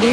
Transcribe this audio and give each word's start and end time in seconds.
So 0.00 0.06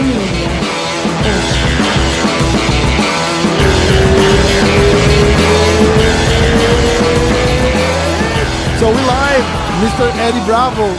we 8.89 8.96
live, 8.96 9.44
Mr. 9.79 10.12
Eddie 10.18 10.46
Bravo. 10.46 10.94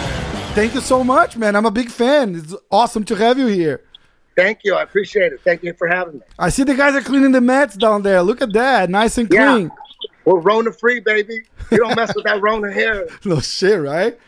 Thank 0.55 0.75
you 0.75 0.81
so 0.81 1.05
much, 1.05 1.37
man. 1.37 1.55
I'm 1.55 1.67
a 1.67 1.71
big 1.71 1.91
fan. 1.91 2.35
It's 2.37 2.55
awesome 2.71 3.05
to 3.05 3.15
have 3.15 3.39
you 3.39 3.49
here. 3.49 3.83
Thank 4.35 4.61
you. 4.65 4.75
I 4.75 4.85
appreciate 4.85 5.35
it. 5.35 5.43
Thank 5.45 5.63
you 5.63 5.75
for 5.75 5.87
having 5.87 6.15
me. 6.15 6.21
I 6.39 6.49
see 6.49 6.63
the 6.63 6.75
guys 6.75 6.95
are 6.95 7.03
cleaning 7.03 7.33
the 7.33 7.43
mats 7.43 7.77
down 7.77 8.01
there. 8.03 8.23
Look 8.23 8.41
at 8.41 8.55
that, 8.55 8.89
nice 8.89 9.19
and 9.19 9.29
clean. 9.29 9.65
Yeah. 9.65 9.69
We're 10.25 10.41
Rona 10.41 10.73
free, 10.73 11.01
baby. 11.01 11.43
You 11.71 11.77
don't 11.77 11.95
mess 11.95 12.15
with 12.15 12.25
that 12.25 12.41
Rona 12.41 12.73
here. 12.73 13.07
No 13.27 13.41
shit, 13.41 13.79
right? 13.81 14.19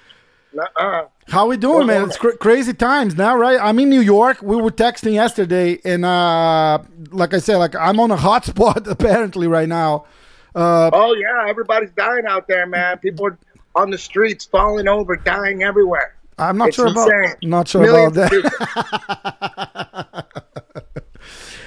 Uh-uh. 0.58 1.06
How 1.28 1.46
we 1.46 1.56
doing, 1.56 1.86
man? 1.86 2.06
It's 2.08 2.16
cra- 2.16 2.36
crazy 2.36 2.74
times 2.74 3.16
now, 3.16 3.36
right? 3.36 3.58
I'm 3.60 3.78
in 3.78 3.88
New 3.88 4.00
York. 4.00 4.42
We 4.42 4.56
were 4.56 4.70
texting 4.70 5.12
yesterday, 5.12 5.78
and 5.84 6.04
uh, 6.04 6.78
like 7.10 7.34
I 7.34 7.38
said, 7.38 7.56
like 7.58 7.76
I'm 7.76 8.00
on 8.00 8.10
a 8.10 8.16
hotspot 8.16 8.86
apparently 8.90 9.46
right 9.46 9.68
now. 9.68 10.06
Uh, 10.54 10.90
Oh 10.92 11.14
yeah, 11.14 11.46
everybody's 11.48 11.92
dying 11.92 12.24
out 12.26 12.48
there, 12.48 12.66
man. 12.66 12.98
People 12.98 13.26
are 13.26 13.38
on 13.76 13.90
the 13.90 13.98
streets, 13.98 14.44
falling 14.44 14.88
over, 14.88 15.14
dying 15.16 15.62
everywhere. 15.62 16.16
I'm 16.38 16.56
not 16.58 16.68
It's 16.68 16.76
sure 16.76 16.88
about 16.88 17.08
insane. 17.12 17.36
not 17.42 17.68
sure 17.68 17.82
Millions 17.82 18.16
about 18.16 18.30
that. 18.32 20.26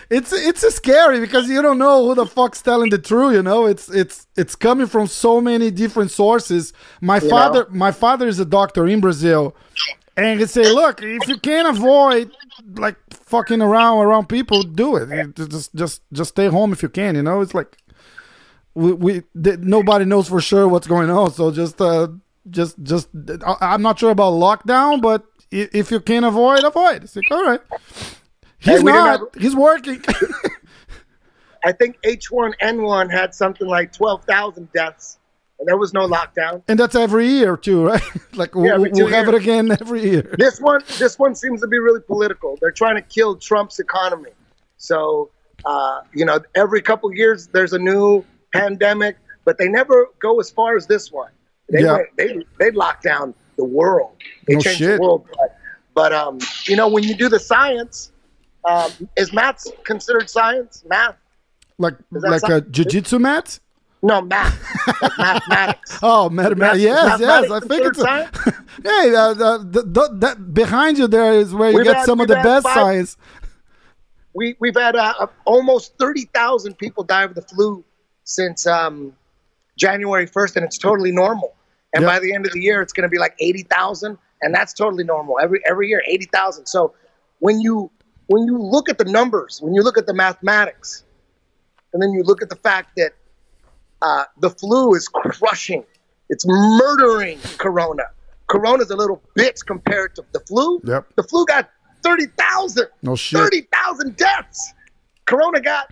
it's 0.10 0.32
it's 0.34 0.62
scary 0.76 1.20
because 1.20 1.50
you 1.50 1.62
don't 1.62 1.78
know 1.78 2.06
who 2.08 2.16
the 2.16 2.26
fuck's 2.26 2.62
telling 2.62 2.90
the 2.90 2.98
truth. 2.98 3.34
You 3.34 3.44
know, 3.44 3.66
it's 3.66 3.90
it's 3.90 4.28
it's 4.36 4.56
coming 4.56 4.88
from 4.88 5.08
so 5.08 5.40
many 5.42 5.72
different 5.72 6.12
sources. 6.12 6.74
My 7.02 7.20
You 7.20 7.30
father, 7.30 7.60
know? 7.70 7.76
my 7.76 7.92
father 7.92 8.28
is 8.28 8.40
a 8.40 8.46
doctor 8.46 8.88
in 8.88 9.00
Brazil, 9.02 9.56
and 10.18 10.40
he 10.40 10.46
say, 10.46 10.72
look, 10.72 11.02
if 11.02 11.28
you 11.28 11.38
can't 11.38 11.68
avoid 11.78 12.32
like 12.76 12.96
fucking 13.12 13.62
around 13.62 14.00
around 14.06 14.28
people, 14.30 14.62
do 14.64 14.96
it. 14.98 15.36
Just 15.36 15.73
just 15.76 16.02
just 16.12 16.30
stay 16.32 16.48
home 16.48 16.72
if 16.73 16.84
you 16.84 16.90
can. 16.90 17.16
You 17.16 17.23
know, 17.23 17.42
it's 17.42 17.54
like 17.54 17.78
we, 18.76 18.94
we 18.94 19.23
th- 19.42 19.60
nobody 19.60 20.06
knows 20.06 20.28
for 20.30 20.42
sure 20.42 20.67
what's 20.67 20.88
going 20.88 21.10
on. 21.10 21.32
So 21.34 21.52
just 21.52 21.80
uh 21.82 22.08
just 22.50 22.82
just 22.84 23.08
I- 23.45 23.58
I'm 23.73 23.82
not 23.82 24.00
sure 24.00 24.12
about 24.12 24.34
lockdown, 24.34 25.02
but 25.02 25.26
if 25.52 25.92
you 25.92 26.00
can't 26.00 26.26
avoid, 26.26 26.64
avoid. 26.64 27.04
It's 27.04 27.16
like 27.16 27.30
all 27.32 27.45
right. 27.45 27.62
He's 28.64 28.83
we 28.83 28.92
didn't 28.92 29.06
have- 29.08 29.22
He's 29.38 29.56
working. 29.56 30.02
I 31.66 31.72
think 31.72 32.02
H1N1 32.02 33.11
had 33.11 33.33
something 33.33 33.67
like 33.67 33.94
12,000 33.94 34.72
deaths, 34.73 35.17
and 35.59 35.67
there 35.67 35.78
was 35.78 35.94
no 35.94 36.08
lockdown. 36.08 36.61
and 36.67 36.78
that's 36.78 36.95
every 36.95 37.28
year 37.28 37.55
too, 37.55 37.86
right? 37.88 38.02
like 38.33 38.53
we'll, 38.55 38.66
Yeah, 38.66 38.73
every 38.75 38.92
we'll 38.92 39.08
have 39.08 39.28
it 39.30 39.36
again 39.36 39.72
every 39.72 40.03
year. 40.03 40.36
This 40.38 40.59
one, 40.59 40.81
this 41.00 41.17
one 41.17 41.36
seems 41.36 41.61
to 41.61 41.67
be 41.67 41.78
really 41.80 42.02
political. 42.02 42.58
They're 42.59 42.72
trying 42.72 42.95
to 42.95 43.02
kill 43.02 43.36
Trump's 43.38 43.80
economy. 43.80 44.31
So, 44.77 45.30
uh, 45.66 46.02
you 46.14 46.25
know, 46.25 46.39
every 46.55 46.81
couple 46.81 47.09
of 47.09 47.16
years 47.16 47.48
there's 47.48 47.72
a 47.73 47.80
new 47.80 48.25
pandemic, 48.53 49.16
but 49.45 49.58
they 49.58 49.67
never 49.70 50.08
go 50.20 50.39
as 50.42 50.50
far 50.50 50.75
as 50.75 50.88
this 50.88 51.11
one. 51.11 51.31
They 51.70 51.83
Yeah. 51.83 51.94
went, 51.94 52.08
they 52.17 52.45
they 52.59 52.72
lock 52.72 53.02
down 53.02 53.33
the 53.55 53.64
world. 53.64 54.16
They 54.48 54.55
No 54.55 54.59
changed 54.61 54.80
shit. 54.80 54.98
the 54.98 55.02
world. 55.02 55.25
But, 55.38 55.58
but 55.94 56.11
um, 56.14 56.39
you 56.66 56.75
know, 56.75 56.89
when 56.89 57.03
you 57.05 57.16
do 57.16 57.30
the 57.30 57.39
science, 57.39 58.11
um, 58.66 58.92
is 59.17 59.33
math 59.33 59.64
considered 59.83 60.30
science? 60.30 60.83
Math? 60.88 61.16
Like 61.78 61.95
that 62.11 62.30
like 62.42 62.44
a 62.44 62.61
jujitsu 62.61 63.20
mat. 63.20 63.59
No, 64.02 64.22
math. 64.22 64.59
like 65.02 65.17
mathematics. 65.17 66.00
Oh, 66.03 66.30
mathematics. 66.30 66.83
Math- 66.83 67.20
Yes, 67.20 67.20
yes. 67.20 67.52
I 67.52 67.59
think 67.61 67.86
it's. 67.86 68.00
A, 68.00 68.25
hey, 68.83 69.16
uh, 69.16 69.33
the, 69.33 69.58
the, 69.70 69.81
the, 69.83 70.09
that 70.20 70.53
behind 70.53 70.97
you 70.97 71.08
there 71.08 71.33
is 71.33 71.53
where 71.53 71.72
you 71.72 71.78
We've 71.78 71.86
get 71.86 71.95
had- 71.97 72.05
some 72.05 72.20
of 72.20 72.28
the 72.28 72.36
best 72.36 72.64
five- 72.64 72.73
science. 72.73 73.17
we 74.33 74.55
we've 74.59 74.75
had 74.75 74.95
uh, 74.95 75.14
uh, 75.20 75.27
almost 75.45 75.98
thirty 75.98 76.25
thousand 76.33 76.77
people 76.77 77.03
die 77.03 77.23
of 77.23 77.36
the 77.36 77.42
flu 77.42 77.83
since 78.23 78.66
um, 78.67 79.14
January 79.77 80.26
first, 80.26 80.55
and 80.55 80.65
it's 80.65 80.77
totally 80.77 81.11
normal. 81.11 81.54
And 81.93 82.02
Yep. 82.04 82.11
by 82.11 82.20
the 82.20 82.33
end 82.33 82.45
of 82.45 82.52
the 82.54 82.59
year, 82.61 82.82
it's 82.82 82.93
going 82.93 83.04
to 83.04 83.09
be 83.09 83.20
like 83.20 83.36
eighty 83.39 83.64
thousand, 83.64 84.17
and 84.42 84.54
that's 84.54 84.73
totally 84.73 85.04
normal. 85.04 85.39
Every 85.42 85.61
every 85.65 85.88
year, 85.88 86.04
eighty 86.08 86.26
thousand. 86.26 86.65
So 86.65 86.93
when 87.39 87.61
you 87.61 87.92
when 88.28 88.45
you 88.45 88.58
look 88.58 88.89
at 88.89 88.98
the 88.98 89.06
numbers, 89.06 89.60
when 89.61 89.73
you 89.73 89.82
look 89.82 89.98
at 89.98 90.06
the 90.06 90.14
mathematics, 90.14 91.04
and 91.94 92.02
then 92.02 92.11
you 92.11 92.23
look 92.23 92.42
at 92.42 92.50
the 92.50 92.56
fact 92.56 92.95
that 92.98 93.11
uh, 94.02 94.26
the 94.39 94.50
flu 94.50 94.94
is 94.95 95.08
crushing, 95.08 95.84
it's 96.30 96.45
murdering 96.48 97.39
Corona. 97.58 98.04
Corona's 98.48 98.89
a 98.92 98.95
little 98.95 99.22
bitch 99.38 99.66
compared 99.66 100.16
to 100.16 100.26
the 100.33 100.39
flu. 100.42 100.82
Yep. 100.83 101.08
The 101.16 101.23
flu 101.23 101.45
got 101.45 101.70
thirty 102.02 102.26
thousand. 102.38 102.88
No 103.02 103.16
shit. 103.16 103.39
30,000 103.39 104.16
deaths. 104.16 104.73
Corona 105.26 105.62
got 105.62 105.92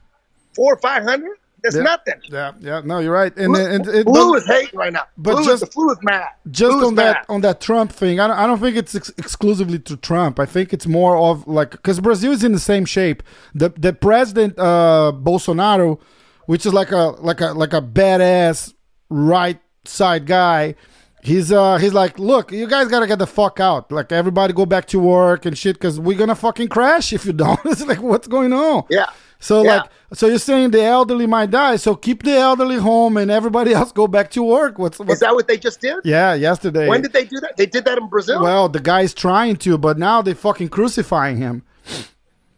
four 0.56 0.74
or 0.74 0.78
500. 0.78 1.38
That's 1.64 1.76
Yeah. 1.76 1.84
nothing. 1.84 2.16
Yeah, 2.30 2.52
yeah. 2.60 2.82
No, 2.84 3.00
you're 3.00 3.14
right. 3.14 3.36
And, 3.38 3.54
Flu, 3.56 3.66
and 3.66 3.88
it, 3.88 4.04
flu 4.06 4.34
is 4.36 4.46
hating 4.48 4.80
right 4.80 4.92
now. 4.92 5.04
but 5.18 5.36
flu, 5.36 5.44
just- 5.46 5.54
is, 5.56 5.60
the 5.62 5.66
flu 5.68 5.92
is 5.92 5.98
mad. 6.02 6.28
just 6.50 6.78
is 6.78 6.84
on 6.84 6.96
that 6.96 7.14
mad. 7.18 7.26
on 7.30 7.42
that 7.42 7.62
Trump 7.62 7.92
thing, 7.92 8.20
I 8.20 8.28
don't, 8.28 8.38
I 8.38 8.48
don't 8.48 8.60
think 8.60 8.76
it's 8.78 8.96
ex- 8.96 9.12
exclusively 9.18 9.78
to 9.80 9.96
Trump. 9.98 10.40
I 10.40 10.46
think 10.46 10.74
it's 10.74 10.88
more 10.88 11.16
of 11.18 11.48
like 11.48 11.72
because 11.72 12.00
Brazil 12.00 12.32
is 12.32 12.44
in 12.44 12.52
the 12.54 12.60
same 12.60 12.86
shape. 12.86 13.22
The 13.54 13.70
the 13.70 13.94
president 13.94 14.58
uh, 14.58 15.12
Bolsonaro, 15.16 16.00
which 16.48 16.66
is 16.66 16.74
like 16.74 16.92
a 16.92 17.16
like 17.20 17.42
a 17.42 17.48
like 17.54 17.74
a 17.74 17.82
badass 17.82 18.74
right 19.10 19.60
side 19.86 20.26
guy. 20.26 20.76
He's 21.24 21.52
uh 21.52 21.78
he's 21.78 21.94
like, 21.94 22.18
look, 22.18 22.52
you 22.52 22.66
guys 22.68 22.88
gotta 22.88 23.06
get 23.06 23.20
the 23.20 23.28
fuck 23.28 23.60
out. 23.60 23.92
Like 23.92 24.12
everybody 24.12 24.54
go 24.54 24.66
back 24.66 24.88
to 24.88 25.00
work 25.00 25.46
and 25.46 25.56
shit, 25.56 25.76
because 25.76 26.00
we're 26.00 26.18
gonna 26.18 26.34
fucking 26.34 26.70
crash 26.70 27.14
if 27.14 27.26
you 27.28 27.34
don't. 27.34 27.60
it's 27.66 27.86
like 27.86 28.02
what's 28.02 28.28
going 28.28 28.52
on? 28.54 28.86
Yeah. 28.90 29.06
So 29.42 29.64
Yeah. 29.64 29.76
like, 29.78 29.90
so 30.14 30.28
you're 30.28 30.38
saying 30.40 30.72
the 30.72 30.82
elderly 30.84 31.26
might 31.28 31.50
die, 31.52 31.76
so 31.76 31.96
keep 31.96 32.24
the 32.24 32.34
elderly 32.38 32.78
home 32.78 33.18
and 33.18 33.30
everybody 33.30 33.74
else 33.80 33.92
go 33.92 34.08
back 34.08 34.32
to 34.32 34.44
work. 34.44 34.80
What's 34.80 35.00
Is 35.00 35.20
that 35.20 35.34
what 35.36 35.48
they 35.50 35.58
just 35.58 35.82
did? 35.82 35.98
yeah? 36.06 36.34
Yesterday. 36.36 36.88
When 36.88 37.02
did 37.02 37.12
they 37.12 37.26
do 37.26 37.40
that? 37.42 37.58
They 37.58 37.66
did 37.66 37.84
that 37.86 37.98
in 37.98 38.08
Brazil? 38.08 38.42
Well, 38.42 38.70
the 38.70 38.80
guy's 38.80 39.14
trying 39.14 39.58
to, 39.58 39.78
but 39.78 39.98
now 39.98 40.22
they 40.22 40.34
fucking 40.34 40.70
crucifying 40.70 41.38
him. 41.38 41.64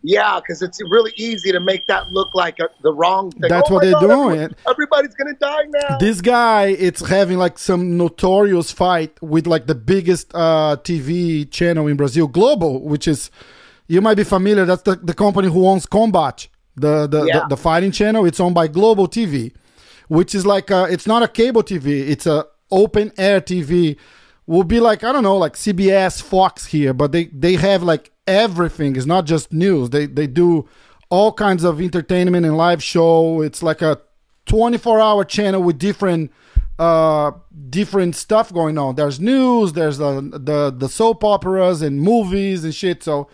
yeah, 0.05 0.37
because 0.41 0.61
it's 0.61 0.81
really 0.91 1.13
easy 1.15 1.53
to 1.53 1.61
make 1.61 1.87
that 1.87 2.09
look 2.11 2.35
like 2.35 2.59
a, 2.59 2.67
the 2.81 2.93
wrong 2.93 3.31
thing. 3.31 3.49
That's 3.49 3.69
Oh 3.71 3.75
what 3.75 3.83
they're 3.83 3.93
God, 3.93 4.01
doing. 4.01 4.39
everyone- 4.41 4.55
Everybody's 4.69 5.15
to 5.15 5.35
die 5.39 5.63
now. 5.69 5.97
This 5.97 6.19
guy, 6.19 6.65
it's 6.67 7.07
having 7.07 7.37
like 7.37 7.57
some 7.57 7.95
notorious 7.97 8.71
fight 8.71 9.17
with 9.21 9.47
like 9.47 9.65
the 9.67 9.75
biggest 9.75 10.29
uh, 10.35 10.75
TV 10.83 11.49
channel 11.49 11.87
in 11.87 11.95
Brazil, 11.95 12.27
Globo, 12.27 12.79
which 12.79 13.07
is 13.07 13.31
you 13.87 14.01
might 14.01 14.15
be 14.15 14.23
familiar. 14.25 14.65
That's 14.65 14.81
the, 14.81 14.95
the 14.95 15.13
company 15.13 15.47
who 15.49 15.65
owns 15.67 15.85
Combat, 15.85 16.47
the 16.75 17.07
the, 17.07 17.25
Yeah. 17.25 17.39
the 17.41 17.55
the 17.55 17.57
fighting 17.57 17.91
channel. 17.91 18.25
It's 18.25 18.39
owned 18.39 18.55
by 18.55 18.67
Globo 18.67 19.05
TV, 19.05 19.53
which 20.07 20.33
is 20.35 20.45
like 20.45 20.71
uh 20.71 20.87
it's 20.89 21.07
not 21.07 21.23
a 21.23 21.27
cable 21.27 21.63
TV. 21.63 22.07
It's 22.09 22.25
a 22.25 22.45
open 22.71 23.11
air 23.17 23.41
TV. 23.41 23.97
Will 24.45 24.63
be 24.63 24.79
like 24.79 25.03
I 25.03 25.11
don't 25.13 25.23
know, 25.23 25.37
like 25.37 25.53
CBS, 25.53 26.21
Fox 26.21 26.65
here, 26.67 26.93
but 26.93 27.11
they 27.11 27.25
they 27.25 27.55
have 27.55 27.81
like 27.83 28.11
everything. 28.27 28.95
It's 28.95 29.05
not 29.05 29.25
just 29.25 29.53
news. 29.53 29.89
They 29.91 30.05
they 30.05 30.27
do 30.27 30.67
all 31.09 31.31
kinds 31.31 31.63
of 31.63 31.79
entertainment 31.79 32.45
and 32.45 32.57
live 32.57 32.83
show. 32.83 33.41
It's 33.41 33.61
like 33.63 33.81
a 33.81 33.99
24 34.47 34.99
hour 34.99 35.23
channel 35.23 35.63
with 35.63 35.77
different 35.79 36.31
uh 36.79 37.31
different 37.69 38.15
stuff 38.15 38.51
going 38.51 38.77
on 38.79 38.95
there's 38.95 39.19
news 39.19 39.73
there's 39.73 39.99
the 39.99 40.21
the 40.33 40.73
the 40.75 40.89
soap 40.89 41.23
operas 41.23 41.83
and 41.83 42.01
movies 42.01 42.63
and 42.63 42.73
shit 42.73 43.03
so 43.03 43.27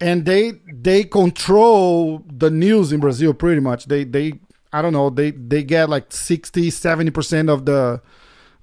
and 0.00 0.24
they 0.26 0.52
they 0.72 1.04
control 1.04 2.22
the 2.32 2.50
news 2.50 2.92
in 2.92 3.00
brazil 3.00 3.34
pretty 3.34 3.60
much. 3.60 3.86
They 3.86 4.04
they 4.04 4.34
i 4.72 4.82
don't 4.82 4.92
know 4.92 5.10
they 5.10 5.30
they 5.32 5.62
get 5.64 5.88
like 5.88 6.12
60 6.12 6.70
70% 6.70 7.48
of 7.50 7.64
the 7.64 8.00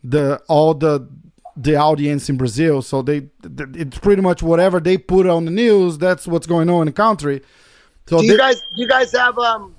the 0.04 0.42
all 0.48 0.74
the 0.74 1.08
the 1.58 1.76
audience 1.76 2.30
in 2.30 2.38
brazil. 2.38 2.82
So 2.82 3.02
they 3.02 3.28
it's 3.44 3.98
pretty 4.00 4.22
much 4.22 4.42
whatever 4.44 4.80
they 4.80 4.98
put 4.98 5.26
on 5.28 5.46
the 5.46 5.52
news 5.52 5.98
that's 5.98 6.28
what's 6.28 6.48
going 6.48 6.70
on 6.70 6.82
in 6.82 6.86
the 6.88 6.92
country. 6.94 7.42
So 8.08 8.20
do 8.20 8.26
you 8.26 8.32
they- 8.34 8.38
guys 8.38 8.60
do 8.62 8.82
you 8.82 8.88
guys 8.88 9.12
have 9.14 9.38
um 9.40 9.76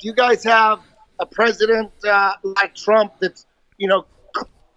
do 0.00 0.08
you 0.08 0.14
guys 0.14 0.42
have 0.44 0.80
a 1.20 1.26
president 1.26 1.92
uh, 2.08 2.32
like 2.44 2.74
Trump 2.74 3.12
that's 3.20 3.46
you 3.76 3.86
know 3.88 4.06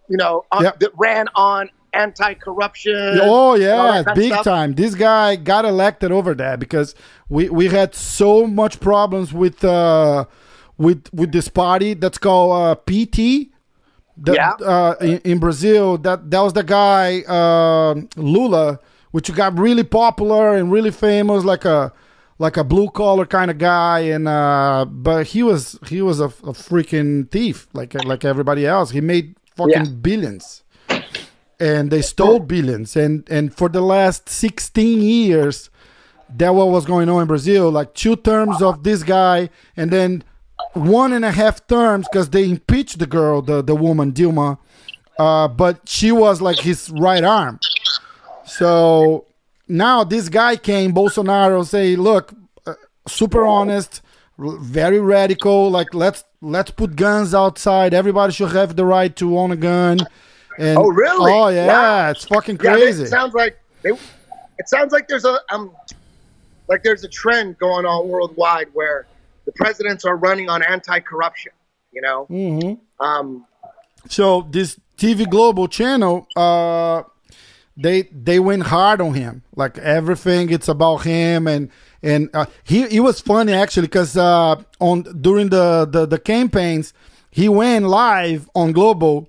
you 0.09 0.17
know 0.17 0.45
Yep. 0.59 0.79
that 0.79 0.91
ran 0.97 1.27
on 1.35 1.69
anti-corruption 1.93 3.19
Oh 3.21 3.55
yeah, 3.55 4.01
that 4.01 4.05
kind 4.05 4.07
of 4.09 4.15
big 4.15 4.31
stuff? 4.33 4.43
time. 4.43 4.73
This 4.73 4.95
guy 4.95 5.35
got 5.35 5.65
elected 5.65 6.11
over 6.11 6.33
that 6.35 6.59
because 6.59 6.95
we 7.29 7.49
we 7.49 7.67
had 7.67 7.93
so 7.95 8.47
much 8.47 8.79
problems 8.79 9.33
with 9.33 9.63
uh 9.63 10.25
with 10.77 11.07
with 11.13 11.31
this 11.31 11.47
party 11.47 11.93
that's 11.93 12.17
called 12.17 12.51
uh, 12.53 12.75
PT. 12.75 13.49
That, 14.17 14.35
Yeah. 14.35 14.51
uh, 14.63 14.95
in, 15.01 15.17
in 15.23 15.39
Brazil, 15.39 15.97
that 15.99 16.29
that 16.29 16.39
was 16.41 16.53
the 16.53 16.63
guy 16.63 17.21
uh, 17.27 17.95
Lula, 18.15 18.79
which 19.11 19.33
got 19.33 19.57
really 19.57 19.83
popular 19.83 20.55
and 20.55 20.71
really 20.71 20.91
famous, 20.91 21.43
like 21.43 21.65
a 21.65 21.91
like 22.39 22.57
a 22.57 22.63
blue 22.63 22.89
collar 22.89 23.25
kind 23.25 23.49
of 23.49 23.57
guy, 23.57 23.99
and 24.01 24.27
uh, 24.27 24.85
but 24.87 25.27
he 25.27 25.41
was 25.43 25.79
he 25.87 26.01
was 26.01 26.19
a, 26.19 26.25
a 26.25 26.53
freaking 26.53 27.29
thief, 27.31 27.67
like 27.73 27.93
like 28.05 28.23
everybody 28.25 28.65
else. 28.67 28.91
He 28.91 29.01
made 29.01 29.35
fucking 29.55 29.85
Yeah. 29.85 29.91
billions 30.01 30.63
and 31.59 31.91
they 31.91 32.01
stole 32.01 32.39
billions 32.39 32.95
and 32.95 33.27
and 33.29 33.53
for 33.53 33.69
the 33.69 33.81
last 33.81 34.29
16 34.29 35.01
years 35.01 35.69
that 36.35 36.55
what 36.55 36.69
was 36.69 36.85
going 36.85 37.09
on 37.09 37.21
in 37.21 37.27
Brazil, 37.27 37.69
like 37.69 37.93
two 37.93 38.15
terms 38.15 38.61
of 38.61 38.83
this 38.83 39.03
guy, 39.03 39.49
and 39.77 39.91
then 39.91 40.23
one 40.73 41.13
and 41.13 41.23
a 41.23 41.31
half 41.31 41.65
terms 41.67 42.07
because 42.11 42.29
they 42.31 42.49
impeached 42.49 42.99
the 42.99 43.05
girl, 43.05 43.41
the 43.41 43.61
the 43.61 43.75
woman 43.75 44.11
Dilma, 44.11 44.57
uh, 45.19 45.47
but 45.47 45.87
she 45.87 46.11
was 46.11 46.41
like 46.41 46.59
his 46.59 46.89
right 46.89 47.23
arm. 47.23 47.59
So 48.45 49.25
now 49.67 50.03
this 50.03 50.29
guy 50.29 50.55
came, 50.55 50.93
Bolsonaro, 50.93 51.65
say, 51.65 51.95
look, 51.95 52.33
uh, 52.65 52.73
super 53.07 53.45
honest, 53.45 54.01
very 54.37 54.99
radical. 54.99 55.69
Like 55.69 55.93
let's 55.93 56.23
let's 56.41 56.71
put 56.71 56.95
guns 56.95 57.33
outside. 57.33 57.93
Everybody 57.93 58.33
should 58.33 58.51
have 58.51 58.75
the 58.75 58.85
right 58.85 59.15
to 59.17 59.37
own 59.37 59.51
a 59.51 59.55
gun. 59.55 59.99
And, 60.57 60.77
Oh, 60.77 60.89
really? 60.89 61.31
Oh 61.31 61.47
yeah, 61.49 61.67
Wow. 61.67 62.09
it's 62.11 62.25
fucking 62.25 62.59
Yeah, 62.63 62.73
crazy. 62.73 63.03
it 63.03 63.07
sounds 63.09 63.33
like 63.33 63.57
they, 63.83 63.91
it 63.91 64.67
sounds 64.67 64.91
like 64.91 65.07
there's 65.07 65.25
a 65.25 65.39
um, 65.51 65.71
like 66.67 66.83
there's 66.83 67.03
a 67.03 67.07
trend 67.09 67.57
going 67.57 67.85
on 67.85 68.07
worldwide 68.07 68.67
where 68.73 69.05
the 69.45 69.51
presidents 69.53 70.05
are 70.05 70.15
running 70.15 70.49
on 70.49 70.61
anti-corruption. 70.63 71.51
You 71.91 72.01
know, 72.01 72.27
Mm-hmm. 72.29 73.05
um, 73.05 73.45
so 74.07 74.47
this 74.49 74.79
TV 74.97 75.29
Globo 75.29 75.67
channel, 75.67 76.27
uh, 76.35 77.03
they 77.77 78.03
they 78.03 78.39
went 78.39 78.63
hard 78.63 78.99
on 79.01 79.13
him. 79.13 79.43
Like 79.55 79.77
everything, 79.77 80.49
it's 80.49 80.67
about 80.67 81.03
him, 81.03 81.47
and 81.47 81.69
and 82.01 82.29
uh, 82.33 82.45
he 82.63 82.87
he 82.87 82.99
was 82.99 83.19
funny 83.21 83.53
actually 83.53 83.87
because 83.87 84.17
uh, 84.17 84.55
on 84.79 85.03
during 85.21 85.49
the, 85.49 85.85
the 85.89 86.05
the 86.05 86.17
campaigns, 86.19 86.93
he 87.29 87.47
went 87.49 87.85
live 87.85 88.49
on 88.55 88.71
Globo 88.71 89.27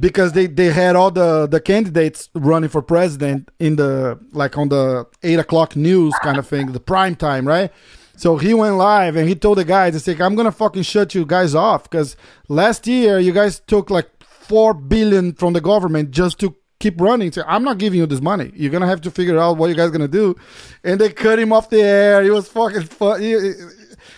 because 0.00 0.32
they 0.32 0.46
they 0.46 0.70
had 0.72 0.96
all 0.96 1.10
the 1.10 1.46
the 1.46 1.60
candidates 1.60 2.28
running 2.34 2.70
for 2.70 2.82
president 2.82 3.50
in 3.58 3.76
the 3.76 4.18
like 4.32 4.56
on 4.56 4.68
the 4.68 5.06
eight 5.22 5.38
o'clock 5.38 5.76
news 5.76 6.14
kind 6.22 6.38
of 6.38 6.46
thing, 6.46 6.72
the 6.72 6.80
prime 6.80 7.14
time, 7.16 7.46
right? 7.46 7.70
So 8.16 8.36
he 8.36 8.54
went 8.54 8.76
live 8.76 9.16
and 9.16 9.28
he 9.28 9.34
told 9.34 9.58
the 9.58 9.64
guys, 9.64 9.94
"It's 9.96 10.06
like 10.06 10.20
I'm 10.20 10.34
gonna 10.34 10.52
fucking 10.52 10.82
shut 10.82 11.14
you 11.14 11.24
guys 11.26 11.54
off 11.54 11.84
because 11.84 12.16
last 12.48 12.86
year 12.86 13.18
you 13.18 13.32
guys 13.32 13.60
took 13.66 13.90
like 13.90 14.08
four 14.22 14.74
billion 14.74 15.32
from 15.34 15.52
the 15.54 15.60
government 15.60 16.10
just 16.10 16.38
to 16.40 16.54
keep 16.78 17.00
running. 17.00 17.32
So 17.32 17.42
I'm 17.46 17.64
not 17.64 17.78
giving 17.78 17.98
you 18.00 18.06
this 18.06 18.20
money. 18.20 18.52
You're 18.54 18.70
gonna 18.70 18.86
have 18.86 19.00
to 19.02 19.10
figure 19.10 19.38
out 19.38 19.56
what 19.56 19.68
you 19.70 19.74
guys 19.74 19.90
gonna 19.90 20.08
do." 20.08 20.36
And 20.84 21.00
they 21.00 21.10
cut 21.10 21.38
him 21.38 21.52
off 21.52 21.70
the 21.70 21.80
air. 21.82 22.22
He 22.22 22.30
was 22.30 22.48
fucking 22.48 22.82
he- 23.20 23.52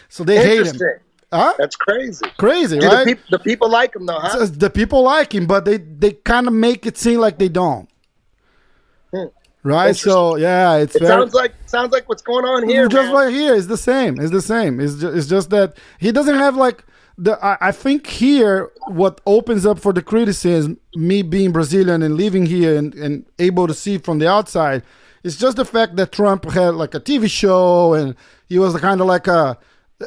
So 0.09 0.25
they 0.25 0.37
hate 0.45 0.59
him. 0.67 0.77
Huh? 1.33 1.55
That's 1.59 1.77
crazy. 1.77 2.27
Crazy, 2.39 2.79
Do 2.79 2.87
right? 2.87 3.07
the, 3.07 3.17
peop- 3.17 3.27
the 3.31 3.39
people 3.39 3.71
like 3.71 3.95
him 3.97 4.07
though, 4.07 4.19
huh? 4.21 4.47
The 4.51 4.71
people 4.71 5.03
like 5.03 5.35
him, 5.35 5.47
but 5.47 5.65
they 5.65 5.79
they 5.79 6.13
kind 6.13 6.47
of 6.47 6.53
make 6.55 6.87
it 6.87 6.97
seem 6.99 7.21
like 7.21 7.39
they 7.39 7.49
don't. 7.49 7.89
Hmm. 9.13 9.27
Right? 9.63 9.97
So 9.97 10.37
yeah, 10.37 10.77
it's 10.77 10.97
It 10.97 11.01
very 11.01 11.11
sounds 11.11 11.35
like 11.35 11.55
sounds 11.67 11.93
like 11.93 12.09
what's 12.09 12.23
going 12.23 12.45
on 12.45 12.69
here. 12.69 12.89
just 12.89 13.07
man. 13.07 13.15
right 13.15 13.33
here. 13.33 13.55
It's 13.55 13.67
the 13.69 13.77
same. 13.79 14.21
It's 14.21 14.31
the 14.33 14.43
same. 14.43 14.81
It's 14.81 14.95
just, 14.97 15.17
it's 15.17 15.27
just 15.29 15.51
that 15.51 15.77
he 15.99 16.13
doesn't 16.13 16.37
have 16.37 16.57
like 16.57 16.85
the. 17.19 17.43
I, 17.45 17.59
I 17.69 17.73
think 17.73 18.07
here 18.07 18.71
what 18.89 19.21
opens 19.27 19.67
up 19.67 19.79
for 19.79 19.93
the 19.93 20.03
criticism, 20.03 20.79
me 20.97 21.23
being 21.23 21.53
Brazilian 21.53 22.03
and 22.03 22.17
living 22.17 22.47
here 22.47 22.77
and, 22.77 22.95
and 22.95 23.27
able 23.39 23.67
to 23.67 23.75
see 23.75 23.99
from 23.99 24.19
the 24.19 24.29
outside, 24.29 24.83
is 25.23 25.37
just 25.39 25.57
the 25.57 25.65
fact 25.65 25.97
that 25.97 26.13
Trump 26.13 26.45
had 26.51 26.75
like 26.75 26.95
a 26.95 27.01
TV 27.01 27.31
show 27.31 27.95
and 27.95 28.17
he 28.49 28.59
was 28.59 28.77
kind 28.81 29.01
of 29.01 29.07
like 29.07 29.27
a. 29.29 29.59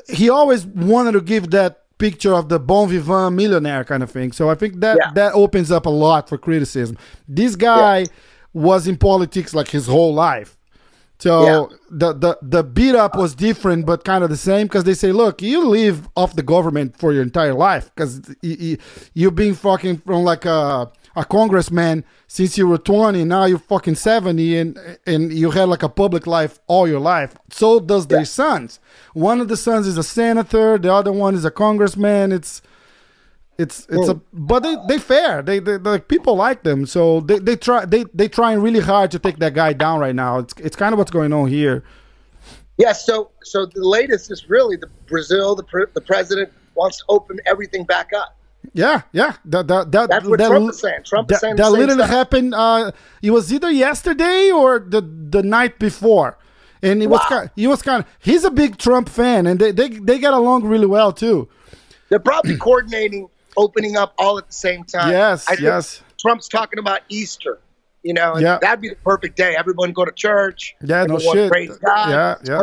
He 0.09 0.29
always 0.29 0.65
wanted 0.65 1.13
to 1.13 1.21
give 1.21 1.51
that 1.51 1.83
picture 1.97 2.33
of 2.33 2.47
the 2.49 2.59
bon 2.59 2.89
vivant 2.89 3.35
millionaire 3.35 3.83
kind 3.83 4.03
of 4.03 4.11
thing. 4.11 4.31
So 4.31 4.49
I 4.49 4.55
think 4.55 4.79
that 4.81 4.97
Yeah. 5.01 5.11
that 5.15 5.33
opens 5.33 5.71
up 5.71 5.85
a 5.85 5.89
lot 5.89 6.29
for 6.29 6.37
criticism. 6.37 6.97
This 7.27 7.55
guy 7.55 8.05
was 8.53 8.87
in 8.87 8.97
politics 8.97 9.53
like 9.53 9.69
his 9.69 9.87
whole 9.87 10.13
life. 10.13 10.57
So 11.19 11.43
Yeah. 11.43 11.65
the, 11.89 12.13
the 12.13 12.37
the 12.43 12.63
beat 12.63 12.93
up 12.93 13.15
was 13.15 13.33
different, 13.33 13.87
but 13.87 14.03
kind 14.03 14.23
of 14.23 14.29
the 14.29 14.37
same 14.37 14.67
because 14.67 14.83
they 14.83 14.93
say, 14.93 15.11
look, 15.11 15.41
you 15.41 15.67
live 15.67 16.07
off 16.15 16.35
the 16.35 16.43
government 16.43 16.95
for 16.99 17.11
your 17.13 17.23
entire 17.23 17.55
life 17.55 17.89
because 17.95 18.21
you, 18.43 18.55
you, 18.59 18.77
you've 19.15 19.35
been 19.35 19.55
fucking 19.55 19.97
from 20.05 20.23
like 20.23 20.45
a 20.45 20.91
a 21.17 21.25
congressman 21.25 22.05
since 22.27 22.57
you 22.57 22.67
were 22.67 22.77
20. 22.77 23.25
Now 23.25 23.45
you're 23.45 23.59
fucking 23.59 23.95
70, 23.95 24.57
and 24.57 24.97
and 25.05 25.33
you 25.33 25.51
had 25.51 25.67
like 25.67 25.83
a 25.83 25.89
public 25.89 26.25
life 26.25 26.59
all 26.67 26.87
your 26.87 27.01
life. 27.01 27.35
So 27.51 27.79
does 27.79 28.07
their 28.07 28.25
sons. 28.25 28.79
One 29.13 29.41
of 29.41 29.49
the 29.49 29.57
sons 29.57 29.87
is 29.87 29.97
a 29.97 30.03
senator, 30.03 30.77
the 30.77 30.93
other 30.93 31.11
one 31.11 31.35
is 31.35 31.43
a 31.43 31.51
congressman. 31.51 32.31
It's 32.31 32.61
it's 33.57 33.87
it's 33.89 34.07
a 34.07 34.13
but 34.31 34.61
they 34.61 34.75
they 34.87 34.99
fair 34.99 35.41
they, 35.41 35.57
they 35.57 35.77
like 35.79 36.07
people 36.07 36.35
like 36.35 36.61
them 36.61 36.85
so 36.85 37.21
they, 37.21 37.39
they 37.39 37.55
try 37.55 37.85
they 37.85 38.05
they 38.13 38.27
trying 38.27 38.61
really 38.61 38.79
hard 38.79 39.09
to 39.09 39.17
take 39.17 39.39
that 39.39 39.55
guy 39.55 39.73
down 39.73 39.99
right 39.99 40.13
now 40.13 40.37
it's 40.37 40.53
it's 40.59 40.75
kind 40.75 40.93
of 40.93 40.99
what's 40.99 41.09
going 41.09 41.33
on 41.33 41.47
here 41.47 41.83
Yeah, 42.77 42.93
so 42.93 43.31
so 43.43 43.65
the 43.65 43.83
latest 43.83 44.31
is 44.31 44.49
really 44.49 44.77
the 44.77 44.89
Brazil. 45.07 45.55
The 45.55 45.63
pre- 45.63 45.87
the 45.93 46.01
president 46.01 46.51
wants 46.75 46.99
to 46.99 47.05
open 47.09 47.39
everything 47.47 47.83
back 47.83 48.11
up. 48.13 48.36
Yeah 48.73 49.01
yeah 49.11 49.35
that 49.45 49.67
that, 49.67 49.91
that 49.91 50.09
That's 50.09 50.25
what 50.27 50.39
that, 50.39 50.47
Trump 50.49 50.69
is 50.69 50.79
saying. 50.79 51.01
Trump 51.05 51.31
is 51.31 51.35
that, 51.35 51.41
saying 51.41 51.55
that 51.57 51.71
literally 51.71 51.93
stuff. 52.03 52.09
happened 52.09 52.53
uh 52.53 52.91
it 53.21 53.31
was 53.31 53.51
either 53.53 53.69
yesterday 53.71 54.51
or 54.51 54.79
the 54.79 55.01
the 55.01 55.43
night 55.43 55.79
before 55.79 56.37
and 56.81 57.01
it 57.01 57.07
was 57.07 57.21
kind 57.27 57.49
he 57.55 57.67
was 57.67 57.81
kind 57.81 58.03
of 58.03 58.09
he's 58.19 58.43
a 58.43 58.51
big 58.51 58.77
trump 58.77 59.09
fan 59.09 59.47
and 59.47 59.59
they 59.59 59.71
they, 59.71 59.89
they 59.89 60.19
get 60.19 60.33
along 60.33 60.63
really 60.65 60.85
well 60.87 61.11
too 61.11 61.47
They're 62.09 62.19
probably 62.19 62.57
coordinating 62.67 63.29
opening 63.55 63.97
up 63.97 64.13
all 64.19 64.37
at 64.37 64.45
the 64.47 64.53
same 64.53 64.83
time. 64.83 65.11
Yes, 65.11 65.49
I 65.49 65.53
yes. 65.59 66.01
Trump's 66.19 66.47
talking 66.47 66.77
about 66.79 67.01
Easter. 67.09 67.57
You 68.03 68.13
know, 68.13 68.33
and 68.33 68.41
Yeah. 68.43 68.59
that'd 68.61 68.79
be 68.81 68.89
the 68.89 68.95
perfect 68.97 69.35
day. 69.35 69.55
Everyone 69.57 69.91
go 69.93 70.05
to 70.05 70.11
church. 70.11 70.75
Yeah, 70.81 71.05
no 71.05 71.17
shit. 71.17 71.49
Praise 71.51 71.75
God. 71.77 72.09
Yeah, 72.09 72.35
It's 72.39 72.49
yeah. 72.49 72.61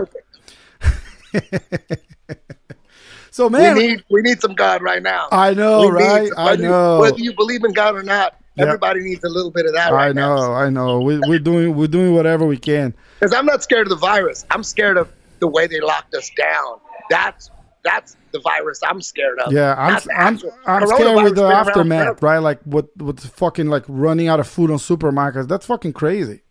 Perfect. 1.32 2.00
so 3.34 3.50
man, 3.50 3.76
We 3.76 3.86
need 3.88 4.04
we 4.08 4.22
need 4.22 4.40
some 4.40 4.54
God 4.54 4.80
right 4.80 5.02
now. 5.02 5.26
i 5.32 5.52
know 5.54 5.80
We 5.80 5.90
right 5.90 6.28
some- 6.28 6.38
i 6.38 6.52
you- 6.52 6.62
know 6.68 7.00
whether 7.00 7.18
you 7.18 7.34
believe 7.34 7.64
in 7.64 7.72
God 7.72 7.96
or 7.96 8.02
not. 8.04 8.36
Yeah. 8.54 8.66
Everybody 8.66 9.00
needs 9.00 9.24
a 9.24 9.28
little 9.28 9.50
bit 9.50 9.66
of 9.66 9.72
that 9.72 9.90
i 9.92 10.06
right 10.06 10.14
know 10.14 10.36
now. 10.36 10.52
i 10.54 10.68
know 10.68 10.92
I 10.92 10.98
know. 10.98 11.00
we, 11.00 11.18
we're 11.26 11.40
doing 11.40 11.74
we're 11.74 11.88
doing 11.88 12.14
whatever 12.14 12.46
we 12.46 12.56
can 12.56 12.94
Because 13.18 13.34
I'm 13.34 13.44
not 13.46 13.64
scared 13.64 13.86
of 13.86 13.90
the 13.90 13.96
virus. 13.96 14.46
I'm 14.52 14.62
scared 14.62 14.96
of 14.96 15.08
the 15.40 15.48
way 15.48 15.66
they 15.66 15.80
locked 15.80 16.14
us 16.14 16.30
down. 16.38 16.78
That's 17.10 17.50
that's 17.82 18.16
the 18.30 18.38
virus 18.38 18.80
I'm 18.88 19.02
scared 19.02 19.40
of. 19.40 19.52
Yeah, 19.52 19.74
I'm 19.76 20.00
I'm, 20.16 20.40
I'm 20.66 20.86
scared 20.86 21.24
with 21.24 21.34
the 21.34 21.44
aftermath, 21.46 22.22
right? 22.22 22.38
Like 22.38 22.60
what 22.62 22.86
what's 22.96 23.26
fucking 23.26 23.66
like 23.66 23.84
running 23.88 24.28
out 24.28 24.38
of 24.38 24.46
food 24.46 24.70
on 24.70 24.78
supermarkets. 24.78 25.48
That's 25.48 25.66
fucking 25.66 25.92
crazy. 25.92 26.42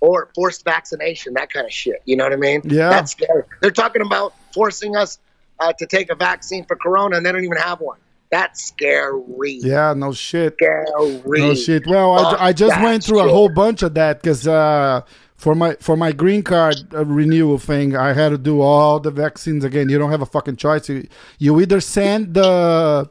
or 0.00 0.30
forced 0.34 0.64
vaccination, 0.64 1.34
that 1.34 1.52
kind 1.52 1.64
of 1.66 1.72
shit. 1.72 2.02
You 2.06 2.16
know 2.16 2.24
what 2.24 2.32
I 2.32 2.36
mean? 2.36 2.62
Yeah. 2.64 2.90
That's 2.90 3.12
scary. 3.12 3.44
They're 3.60 3.70
talking 3.70 4.02
about 4.02 4.34
forcing 4.52 4.96
us 4.96 5.18
uh, 5.60 5.72
to 5.74 5.86
take 5.86 6.10
a 6.10 6.14
vaccine 6.14 6.64
for 6.64 6.76
corona, 6.76 7.16
and 7.16 7.26
they 7.26 7.32
don't 7.32 7.44
even 7.44 7.58
have 7.58 7.80
one. 7.80 7.98
That's 8.30 8.64
scary. 8.64 9.58
Yeah, 9.60 9.92
no 9.96 10.12
shit. 10.12 10.54
Scary. 10.54 11.40
No 11.40 11.54
shit. 11.54 11.84
Well, 11.86 12.14
I, 12.14 12.48
I 12.48 12.52
just 12.52 12.80
went 12.80 13.02
through 13.04 13.20
a 13.20 13.28
whole 13.28 13.48
bunch 13.48 13.82
of 13.82 13.94
that 13.94 14.22
because 14.22 14.46
uh, 14.46 15.00
for 15.34 15.56
my 15.56 15.74
for 15.80 15.96
my 15.96 16.12
green 16.12 16.42
card 16.44 16.76
uh, 16.94 17.04
renewal 17.04 17.58
thing, 17.58 17.96
I 17.96 18.12
had 18.12 18.28
to 18.28 18.38
do 18.38 18.60
all 18.60 19.00
the 19.00 19.10
vaccines 19.10 19.64
again. 19.64 19.88
You 19.88 19.98
don't 19.98 20.10
have 20.10 20.22
a 20.22 20.26
fucking 20.26 20.56
choice. 20.56 20.88
You, 20.88 21.08
you 21.38 21.60
either 21.60 21.80
send 21.80 22.34
the 22.34 23.10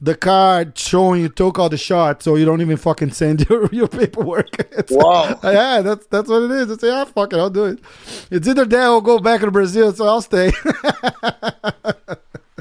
the 0.00 0.14
card 0.14 0.76
showing 0.78 1.22
you 1.22 1.28
took 1.30 1.58
all 1.58 1.68
the 1.70 1.76
shots, 1.78 2.24
so 2.24 2.36
you 2.36 2.44
don't 2.44 2.60
even 2.60 2.76
fucking 2.76 3.12
send 3.12 3.46
your, 3.48 3.68
your 3.72 3.88
paperwork. 3.88 4.58
It's- 4.72 4.90
Whoa. 4.90 5.38
yeah, 5.50 5.80
that's 5.82 6.06
that's 6.06 6.28
what 6.28 6.42
it 6.44 6.50
is. 6.52 6.70
It's 6.70 6.82
yeah, 6.82 7.04
fuck 7.04 7.32
it, 7.32 7.38
I'll 7.38 7.50
do 7.50 7.64
it. 7.66 7.78
It's 8.30 8.46
either 8.46 8.64
that 8.66 8.88
or 8.88 9.02
go 9.02 9.18
back 9.18 9.40
to 9.40 9.50
Brazil, 9.50 9.92
so 9.92 10.06
I'll 10.06 10.20
stay. 10.22 10.50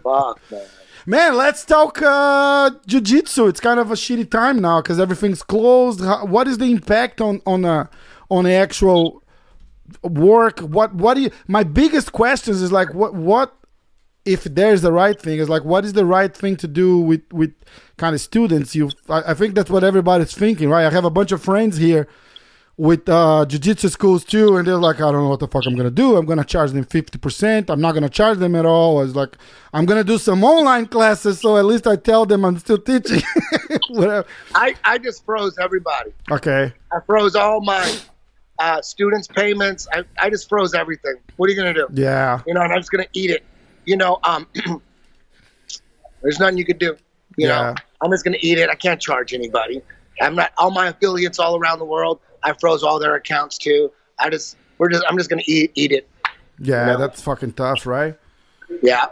Fuck, 0.03 0.39
man. 0.51 0.65
Man, 1.07 1.35
let's 1.37 1.63
talk 1.65 2.01
uh, 2.01 2.71
jiu-jitsu. 2.87 3.45
It's 3.47 3.59
kind 3.59 3.79
of 3.79 3.91
a 3.91 3.93
shitty 3.93 4.29
time 4.31 4.59
now 4.59 4.81
because 4.81 4.99
everything's 4.99 5.43
closed. 5.43 6.01
How, 6.03 6.25
what 6.25 6.47
is 6.47 6.57
the 6.57 6.65
impact 6.65 7.21
on 7.21 7.41
on 7.45 7.63
uh, 7.63 7.85
on 8.31 8.45
the 8.45 8.53
actual 8.53 9.21
work? 10.01 10.59
What 10.61 10.95
what 10.95 11.13
do 11.13 11.21
you? 11.21 11.29
My 11.47 11.63
biggest 11.63 12.11
questions 12.11 12.61
is 12.61 12.71
like 12.71 12.93
what 12.95 13.13
what 13.13 13.53
if 14.25 14.43
there's 14.43 14.81
the 14.81 14.91
right 14.91 15.19
thing 15.19 15.39
is 15.39 15.49
like 15.49 15.63
what 15.63 15.85
is 15.85 15.93
the 15.93 16.05
right 16.05 16.35
thing 16.35 16.55
to 16.57 16.67
do 16.67 16.97
with 16.99 17.21
with 17.31 17.53
kind 17.97 18.15
of 18.15 18.21
students? 18.21 18.75
You, 18.75 18.91
I, 19.09 19.31
I 19.31 19.33
think 19.33 19.55
that's 19.55 19.69
what 19.69 19.83
everybody's 19.83 20.33
thinking, 20.33 20.69
right? 20.69 20.85
I 20.85 20.89
have 20.89 21.05
a 21.05 21.09
bunch 21.09 21.31
of 21.31 21.41
friends 21.43 21.77
here 21.77 22.07
with 22.77 23.07
uh, 23.07 23.45
jiu-jitsu 23.45 23.87
schools 23.87 24.25
too 24.25 24.57
and 24.57 24.67
they're 24.67 24.75
like 24.75 24.97
i 24.97 25.09
don't 25.09 25.23
know 25.23 25.29
what 25.29 25.39
the 25.39 25.47
fuck 25.47 25.65
i'm 25.65 25.77
gonna 25.77 25.89
do 25.89 26.17
i'm 26.17 26.25
gonna 26.25 26.43
charge 26.43 26.71
them 26.71 26.83
50% 26.83 27.69
i'm 27.69 27.79
not 27.79 27.93
gonna 27.93 28.09
charge 28.09 28.37
them 28.37 28.53
at 28.53 28.65
all 28.65 29.01
it's 29.01 29.15
like 29.15 29.37
i'm 29.73 29.85
gonna 29.85 30.03
do 30.03 30.17
some 30.17 30.43
online 30.43 30.85
classes 30.85 31.39
so 31.39 31.55
at 31.55 31.63
least 31.63 31.87
i 31.87 31.95
tell 31.95 32.25
them 32.25 32.43
i'm 32.43 32.57
still 32.59 32.77
teaching 32.77 33.21
whatever 33.91 34.27
I, 34.53 34.75
I 34.83 34.97
just 34.97 35.23
froze 35.23 35.57
everybody. 35.57 36.11
okay 36.29 36.73
I 36.91 36.99
froze 37.05 37.35
all 37.35 37.61
my 37.61 37.97
uh, 38.59 38.81
students' 38.81 39.27
payments. 39.27 39.87
I, 39.93 40.03
I 40.17 40.29
just 40.29 40.47
froze 40.47 40.73
everything. 40.73 41.15
What 41.35 41.49
are 41.49 41.53
you 41.53 41.61
going 41.61 41.73
to 41.73 41.81
do? 41.81 41.87
yeah 41.91 42.41
You 42.47 42.53
know, 42.53 42.61
and 42.61 42.71
I'm 42.71 42.79
just 42.79 42.91
going 42.91 43.03
to 43.03 43.09
eat 43.13 43.29
it. 43.29 43.43
You 43.85 43.97
know, 43.97 44.19
um, 44.23 44.47
there's 46.21 46.39
nothing 46.39 46.57
you 46.57 46.65
could 46.65 46.79
do. 46.79 46.97
You 47.37 47.47
Yeah. 47.47 47.73
know, 47.73 47.75
I'm 48.01 48.11
just 48.11 48.23
going 48.23 48.37
to 48.37 48.45
eat 48.45 48.57
it. 48.57 48.69
I 48.69 48.75
can't 48.75 48.99
charge 49.01 49.33
anybody. 49.33 49.81
I'm 50.21 50.35
not, 50.35 50.51
all 50.57 50.71
my 50.71 50.87
affiliates 50.87 51.39
all 51.39 51.57
around 51.57 51.79
the 51.79 51.85
world, 51.85 52.19
I 52.43 52.53
froze 52.53 52.83
all 52.83 52.99
their 52.99 53.15
accounts 53.15 53.57
too. 53.57 53.91
I 54.19 54.29
just, 54.29 54.55
we're 54.77 54.89
just 54.89 55.03
I'm 55.09 55.17
just 55.17 55.29
gonna 55.29 55.41
eat 55.45 55.71
eat 55.75 55.91
it. 55.91 56.07
Yeah, 56.59 56.85
No. 56.85 56.97
that's 56.97 57.21
fucking 57.21 57.53
tough, 57.53 57.85
right? 57.85 58.17
Yeah, 58.81 59.05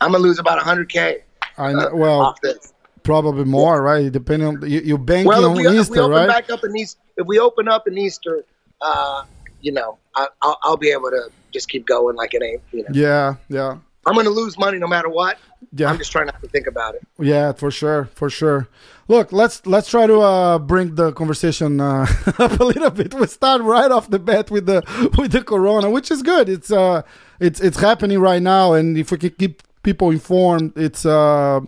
I'm 0.00 0.12
gonna 0.12 0.18
lose 0.18 0.38
about 0.38 0.58
100k 0.60 1.22
I 1.56 1.72
know. 1.72 1.90
Well, 1.94 2.20
off 2.20 2.40
this. 2.42 2.74
probably 3.02 3.44
more, 3.44 3.80
right? 3.80 4.10
Depending 4.12 4.48
on 4.48 4.70
you, 4.70 4.80
you 4.80 4.98
banking 4.98 5.28
Well, 5.28 5.44
if 5.44 5.50
on 5.50 5.56
we, 5.56 5.66
if 5.66 5.70
we 5.70 5.78
Easter, 5.80 6.02
open 6.02 6.12
right? 6.18 6.28
back 6.28 6.50
up 6.50 6.64
in 6.64 6.76
East, 6.76 6.98
if 7.16 7.26
we 7.26 7.38
open 7.38 7.68
up 7.68 7.88
in 7.88 7.96
Easter, 7.96 8.44
uh, 8.82 9.24
you 9.62 9.72
know, 9.72 9.98
I, 10.14 10.28
I'll, 10.42 10.58
I'll 10.62 10.76
be 10.76 10.90
able 10.90 11.10
to 11.10 11.30
just 11.52 11.68
keep 11.70 11.86
going 11.86 12.16
like 12.16 12.34
it 12.34 12.42
ain't. 12.42 12.62
You 12.72 12.82
know, 12.82 12.90
Yeah, 12.92 13.36
yeah, 13.48 13.78
I'm 14.06 14.14
gonna 14.14 14.30
lose 14.30 14.56
money 14.58 14.78
no 14.78 14.86
matter 14.86 15.08
what. 15.08 15.38
yeah. 15.72 15.90
I'm 15.90 15.98
just 15.98 16.12
trying 16.12 16.26
not 16.26 16.40
to 16.42 16.48
think 16.48 16.66
about 16.66 16.94
it. 16.94 17.02
Yeah, 17.18 17.52
for 17.52 17.70
sure, 17.70 18.04
for 18.14 18.30
sure. 18.30 18.68
Look, 19.08 19.32
let's 19.32 19.64
let's 19.66 19.88
try 19.90 20.06
to 20.06 20.20
uh, 20.20 20.58
bring 20.58 20.94
the 20.94 21.12
conversation 21.12 21.80
uh, 21.80 22.06
up 22.38 22.58
a 22.60 22.64
little 22.64 22.90
bit. 22.90 23.14
We 23.14 23.26
start 23.26 23.62
right 23.62 23.90
off 23.90 24.08
the 24.10 24.18
bat 24.18 24.50
with 24.50 24.66
the 24.66 24.82
with 25.18 25.32
the 25.32 25.42
corona, 25.42 25.90
which 25.90 26.10
is 26.10 26.22
good. 26.22 26.48
It's 26.48 26.70
uh, 26.70 27.02
it's 27.40 27.60
it's 27.60 27.78
happening 27.78 28.18
right 28.20 28.42
now, 28.42 28.72
and 28.74 28.96
if 28.96 29.10
we 29.10 29.18
can 29.18 29.30
keep 29.30 29.62
people 29.82 30.10
informed, 30.10 30.72
it's 30.76 31.04
uh, 31.06 31.60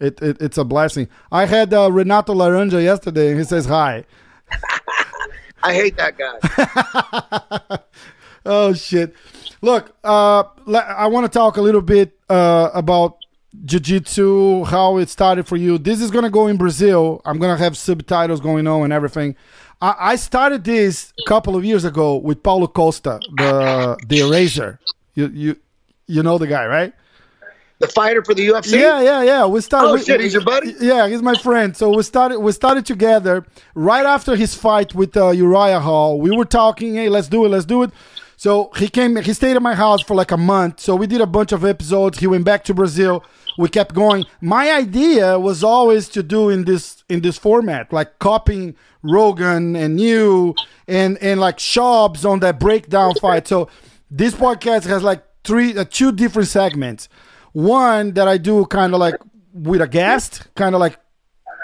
it, 0.00 0.20
it 0.22 0.36
it's 0.40 0.58
a 0.58 0.64
blessing. 0.64 1.08
I 1.32 1.46
had 1.46 1.72
uh, 1.74 1.90
Renato 1.90 2.34
Laranja 2.34 2.82
yesterday, 2.82 3.30
and 3.30 3.38
he 3.38 3.44
says 3.44 3.66
hi. 3.66 4.04
I 5.62 5.74
hate 5.74 5.96
that 5.96 6.16
guy. 6.16 7.78
Oh 8.46 8.72
shit! 8.72 9.14
Look, 9.60 9.94
uh, 10.04 10.44
I 10.72 11.08
want 11.08 11.30
to 11.30 11.38
talk 11.38 11.56
a 11.56 11.62
little 11.62 11.82
bit 11.82 12.18
uh, 12.28 12.70
about 12.72 13.16
jiu-jitsu, 13.64 14.64
how 14.64 14.98
it 14.98 15.08
started 15.08 15.46
for 15.46 15.56
you. 15.56 15.78
This 15.78 16.00
is 16.00 16.10
gonna 16.10 16.30
go 16.30 16.46
in 16.46 16.56
Brazil. 16.56 17.20
I'm 17.24 17.38
gonna 17.38 17.56
have 17.56 17.76
subtitles 17.76 18.40
going 18.40 18.66
on 18.66 18.84
and 18.84 18.92
everything. 18.92 19.36
I, 19.80 19.94
I 19.98 20.16
started 20.16 20.64
this 20.64 21.12
a 21.24 21.28
couple 21.28 21.56
of 21.56 21.64
years 21.64 21.84
ago 21.84 22.16
with 22.16 22.42
Paulo 22.42 22.66
Costa, 22.66 23.20
the 23.36 23.98
the 24.06 24.20
Eraser. 24.20 24.78
You 25.14 25.28
you 25.28 25.56
you 26.06 26.22
know 26.22 26.38
the 26.38 26.46
guy, 26.46 26.66
right? 26.66 26.92
the 27.78 27.88
fighter 27.88 28.24
for 28.24 28.34
the 28.34 28.46
UFC. 28.46 28.78
Yeah, 28.78 29.00
yeah, 29.02 29.22
yeah. 29.22 29.46
We 29.46 29.60
started. 29.60 29.88
Oh, 29.88 29.96
shit, 29.98 30.20
he's 30.20 30.32
your 30.32 30.44
buddy? 30.44 30.74
Yeah, 30.80 31.08
he's 31.08 31.22
my 31.22 31.34
friend. 31.34 31.76
So 31.76 31.94
we 31.94 32.02
started. 32.02 32.38
We 32.38 32.52
started 32.52 32.86
together 32.86 33.44
right 33.74 34.06
after 34.06 34.36
his 34.36 34.54
fight 34.54 34.94
with 34.94 35.16
uh, 35.16 35.30
Uriah 35.30 35.80
Hall. 35.80 36.20
We 36.20 36.34
were 36.34 36.44
talking. 36.44 36.94
Hey, 36.94 37.08
let's 37.08 37.28
do 37.28 37.44
it. 37.44 37.48
Let's 37.48 37.66
do 37.66 37.82
it. 37.82 37.90
So 38.36 38.70
he 38.76 38.88
came. 38.88 39.16
He 39.16 39.32
stayed 39.32 39.56
at 39.56 39.62
my 39.62 39.74
house 39.74 40.02
for 40.02 40.14
like 40.14 40.30
a 40.30 40.36
month. 40.36 40.80
So 40.80 40.94
we 40.94 41.06
did 41.06 41.20
a 41.20 41.26
bunch 41.26 41.52
of 41.52 41.64
episodes. 41.64 42.18
He 42.18 42.26
went 42.26 42.44
back 42.44 42.64
to 42.64 42.74
Brazil. 42.74 43.24
We 43.58 43.68
kept 43.70 43.94
going. 43.94 44.26
My 44.42 44.70
idea 44.70 45.38
was 45.38 45.64
always 45.64 46.08
to 46.10 46.22
do 46.22 46.50
in 46.50 46.64
this 46.64 47.02
in 47.08 47.22
this 47.22 47.38
format, 47.38 47.92
like 47.92 48.18
copying 48.18 48.76
Rogan 49.02 49.74
and 49.74 49.98
you 49.98 50.54
and 50.86 51.16
and 51.18 51.40
like 51.40 51.56
Schaub's 51.56 52.24
on 52.24 52.40
that 52.40 52.60
breakdown 52.60 53.14
fight. 53.20 53.48
So 53.48 53.68
this 54.10 54.34
podcast 54.34 54.84
has 54.84 55.02
like 55.02 55.24
three, 55.42 55.76
uh, 55.76 55.84
two 55.88 56.12
different 56.12 56.48
segments. 56.48 57.08
One 57.52 58.12
that 58.12 58.28
I 58.28 58.36
do 58.36 58.66
kind 58.66 58.92
of 58.92 59.00
like 59.00 59.16
with 59.54 59.80
a 59.80 59.88
guest, 59.88 60.46
kind 60.54 60.74
of 60.74 60.80
like 60.80 60.98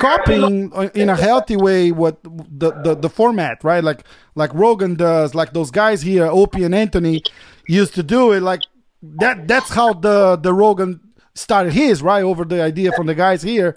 copying 0.00 0.72
in 0.94 1.10
a 1.10 1.16
healthy 1.16 1.56
way 1.56 1.92
what 1.92 2.22
the, 2.24 2.72
the 2.82 2.94
the 2.94 3.10
format, 3.10 3.62
right? 3.62 3.84
Like 3.84 4.04
like 4.34 4.52
Rogan 4.54 4.94
does, 4.94 5.34
like 5.34 5.52
those 5.52 5.70
guys 5.70 6.02
here, 6.02 6.26
Opie 6.26 6.64
and 6.64 6.74
Anthony 6.74 7.22
used 7.66 7.94
to 7.94 8.02
do 8.02 8.32
it. 8.32 8.40
Like 8.42 8.60
that. 9.02 9.48
That's 9.48 9.70
how 9.70 9.92
the 9.92 10.36
the 10.36 10.52
Rogan 10.54 11.00
started 11.34 11.72
his 11.72 12.02
right 12.02 12.22
over 12.22 12.44
the 12.44 12.62
idea 12.62 12.92
from 12.92 13.06
the 13.06 13.14
guys 13.14 13.42
here. 13.42 13.76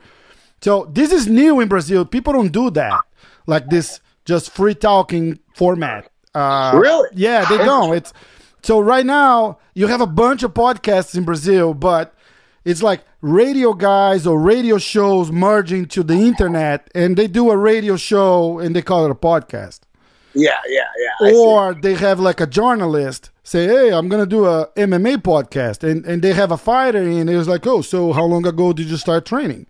So 0.62 0.90
this 0.92 1.12
is 1.12 1.28
new 1.28 1.60
in 1.60 1.68
Brazil. 1.68 2.06
People 2.06 2.34
don't 2.34 2.52
do 2.52 2.70
that, 2.72 3.00
like 3.48 3.70
this 3.70 4.00
just 4.26 4.50
free 4.52 4.74
talking 4.76 5.40
format. 5.54 6.10
Uh, 6.34 6.74
Really? 6.76 7.10
Yeah, 7.14 7.46
they 7.46 7.58
don't. 7.58 7.96
It's 7.96 8.12
so 8.64 8.80
right 8.80 9.06
now 9.06 9.60
you 9.74 9.88
have 9.88 10.02
a 10.02 10.08
bunch 10.08 10.42
of 10.44 10.54
podcasts 10.54 11.16
in 11.16 11.24
Brazil, 11.24 11.74
but 11.74 12.14
it's 12.64 12.82
like 12.82 13.04
radio 13.22 13.74
guys 13.74 14.26
or 14.26 14.40
radio 14.40 14.78
shows 14.80 15.32
merging 15.32 15.86
to 15.90 16.02
the 16.02 16.16
internet, 16.16 16.90
and 16.96 17.16
they 17.16 17.28
do 17.28 17.52
a 17.52 17.58
radio 17.58 17.96
show 17.96 18.58
and 18.60 18.76
they 18.76 18.82
call 18.82 19.06
it 19.06 19.12
a 19.12 19.16
podcast. 19.16 19.82
Yeah, 20.36 20.60
yeah, 20.68 20.82
yeah. 21.22 21.32
Or 21.34 21.74
they 21.74 21.96
have 21.96 22.20
like 22.20 22.42
a 22.42 22.48
journalist 22.48 23.32
say, 23.44 23.68
"Hey, 23.68 23.94
I'm 23.94 24.10
gonna 24.10 24.25
do 24.25 24.46
a 24.46 24.68
MMA 24.75 25.18
podcast," 25.18 25.84
and 25.84 26.06
and 26.06 26.22
they 26.22 26.34
have 26.34 26.51
a 26.51 26.58
fighter 26.58 27.01
in. 27.01 27.30
It 27.30 27.38
was 27.38 27.48
like, 27.48 27.65
"Oh, 27.65 27.82
so 27.82 28.12
how 28.12 28.25
long 28.25 28.46
ago 28.46 28.74
did 28.74 28.88
you 28.88 28.98
start 28.98 29.25
training?" 29.25 29.68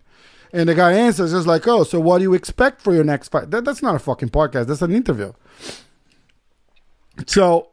And 0.52 0.68
the 0.68 0.74
guy 0.74 0.92
answers, 0.92 1.32
"It's 1.32 1.46
like, 1.46 1.66
oh, 1.68 1.84
so 1.84 2.00
what 2.00 2.18
do 2.18 2.24
you 2.24 2.34
expect 2.34 2.80
for 2.80 2.94
your 2.94 3.04
next 3.04 3.28
fight?" 3.28 3.50
That, 3.50 3.64
that's 3.64 3.82
not 3.82 3.94
a 3.94 3.98
fucking 3.98 4.30
podcast. 4.30 4.66
That's 4.66 4.82
an 4.82 4.92
interview. 4.92 5.32
So, 7.26 7.68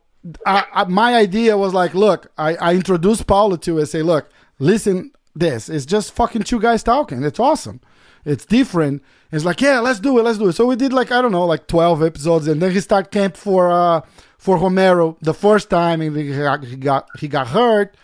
I, 0.46 0.66
I, 0.74 0.84
my 0.86 1.16
idea 1.16 1.58
was 1.58 1.74
like, 1.74 1.94
look, 1.94 2.32
I, 2.38 2.56
I 2.56 2.76
introduced 2.76 3.28
Paulo 3.28 3.58
to 3.58 3.80
it. 3.80 3.88
Say, 3.88 4.02
look, 4.02 4.30
listen, 4.58 5.12
this 5.36 5.70
it's 5.70 5.86
just 5.86 6.14
fucking 6.14 6.44
two 6.44 6.60
guys 6.60 6.84
talking. 6.84 7.24
It's 7.24 7.40
awesome. 7.40 7.82
It's 8.26 8.46
different. 8.46 9.04
It's 9.32 9.46
like, 9.46 9.62
yeah, 9.62 9.80
let's 9.80 10.00
do 10.00 10.18
it, 10.20 10.24
let's 10.24 10.38
do 10.38 10.48
it. 10.48 10.54
So 10.54 10.66
we 10.66 10.76
did 10.76 10.94
like 10.94 11.12
I 11.12 11.22
don't 11.22 11.32
know, 11.32 11.46
like 11.46 11.68
twelve 11.68 12.02
episodes, 12.02 12.48
and 12.48 12.62
then 12.62 12.72
he 12.72 12.80
started 12.80 13.12
camp 13.12 13.36
for 13.36 13.72
uh 13.72 14.02
for 14.38 14.58
Romero 14.58 15.18
the 15.22 15.34
first 15.34 15.70
time, 15.70 16.02
and 16.02 16.16
he 16.16 16.36
got 16.36 16.64
he 16.64 16.76
got, 16.76 17.08
he 17.20 17.28
got 17.28 17.48
hurt. 17.48 17.96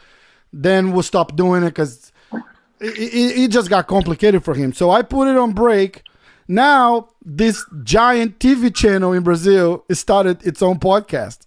Then 0.52 0.92
we 0.92 1.04
stopped 1.04 1.36
doing 1.36 1.64
it 1.64 1.70
because 1.70 2.12
it, 2.82 2.98
it, 2.98 3.40
it 3.44 3.52
just 3.52 3.70
got 3.70 3.88
complicated 3.88 4.44
for 4.44 4.54
him. 4.56 4.74
So 4.74 4.90
I 4.90 5.02
put 5.02 5.28
it 5.28 5.38
on 5.38 5.54
break. 5.54 6.04
Now 6.48 7.10
this 7.24 7.64
giant 7.84 8.40
TV 8.40 8.74
channel 8.74 9.14
in 9.14 9.24
Brazil 9.24 9.86
started 9.92 10.46
its 10.46 10.62
own 10.62 10.80
podcast, 10.80 11.40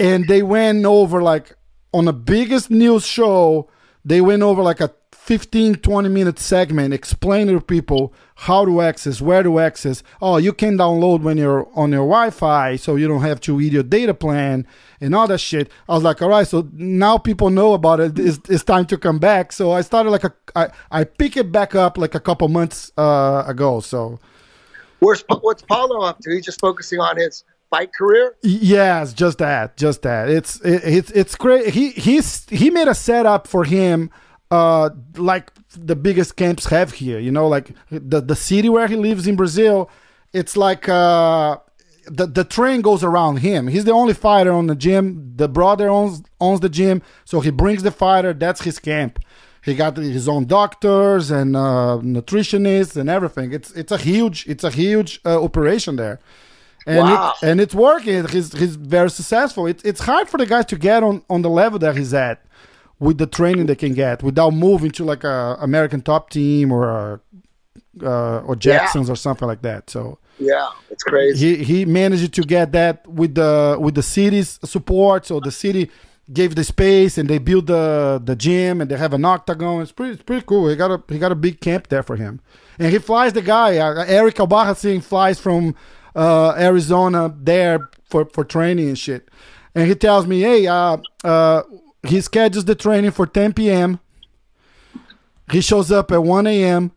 and 0.00 0.26
they 0.26 0.42
went 0.42 0.84
over 0.84 1.22
like 1.22 1.54
on 1.94 2.06
the 2.06 2.12
biggest 2.12 2.70
news 2.70 3.06
show. 3.06 3.70
They 4.04 4.20
went 4.20 4.42
over 4.42 4.62
like 4.62 4.80
a 4.80 4.92
15 5.28 5.74
20 5.74 6.08
minute 6.08 6.38
segment 6.38 6.94
explaining 6.94 7.54
to 7.54 7.62
people 7.62 8.14
how 8.34 8.64
to 8.64 8.80
access 8.80 9.20
where 9.20 9.42
to 9.42 9.58
access 9.58 10.02
oh 10.22 10.38
you 10.38 10.54
can 10.54 10.78
download 10.78 11.20
when 11.20 11.36
you're 11.36 11.68
on 11.74 11.92
your 11.92 12.00
wi-fi 12.00 12.76
so 12.76 12.96
you 12.96 13.06
don't 13.06 13.20
have 13.20 13.38
to 13.38 13.60
eat 13.60 13.70
your 13.70 13.82
data 13.82 14.14
plan 14.14 14.66
and 15.02 15.14
all 15.14 15.28
that 15.28 15.36
shit 15.36 15.70
i 15.86 15.92
was 15.92 16.02
like 16.02 16.22
all 16.22 16.30
right 16.30 16.48
so 16.48 16.66
now 16.72 17.18
people 17.18 17.50
know 17.50 17.74
about 17.74 18.00
it 18.00 18.18
it's, 18.18 18.38
it's 18.48 18.64
time 18.64 18.86
to 18.86 18.96
come 18.96 19.18
back 19.18 19.52
so 19.52 19.70
i 19.70 19.82
started 19.82 20.08
like 20.08 20.24
a 20.24 20.32
i, 20.56 20.70
I 20.90 21.04
pick 21.04 21.36
it 21.36 21.52
back 21.52 21.74
up 21.74 21.98
like 21.98 22.14
a 22.14 22.20
couple 22.20 22.48
months 22.48 22.90
uh, 22.96 23.44
ago 23.46 23.80
so 23.80 24.18
Where's 25.00 25.24
what's 25.40 25.62
Paulo 25.62 26.02
up 26.02 26.18
to? 26.20 26.30
He's 26.30 26.44
just 26.44 26.60
focusing 26.60 27.00
on 27.00 27.16
his 27.16 27.44
fight 27.70 27.90
career. 27.92 28.36
Yes, 28.42 29.12
just 29.12 29.38
that, 29.38 29.76
just 29.76 30.02
that. 30.02 30.28
It's 30.28 30.60
it, 30.60 30.82
it's 30.84 31.10
it's 31.12 31.34
great. 31.36 31.72
He 31.74 31.90
he's 31.90 32.48
he 32.48 32.70
made 32.70 32.88
a 32.88 32.94
setup 32.94 33.46
for 33.46 33.64
him, 33.64 34.10
uh, 34.50 34.90
like 35.16 35.52
the 35.76 35.96
biggest 35.96 36.36
camps 36.36 36.66
have 36.66 36.92
here. 36.92 37.18
You 37.18 37.30
know, 37.30 37.48
like 37.48 37.70
the 37.90 38.20
the 38.20 38.36
city 38.36 38.68
where 38.68 38.86
he 38.88 38.96
lives 38.96 39.26
in 39.26 39.36
Brazil. 39.36 39.90
It's 40.32 40.56
like 40.56 40.88
uh, 40.88 41.58
the 42.06 42.26
the 42.26 42.44
train 42.44 42.80
goes 42.82 43.02
around 43.04 43.38
him. 43.38 43.68
He's 43.68 43.84
the 43.84 43.92
only 43.92 44.14
fighter 44.14 44.52
on 44.52 44.66
the 44.66 44.74
gym. 44.76 45.32
The 45.36 45.48
brother 45.48 45.88
owns 45.88 46.22
owns 46.40 46.60
the 46.60 46.68
gym, 46.68 47.02
so 47.24 47.40
he 47.40 47.50
brings 47.50 47.82
the 47.82 47.90
fighter. 47.90 48.32
That's 48.32 48.62
his 48.62 48.78
camp. 48.78 49.18
He 49.64 49.74
got 49.74 49.96
his 49.96 50.28
own 50.28 50.46
doctors 50.46 51.30
and 51.30 51.54
uh, 51.56 51.98
nutritionists 52.02 52.96
and 52.96 53.10
everything. 53.10 53.52
It's 53.52 53.70
it's 53.72 53.92
a 53.92 53.98
huge 53.98 54.46
it's 54.46 54.64
a 54.64 54.70
huge 54.70 55.20
uh, 55.26 55.42
operation 55.42 55.96
there 55.96 56.20
and 56.86 57.00
Wow. 57.00 57.34
it, 57.42 57.46
and 57.46 57.60
it's 57.60 57.74
working. 57.74 58.26
He's 58.28 58.52
he's 58.58 58.76
very 58.76 59.10
successful. 59.10 59.66
It's 59.66 59.82
it's 59.84 60.00
hard 60.00 60.28
for 60.28 60.38
the 60.38 60.46
guys 60.46 60.64
to 60.66 60.76
get 60.78 61.02
on 61.02 61.22
on 61.28 61.42
the 61.42 61.50
level 61.50 61.78
that 61.80 61.96
he's 61.96 62.14
at 62.14 62.42
with 63.00 63.18
the 63.18 63.26
training 63.26 63.66
they 63.66 63.76
can 63.76 63.94
get 63.94 64.22
without 64.22 64.52
moving 64.52 64.90
to 64.92 65.04
like 65.04 65.24
a 65.24 65.56
American 65.60 66.00
top 66.02 66.30
team 66.30 66.72
or 66.72 66.88
a, 66.90 67.20
uh, 68.02 68.40
or 68.40 68.56
Jacksons 68.56 69.08
or 69.10 69.16
something 69.16 69.46
like 69.48 69.62
that. 69.62 69.88
So 69.90 70.18
Yeah, 70.38 70.68
it's 70.90 71.02
crazy. 71.02 71.56
he 71.56 71.64
he 71.64 71.84
managed 71.84 72.32
to 72.34 72.42
get 72.42 72.72
that 72.72 73.06
with 73.06 73.34
the 73.34 73.76
with 73.80 73.94
the 73.94 74.02
city's 74.02 74.58
support. 74.64 75.26
So 75.26 75.40
the 75.40 75.50
city 75.50 75.90
gave 76.32 76.54
the 76.54 76.64
space 76.64 77.16
and 77.18 77.28
they 77.30 77.38
built 77.38 77.66
the 77.66 78.20
the 78.24 78.36
gym 78.36 78.80
and 78.80 78.90
they 78.90 78.96
have 78.96 79.14
an 79.14 79.24
octagon. 79.24 79.82
It's 79.82 79.92
pretty 79.92 80.14
it's 80.14 80.22
pretty 80.22 80.44
cool. 80.46 80.68
He 80.68 80.76
got 80.76 80.90
a 80.90 81.02
he 81.12 81.18
got 81.18 81.32
a 81.32 81.36
big 81.36 81.60
camp 81.60 81.88
there 81.88 82.02
for 82.02 82.16
him, 82.16 82.40
and 82.78 82.92
he 82.92 82.98
flies 82.98 83.32
the 83.32 83.42
guy. 83.42 83.78
Uh, 83.78 84.04
Eric 84.06 84.36
Albarracin 84.36 85.02
flies 85.02 85.40
from 85.40 85.74
uh, 86.14 86.54
Arizona 86.58 87.32
there 87.36 87.88
for 88.10 88.26
for 88.34 88.44
training 88.44 88.88
and 88.88 88.98
shit. 88.98 89.28
And 89.74 89.86
he 89.86 89.94
tells 89.94 90.26
me, 90.26 90.40
hey, 90.40 90.66
uh, 90.66 90.96
uh, 91.24 91.62
he 92.06 92.20
schedules 92.20 92.64
the 92.64 92.74
training 92.74 93.10
for 93.10 93.26
10 93.26 93.52
p.m. 93.54 94.00
He 95.50 95.60
shows 95.60 95.90
up 95.90 96.12
at 96.12 96.22
1 96.22 96.46
a.m. 96.46 96.92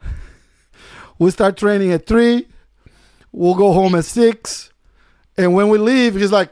We 1.20 1.31
start 1.31 1.58
training 1.58 1.91
at 1.91 2.05
3. 2.05 2.48
We'll 3.31 3.55
go 3.55 3.72
home 3.72 3.96
at 3.96 4.05
6. 4.05 4.72
And 5.38 5.53
when 5.53 5.70
we 5.70 5.77
leave, 5.77 6.15
he's 6.15 6.31
like, 6.31 6.51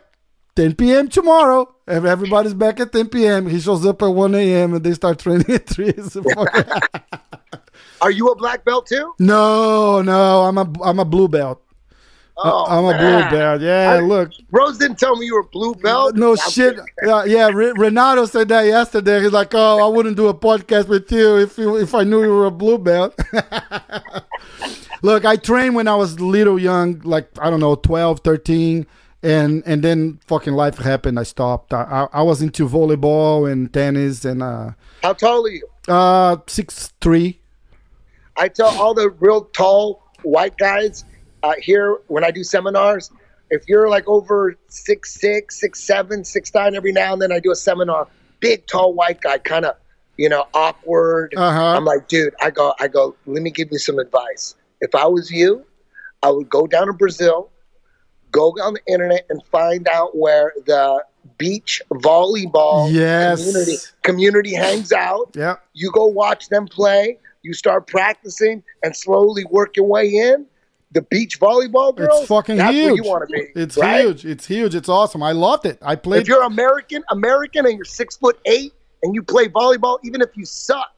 10 0.55 0.75
p.m. 0.75 1.09
tomorrow. 1.09 1.73
And 1.87 2.05
everybody's 2.05 2.53
back 2.53 2.79
at 2.79 2.91
10 2.93 3.09
p.m. 3.09 3.47
He 3.47 3.59
shows 3.59 3.85
up 3.85 4.01
at 4.01 4.07
1 4.07 4.35
a.m. 4.35 4.73
and 4.75 4.83
they 4.83 4.93
start 4.93 5.19
training 5.23 5.49
at 5.49 5.67
3. 5.67 5.89
It's 5.89 6.15
a 6.15 6.23
fucking- 6.23 7.01
Are 8.01 8.11
you 8.11 8.27
a 8.27 8.35
black 8.35 8.63
belt 8.63 8.87
too? 8.87 9.13
no, 9.19 10.01
no, 10.01 10.43
I'm 10.43 10.57
a, 10.57 10.71
I'm 10.83 10.99
a 10.99 11.05
blue 11.05 11.27
belt. 11.27 11.61
Oh, 12.41 12.65
I'm 12.67 12.85
a 12.85 12.91
man. 12.91 13.29
blue 13.29 13.37
belt. 13.37 13.61
Yeah, 13.61 13.91
I- 13.91 13.99
look. 13.99 14.31
Rose 14.51 14.77
didn't 14.77 14.97
tell 14.99 15.15
me 15.17 15.25
you 15.25 15.35
were 15.35 15.43
blue 15.43 15.75
belt. 15.75 16.15
No 16.15 16.31
I'm 16.31 16.37
shit. 16.51 16.79
Yeah, 17.05 17.25
yeah. 17.25 17.49
Re- 17.53 17.73
Renato 17.75 18.25
said 18.25 18.47
that 18.49 18.61
yesterday. 18.65 19.21
He's 19.21 19.31
like, 19.33 19.53
"Oh, 19.53 19.79
I 19.79 19.87
wouldn't 19.87 20.15
do 20.15 20.27
a 20.27 20.33
podcast 20.33 20.87
with 20.87 21.11
you 21.11 21.37
if 21.37 21.57
you, 21.57 21.75
if 21.77 21.93
I 21.93 22.03
knew 22.03 22.23
you 22.23 22.33
were 22.33 22.45
a 22.45 22.51
blue 22.51 22.77
belt." 22.77 23.13
Look, 25.01 25.23
I 25.25 25.37
trained 25.37 25.75
when 25.75 25.87
I 25.87 25.95
was 25.95 26.19
little 26.19 26.59
young, 26.59 26.99
like 27.05 27.29
I 27.39 27.49
don't 27.49 27.61
know, 27.61 27.75
12, 27.75 28.19
13, 28.19 28.85
and 29.23 29.63
and 29.65 29.81
then 29.83 30.19
fucking 30.27 30.53
life 30.53 30.77
happened. 30.77 31.17
I 31.19 31.23
stopped. 31.23 31.73
I, 31.73 31.83
I, 32.13 32.19
I 32.19 32.21
was 32.21 32.41
into 32.41 32.67
volleyball 32.67 33.49
and 33.49 33.71
tennis 33.73 34.25
and 34.25 34.43
uh 34.43 34.71
How 35.01 35.13
tall 35.13 35.45
are 35.45 35.49
you? 35.49 35.67
uh 35.87 36.37
six 36.47 36.93
three. 37.01 37.39
I 38.37 38.47
tell 38.49 38.67
all 38.79 38.93
the 38.93 39.09
real 39.19 39.45
tall 39.45 40.03
white 40.23 40.57
guys 40.57 41.03
uh, 41.43 41.53
here 41.59 41.97
when 42.07 42.23
I 42.23 42.31
do 42.31 42.43
seminars, 42.43 43.11
if 43.49 43.67
you're 43.67 43.89
like 43.89 44.07
over 44.07 44.55
six 44.67 45.19
six, 45.19 45.59
six 45.59 45.79
seven, 45.79 46.23
six 46.23 46.53
nine, 46.53 46.75
every 46.75 46.91
now 46.91 47.13
and 47.13 47.21
then 47.21 47.31
I 47.31 47.39
do 47.39 47.51
a 47.51 47.55
seminar. 47.55 48.07
Big 48.39 48.67
tall 48.67 48.93
white 48.93 49.21
guy, 49.21 49.37
kind 49.37 49.65
of, 49.65 49.75
you 50.17 50.29
know, 50.29 50.45
awkward. 50.53 51.33
Uh-huh. 51.35 51.75
I'm 51.75 51.83
like, 51.85 52.07
dude, 52.07 52.33
I 52.41 52.51
go, 52.51 52.73
I 52.79 52.87
go. 52.87 53.15
Let 53.25 53.41
me 53.41 53.51
give 53.51 53.69
you 53.71 53.79
some 53.79 53.99
advice. 53.99 54.55
If 54.81 54.95
I 54.95 55.05
was 55.07 55.29
you, 55.29 55.65
I 56.23 56.29
would 56.29 56.49
go 56.49 56.67
down 56.67 56.87
to 56.87 56.93
Brazil, 56.93 57.49
go 58.31 58.49
on 58.61 58.75
the 58.75 58.81
internet 58.87 59.25
and 59.29 59.41
find 59.51 59.87
out 59.89 60.15
where 60.15 60.53
the 60.65 61.03
beach 61.37 61.81
volleyball 61.91 62.93
Yes. 62.93 63.39
community 63.39 63.77
community 64.03 64.53
hangs 64.53 64.93
out 64.93 65.31
Yeah. 65.35 65.55
you 65.73 65.91
go 65.91 66.05
watch 66.05 66.47
them 66.47 66.65
play, 66.65 67.17
you 67.43 67.53
start 67.53 67.87
practicing 67.87 68.63
and 68.83 68.95
slowly 68.95 69.43
work 69.45 69.75
your 69.75 69.85
way 69.85 70.07
in. 70.07 70.45
The 70.91 71.03
beach 71.03 71.39
volleyball 71.39 71.95
girls, 71.95 72.21
It's 72.21 72.27
fucking 72.27 72.57
that's 72.57 72.73
huge. 72.73 72.85
where 72.85 72.95
you 72.95 73.03
want 73.03 73.29
to 73.29 73.33
be. 73.33 73.59
It's 73.59 73.77
right? 73.77 74.01
huge. 74.01 74.25
It's 74.25 74.47
huge. 74.47 74.73
It's 74.73 74.89
awesome. 74.89 75.21
I 75.21 75.33
loved 75.33 75.65
it. 75.67 75.77
I 75.83 75.95
played 75.95 76.23
If 76.23 76.27
you're 76.27 76.41
American, 76.43 77.03
American, 77.11 77.65
and 77.67 77.75
you're 77.75 77.85
six 77.85 78.17
foot 78.17 78.39
eight, 78.45 78.73
and 79.03 79.13
you 79.13 79.21
play 79.21 79.47
volleyball, 79.47 79.99
even 80.03 80.21
if 80.21 80.35
you 80.35 80.45
suck, 80.45 80.89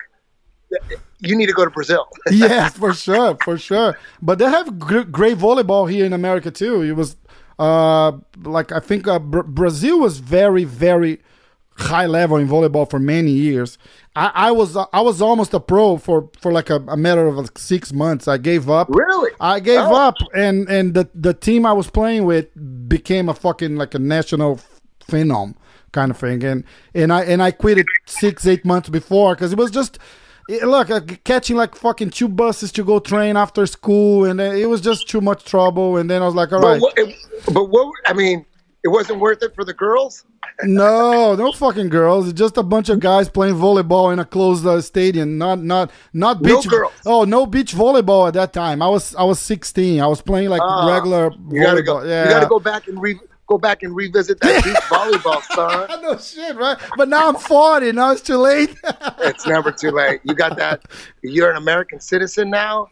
you 1.20 1.36
need 1.36 1.48
to 1.48 1.54
go 1.54 1.66
to 1.66 1.72
Brazil. 1.72 2.08
yes, 2.32 2.78
for 2.78 2.94
sure, 2.94 3.38
for 3.44 3.58
sure. 3.58 3.98
But 4.22 4.40
they 4.40 4.46
have 4.46 4.80
great 4.80 5.38
volleyball 5.38 5.92
here 5.92 6.06
in 6.06 6.14
America 6.14 6.52
too. 6.52 6.82
It 6.82 6.94
was 6.94 7.18
uh, 7.60 8.14
like 8.44 8.72
I 8.72 8.80
think 8.80 9.08
uh, 9.08 9.20
Br- 9.20 9.42
Brazil 9.42 10.00
was 10.00 10.20
very, 10.20 10.64
very 10.64 11.20
high 11.82 12.06
level 12.06 12.38
in 12.38 12.48
volleyball 12.48 12.90
for 12.90 13.00
many 13.00 13.32
years. 13.32 13.78
I, 14.16 14.32
I 14.36 14.52
was 14.52 14.76
I 14.78 15.02
was 15.02 15.22
almost 15.22 15.54
a 15.54 15.60
pro 15.60 15.98
for 15.98 16.30
for 16.42 16.52
like 16.52 16.70
a, 16.70 16.78
a 16.88 16.98
matter 16.98 17.28
of 17.28 17.36
like 17.38 17.58
six 17.58 17.92
months. 17.94 18.28
I 18.28 18.38
gave 18.38 18.70
up. 18.70 18.88
Really? 18.90 19.32
I 19.40 19.60
gave 19.60 19.80
Oh. 19.82 19.96
up, 19.96 20.16
and 20.36 20.68
and 20.70 20.94
the 20.94 21.10
the 21.16 21.34
team 21.34 21.66
I 21.66 21.74
was 21.74 21.90
playing 21.90 22.26
with 22.26 22.48
became 22.90 23.30
a 23.30 23.34
fucking 23.34 23.76
like 23.76 23.94
a 23.96 24.00
national 24.00 24.60
phenom 25.08 25.56
kind 25.92 26.12
of 26.12 26.18
thing, 26.18 26.44
and 26.44 26.64
and 26.94 27.12
I 27.14 27.24
and 27.24 27.42
I 27.42 27.52
quit 27.52 27.78
it 27.78 27.86
six 28.06 28.46
eight 28.46 28.64
months 28.66 28.90
before 28.90 29.36
because 29.36 29.52
it 29.52 29.58
was 29.60 29.72
just. 29.72 29.98
it- 30.50 30.64
Look, 30.64 30.90
uh, 30.90 31.00
catching 31.24 31.56
like 31.56 31.76
fucking 31.76 32.10
two 32.10 32.28
buses 32.28 32.72
to 32.74 32.84
go 32.84 33.00
train 33.00 33.38
after 33.38 33.66
school, 33.66 34.26
and 34.26 34.42
uh, 34.42 34.46
it 34.64 34.68
was 34.68 34.82
just 34.82 35.08
too 35.08 35.22
much 35.22 35.46
trouble. 35.46 35.96
And 35.98 36.10
then 36.10 36.22
I 36.22 36.26
was 36.26 36.36
like, 36.36 36.52
all 36.52 36.60
But, 36.62 36.68
right, 36.68 36.82
what, 36.82 36.96
but 37.54 37.66
what? 37.70 37.94
I 38.08 38.14
mean, 38.14 38.46
it 38.84 38.90
wasn't 38.90 39.20
worth 39.20 39.42
it 39.44 39.54
for 39.56 39.64
the 39.64 39.74
girls. 39.74 40.26
No, 40.64 41.36
no 41.36 41.52
fucking 41.52 41.90
girls. 41.90 42.28
It's 42.30 42.38
just 42.38 42.58
a 42.58 42.64
bunch 42.64 42.90
of 42.90 43.00
guys 43.00 43.30
playing 43.30 43.56
volleyball 43.56 44.12
in 44.14 44.20
a 44.20 44.26
closed 44.26 44.66
uh, 44.66 44.82
stadium. 44.82 45.38
Not, 45.38 45.60
not, 45.60 45.92
not 46.14 46.42
No 46.42 46.60
beach. 46.62 46.70
girls. 46.70 46.94
Oh, 47.06 47.24
no 47.24 47.46
beach 47.46 47.74
volleyball 47.74 48.28
at 48.28 48.34
that 48.36 48.54
time. 48.54 48.82
I 48.82 48.88
was, 48.88 49.16
I 49.16 49.24
was 49.24 49.40
16. 49.40 50.00
I 50.00 50.08
was 50.08 50.22
playing 50.22 50.50
like 50.50 50.62
Ah, 50.64 50.94
regular 50.94 51.32
You 51.50 51.62
gotta 51.64 51.82
volleyball. 51.82 51.86
go. 51.86 52.04
Yeah. 52.04 52.24
You 52.26 52.30
gotta 52.30 52.48
go 52.48 52.60
back 52.60 52.88
and 52.88 53.02
re, 53.02 53.20
go 53.48 53.58
back 53.58 53.84
and 53.84 53.96
revisit 53.96 54.40
that 54.42 54.64
beach 54.64 54.76
volleyball, 54.90 55.42
son. 55.54 56.02
no 56.02 56.18
shit, 56.18 56.56
right? 56.56 56.78
But 56.98 57.10
now 57.10 57.28
I'm 57.30 57.36
40. 57.36 57.92
Now 57.94 58.12
it's 58.12 58.22
too 58.22 58.38
late. 58.38 58.76
It's 59.20 59.46
never 59.48 59.72
too 59.72 59.92
late. 59.92 60.22
You 60.24 60.34
got 60.36 60.58
that. 60.58 60.84
You're 61.24 61.52
an 61.52 61.58
American 61.58 62.00
citizen 62.00 62.50
now. 62.50 62.88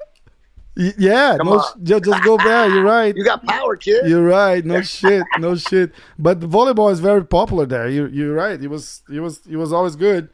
Yeah, 0.97 1.35
Come 1.37 1.47
no, 1.47 1.57
just, 1.83 2.05
just 2.05 2.23
go 2.23 2.37
back. 2.37 2.71
You're 2.71 2.83
right. 2.83 3.13
You 3.15 3.25
got 3.25 3.45
power, 3.45 3.75
kid. 3.75 4.07
You're 4.07 4.23
right. 4.23 4.63
No 4.63 4.81
shit. 4.81 5.23
No 5.37 5.55
shit. 5.55 5.91
But 6.17 6.39
volleyball 6.39 6.89
is 6.91 7.01
very 7.01 7.25
popular 7.25 7.65
there. 7.65 7.89
You, 7.89 8.07
you're 8.07 8.33
right. 8.33 8.61
It 8.61 8.69
was, 8.69 9.03
it 9.11 9.19
was, 9.19 9.45
it 9.45 9.57
was 9.57 9.73
always 9.73 9.97
good. 9.97 10.29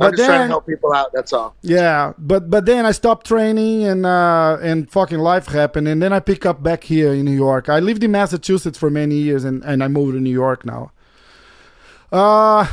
I'm 0.00 0.12
But 0.12 0.16
just 0.16 0.26
trying 0.28 0.42
to 0.42 0.46
help 0.46 0.66
people 0.66 0.92
out. 0.92 1.10
That's 1.12 1.32
all. 1.32 1.56
Yeah, 1.62 2.12
but 2.18 2.48
but 2.48 2.66
then 2.66 2.86
I 2.86 2.92
stopped 2.92 3.26
training 3.26 3.82
and 3.82 4.06
uh, 4.06 4.56
and 4.62 4.88
fucking 4.88 5.18
life 5.18 5.46
happened, 5.48 5.88
and 5.88 6.00
then 6.00 6.12
I 6.12 6.20
pick 6.20 6.46
up 6.46 6.62
back 6.62 6.84
here 6.84 7.12
in 7.12 7.24
New 7.24 7.32
York. 7.32 7.68
I 7.68 7.80
lived 7.80 8.04
in 8.04 8.12
Massachusetts 8.12 8.78
for 8.78 8.90
many 8.90 9.16
years, 9.16 9.42
and, 9.42 9.64
and 9.64 9.82
I 9.82 9.88
moved 9.88 10.14
to 10.14 10.20
New 10.20 10.30
York 10.30 10.64
now. 10.64 10.92
Uh, 12.12 12.68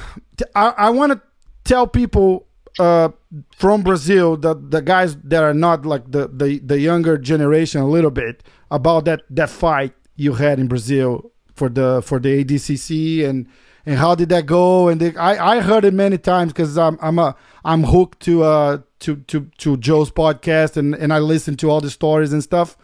I 0.53 0.69
I 0.77 0.89
want 0.91 1.13
to 1.13 1.21
tell 1.63 1.87
people 1.87 2.44
uh 2.79 3.09
from 3.55 3.83
Brazil 3.83 4.37
the 4.37 4.53
the 4.55 4.81
guys 4.81 5.15
that 5.17 5.43
are 5.43 5.53
not 5.53 5.85
like 5.85 6.11
the 6.11 6.27
the 6.27 6.59
the 6.59 6.79
younger 6.79 7.17
generation 7.17 7.81
a 7.81 7.87
little 7.87 8.11
bit 8.11 8.43
about 8.69 9.05
that 9.05 9.21
that 9.29 9.49
fight 9.49 9.93
you 10.15 10.33
had 10.33 10.59
in 10.59 10.67
Brazil 10.67 11.31
for 11.53 11.69
the 11.69 12.01
for 12.03 12.19
the 12.19 12.43
ADCC 12.43 13.25
and 13.25 13.47
and 13.85 13.99
how 13.99 14.15
did 14.15 14.29
that 14.29 14.45
go? 14.45 14.87
And 14.87 14.99
they, 14.99 15.15
I 15.15 15.57
I 15.57 15.59
heard 15.61 15.85
it 15.85 15.93
many 15.93 16.17
times 16.17 16.51
because 16.51 16.77
I'm 16.77 16.97
I'm 17.01 17.19
a 17.19 17.35
I'm 17.63 17.83
hooked 17.83 18.19
to 18.21 18.43
uh 18.43 18.77
to 18.99 19.17
to 19.17 19.49
to 19.59 19.77
Joe's 19.77 20.11
podcast 20.11 20.77
and 20.77 20.95
and 20.95 21.13
I 21.13 21.19
listen 21.19 21.55
to 21.57 21.69
all 21.69 21.81
the 21.81 21.89
stories 21.89 22.33
and 22.33 22.43
stuff. 22.43 22.77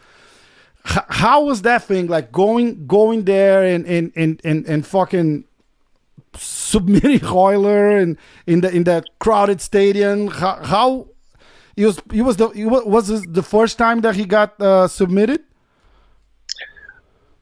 H- 0.86 1.04
how 1.08 1.44
was 1.44 1.62
that 1.62 1.84
thing 1.84 2.06
like 2.06 2.32
going 2.32 2.86
going 2.86 3.24
there 3.24 3.64
and 3.64 3.86
and 3.86 4.12
and 4.14 4.40
and, 4.44 4.64
and 4.66 4.86
fucking 4.86 5.44
submitting 6.36 7.20
Hoyler 7.34 8.00
and 8.00 8.18
in 8.46 8.60
the 8.60 8.74
in 8.74 8.84
that 8.84 9.06
crowded 9.18 9.60
stadium? 9.60 10.28
How, 10.28 10.62
how 10.64 11.08
was 11.76 12.00
it 12.12 12.22
was 12.22 12.36
the 12.36 12.48
wa- 12.68 12.84
was 12.84 13.26
the 13.26 13.42
first 13.42 13.78
time 13.78 14.00
that 14.02 14.16
he 14.16 14.24
got 14.24 14.60
uh, 14.60 14.88
submitted? 14.88 15.42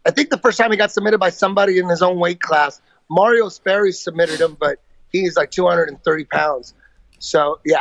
I 0.07 0.11
think 0.11 0.31
the 0.31 0.38
first 0.38 0.59
time 0.59 0.70
he 0.70 0.76
got 0.76 0.90
submitted 0.90 1.18
by 1.18 1.31
somebody 1.31 1.79
in 1.79 1.88
his 1.88 2.03
own 2.03 2.18
weight 2.18 2.40
class, 2.40 2.81
Mario 3.11 3.48
Sperry 3.48 3.92
submitted 3.92 4.40
him, 4.40 4.57
but 4.59 4.79
he's 5.11 5.37
like 5.37 5.50
230 5.50 6.24
pounds. 6.24 6.74
So 7.18 7.61
yeah, 7.66 7.81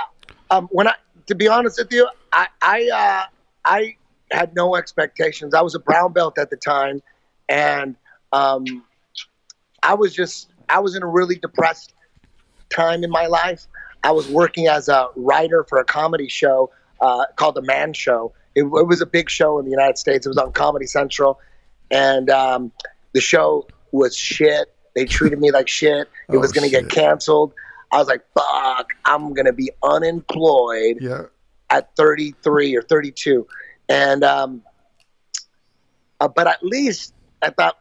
um, 0.51 0.67
when 0.71 0.87
I 0.87 0.95
to 1.27 1.35
be 1.35 1.47
honest 1.47 1.79
with 1.79 1.91
you, 1.91 2.09
I 2.31 2.47
I 2.61 2.89
uh, 2.93 3.23
I 3.65 3.95
had 4.31 4.53
no 4.55 4.75
expectations. 4.75 5.53
I 5.53 5.61
was 5.61 5.75
a 5.75 5.79
brown 5.79 6.13
belt 6.13 6.37
at 6.37 6.49
the 6.49 6.57
time, 6.57 7.01
and 7.47 7.95
um, 8.31 8.83
I 9.83 9.93
was 9.93 10.13
just 10.13 10.48
I 10.69 10.79
was 10.79 10.95
in 10.95 11.03
a 11.03 11.07
really 11.07 11.35
depressed 11.35 11.93
time 12.69 13.03
in 13.03 13.09
my 13.09 13.25
life. 13.27 13.65
I 14.03 14.11
was 14.11 14.27
working 14.29 14.67
as 14.67 14.87
a 14.87 15.07
writer 15.15 15.63
for 15.67 15.79
a 15.79 15.83
comedy 15.85 16.29
show 16.29 16.71
uh, 17.01 17.25
called 17.35 17.55
The 17.55 17.61
Man 17.61 17.93
Show. 17.93 18.33
It, 18.55 18.63
it 18.63 18.87
was 18.87 19.01
a 19.01 19.05
big 19.05 19.29
show 19.29 19.59
in 19.59 19.65
the 19.65 19.71
United 19.71 19.97
States. 19.97 20.25
It 20.25 20.29
was 20.29 20.37
on 20.37 20.51
Comedy 20.53 20.85
Central, 20.87 21.39
and 21.91 22.29
um, 22.29 22.71
the 23.13 23.21
show 23.21 23.67
was 23.91 24.15
shit. 24.15 24.73
They 24.95 25.05
treated 25.05 25.39
me 25.39 25.51
like 25.51 25.67
shit. 25.67 26.07
It 26.29 26.35
Oh, 26.35 26.39
was 26.39 26.51
going 26.51 26.69
to 26.69 26.71
get 26.71 26.89
canceled. 26.89 27.53
I 27.91 27.97
was 27.97 28.07
like, 28.07 28.21
"Fuck! 28.33 28.93
I'm 29.05 29.33
going 29.33 29.45
to 29.45 29.53
be 29.53 29.71
unemployed." 29.83 30.97
Yeah. 31.01 31.23
at 31.69 31.95
33 31.95 32.75
or 32.75 32.81
32 32.81 33.45
and 33.89 34.23
um 34.23 34.63
uh, 36.19 36.27
but 36.27 36.47
at 36.47 36.63
least 36.63 37.13
i 37.43 37.49
thought 37.51 37.77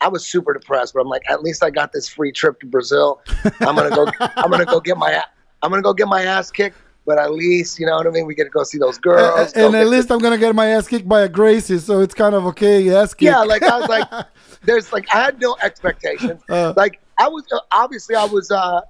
i 0.00 0.08
was 0.08 0.26
super 0.26 0.52
depressed 0.54 0.94
but 0.94 1.00
i'm 1.00 1.08
like 1.08 1.22
at 1.28 1.42
least 1.42 1.62
i 1.62 1.70
got 1.70 1.92
this 1.92 2.08
free 2.08 2.32
trip 2.32 2.58
to 2.60 2.66
brazil 2.66 3.20
i'm 3.60 3.76
gonna 3.76 3.90
go 3.90 4.06
i'm 4.36 4.50
gonna 4.50 4.64
go 4.64 4.80
get 4.80 4.96
my 4.96 5.22
i'm 5.62 5.70
gonna 5.70 5.82
go 5.82 5.92
get 5.92 6.08
my 6.08 6.22
ass 6.22 6.50
kicked 6.50 6.76
but 7.06 7.18
at 7.18 7.32
least 7.32 7.78
you 7.78 7.86
know 7.86 7.96
what 7.96 8.06
i 8.06 8.10
mean 8.10 8.26
we 8.26 8.34
get 8.34 8.44
to 8.44 8.50
go 8.50 8.62
see 8.62 8.78
those 8.78 8.98
girls 8.98 9.52
and, 9.52 9.66
and 9.66 9.76
at 9.76 9.86
least 9.88 10.10
I'm 10.10 10.18
gonna 10.18 10.38
get 10.38 10.54
my 10.54 10.68
ass 10.68 10.86
kicked 10.88 11.08
by 11.08 11.22
a 11.22 11.28
Gracie, 11.28 11.78
so 11.78 12.00
it's 12.00 12.14
kind 12.14 12.34
of 12.34 12.46
okay. 12.46 12.88
Ass 12.94 13.12
kick. 13.14 13.26
yeah 13.26 13.40
like 13.40 13.62
i 13.62 13.78
was 13.78 13.88
like 13.88 14.08
there's 14.62 14.92
like 14.92 15.06
i 15.14 15.18
had 15.22 15.40
no 15.40 15.56
expectations 15.62 16.40
Uh. 16.48 16.72
like 16.76 17.00
i 17.18 17.28
was 17.28 17.44
obviously 17.72 18.14
i 18.14 18.24
was 18.24 18.50
uh 18.50 18.80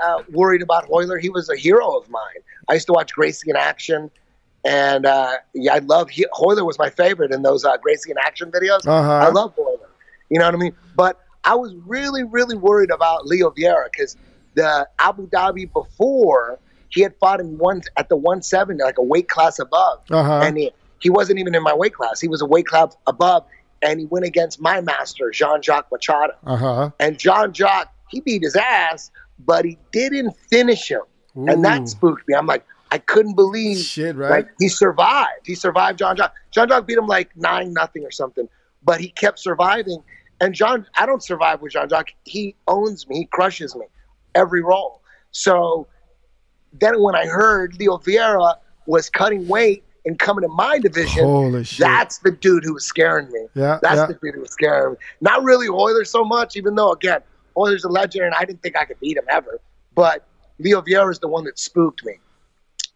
uh, 0.00 0.22
worried 0.30 0.62
about 0.62 0.88
Hoyler. 0.88 1.20
He 1.20 1.28
was 1.28 1.50
a 1.50 1.56
hero 1.56 1.86
of 1.96 2.08
mine. 2.08 2.22
I 2.68 2.74
used 2.74 2.86
to 2.86 2.92
watch 2.92 3.12
Gracie 3.12 3.50
in 3.50 3.56
action, 3.56 4.10
and 4.64 5.04
uh, 5.06 5.34
yeah, 5.54 5.74
I 5.74 5.78
love 5.80 6.08
he, 6.10 6.24
Hoyler 6.32 6.64
was 6.64 6.78
my 6.78 6.90
favorite 6.90 7.32
in 7.32 7.42
those 7.42 7.64
uh, 7.64 7.76
Gracie 7.76 8.10
in 8.10 8.16
action 8.24 8.50
videos. 8.50 8.86
Uh-huh. 8.86 9.12
I 9.12 9.28
love 9.28 9.54
Hoyler. 9.56 9.88
You 10.30 10.38
know 10.38 10.46
what 10.46 10.54
I 10.54 10.58
mean? 10.58 10.74
But 10.96 11.20
I 11.44 11.54
was 11.54 11.74
really, 11.86 12.22
really 12.24 12.56
worried 12.56 12.90
about 12.90 13.26
Leo 13.26 13.50
Vieira 13.50 13.84
because 13.90 14.16
the 14.54 14.86
Abu 14.98 15.28
Dhabi 15.28 15.70
before 15.72 16.58
he 16.88 17.02
had 17.02 17.14
fought 17.20 17.40
in 17.40 17.56
one 17.58 17.82
at 17.96 18.08
the 18.08 18.16
170, 18.16 18.82
like 18.82 18.98
a 18.98 19.02
weight 19.02 19.28
class 19.28 19.58
above, 19.58 20.00
Uh-huh. 20.10 20.40
and 20.44 20.56
he, 20.58 20.72
he 21.00 21.08
wasn't 21.10 21.38
even 21.38 21.54
in 21.54 21.62
my 21.62 21.74
weight 21.74 21.94
class. 21.94 22.20
He 22.20 22.28
was 22.28 22.42
a 22.42 22.46
weight 22.46 22.66
class 22.66 22.96
above, 23.06 23.44
and 23.82 24.00
he 24.00 24.06
went 24.06 24.24
against 24.26 24.60
my 24.60 24.80
master, 24.80 25.30
Jean 25.30 25.62
Jacques 25.62 25.90
Machado. 25.92 26.34
Uh 26.44 26.56
huh. 26.56 26.90
And 26.98 27.18
Jean 27.18 27.52
Jacques 27.52 27.92
he 28.08 28.20
beat 28.20 28.42
his 28.42 28.56
ass, 28.56 29.10
but 29.38 29.64
he 29.64 29.78
didn't 29.92 30.36
finish 30.50 30.90
him. 30.90 31.02
And 31.36 31.64
that 31.64 31.88
spooked 31.88 32.26
me. 32.26 32.34
I'm 32.34 32.46
like, 32.46 32.66
I 32.90 32.98
couldn't 32.98 33.36
believe 33.36 33.78
Shit, 33.78 34.16
right? 34.16 34.30
like 34.30 34.48
he 34.58 34.68
survived. 34.68 35.46
He 35.46 35.54
survived 35.54 36.00
Jean 36.00 36.16
Jacques. 36.16 36.34
Jean 36.50 36.68
Jacques 36.68 36.86
beat 36.88 36.98
him 36.98 37.06
like 37.06 37.30
nine 37.36 37.72
nothing 37.72 38.04
or 38.04 38.10
something. 38.10 38.48
but 38.82 39.00
he 39.00 39.08
kept 39.10 39.38
surviving. 39.38 40.02
And 40.40 40.54
John, 40.54 40.86
I 40.96 41.06
don't 41.06 41.22
survive 41.22 41.60
with 41.60 41.72
Jean 41.72 41.88
Jacques. 41.88 42.14
He 42.24 42.54
owns 42.66 43.06
me. 43.08 43.18
He 43.18 43.24
crushes 43.26 43.76
me 43.76 43.86
every 44.34 44.62
role. 44.62 45.02
So 45.32 45.86
then 46.72 47.00
when 47.02 47.14
I 47.14 47.26
heard 47.26 47.78
Leo 47.78 47.98
Vieira 47.98 48.56
was 48.86 49.10
cutting 49.10 49.46
weight 49.48 49.84
and 50.06 50.18
coming 50.18 50.42
to 50.42 50.48
my 50.48 50.78
division, 50.78 51.24
Holy 51.24 51.64
shit. 51.64 51.80
that's 51.80 52.18
the 52.18 52.30
dude 52.30 52.64
who 52.64 52.74
was 52.74 52.84
scaring 52.84 53.30
me. 53.30 53.46
Yeah, 53.54 53.78
that's 53.82 53.96
yeah. 53.96 54.06
the 54.06 54.14
dude 54.14 54.34
who 54.34 54.40
was 54.40 54.50
scaring 54.50 54.92
me. 54.92 54.98
Not 55.20 55.42
really 55.42 55.68
Royler 55.68 56.06
so 56.06 56.24
much, 56.24 56.56
even 56.56 56.74
though 56.74 56.92
again, 56.92 57.20
Royler's 57.56 57.84
a 57.84 57.88
legend, 57.88 58.24
and 58.24 58.34
I 58.34 58.44
didn't 58.44 58.62
think 58.62 58.76
I 58.76 58.84
could 58.84 58.98
beat 59.00 59.16
him 59.16 59.24
ever. 59.28 59.60
But 59.94 60.26
Leo 60.58 60.80
Vieira 60.80 61.10
is 61.10 61.18
the 61.18 61.28
one 61.28 61.44
that 61.44 61.58
spooked 61.58 62.04
me, 62.04 62.14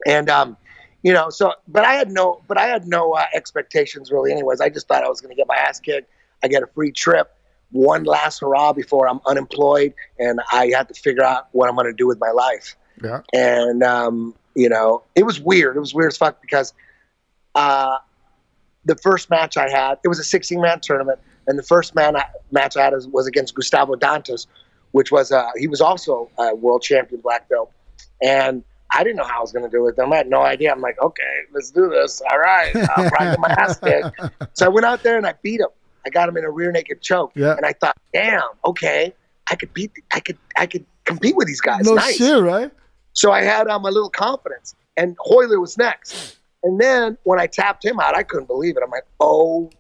and 0.07 0.31
um, 0.31 0.57
you 1.03 1.13
know, 1.13 1.29
so 1.29 1.53
but 1.69 1.85
I 1.85 1.95
had 1.95 2.11
no, 2.11 2.41
but 2.49 2.57
I 2.57 2.67
had 2.67 2.87
no 2.87 3.13
uh, 3.13 3.27
expectations 3.35 4.11
really. 4.11 4.33
Anyways, 4.33 4.61
I 4.61 4.71
just 4.71 4.89
thought 4.89 5.05
I 5.05 5.09
was 5.09 5.21
going 5.21 5.31
to 5.31 5.37
get 5.37 5.47
my 5.47 5.57
ass 5.57 5.81
kicked. 5.81 6.11
I 6.43 6.49
get 6.49 6.63
a 6.63 6.67
free 6.67 6.93
trip, 6.93 7.35
one 7.73 8.05
last 8.05 8.41
hurrah 8.41 8.73
before 8.73 9.09
I'm 9.09 9.21
unemployed, 9.27 9.95
and 10.19 10.41
I 10.53 10.71
have 10.77 10.89
to 10.89 10.95
figure 10.95 11.25
out 11.25 11.49
what 11.53 11.69
I'm 11.69 11.75
going 11.75 11.87
to 11.87 11.93
do 11.93 12.07
with 12.07 12.19
my 12.21 12.31
life 12.31 12.77
Yeah. 13.03 13.21
and 13.33 13.83
um, 13.83 14.35
you 14.55 14.69
know 14.69 15.03
it 15.15 15.25
was 15.25 15.41
weird. 15.41 15.77
It 15.77 15.81
was 15.81 15.95
weird 15.95 16.13
as 16.13 16.17
fuck 16.19 16.41
because 16.41 16.73
uh, 17.55 17.99
the 18.85 18.97
first 18.97 19.31
match 19.31 19.57
I 19.57 19.69
had 19.71 19.99
it 20.05 20.09
was 20.09 20.19
a 20.19 20.25
16 20.25 20.61
man 20.61 20.81
tournament, 20.81 21.19
and 21.47 21.59
the 21.59 21.63
first 21.63 21.95
man 21.95 22.17
I, 22.17 22.25
match 22.53 22.77
I 22.77 22.85
had 22.85 22.93
was, 22.93 23.09
was 23.09 23.27
against 23.27 23.55
Gustavo 23.55 23.95
Dantas, 23.95 24.47
which 24.93 25.11
was 25.11 25.33
uh, 25.33 25.51
he 25.57 25.67
was 25.69 25.81
also 25.81 26.31
a 26.39 26.55
world 26.55 26.83
champion 26.83 27.21
black 27.21 27.49
belt, 27.49 27.73
and 28.23 28.63
I 28.93 29.03
didn't 29.03 29.17
know 29.17 29.25
how 29.25 29.39
I 29.39 29.41
was 29.41 29.51
going 29.51 29.65
to 29.65 29.71
do 29.71 29.89
it. 29.89 29.99
I 29.99 30.15
had 30.15 30.29
no 30.29 30.43
idea. 30.43 30.71
I'm 30.71 30.81
like, 30.81 31.01
okay, 31.01 31.41
let's 31.53 31.71
do 31.73 31.89
this. 31.89 32.23
All 32.31 32.39
right, 32.39 32.71
I'll 32.97 33.11
get 33.11 33.41
my 33.41 33.49
ass 33.59 33.81
kicked. 33.81 34.21
So 34.53 34.67
I 34.67 34.69
went 34.69 34.87
out 34.87 35.03
there 35.03 35.17
and 35.17 35.27
I 35.27 35.35
beat 35.43 35.61
him. 35.61 35.69
I 36.07 36.11
got 36.11 36.29
him 36.29 36.37
in 36.37 36.45
a 36.45 36.51
rear 36.51 36.71
naked 36.73 37.01
choke, 37.01 37.33
Yeah. 37.35 37.57
and 37.57 37.65
I 37.67 37.73
thought, 37.73 37.97
damn, 38.13 38.43
okay, 38.67 39.15
I 39.51 39.55
could 39.57 39.73
beat, 39.75 39.93
I 40.13 40.21
could, 40.21 40.39
I 40.57 40.67
could 40.67 40.85
compete 41.05 41.37
with 41.37 41.47
these 41.47 41.61
guys. 41.61 41.85
No 41.85 41.95
nice. 41.95 42.17
shit, 42.17 42.43
right? 42.43 42.71
So 43.13 43.31
I 43.33 43.43
had 43.43 43.69
um, 43.69 43.85
a 43.85 43.91
little 43.91 44.11
confidence, 44.11 44.75
and 44.97 45.17
Hoyler 45.19 45.61
was 45.61 45.77
next. 45.79 46.37
And 46.63 46.81
then 46.81 47.17
when 47.25 47.39
I 47.39 47.47
tapped 47.47 47.85
him 47.85 48.01
out, 48.01 48.17
I 48.17 48.23
couldn't 48.23 48.47
believe 48.47 48.77
it. 48.77 48.83
I'm 48.83 48.91
like, 48.91 49.05
oh, 49.21 49.71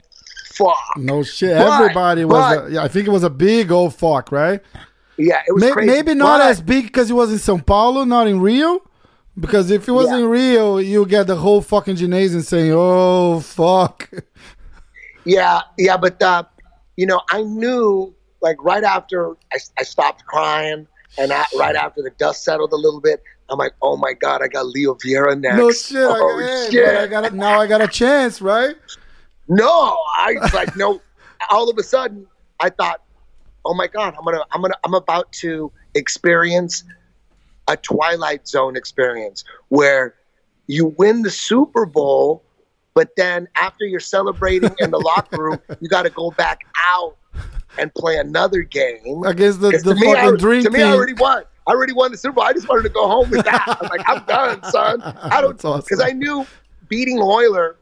fuck. 0.52 0.76
No 0.96 1.22
shit. 1.22 1.56
But- 1.56 1.80
Everybody 1.80 2.24
was. 2.24 2.56
but- 2.56 2.66
a, 2.66 2.70
yeah, 2.72 2.82
I 2.84 2.88
think 2.88 3.06
it 3.06 3.10
was 3.10 3.22
a 3.24 3.30
big 3.30 3.72
old 3.72 3.94
fuck, 3.94 4.30
right? 4.30 4.60
Yeah, 5.16 5.40
it 5.46 5.52
was 5.52 5.62
May- 5.64 5.70
crazy. 5.72 5.90
maybe 5.90 6.14
not 6.14 6.40
But- 6.40 6.50
as 6.50 6.60
big 6.60 6.84
because 6.86 7.10
it 7.10 7.14
was 7.14 7.32
in 7.32 7.38
Sao 7.38 7.56
Paulo, 7.58 8.04
not 8.04 8.26
in 8.26 8.40
Rio. 8.40 8.80
Because 9.38 9.70
if 9.72 9.88
it 9.88 9.92
was 9.92 10.08
Yeah. 10.10 10.18
in 10.18 10.26
Rio, 10.26 10.76
you 10.78 11.04
get 11.06 11.26
the 11.26 11.34
whole 11.34 11.60
fucking 11.60 11.96
gymnasium 11.96 12.42
saying, 12.42 12.70
"Oh 12.72 13.40
fuck." 13.40 14.08
Yeah, 15.24 15.60
yeah, 15.78 15.96
but 15.96 16.22
uh, 16.22 16.44
you 16.96 17.06
know, 17.06 17.20
I 17.30 17.42
knew 17.42 18.14
like 18.42 18.56
right 18.62 18.84
after 18.84 19.30
I, 19.52 19.58
I 19.78 19.82
stopped 19.82 20.26
crying, 20.26 20.86
and 21.18 21.32
I, 21.32 21.44
right 21.56 21.74
after 21.76 22.02
the 22.02 22.10
dust 22.10 22.44
settled 22.44 22.72
a 22.72 22.76
little 22.76 23.00
bit, 23.00 23.22
I'm 23.48 23.58
like, 23.58 23.72
oh 23.82 23.96
my 23.96 24.12
god, 24.12 24.42
I 24.42 24.48
got 24.48 24.66
Leo 24.66 24.94
Vieira 24.94 25.38
next. 25.38 25.56
No 25.56 25.70
shit. 25.70 26.06
Oh 26.08 26.38
I, 26.38 26.42
hey, 26.42 26.70
shit. 26.70 26.96
I 26.96 27.06
got 27.06 27.32
a, 27.32 27.36
now 27.36 27.60
I 27.60 27.66
got 27.66 27.80
a 27.80 27.88
chance, 27.88 28.40
right? 28.40 28.76
No, 29.48 29.96
I 30.16 30.34
was 30.40 30.54
like, 30.54 30.76
no. 30.76 31.00
All 31.50 31.68
of 31.68 31.76
a 31.76 31.82
sudden, 31.82 32.26
I 32.60 32.70
thought, 32.70 33.02
oh 33.64 33.74
my 33.74 33.86
god, 33.86 34.14
I'm 34.18 34.24
gonna, 34.24 34.44
I'm 34.52 34.62
gonna, 34.62 34.74
I'm 34.84 34.94
about 34.94 35.30
to 35.32 35.70
experience 35.94 36.84
a 37.68 37.76
Twilight 37.76 38.46
Zone 38.46 38.76
experience 38.76 39.44
where 39.68 40.14
you 40.66 40.94
win 40.98 41.22
the 41.22 41.30
Super 41.30 41.86
Bowl, 41.86 42.42
but 42.94 43.10
then 43.16 43.48
after 43.56 43.84
you're 43.84 44.00
celebrating 44.00 44.74
in 44.78 44.90
the 44.90 44.98
locker 45.04 45.42
room, 45.42 45.60
you 45.80 45.88
got 45.88 46.02
to 46.02 46.10
go 46.10 46.30
back 46.30 46.60
out 46.76 47.16
and 47.78 47.92
play 47.94 48.16
another 48.16 48.62
game. 48.62 49.24
Against 49.24 49.60
the, 49.60 49.70
the 49.70 49.78
to 49.78 49.94
me, 49.94 50.14
fucking 50.14 50.34
I, 50.34 50.36
dream 50.36 50.62
to 50.62 50.70
me. 50.70 50.82
I 50.82 50.92
already 50.92 51.14
won. 51.14 51.42
I 51.66 51.72
already 51.72 51.92
won 51.92 52.12
the 52.12 52.18
Super 52.18 52.34
Bowl. 52.34 52.44
I 52.44 52.52
just 52.52 52.68
wanted 52.68 52.82
to 52.82 52.88
go 52.90 53.08
home 53.08 53.30
with 53.30 53.44
that. 53.44 53.78
I'm 53.80 53.88
like, 53.88 54.02
I'm 54.06 54.24
done, 54.24 54.62
son. 54.70 55.02
I 55.02 55.40
don't 55.40 55.52
That's 55.52 55.64
awesome. 55.64 55.80
because 55.80 56.00
I 56.00 56.12
knew 56.12 56.46
beating 56.88 57.18
Royler, 57.18 57.76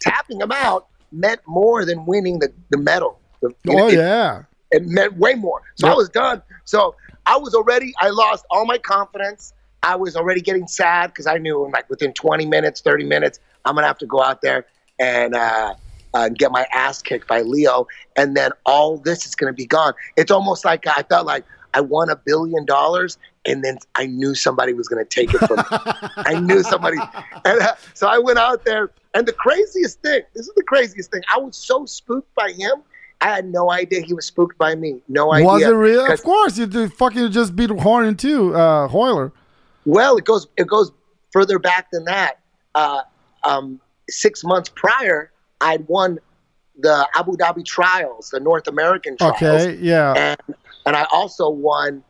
tapping 0.00 0.40
him 0.40 0.52
out 0.52 0.88
meant 1.12 1.40
more 1.46 1.84
than 1.84 2.04
winning 2.04 2.38
the 2.38 2.52
the 2.70 2.78
medal. 2.78 3.18
The- 3.40 3.54
oh 3.68 3.88
it, 3.88 3.94
yeah. 3.94 4.42
it 4.72 4.84
meant 4.84 5.16
way 5.16 5.34
more. 5.34 5.62
So 5.76 5.88
I 5.88 5.94
was 5.94 6.08
done. 6.08 6.42
So 6.64 6.96
I 7.26 7.36
was 7.36 7.54
already. 7.54 7.94
I 8.00 8.10
lost 8.10 8.44
all 8.50 8.66
my 8.66 8.78
confidence. 8.78 9.52
I 9.82 9.94
was 9.94 10.16
already 10.16 10.40
getting 10.40 10.66
sad 10.66 11.08
because 11.08 11.28
I 11.28 11.38
knew, 11.38 11.70
like 11.72 11.88
within 11.88 12.12
20 12.12 12.46
minutes, 12.46 12.80
30 12.80 13.04
minutes, 13.04 13.38
I'm 13.64 13.74
gonna 13.74 13.86
have 13.86 13.98
to 13.98 14.06
go 14.06 14.22
out 14.22 14.42
there 14.42 14.66
and 14.98 15.34
uh, 15.34 15.74
uh, 16.14 16.28
get 16.30 16.50
my 16.50 16.66
ass 16.72 17.02
kicked 17.02 17.28
by 17.28 17.42
Leo, 17.42 17.86
and 18.16 18.36
then 18.36 18.52
all 18.66 18.98
this 18.98 19.26
is 19.26 19.34
gonna 19.34 19.52
be 19.52 19.66
gone. 19.66 19.92
It's 20.16 20.30
almost 20.30 20.64
like 20.64 20.86
I 20.86 21.02
felt 21.02 21.26
like 21.26 21.44
I 21.74 21.80
won 21.80 22.10
a 22.10 22.16
billion 22.16 22.64
dollars, 22.64 23.18
and 23.46 23.64
then 23.64 23.78
I 23.94 24.06
knew 24.06 24.34
somebody 24.34 24.72
was 24.72 24.88
gonna 24.88 25.04
take 25.04 25.34
it 25.34 25.38
from 25.38 25.58
me. 25.58 25.64
I 26.16 26.40
knew 26.40 26.62
somebody, 26.62 26.98
and 27.44 27.60
uh, 27.60 27.74
so 27.94 28.08
I 28.08 28.18
went 28.18 28.38
out 28.38 28.64
there. 28.64 28.90
And 29.14 29.26
the 29.26 29.32
craziest 29.32 30.00
thing, 30.02 30.22
this 30.34 30.46
is 30.46 30.54
the 30.54 30.62
craziest 30.62 31.10
thing. 31.10 31.22
I 31.34 31.38
was 31.38 31.56
so 31.56 31.86
spooked 31.86 32.32
by 32.34 32.52
him. 32.52 32.82
I 33.20 33.34
had 33.34 33.46
no 33.46 33.70
idea 33.72 34.02
he 34.02 34.14
was 34.14 34.26
spooked 34.26 34.56
by 34.58 34.74
me. 34.76 35.00
No 35.08 35.32
idea. 35.32 35.46
Was 35.46 35.62
it 35.62 35.70
real? 35.70 36.12
Of 36.12 36.22
course, 36.22 36.56
you 36.56 36.66
did 36.66 36.92
fucking 36.92 37.32
just 37.32 37.56
beat 37.56 37.70
Horn 37.70 38.16
too, 38.16 38.54
uh, 38.54 38.88
Hoyler. 38.88 39.32
Well, 39.84 40.16
it 40.18 40.24
goes 40.24 40.46
it 40.56 40.66
goes 40.66 40.92
further 41.32 41.58
back 41.58 41.90
than 41.90 42.04
that. 42.04 42.38
Uh, 42.74 43.02
um, 43.48 43.80
six 44.08 44.44
months 44.44 44.68
prior, 44.74 45.30
I'd 45.60 45.86
won 45.88 46.18
the 46.78 46.96
Abu 47.14 47.32
Dhabi 47.36 47.64
trials, 47.64 48.30
the 48.30 48.40
North 48.40 48.66
American 48.68 49.16
trials, 49.16 49.36
Okay, 49.42 49.76
yeah. 49.80 50.12
and 50.16 50.56
and 50.86 50.94
I 50.96 51.06
also 51.12 51.48
won 51.50 52.02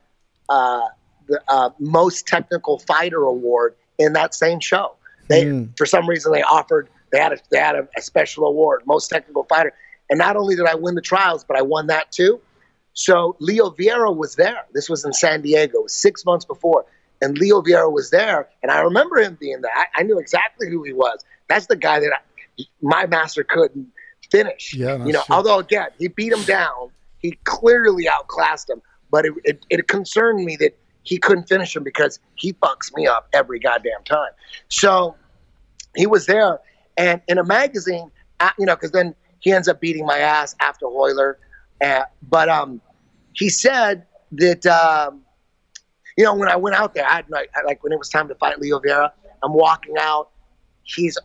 uh, 0.48 0.83
the 1.29 1.40
uh, 1.48 1.70
most 1.79 2.27
technical 2.27 2.79
fighter 2.81 3.22
award 3.24 3.74
in 3.98 4.12
that 4.14 4.35
same 4.35 4.61
show. 4.61 4.94
They 5.29 5.44
Mm. 5.44 5.77
for 5.77 5.87
some 5.87 6.09
reason 6.09 6.33
they 6.33 6.42
offered 6.42 6.88
they 7.12 7.18
had 7.18 7.33
a, 7.33 7.38
they 7.51 7.59
had 7.59 7.74
a, 7.77 7.88
a 7.96 8.03
special 8.03 8.44
award, 8.46 8.83
most 8.87 9.09
technical 9.09 9.44
fighter, 9.44 9.72
and 10.11 10.18
not 10.18 10.37
only 10.37 10.55
did 10.57 10.66
I 10.66 10.74
win 10.74 10.94
the 10.94 11.01
trials, 11.12 11.44
but 11.44 11.57
I 11.57 11.62
won 11.62 11.87
that 11.88 12.12
too. 12.12 12.40
So 12.94 13.37
Leo 13.38 13.70
Vieira 13.70 14.14
was 14.14 14.35
there. 14.37 14.62
This 14.74 14.88
was 14.90 15.05
in 15.05 15.12
San 15.12 15.40
Diego, 15.42 15.87
six 15.87 16.24
months 16.27 16.44
before, 16.44 16.85
and 17.22 17.38
Leo 17.38 17.62
Vieira 17.62 17.90
was 17.90 18.11
there, 18.11 18.48
and 18.62 18.70
I 18.70 18.81
remember 18.81 19.16
him 19.18 19.37
being 19.40 19.61
there. 19.62 19.70
I, 19.74 20.01
I 20.01 20.03
knew 20.03 20.18
exactly 20.18 20.68
who 20.68 20.83
he 20.83 20.92
was. 20.92 21.18
That's 21.48 21.66
the 21.66 21.76
guy 21.76 22.00
that 22.00 22.12
I, 22.12 22.64
my 22.80 23.06
master 23.06 23.44
couldn't 23.44 23.88
finish. 24.30 24.74
Yeah, 24.74 25.04
you 25.04 25.12
know. 25.12 25.20
shit. 25.20 25.30
Although 25.30 25.58
again, 25.58 25.88
he 25.98 26.08
beat 26.08 26.32
him 26.32 26.42
down. 26.42 26.90
He 27.18 27.32
clearly 27.44 28.08
outclassed 28.08 28.70
him, 28.70 28.80
but 29.11 29.24
it, 29.24 29.32
it, 29.44 29.66
it 29.70 29.88
concerned 29.88 30.44
me 30.44 30.56
that 30.56 30.78
he 31.02 31.18
couldn't 31.18 31.48
finish 31.48 31.74
him 31.74 31.82
because 31.82 32.20
he 32.34 32.52
fucks 32.54 32.94
me 32.94 33.06
up 33.06 33.28
every 33.32 33.58
goddamn 33.58 34.04
time. 34.04 34.30
So 34.68 35.16
he 35.96 36.06
was 36.06 36.26
there, 36.26 36.61
and 36.96 37.20
in 37.28 37.38
a 37.38 37.44
magazine, 37.44 38.11
you 38.58 38.66
know, 38.66 38.76
because 38.76 38.92
then 38.92 39.14
he 39.40 39.52
ends 39.52 39.68
up 39.68 39.80
beating 39.80 40.06
my 40.06 40.18
ass 40.18 40.54
after 40.61 40.87
Hoyler. 40.87 41.34
Uh, 41.82 42.02
but 42.28 42.48
um, 42.48 42.80
he 43.32 43.48
said 43.48 44.06
that 44.32 44.66
um, 44.66 45.22
you 46.16 46.24
know 46.24 46.34
when 46.34 46.48
I 46.48 46.56
went 46.56 46.76
out 46.76 46.94
there, 46.94 47.06
I 47.06 47.16
had 47.16 47.30
like, 47.30 47.50
like 47.64 47.82
when 47.82 47.92
it 47.92 47.98
was 47.98 48.08
time 48.08 48.28
to 48.28 48.34
fight 48.34 48.61
Leo 48.61 48.78
Vieira, 48.80 49.11
I'm 49.42 49.54
walking 49.54 49.94
out. 49.98 50.30
He's 50.82 51.18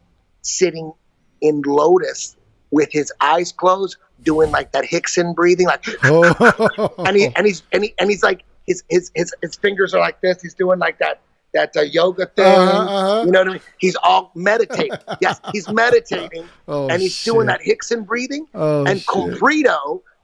sitting 0.43 0.93
in 1.41 1.61
lotus 1.65 2.35
with 2.71 2.91
his 2.91 3.11
eyes 3.21 3.51
closed, 3.51 3.97
doing 4.23 4.51
like 4.51 4.71
that 4.73 4.85
Rickson 4.85 5.35
breathing, 5.35 5.67
like 5.67 5.83
Oh. 6.03 6.93
and 7.05 7.15
he 7.17 7.27
and 7.35 7.45
he's 7.45 7.63
and 7.71 7.83
he 7.83 7.93
and 7.99 8.09
he's 8.09 8.23
like 8.23 8.43
his 8.67 8.83
his 8.89 9.11
his, 9.15 9.33
his 9.41 9.55
fingers 9.55 9.93
are 9.93 9.99
like 9.99 10.21
this. 10.21 10.41
He's 10.41 10.53
doing 10.53 10.79
like 10.79 10.99
that 10.99 11.19
that 11.53 11.75
uh, 11.77 11.81
yoga 11.81 12.25
thing. 12.27 12.45
Uh-huh, 12.45 12.79
uh-huh. 12.79 13.23
You 13.25 13.31
know 13.31 13.39
what 13.41 13.47
I 13.47 13.51
mean? 13.53 13.61
He's 13.77 13.95
all 13.97 14.31
meditating. 14.35 14.97
yes, 15.21 15.39
he's 15.51 15.69
meditating, 15.69 16.47
Oh, 16.67 16.87
and 16.87 17.01
he's 17.01 17.23
doing 17.23 17.47
shit. 17.47 17.59
that 17.59 17.61
Rickson 17.61 18.05
breathing. 18.07 18.47
Oh, 18.55 18.85
and 18.85 18.99
shit. 19.01 19.39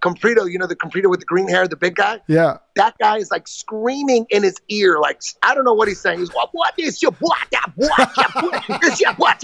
Comprido, 0.02 0.50
you 0.50 0.58
know 0.58 0.68
the 0.68 0.76
Comprido 0.76 1.10
with 1.10 1.20
the 1.20 1.26
green 1.26 1.48
hair, 1.50 1.68
the 1.68 1.76
big 1.76 1.96
guy. 1.96 2.20
yeah. 2.28 2.58
That 2.76 2.98
guy 3.00 3.18
is 3.18 3.30
like 3.32 3.48
screaming 3.48 4.26
in 4.30 4.44
his 4.44 4.56
ear, 4.70 5.00
like 5.00 5.22
I 5.44 5.54
don't 5.54 5.66
know 5.66 5.74
what 5.74 5.88
he's 5.90 6.00
saying. 6.00 6.20
He's 6.20 6.30
what? 6.34 6.50
What 6.54 6.74
is 6.78 7.02
your 7.02 7.12
what? 7.20 7.38
That 7.52 7.72
what? 7.76 7.98
That 7.98 8.32
what? 8.68 8.82
This 8.82 9.02
your 9.02 9.14
what? 9.16 9.44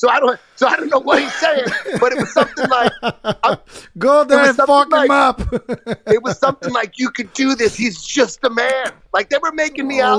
So 0.00 0.08
I 0.08 0.20
don't. 0.20 0.38
So 0.54 0.68
I 0.68 0.76
don't 0.76 0.88
know 0.90 1.00
what 1.00 1.20
he's 1.20 1.32
saying, 1.34 1.64
but 2.00 2.12
it 2.12 2.18
was 2.18 2.32
something 2.32 2.68
like. 2.68 2.92
uh, 3.02 3.56
Go 3.98 4.22
there 4.24 4.38
and 4.46 4.56
fuck 4.56 4.66
something 4.68 5.02
him 5.02 5.10
up. 5.10 5.40
it 6.06 6.22
was 6.22 6.38
something 6.38 6.72
like 6.72 6.98
you 6.98 7.10
could 7.10 7.32
do 7.32 7.56
this. 7.56 7.74
He's 7.74 8.00
just 8.02 8.42
a 8.44 8.50
man. 8.50 8.92
Like 9.12 9.28
they 9.28 9.38
were 9.38 9.50
making 9.52 9.88
me 9.88 10.00
out 10.00 10.18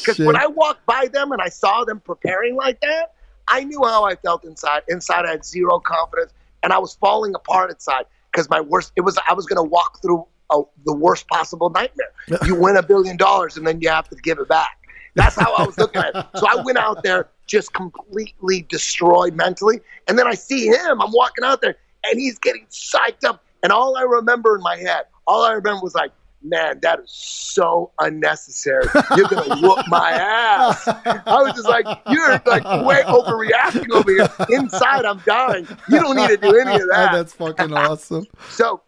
because 0.00 0.18
when 0.18 0.36
I 0.36 0.46
walked 0.48 0.84
by 0.84 1.06
them 1.12 1.30
and 1.30 1.40
I 1.40 1.48
saw 1.48 1.84
them 1.84 2.00
preparing 2.00 2.56
like 2.56 2.80
that, 2.80 3.14
I 3.46 3.62
knew 3.62 3.82
how 3.84 4.04
I 4.04 4.16
felt 4.16 4.44
inside. 4.44 4.82
Inside, 4.88 5.26
I 5.26 5.30
had 5.30 5.44
zero 5.44 5.78
confidence, 5.78 6.32
and 6.62 6.72
I 6.72 6.78
was 6.78 6.94
falling 6.94 7.34
apart 7.34 7.70
inside 7.70 8.04
because 8.30 8.48
my 8.48 8.60
worst. 8.60 8.92
It 8.96 9.02
was 9.02 9.18
I 9.28 9.34
was 9.34 9.46
going 9.46 9.56
to 9.56 9.68
walk 9.68 10.00
through 10.02 10.26
a, 10.50 10.62
the 10.84 10.94
worst 10.94 11.28
possible 11.28 11.70
nightmare. 11.70 12.12
You 12.46 12.54
win 12.54 12.76
a 12.76 12.82
billion 12.82 13.16
dollars 13.16 13.56
and 13.56 13.66
then 13.66 13.80
you 13.80 13.88
have 13.88 14.08
to 14.08 14.16
give 14.16 14.38
it 14.38 14.48
back. 14.48 14.78
That's 15.14 15.34
how 15.34 15.52
I 15.54 15.64
was 15.64 15.76
looking 15.76 16.02
at 16.02 16.14
it. 16.14 16.26
So 16.36 16.46
I 16.48 16.62
went 16.62 16.78
out 16.78 17.02
there 17.02 17.28
just 17.46 17.72
completely 17.72 18.64
destroyed 18.68 19.34
mentally. 19.34 19.80
And 20.06 20.18
then 20.18 20.26
I 20.26 20.34
see 20.34 20.68
him, 20.68 21.00
I'm 21.00 21.10
walking 21.12 21.44
out 21.44 21.60
there, 21.60 21.76
and 22.04 22.20
he's 22.20 22.38
getting 22.38 22.66
psyched 22.70 23.24
up. 23.24 23.42
And 23.62 23.72
all 23.72 23.96
I 23.96 24.02
remember 24.02 24.54
in 24.54 24.62
my 24.62 24.76
head, 24.76 25.02
all 25.26 25.44
I 25.44 25.52
remember 25.52 25.82
was 25.82 25.94
like, 25.94 26.12
man, 26.42 26.78
that 26.82 27.00
is 27.00 27.10
so 27.10 27.92
unnecessary. 27.98 28.84
You're 29.16 29.28
gonna 29.28 29.60
whoop 29.60 29.84
my 29.88 30.10
ass. 30.10 30.86
I 30.88 31.42
was 31.42 31.54
just 31.54 31.68
like, 31.68 31.86
you're 32.08 32.30
like 32.46 32.64
way 32.86 33.02
overreacting 33.02 33.90
over 33.90 34.10
here. 34.10 34.28
Inside, 34.48 35.04
I'm 35.04 35.18
dying. 35.26 35.66
You 35.88 36.00
don't 36.00 36.16
need 36.16 36.28
to 36.28 36.36
do 36.36 36.58
any 36.58 36.74
of 36.74 36.88
that. 36.90 37.12
That's 37.12 37.32
fucking 37.34 37.72
awesome. 37.72 38.26
So 38.50 38.82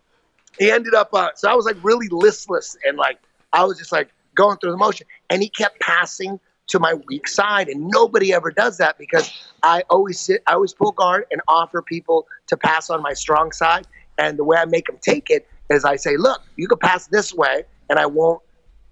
he 0.58 0.70
ended 0.70 0.94
up. 0.94 1.10
Uh, 1.14 1.30
so 1.34 1.50
I 1.50 1.54
was 1.54 1.64
like 1.64 1.76
really 1.82 2.08
listless 2.10 2.76
and 2.84 2.96
like 2.98 3.18
I 3.52 3.64
was 3.64 3.78
just 3.78 3.92
like 3.92 4.10
going 4.34 4.58
through 4.58 4.72
the 4.72 4.76
motion, 4.76 5.06
and 5.30 5.42
he 5.42 5.48
kept 5.48 5.80
passing 5.80 6.40
to 6.68 6.78
my 6.78 6.94
weak 7.08 7.28
side, 7.28 7.68
and 7.68 7.88
nobody 7.88 8.32
ever 8.32 8.50
does 8.50 8.78
that 8.78 8.96
because 8.98 9.30
I 9.62 9.82
always 9.90 10.20
sit, 10.20 10.42
I 10.46 10.54
always 10.54 10.72
pull 10.72 10.92
guard 10.92 11.24
and 11.30 11.40
offer 11.48 11.82
people 11.82 12.26
to 12.46 12.56
pass 12.56 12.88
on 12.88 13.02
my 13.02 13.12
strong 13.12 13.52
side, 13.52 13.86
and 14.18 14.38
the 14.38 14.44
way 14.44 14.56
I 14.56 14.64
make 14.64 14.86
them 14.86 14.98
take 15.00 15.28
it 15.30 15.46
is 15.72 15.84
I 15.84 15.96
say, 15.96 16.16
look, 16.16 16.42
you 16.56 16.68
can 16.68 16.78
pass 16.78 17.06
this 17.08 17.32
way, 17.34 17.64
and 17.90 17.98
I 17.98 18.06
won't 18.06 18.42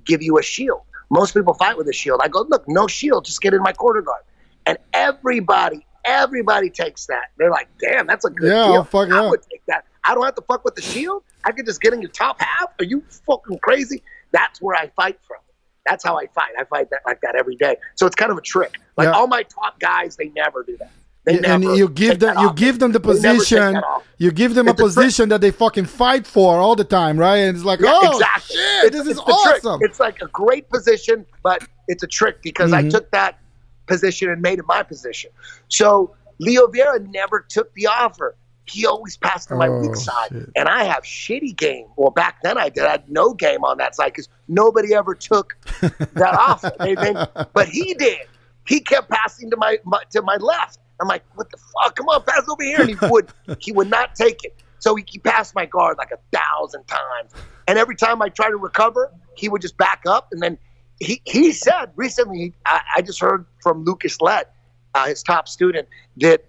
give 0.05 0.23
you 0.23 0.39
a 0.39 0.43
shield. 0.43 0.81
Most 1.11 1.35
people 1.35 1.55
fight 1.55 1.77
with 1.77 1.89
a 1.89 1.93
shield. 1.93 2.21
I 2.23 2.29
go, 2.29 2.47
look, 2.49 2.65
no 2.69 2.87
shield, 2.87 3.25
just 3.25 3.41
get 3.41 3.53
in 3.55 3.63
my 3.63 3.73
quarter 3.73 4.03
guard, 4.03 4.23
and 4.67 4.79
everybody. 4.93 5.87
Everybody 6.05 6.71
takes 6.71 7.07
that. 7.07 7.27
They're 7.37 7.51
like, 7.51 7.69
"Damn, 7.79 8.07
that's 8.07 8.25
a 8.25 8.31
good 8.31 8.51
Yeah, 8.51 8.65
deal. 8.73 8.85
Fuck 8.85 9.11
I 9.11 9.23
yeah. 9.23 9.29
would 9.29 9.43
take 9.43 9.63
that. 9.67 9.85
I 10.03 10.15
don't 10.15 10.25
have 10.25 10.35
to 10.37 10.43
fuck 10.43 10.65
with 10.65 10.75
the 10.75 10.81
shield. 10.81 11.23
I 11.45 11.53
could 11.53 11.67
just 11.67 11.83
get 11.83 11.93
in 11.93 12.01
your 12.01 12.11
top 12.11 12.41
half. 12.41 12.71
Are 12.79 12.85
you 12.87 13.03
fucking 13.27 13.59
crazy? 13.59 14.03
That's 14.33 14.63
where 14.63 14.75
I 14.77 14.89
fight 14.97 15.19
from. 15.29 15.37
That's 15.85 16.03
how 16.03 16.17
I 16.19 16.27
fight. 16.29 16.53
I 16.59 16.65
fight 16.65 16.89
that 16.91 17.01
like 17.05 17.21
that 17.21 17.35
every 17.35 17.57
day. 17.57 17.77
So 17.97 18.07
it's 18.07 18.17
kind 18.17 18.33
of 18.33 18.39
a 18.39 18.41
trick. 18.41 18.79
Like 18.97 19.07
Yeah. 19.07 19.13
all 19.13 19.27
my 19.27 19.43
top 19.43 19.79
guys, 19.79 20.17
they 20.17 20.29
never 20.31 20.63
do 20.63 20.77
that. 20.79 20.91
They 21.25 21.39
and 21.41 21.63
you 21.63 21.89
give 21.89 22.19
them 22.19 22.39
you 22.39 22.53
give 22.55 22.79
them 22.79 22.93
the 22.93 22.99
They 22.99 23.09
never 23.21 23.39
take 23.39 23.49
position 23.49 23.83
you 24.17 24.31
give 24.33 24.55
them 24.55 24.69
a 24.69 24.71
It's 24.71 24.81
a 24.81 24.83
trick. 24.85 24.95
position 24.95 25.29
that 25.29 25.41
they 25.43 25.51
fucking 25.51 25.85
fight 25.85 26.27
for 26.27 26.59
all 26.59 26.75
the 26.77 26.85
time 26.85 27.19
right 27.19 27.37
and 27.39 27.57
it's 27.57 27.65
like 27.65 27.81
Yeah, 27.81 27.91
oh 27.93 28.13
exactly. 28.17 28.57
shit 28.57 28.85
It's- 28.87 28.93
this 29.05 29.07
is 29.07 29.17
the 29.17 29.23
trick. 29.45 29.65
awesome 29.65 29.81
It's 29.83 30.01
like 30.01 30.23
a 30.23 30.29
great 30.29 30.69
position, 30.71 31.27
but 31.43 31.63
it's 31.89 32.03
a 32.03 32.07
trick 32.07 32.41
because 32.43 32.73
I 32.73 32.83
Mhm. 32.85 32.91
took 32.91 33.11
that 33.11 33.39
position 33.87 34.31
and 34.31 34.41
made 34.41 34.59
it 34.61 34.65
my 34.67 34.83
position. 34.83 35.31
So 35.69 36.15
Leo 36.39 36.67
Vieira 36.69 37.07
never 37.11 37.45
took 37.49 37.73
the 37.75 37.87
offer. 37.89 38.35
He 38.65 38.87
always 38.87 39.17
passed 39.17 39.49
to 39.49 39.57
my 39.57 39.67
Oh, 39.69 39.81
weak 39.81 39.97
side. 39.97 40.29
shit. 40.31 40.49
And 40.57 40.69
I 40.69 40.85
have 40.85 41.03
shitty 41.03 41.55
game. 41.57 41.87
Well, 41.97 42.13
back 42.13 42.37
then 42.43 42.57
I 42.57 42.69
did. 42.71 42.85
I 42.85 42.93
had 42.93 43.11
no 43.11 43.35
game 43.35 43.63
on 43.65 43.79
that 43.79 43.95
side 43.97 44.07
because 44.07 44.29
nobody 44.49 44.95
ever 44.95 45.15
took 45.15 45.57
that 45.81 46.35
offer. 46.39 46.73
They, 46.79 46.95
they, 46.95 47.13
but 47.53 47.69
he 47.69 47.93
did. 47.95 48.21
He 48.67 48.79
kept 48.81 49.11
passing 49.11 49.51
to 49.51 49.57
my, 49.57 49.79
my 49.85 50.01
to 50.13 50.23
my 50.23 50.37
left. 50.37 50.79
I'm 51.01 51.09
like, 51.09 51.25
what 51.35 51.51
the 51.51 51.57
fuck? 51.57 51.97
Come 51.97 52.09
on, 52.09 52.23
pass 52.23 52.47
over 52.49 52.63
here. 52.63 52.81
And 52.81 52.91
he 52.91 52.97
would 53.09 53.33
he 53.59 53.73
would 53.73 53.91
not 53.91 54.15
take 54.15 54.45
it. 54.45 54.55
So 54.79 54.95
he, 54.97 55.05
he 55.07 55.19
passed 55.19 55.55
my 55.55 55.67
guard 55.67 55.99
like 55.99 56.11
a 56.11 56.19
thousand 56.37 56.85
times. 56.87 57.33
And 57.69 57.79
every 57.79 57.97
time 57.97 58.23
I 58.23 58.29
tried 58.31 58.51
to 58.51 58.57
recover, 58.57 59.13
he 59.37 59.49
would 59.49 59.63
just 59.63 59.77
back 59.77 60.03
up. 60.07 60.29
And 60.33 60.43
then 60.43 60.59
he, 60.99 61.21
he 61.25 61.53
said 61.53 61.93
recently, 61.97 62.55
I, 62.67 62.81
I 62.97 63.03
just 63.03 63.21
heard 63.21 63.47
from 63.63 63.85
Lucas 63.85 64.21
Leite, 64.21 64.49
uh, 64.95 65.07
his 65.07 65.23
top 65.23 65.49
student, 65.49 65.89
that 66.19 66.45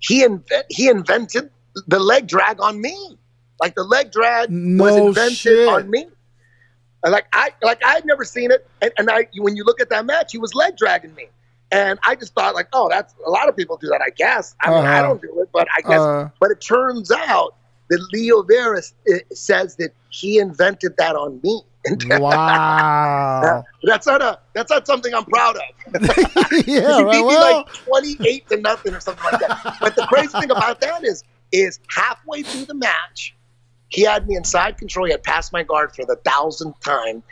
he 0.00 0.22
invent, 0.22 0.66
he 0.70 0.88
invented 0.88 1.50
the 1.86 1.98
leg 1.98 2.26
drag 2.26 2.60
on 2.60 2.80
me. 2.80 3.18
Like 3.60 3.74
the 3.74 3.84
leg 3.84 4.10
drag 4.10 4.50
was 4.50 4.96
invented 4.96 5.36
shit. 5.36 5.68
on 5.68 5.88
me. 5.90 6.06
Like 7.02 7.26
I 7.32 7.50
like 7.62 7.84
I 7.84 7.92
had 7.92 8.06
never 8.06 8.24
seen 8.24 8.50
it, 8.50 8.66
and, 8.80 8.90
and 8.96 9.10
I 9.10 9.28
when 9.36 9.56
you 9.56 9.64
look 9.64 9.80
at 9.80 9.90
that 9.90 10.06
match, 10.06 10.32
he 10.32 10.38
was 10.38 10.54
leg 10.54 10.76
dragging 10.76 11.14
me, 11.14 11.28
and 11.74 11.98
I 12.06 12.14
just 12.14 12.32
thought 12.34 12.54
like, 12.54 12.68
oh, 12.72 12.88
that's 12.88 13.14
a 13.26 13.30
lot 13.30 13.48
of 13.48 13.56
people 13.56 13.76
do 13.76 13.88
that. 13.88 14.00
I 14.00 14.10
guess 14.10 14.54
I 14.62 14.70
mean 14.70 14.78
I 14.84 14.98
Uh-huh. 14.98 15.02
don't 15.02 15.20
do 15.22 15.40
it, 15.42 15.48
but 15.52 15.66
I 15.76 15.80
guess. 15.82 16.00
Uh, 16.00 16.28
but 16.40 16.50
it 16.50 16.60
turns 16.60 17.10
out 17.10 17.56
that 17.90 18.00
Leo 18.12 18.42
Vieira 18.42 18.78
uh, 19.12 19.16
says 19.34 19.76
that 19.76 19.90
he 20.10 20.38
invented 20.38 20.96
that 20.98 21.16
on 21.16 21.40
me. 21.42 21.62
Wow 22.08 23.64
that's 23.82 24.06
not 24.06 24.22
a 24.22 24.38
that's 24.54 24.70
not 24.70 24.86
something 24.86 25.12
I'm 25.14 25.24
proud 25.26 25.56
of. 25.56 25.62
yeah 26.66 26.96
he 26.96 27.02
right 27.04 27.10
beat 27.10 27.26
me 27.26 27.38
like 27.38 27.66
28 27.84 28.48
to 28.50 28.56
nothing 28.60 28.94
or 28.94 29.00
something 29.00 29.24
like 29.24 29.40
that. 29.40 29.76
but 29.80 29.94
the 29.96 30.06
crazy 30.06 30.38
thing 30.38 30.50
about 30.50 30.80
that 30.80 31.04
is, 31.04 31.22
is 31.52 31.78
halfway 31.90 32.42
through 32.44 32.64
the 32.66 32.74
match, 32.74 33.34
he 33.88 34.02
had 34.02 34.26
me 34.26 34.34
in 34.36 34.44
side 34.44 34.78
control. 34.78 35.06
He 35.06 35.12
had 35.12 35.22
passed 35.22 35.52
my 35.52 35.62
guard 35.62 35.94
for 35.94 36.04
the 36.06 36.16
thousandth 36.24 36.80
time, 36.80 37.22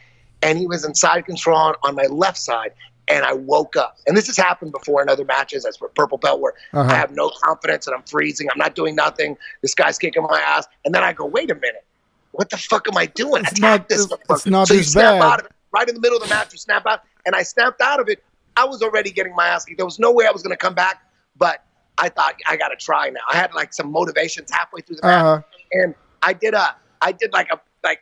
and 0.43 0.59
he 0.59 0.67
was 0.67 0.85
in 0.85 0.95
side 0.95 1.25
control 1.25 1.57
on, 1.57 1.75
on 1.83 1.95
my 1.95 2.07
left 2.11 2.39
side. 2.39 2.73
And 3.09 3.25
I 3.25 3.33
woke 3.33 3.77
up. 3.77 3.99
And 4.07 4.17
this 4.17 4.27
has 4.29 4.37
happened 4.37 4.73
before 4.73 5.03
in 5.03 5.09
other 5.09 5.25
matches 5.25 5.65
as 5.67 5.77
for 5.77 5.89
Purple 5.89 6.19
Belt 6.19 6.41
where 6.41 6.55
Uh-huh. 6.73 6.89
I 6.91 6.95
have 6.95 7.11
no 7.11 7.31
confidence 7.43 7.87
and 7.87 7.97
I'm 7.97 8.03
freezing. 8.05 8.49
I'm 8.51 8.59
not 8.59 8.75
doing 8.75 8.95
nothing. 8.95 9.37
This 9.61 9.75
guy's 9.75 9.99
kicking 9.99 10.23
my 10.23 10.41
ass. 10.41 10.67
And 10.85 10.95
then 10.95 11.03
I 11.03 11.13
go, 11.13 11.27
wait 11.27 11.51
a 11.51 11.55
minute. 11.57 11.85
What 12.31 12.49
the 12.51 12.57
fuck 12.57 12.87
am 12.89 12.97
I 12.97 13.07
doing? 13.07 13.43
It's 13.43 13.53
Attack 13.59 13.81
not- 13.81 13.89
this 13.89 14.05
it's- 14.05 14.19
it's 14.31 14.47
not 14.47 14.69
so 14.69 14.75
you 14.75 14.83
snap 14.85 15.15
bad. 15.21 15.23
out 15.23 15.41
of 15.41 15.47
it. 15.47 15.53
Right 15.75 15.89
in 15.89 15.95
the 15.95 16.01
middle 16.01 16.17
of 16.19 16.23
the 16.23 16.29
match, 16.29 16.53
you 16.53 16.59
snap 16.59 16.87
out. 16.87 17.01
And 17.27 17.35
I 17.35 17.43
snapped 17.43 17.81
out 17.81 17.99
of 18.01 18.09
it. 18.09 18.23
I 18.57 18.65
was 18.65 18.83
already 18.83 19.11
getting 19.11 19.35
my 19.35 19.49
ass 19.49 19.65
kicked. 19.65 19.79
There 19.79 19.87
was 19.87 19.99
no 19.99 20.13
way 20.13 20.27
I 20.27 20.31
was 20.31 20.43
going 20.43 20.51
to 20.53 20.57
come 20.57 20.75
back. 20.75 21.03
But 21.37 21.65
I 21.99 22.09
thought, 22.09 22.35
I 22.47 22.57
got 22.57 22.69
to 22.69 22.77
try 22.77 23.11
now. 23.11 23.21
I 23.31 23.37
had 23.37 23.53
like 23.55 23.73
some 23.75 23.91
motivations 23.91 24.51
halfway 24.51 24.81
through 24.83 24.97
the 24.97 25.07
match 25.07 25.23
uh-huh. 25.23 25.43
and 25.73 25.95
I 26.23 26.33
did 26.35 26.55
a 26.55 26.77
I 27.01 27.13
did 27.13 27.33
like 27.33 27.49
a 27.51 27.61
like 27.85 28.01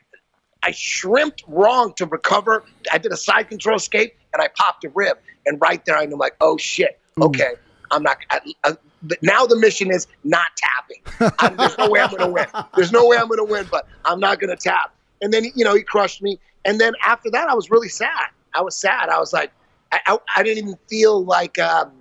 I 0.62 0.72
shrimped 0.72 1.42
wrong 1.46 1.94
to 1.94 2.06
recover. 2.06 2.64
I 2.92 2.98
did 2.98 3.12
a 3.12 3.16
side 3.16 3.48
control 3.48 3.76
escape 3.76 4.14
and 4.32 4.42
I 4.42 4.48
popped 4.56 4.84
a 4.84 4.88
rib. 4.90 5.18
And 5.46 5.60
right 5.60 5.84
there, 5.84 5.96
I 5.96 6.06
knew 6.06 6.16
like, 6.16 6.36
oh 6.40 6.56
shit, 6.56 6.98
Ooh. 7.18 7.24
okay, 7.24 7.54
I'm 7.90 8.02
not. 8.02 8.18
I, 8.30 8.40
I, 8.64 8.76
now 9.22 9.46
the 9.46 9.56
mission 9.56 9.90
is 9.90 10.06
not 10.24 10.46
tapping. 10.56 11.32
I'm, 11.38 11.56
there's 11.56 11.78
no 11.78 11.88
way 11.88 12.00
I'm 12.00 12.10
going 12.10 12.20
to 12.22 12.28
win. 12.28 12.46
There's 12.76 12.92
no 12.92 13.06
way 13.06 13.16
I'm 13.16 13.28
going 13.28 13.38
to 13.38 13.50
win, 13.50 13.66
but 13.70 13.86
I'm 14.04 14.20
not 14.20 14.38
going 14.40 14.54
to 14.54 14.62
tap. 14.62 14.94
And 15.22 15.32
then 15.32 15.44
you 15.54 15.64
know 15.64 15.74
he 15.74 15.82
crushed 15.82 16.22
me. 16.22 16.38
And 16.64 16.78
then 16.78 16.92
after 17.02 17.30
that, 17.30 17.48
I 17.48 17.54
was 17.54 17.70
really 17.70 17.88
sad. 17.88 18.26
I 18.54 18.60
was 18.62 18.76
sad. 18.76 19.08
I 19.08 19.18
was 19.18 19.32
like, 19.32 19.50
I, 19.92 20.00
I, 20.06 20.18
I 20.36 20.42
didn't 20.42 20.58
even 20.64 20.78
feel 20.88 21.24
like 21.24 21.58
um, 21.58 21.92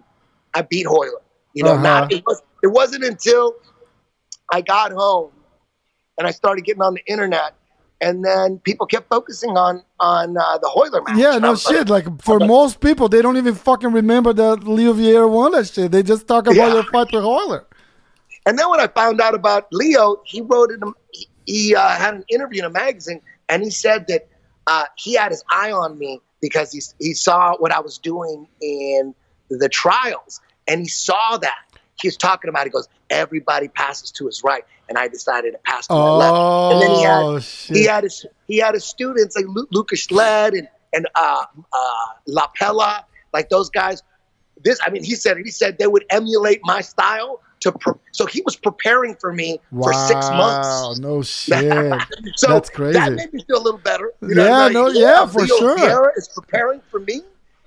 I 0.53 0.61
beat 0.63 0.85
Hoyler. 0.85 1.21
You 1.53 1.63
know, 1.63 1.73
Uh-huh. 1.73 1.81
not, 1.81 2.11
it, 2.11 2.23
was, 2.25 2.41
it 2.61 2.67
wasn't 2.67 3.03
until 3.05 3.55
I 4.51 4.61
got 4.61 4.91
home 4.91 5.31
and 6.17 6.27
I 6.27 6.31
started 6.31 6.65
getting 6.65 6.81
on 6.81 6.93
the 6.95 7.03
internet, 7.05 7.53
and 8.01 8.23
then 8.23 8.59
people 8.59 8.85
kept 8.87 9.09
focusing 9.09 9.51
on 9.57 9.83
on 9.99 10.37
uh, 10.37 10.57
the 10.59 10.67
Hoyler 10.75 11.05
match. 11.07 11.17
yeah 11.17 11.37
no 11.37 11.51
was 11.51 11.65
like, 11.65 11.75
shit 11.75 11.89
like 11.89 12.21
for 12.21 12.37
okay. 12.37 12.47
most 12.47 12.79
people 12.79 13.09
they 13.09 13.21
don't 13.21 13.37
even 13.37 13.55
fucking 13.55 13.91
remember 13.91 14.31
that 14.33 14.63
Leo 14.63 14.93
Vieira 14.93 15.29
won 15.29 15.51
that 15.51 15.67
shit 15.67 15.91
they 15.91 16.03
just 16.03 16.27
talk 16.27 16.45
about 16.45 16.55
Yeah. 16.55 16.73
your 16.73 16.83
fight 16.83 17.11
with 17.11 17.23
Hoyler 17.23 17.65
And 18.45 18.57
then 18.57 18.69
when 18.69 18.79
I 18.79 18.87
found 18.87 19.19
out 19.21 19.35
about 19.35 19.67
Leo, 19.71 20.21
he 20.25 20.41
wrote 20.41 20.71
in 20.71 20.81
a, 20.81 20.91
he, 21.11 21.27
he 21.45 21.75
uh, 21.75 21.87
had 21.89 22.13
an 22.15 22.23
interview 22.29 22.59
in 22.63 22.65
a 22.65 22.69
magazine, 22.69 23.21
and 23.49 23.61
he 23.63 23.69
said 23.69 24.07
that 24.07 24.27
uh, 24.65 24.85
he 24.95 25.13
had 25.15 25.31
his 25.31 25.43
eye 25.51 25.71
on 25.71 25.97
me 25.99 26.21
because 26.41 26.71
he 26.71 26.81
he 27.05 27.13
saw 27.13 27.55
what 27.57 27.71
I 27.71 27.81
was 27.81 27.97
doing 27.99 28.47
in 28.61 29.13
the 29.49 29.67
trials, 29.69 30.39
and 30.67 30.79
he 30.81 30.87
saw 30.87 31.37
that. 31.37 31.59
He 32.01 32.07
was 32.07 32.17
talking 32.17 32.49
about. 32.49 32.61
It. 32.61 32.69
He 32.69 32.71
goes, 32.71 32.87
everybody 33.09 33.67
passes 33.67 34.09
to 34.11 34.25
his 34.27 34.41
right, 34.43 34.63
and 34.89 34.97
I 34.97 35.07
decided 35.07 35.51
to 35.53 35.59
pass 35.59 35.87
to 35.87 35.93
my 35.93 36.09
left. 36.09 36.35
oh 36.37 36.71
And 36.71 36.81
then 36.81 36.91
he 36.91 37.03
had 37.03 37.41
shit 37.41 37.77
he 37.77 37.85
had 37.85 38.03
his 38.03 38.25
he 38.47 38.57
had 38.57 38.73
his 38.73 38.83
students 38.85 39.35
like 39.35 39.45
Lu- 39.47 39.67
Lucas 39.71 40.07
Leite 40.11 40.53
and 40.55 40.67
and 40.91 41.07
uh, 41.15 41.45
uh, 41.71 42.05
La 42.27 42.47
Pella, 42.55 43.05
like 43.31 43.49
those 43.49 43.69
guys. 43.69 44.01
This, 44.61 44.79
I 44.85 44.89
mean, 44.89 45.03
he 45.03 45.13
said 45.15 45.37
he 45.37 45.51
said 45.51 45.77
they 45.77 45.87
would 45.87 46.03
emulate 46.09 46.59
my 46.63 46.81
style 46.81 47.41
to. 47.61 47.71
Pre- 47.71 47.93
so 48.11 48.25
he 48.25 48.41
was 48.41 48.55
preparing 48.57 49.15
for 49.15 49.31
me 49.31 49.59
for 49.71 49.93
six 49.93 50.29
Wow, 50.31 50.37
months. 50.37 50.99
no 50.99 51.21
shit 51.23 52.01
so 52.35 52.47
That's 52.49 52.69
crazy. 52.71 52.99
That 52.99 53.13
made 53.13 53.31
me 53.33 53.43
feel 53.47 53.57
a 53.57 53.63
little 53.63 53.79
better. 53.79 54.11
Yeah, 54.21 54.63
like, 54.63 54.73
no, 54.73 54.87
yeah, 54.89 55.25
for 55.27 55.43
Leo 55.43 55.57
sure. 55.57 55.77
Vieira 55.77 56.09
is 56.17 56.27
preparing 56.27 56.81
for 56.89 56.99
me. 57.01 57.21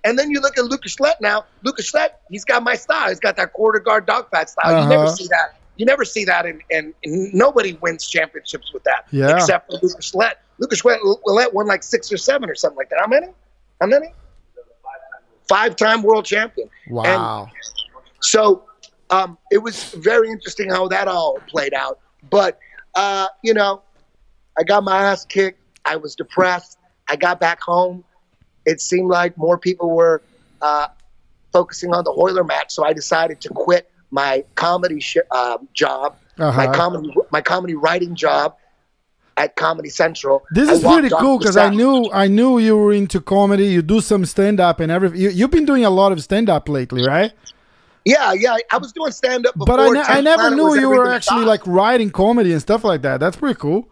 And 0.04 0.18
then 0.18 0.30
you 0.32 0.40
look 0.40 0.58
at 0.58 0.64
Lucas 0.64 0.98
Leite 0.98 1.20
now. 1.20 1.44
Lucas 1.62 1.94
Leite, 1.94 2.10
he's 2.28 2.44
got 2.44 2.64
my 2.64 2.74
style. 2.74 3.08
He's 3.08 3.20
got 3.20 3.36
that 3.36 3.52
quarter 3.52 3.78
guard 3.78 4.04
dogfight 4.04 4.50
style. 4.50 4.82
You 4.82 4.88
never 4.88 5.04
Uh-huh. 5.04 5.14
see 5.14 5.28
that. 5.28 5.54
You 5.76 5.86
never 5.86 6.04
see 6.04 6.24
that, 6.26 6.44
and 6.46 6.62
and 6.70 6.94
nobody 7.34 7.72
wins 7.80 8.06
championships 8.06 8.72
with 8.74 8.84
that, 8.84 9.06
Yeah. 9.10 9.30
except 9.34 9.70
for 9.70 9.78
Lucas 9.82 10.14
Leite. 10.14 10.36
Lucas 10.58 10.84
Leite 10.84 11.00
Leite 11.24 11.52
won 11.54 11.66
like 11.66 11.82
six 11.82 12.12
or 12.12 12.18
seven 12.18 12.48
or 12.50 12.54
something 12.54 12.76
like 12.76 12.90
that. 12.90 13.00
How 13.00 13.06
many? 13.06 13.28
How 13.80 13.86
many? 13.86 14.12
Five-time 15.48 16.02
world 16.02 16.24
champion. 16.24 16.70
wow 16.88 17.48
So 18.20 18.64
um, 19.10 19.36
it 19.50 19.58
was 19.58 19.92
very 19.94 20.30
interesting 20.30 20.70
how 20.70 20.88
that 20.88 21.08
all 21.08 21.40
played 21.48 21.74
out. 21.74 21.98
But 22.30 22.58
uh, 22.94 23.28
you 23.42 23.52
know, 23.52 23.82
I 24.58 24.62
got 24.62 24.84
my 24.84 24.98
ass 25.02 25.24
kicked. 25.24 25.58
I 25.84 25.96
was 25.96 26.14
depressed. 26.14 26.78
I 27.08 27.16
got 27.16 27.40
back 27.40 27.60
home. 27.60 28.04
It 28.64 28.80
seemed 28.80 29.10
like 29.10 29.36
more 29.36 29.58
people 29.58 29.90
were 29.90 30.22
uh, 30.62 30.86
focusing 31.52 31.92
on 31.92 32.04
the 32.04 32.12
Hoyler 32.12 32.46
match, 32.46 32.72
so 32.72 32.84
I 32.84 32.92
decided 32.92 33.40
to 33.42 33.48
quit 33.50 33.90
my 34.12 34.44
comedy 34.54 35.00
sh- 35.00 35.16
uh, 35.32 35.58
job, 35.74 36.16
my 36.38 36.46
Uh-huh. 36.46 36.72
comedy 36.72 37.12
my 37.32 37.40
comedy 37.40 37.74
writing 37.74 38.14
job, 38.14 38.54
at 39.36 39.56
Comedy 39.56 39.88
Central. 39.88 40.44
This 40.52 40.68
is 40.68 40.82
pretty 40.82 41.08
cool 41.08 41.38
because 41.38 41.56
I 41.56 41.70
knew 41.70 42.08
I 42.12 42.28
knew 42.28 42.58
you 42.58 42.76
were 42.76 42.92
into 42.92 43.20
comedy. 43.20 43.66
You 43.66 43.82
do 43.82 44.00
some 44.00 44.24
stand 44.26 44.60
up 44.60 44.78
and 44.78 44.92
everything. 44.92 45.20
You, 45.20 45.30
you've 45.30 45.50
been 45.50 45.64
doing 45.64 45.84
a 45.84 45.90
lot 45.90 46.12
of 46.12 46.22
stand 46.22 46.48
up 46.48 46.68
lately, 46.68 47.04
right? 47.06 47.32
Yeah, 48.04 48.32
yeah. 48.32 48.56
I 48.70 48.78
was 48.78 48.92
doing 48.92 49.12
stand 49.12 49.46
up. 49.46 49.54
But 49.56 49.78
I, 49.80 49.88
ne- 49.88 50.00
I 50.00 50.20
never 50.20 50.50
knew 50.54 50.74
you 50.78 50.88
were 50.88 51.08
actually 51.10 51.44
like 51.44 51.66
writing 51.66 52.10
comedy 52.10 52.52
and 52.52 52.60
stuff 52.60 52.84
like 52.84 53.02
that. 53.02 53.20
That's 53.20 53.36
pretty 53.36 53.58
cool. 53.58 53.88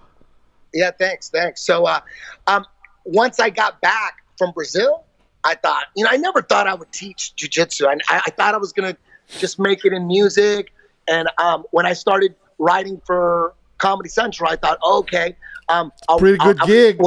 Yeah, 0.75 0.91
thanks, 0.91 1.31
thanks. 1.31 1.63
So, 1.63 1.85
uh, 1.85 2.01
um, 2.47 2.65
once 3.05 3.41
I 3.41 3.51
got 3.51 3.81
back 3.81 4.19
from 4.39 4.53
Brazil, 4.53 5.05
I 5.43 5.55
thought, 5.55 5.87
you 5.97 6.05
know, 6.05 6.11
I 6.13 6.17
never 6.17 6.43
thought 6.43 6.67
I 6.69 6.75
would 6.75 6.93
teach 6.93 7.33
jujitsu. 7.37 7.87
I, 7.87 7.95
I, 8.09 8.23
I 8.27 8.31
thought 8.31 8.55
I 8.55 8.59
was 8.59 8.73
gonna 8.73 8.97
just 9.39 9.59
make 9.59 9.85
it 9.85 9.93
in 9.93 10.07
music. 10.07 10.73
And 11.09 11.29
um, 11.39 11.65
when 11.71 11.87
I 11.87 11.93
started 11.93 12.35
writing 12.59 13.01
for 13.05 13.55
Comedy 13.79 14.09
Central, 14.09 14.49
I 14.51 14.57
thought, 14.57 14.79
okay, 14.85 15.37
um, 15.69 15.93
I'll, 16.09 16.19
Pretty 16.19 16.39
good 16.39 16.59
I'll- 16.61 16.63
I'll- 16.63 16.67
gig. 16.67 17.01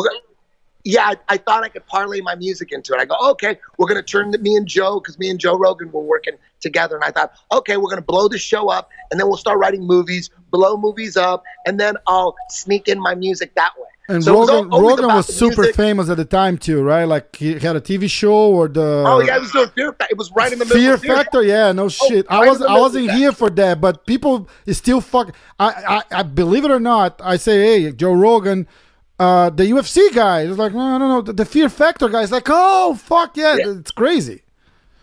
yeah, 0.83 1.05
I, 1.09 1.15
I 1.29 1.37
thought 1.37 1.63
I 1.63 1.69
could 1.69 1.85
parlay 1.85 2.21
my 2.21 2.35
music 2.35 2.71
into 2.71 2.93
it. 2.93 2.99
I 2.99 3.05
go, 3.05 3.15
okay, 3.31 3.57
we're 3.77 3.87
gonna 3.87 4.01
turn 4.03 4.31
to 4.33 4.37
me 4.37 4.55
and 4.55 4.67
Joe 4.67 4.99
because 4.99 5.17
me 5.19 5.29
and 5.29 5.39
Joe 5.39 5.57
Rogan 5.57 5.91
were 5.91 6.01
working 6.01 6.33
together, 6.59 6.95
and 6.95 7.03
I 7.05 7.11
thought, 7.11 7.33
okay, 7.51 7.77
we're 7.77 7.89
gonna 7.89 8.01
blow 8.01 8.27
the 8.27 8.37
show 8.37 8.69
up, 8.69 8.89
and 9.11 9.19
then 9.19 9.27
we'll 9.27 9.37
start 9.37 9.59
writing 9.59 9.83
movies, 9.85 10.29
blow 10.51 10.75
movies 10.75 11.15
up, 11.15 11.43
and 11.65 11.79
then 11.79 11.95
I'll 12.07 12.35
sneak 12.49 12.87
in 12.87 12.99
my 12.99 13.15
music 13.15 13.53
that 13.55 13.71
way. 13.77 13.87
And 14.09 14.21
So 14.21 14.33
it 14.33 14.37
was 14.39 14.49
Rogan, 14.49 14.69
Rogan 14.81 15.05
was 15.07 15.33
super 15.33 15.61
music. 15.61 15.75
famous 15.77 16.09
at 16.09 16.17
the 16.17 16.25
time 16.25 16.57
too, 16.57 16.81
right? 16.83 17.05
Like 17.05 17.37
he 17.37 17.53
had 17.57 17.75
a 17.77 17.81
TV 17.81 18.09
show 18.09 18.51
or 18.51 18.67
the 18.67 19.03
Oh 19.07 19.21
yeah, 19.21 19.37
it 19.37 19.41
was 19.41 19.51
doing 19.51 19.69
Fear 19.69 19.93
Factor. 19.93 20.07
It 20.11 20.17
was 20.17 20.29
right 20.33 20.51
in 20.51 20.59
the 20.59 20.65
middle. 20.65 20.77
Fear 20.81 20.93
of 20.95 21.01
Fear 21.01 21.15
Factor, 21.15 21.41
yeah, 21.43 21.71
no 21.71 21.87
shit. 21.87 22.25
I 22.29 22.41
right 22.41 22.49
was 22.49 22.61
I 22.61 22.77
wasn't 22.79 23.11
here 23.11 23.31
for 23.31 23.49
that, 23.51 23.79
but 23.79 24.05
people 24.05 24.49
is 24.65 24.77
still 24.77 24.99
fuck. 24.99 25.33
I, 25.57 26.01
I 26.11 26.19
I 26.19 26.23
believe 26.23 26.65
it 26.65 26.71
or 26.71 26.81
not, 26.81 27.21
I 27.23 27.37
say, 27.37 27.81
hey, 27.81 27.91
Joe 27.93 28.11
Rogan, 28.13 28.67
uh, 29.19 29.49
the 29.51 29.63
UFC 29.63 30.13
guy 30.13 30.41
is 30.41 30.57
like, 30.57 30.73
no, 30.73 30.97
no, 30.97 31.07
no, 31.07 31.21
the, 31.21 31.31
the 31.31 31.45
Fear 31.45 31.69
Factor 31.69 32.09
guy 32.09 32.23
is 32.23 32.31
like, 32.31 32.47
oh 32.49 32.95
fuck 32.95 33.37
yeah, 33.37 33.55
Yeah. 33.55 33.71
it's 33.79 33.91
crazy. 33.91 34.41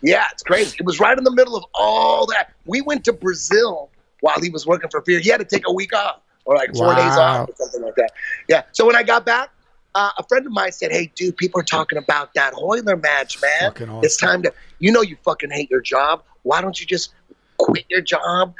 Yeah, 0.02 0.26
it's 0.32 0.42
crazy. 0.42 0.76
It 0.78 0.84
was 0.84 1.00
right 1.00 1.16
in 1.16 1.24
the 1.24 1.30
middle 1.32 1.56
of 1.56 1.64
all 1.74 2.26
that. 2.26 2.52
We 2.66 2.82
went 2.82 3.04
to 3.04 3.12
Brazil 3.14 3.90
while 4.20 4.40
he 4.42 4.50
was 4.50 4.66
working 4.66 4.90
for 4.90 5.00
Fear. 5.02 5.20
He 5.20 5.30
had 5.30 5.38
to 5.40 5.44
take 5.46 5.64
a 5.66 5.72
week 5.72 5.94
off 5.94 6.20
or 6.50 6.56
like 6.56 6.74
four 6.74 6.92
days 6.96 7.16
off 7.16 7.48
or 7.48 7.54
something 7.54 7.80
like 7.82 7.94
that. 7.94 8.10
Yeah. 8.48 8.64
So 8.72 8.84
when 8.84 8.96
I 8.96 9.04
got 9.04 9.24
back, 9.24 9.50
uh, 9.94 10.10
a 10.18 10.24
friend 10.24 10.44
of 10.44 10.52
mine 10.52 10.72
said, 10.72 10.90
"Hey, 10.90 11.12
dude, 11.14 11.36
people 11.36 11.60
are 11.60 11.64
talking 11.64 11.96
about 11.96 12.34
that 12.34 12.54
Royler 12.54 13.00
match, 13.00 13.40
man. 13.40 13.70
Awesome. 13.72 14.00
It's 14.02 14.16
time 14.16 14.42
to. 14.42 14.52
You 14.80 14.90
know, 14.90 15.00
you 15.02 15.16
fucking 15.24 15.50
hate 15.52 15.70
your 15.70 15.80
job. 15.80 16.24
Why 16.42 16.60
don't 16.60 16.78
you 16.80 16.86
just 16.86 17.12
quit 17.56 17.84
your 17.88 18.00
job? 18.00 18.54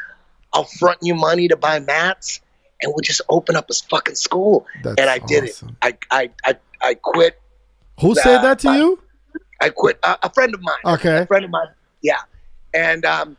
I'll 0.52 0.64
front 0.64 0.98
you 1.02 1.14
money 1.16 1.48
to 1.48 1.56
buy 1.56 1.80
mats, 1.80 2.40
and 2.80 2.92
we'll 2.92 3.02
just 3.02 3.22
open 3.28 3.56
up 3.56 3.68
a 3.70 3.74
fucking 3.74 4.14
school." 4.14 4.66
That's 4.84 5.00
and 5.00 5.10
I 5.10 5.18
did 5.18 5.44
awesome. 5.44 5.76
it. 5.82 6.04
I, 6.10 6.20
I, 6.22 6.30
I, 6.44 6.56
I 6.80 6.94
quit. 6.94 7.40
Who 8.00 8.14
said 8.14 8.42
that 8.42 8.60
to 8.60 8.68
Uh, 8.68 8.74
you? 8.74 9.02
I 9.60 9.70
quit. 9.70 9.98
Uh, 10.04 10.16
a 10.22 10.30
friend 10.32 10.54
of 10.54 10.62
mine. 10.62 10.94
Okay. 10.94 11.18
A 11.22 11.26
friend 11.26 11.44
of 11.44 11.50
mine. 11.50 11.68
Yeah. 12.02 12.20
And 12.72 13.04
um, 13.04 13.36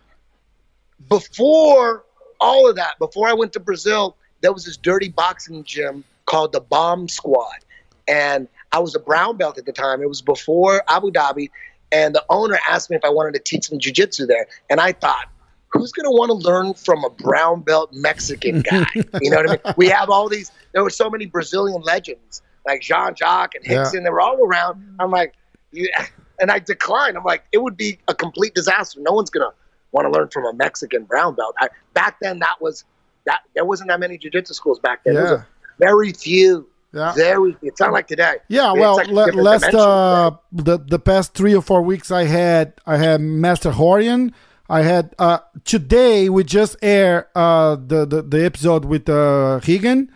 before 1.07 2.03
all 2.39 2.69
of 2.69 2.75
that, 2.75 2.99
before 2.99 3.27
I 3.27 3.33
went 3.33 3.53
to 3.53 3.59
Brazil, 3.59 4.17
there 4.41 4.53
was 4.53 4.65
this 4.65 4.77
dirty 4.77 5.09
boxing 5.09 5.63
gym 5.63 6.03
called 6.25 6.51
the 6.53 6.61
Bomb 6.61 7.07
Squad. 7.07 7.59
And 8.07 8.47
I 8.71 8.79
was 8.79 8.95
a 8.95 8.99
brown 8.99 9.37
belt 9.37 9.57
at 9.57 9.65
the 9.65 9.71
time. 9.71 10.01
It 10.01 10.07
was 10.09 10.21
before 10.21 10.83
Abu 10.87 11.11
Dhabi. 11.11 11.49
And 11.91 12.15
the 12.15 12.23
owner 12.29 12.57
asked 12.69 12.89
me 12.89 12.95
if 12.95 13.03
I 13.03 13.09
wanted 13.09 13.33
to 13.33 13.39
teach 13.39 13.67
some 13.67 13.77
jiu-jitsu 13.79 14.25
there. 14.25 14.47
And 14.69 14.79
I 14.79 14.93
thought, 14.93 15.29
who's 15.71 15.91
going 15.91 16.05
to 16.05 16.11
want 16.11 16.29
to 16.29 16.33
learn 16.47 16.73
from 16.73 17.03
a 17.03 17.09
brown 17.09 17.61
belt 17.61 17.91
Mexican 17.93 18.61
guy? 18.69 18.85
you 19.21 19.29
know 19.29 19.37
what 19.37 19.49
I 19.49 19.51
mean? 19.69 19.73
We 19.77 19.87
have 19.89 20.09
all 20.09 20.29
these, 20.29 20.51
there 20.73 20.83
were 20.83 20.89
so 20.89 21.09
many 21.09 21.25
Brazilian 21.25 21.81
legends 21.81 22.41
like 22.65 22.81
Jean 22.81 23.15
Jacques 23.15 23.55
and 23.55 23.65
Yeah. 23.65 23.83
Rickson. 23.83 24.03
They 24.03 24.09
were 24.09 24.21
all 24.21 24.39
around. 24.43 24.95
I'm 24.99 25.11
like, 25.11 25.33
yeah. 25.71 26.05
And 26.39 26.49
I 26.49 26.59
declined. 26.59 27.17
I'm 27.17 27.23
like, 27.23 27.43
it 27.51 27.59
would 27.59 27.77
be 27.77 27.99
a 28.07 28.15
complete 28.15 28.55
disaster. 28.55 28.99
No 29.01 29.11
one's 29.11 29.29
going 29.29 29.49
to 29.49 29.55
want 29.91 30.05
to 30.05 30.17
learn 30.17 30.29
from 30.29 30.45
a 30.45 30.53
Mexican 30.53 31.03
brown 31.03 31.35
belt. 31.35 31.55
I, 31.59 31.69
back 31.93 32.17
then, 32.21 32.39
that 32.39 32.55
was, 32.61 32.83
that 33.25 33.39
there 33.55 33.65
wasn't 33.65 33.89
that 33.89 33.99
many 33.99 34.17
jiu-jitsu 34.17 34.53
schools 34.53 34.79
back 34.79 35.03
then. 35.03 35.13
There 35.15 35.23
was 35.23 35.31
Yeah. 35.31 35.43
very 35.79 36.13
few. 36.13 36.67
Yeah. 36.93 37.13
Very. 37.13 37.55
It's 37.61 37.79
not 37.79 37.93
like 37.93 38.07
today. 38.07 38.35
Yeah, 38.49 38.71
It's 38.71 38.79
well, 38.79 38.95
like 38.97 39.07
le- 39.07 39.41
last 39.41 39.73
uh, 39.73 40.31
the 40.51 40.77
the 40.77 40.99
past 40.99 41.33
three 41.33 41.55
or 41.55 41.61
four 41.61 41.81
weeks, 41.81 42.11
I 42.11 42.23
had 42.25 42.73
I 42.85 42.97
had 42.97 43.21
Master 43.21 43.71
Rorion. 43.71 44.33
I 44.69 44.81
had 44.81 45.15
uh, 45.17 45.39
today 45.63 46.27
we 46.29 46.43
just 46.43 46.75
air 46.81 47.29
uh, 47.35 47.75
the, 47.75 48.05
the 48.05 48.21
the 48.21 48.43
episode 48.45 48.83
with 48.85 49.07
uh, 49.07 49.59
Higgin. 49.63 50.09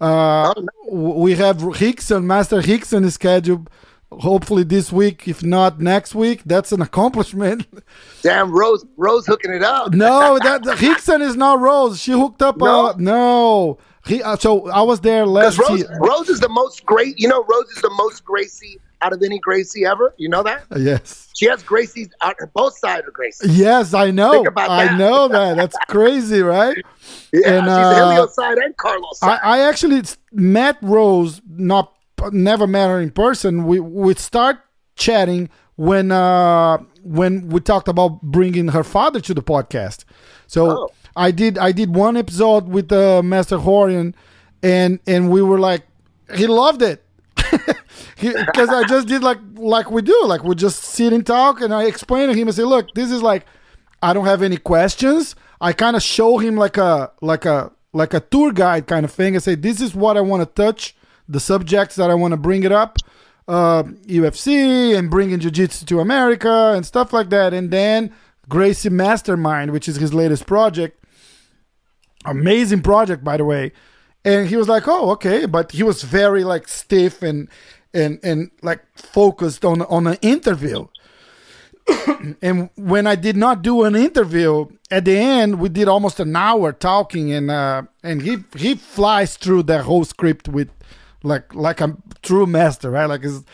Uh, 0.00 0.52
Oh, 0.56 0.60
no. 0.60 1.20
we 1.22 1.34
have 1.34 1.58
Rickson, 1.58 2.24
Master 2.24 2.60
Rickson 2.60 3.04
is 3.04 3.14
scheduled. 3.14 3.68
Hopefully 4.20 4.64
this 4.64 4.92
week, 4.92 5.26
if 5.28 5.42
not 5.42 5.80
next 5.80 6.14
week. 6.14 6.42
That's 6.44 6.72
an 6.72 6.80
accomplishment. 6.82 7.66
Damn, 8.22 8.50
Rose, 8.52 8.84
Rose 8.96 9.26
hooking 9.26 9.52
it 9.52 9.62
up. 9.62 9.92
no, 9.92 10.38
that 10.42 10.62
Rickson 10.62 11.20
is 11.20 11.36
not 11.36 11.60
Rose. 11.60 12.00
She 12.00 12.12
hooked 12.12 12.42
up. 12.42 12.56
No? 12.58 12.86
Uh, 12.88 12.94
no. 12.98 13.78
He, 14.06 14.22
uh, 14.22 14.36
so 14.36 14.68
I 14.68 14.82
was 14.82 15.00
there 15.00 15.24
last 15.26 15.58
Rose, 15.58 15.78
year. 15.80 15.98
Rose 15.98 16.28
is 16.28 16.40
the 16.40 16.48
most 16.48 16.84
great. 16.84 17.18
You 17.18 17.28
know, 17.28 17.42
Rose 17.44 17.70
is 17.74 17.80
the 17.82 17.90
most 17.90 18.24
Gracie 18.24 18.78
out 19.00 19.12
of 19.12 19.22
any 19.22 19.38
Gracie 19.38 19.84
ever. 19.84 20.14
You 20.16 20.28
know 20.28 20.42
that? 20.42 20.64
Yes. 20.76 21.30
She 21.34 21.46
has 21.46 21.62
Gracie's 21.62 22.08
out 22.22 22.36
both 22.54 22.76
sides 22.78 23.06
of 23.06 23.14
Gracie. 23.14 23.48
Yes, 23.50 23.94
I 23.94 24.10
know. 24.10 24.44
I 24.56 24.96
know 24.96 25.28
that. 25.28 25.56
That's 25.56 25.76
crazy, 25.88 26.40
right? 26.42 26.76
Yeah, 27.34 27.50
And, 27.50 27.64
she's 27.64 27.68
uh, 27.68 27.94
Helio 27.94 28.26
side 28.28 28.56
and 28.58 28.76
Carlos 28.78 29.18
I, 29.20 29.26
side. 29.26 29.40
I 29.42 29.60
actually 29.68 30.02
met 30.32 30.78
Rose, 30.80 31.42
not 31.46 31.93
never 32.32 32.66
met 32.66 32.88
her 32.88 33.00
in 33.00 33.10
person. 33.10 33.64
We 33.66 33.80
we 33.80 34.14
start 34.14 34.58
chatting 34.96 35.48
when 35.76 36.10
uh 36.12 36.78
when 37.02 37.48
we 37.48 37.60
talked 37.60 37.88
about 37.88 38.22
bringing 38.22 38.68
her 38.68 38.84
father 38.84 39.20
to 39.20 39.34
the 39.34 39.42
podcast. 39.42 40.04
So 40.46 40.70
Oh. 40.70 40.88
I 41.16 41.30
did 41.30 41.58
I 41.58 41.72
did 41.72 41.94
one 41.94 42.16
episode 42.16 42.68
with 42.68 42.90
uh, 42.92 43.22
Master 43.22 43.56
Rorion, 43.58 44.14
and 44.62 44.98
and 45.06 45.30
we 45.30 45.42
were 45.42 45.58
like, 45.58 45.82
he 46.34 46.46
loved 46.46 46.82
it. 46.82 47.02
Because 48.20 48.68
I 48.68 48.84
just 48.84 49.08
did 49.08 49.22
like 49.22 49.38
like 49.54 49.90
we 49.90 50.00
do, 50.02 50.18
like 50.26 50.44
we 50.44 50.54
just 50.54 50.82
sit 50.82 51.12
and 51.12 51.26
talk, 51.26 51.60
and 51.60 51.74
I 51.74 51.84
explain 51.84 52.28
to 52.28 52.34
him 52.34 52.48
and 52.48 52.54
say, 52.56 52.62
"Look, 52.62 52.94
this 52.94 53.10
is 53.10 53.22
like, 53.22 53.44
I 54.02 54.12
don't 54.12 54.24
have 54.24 54.42
any 54.42 54.56
questions. 54.56 55.34
I 55.60 55.72
kind 55.72 55.94
of 55.96 56.02
show 56.02 56.38
him 56.38 56.56
like 56.56 56.76
a 56.76 57.12
like 57.20 57.44
a 57.44 57.70
like 57.92 58.14
a 58.14 58.20
tour 58.20 58.52
guide 58.52 58.86
kind 58.86 59.04
of 59.04 59.12
thing. 59.12 59.36
I 59.36 59.38
say, 59.40 59.54
this 59.56 59.80
is 59.80 59.94
what 59.94 60.16
I 60.16 60.20
want 60.20 60.42
to 60.42 60.62
touch, 60.62 60.96
the 61.28 61.40
subjects 61.40 61.96
that 61.96 62.10
I 62.10 62.14
want 62.14 62.32
to 62.32 62.36
bring 62.36 62.64
it 62.64 62.72
up, 62.72 62.98
uh, 63.48 63.82
UFC 63.82 64.96
and 64.96 65.10
bringing 65.10 65.38
jiu-jitsu 65.38 65.86
to 65.86 66.00
America 66.00 66.72
and 66.74 66.84
stuff 66.84 67.12
like 67.12 67.30
that. 67.30 67.52
And 67.52 67.70
then 67.70 68.12
Gracie 68.48 68.90
Mastermind, 68.90 69.72
which 69.72 69.88
is 69.88 69.96
his 69.96 70.14
latest 70.14 70.46
project, 70.46 71.02
amazing 72.24 72.82
project 72.82 73.24
by 73.24 73.36
the 73.36 73.44
way. 73.44 73.72
And 74.24 74.48
he 74.48 74.56
was 74.56 74.68
like 74.68 74.88
oh 74.88 75.10
okay. 75.12 75.46
But 75.46 75.72
he 75.72 75.82
was 75.82 76.02
very 76.02 76.44
like 76.44 76.68
stiff 76.68 77.22
and 77.22 77.48
and 77.92 78.18
and 78.22 78.50
like 78.62 78.82
focused 78.96 79.64
on 79.64 79.82
on 79.82 80.06
an 80.06 80.18
interview. 80.22 80.86
And 82.40 82.70
when 82.76 83.06
i 83.06 83.16
did 83.16 83.36
not 83.36 83.60
do 83.60 83.84
an 83.84 83.94
interview 83.94 84.64
at 84.90 85.04
the 85.04 85.18
end 85.18 85.60
we 85.60 85.68
did 85.68 85.88
almost 85.88 86.18
an 86.18 86.34
hour 86.34 86.72
talking 86.72 87.30
and 87.30 87.50
uh 87.50 87.82
and 88.02 88.22
he 88.22 88.38
he 88.56 88.74
flies 88.74 89.36
through 89.36 89.64
the 89.64 89.82
whole 89.82 90.04
script 90.04 90.48
with 90.48 90.70
like 91.24 91.54
like 91.54 91.80
a 91.80 91.96
true 92.22 92.46
master 92.46 92.90
right 92.90 93.06
like 93.06 93.22
his 93.22 93.44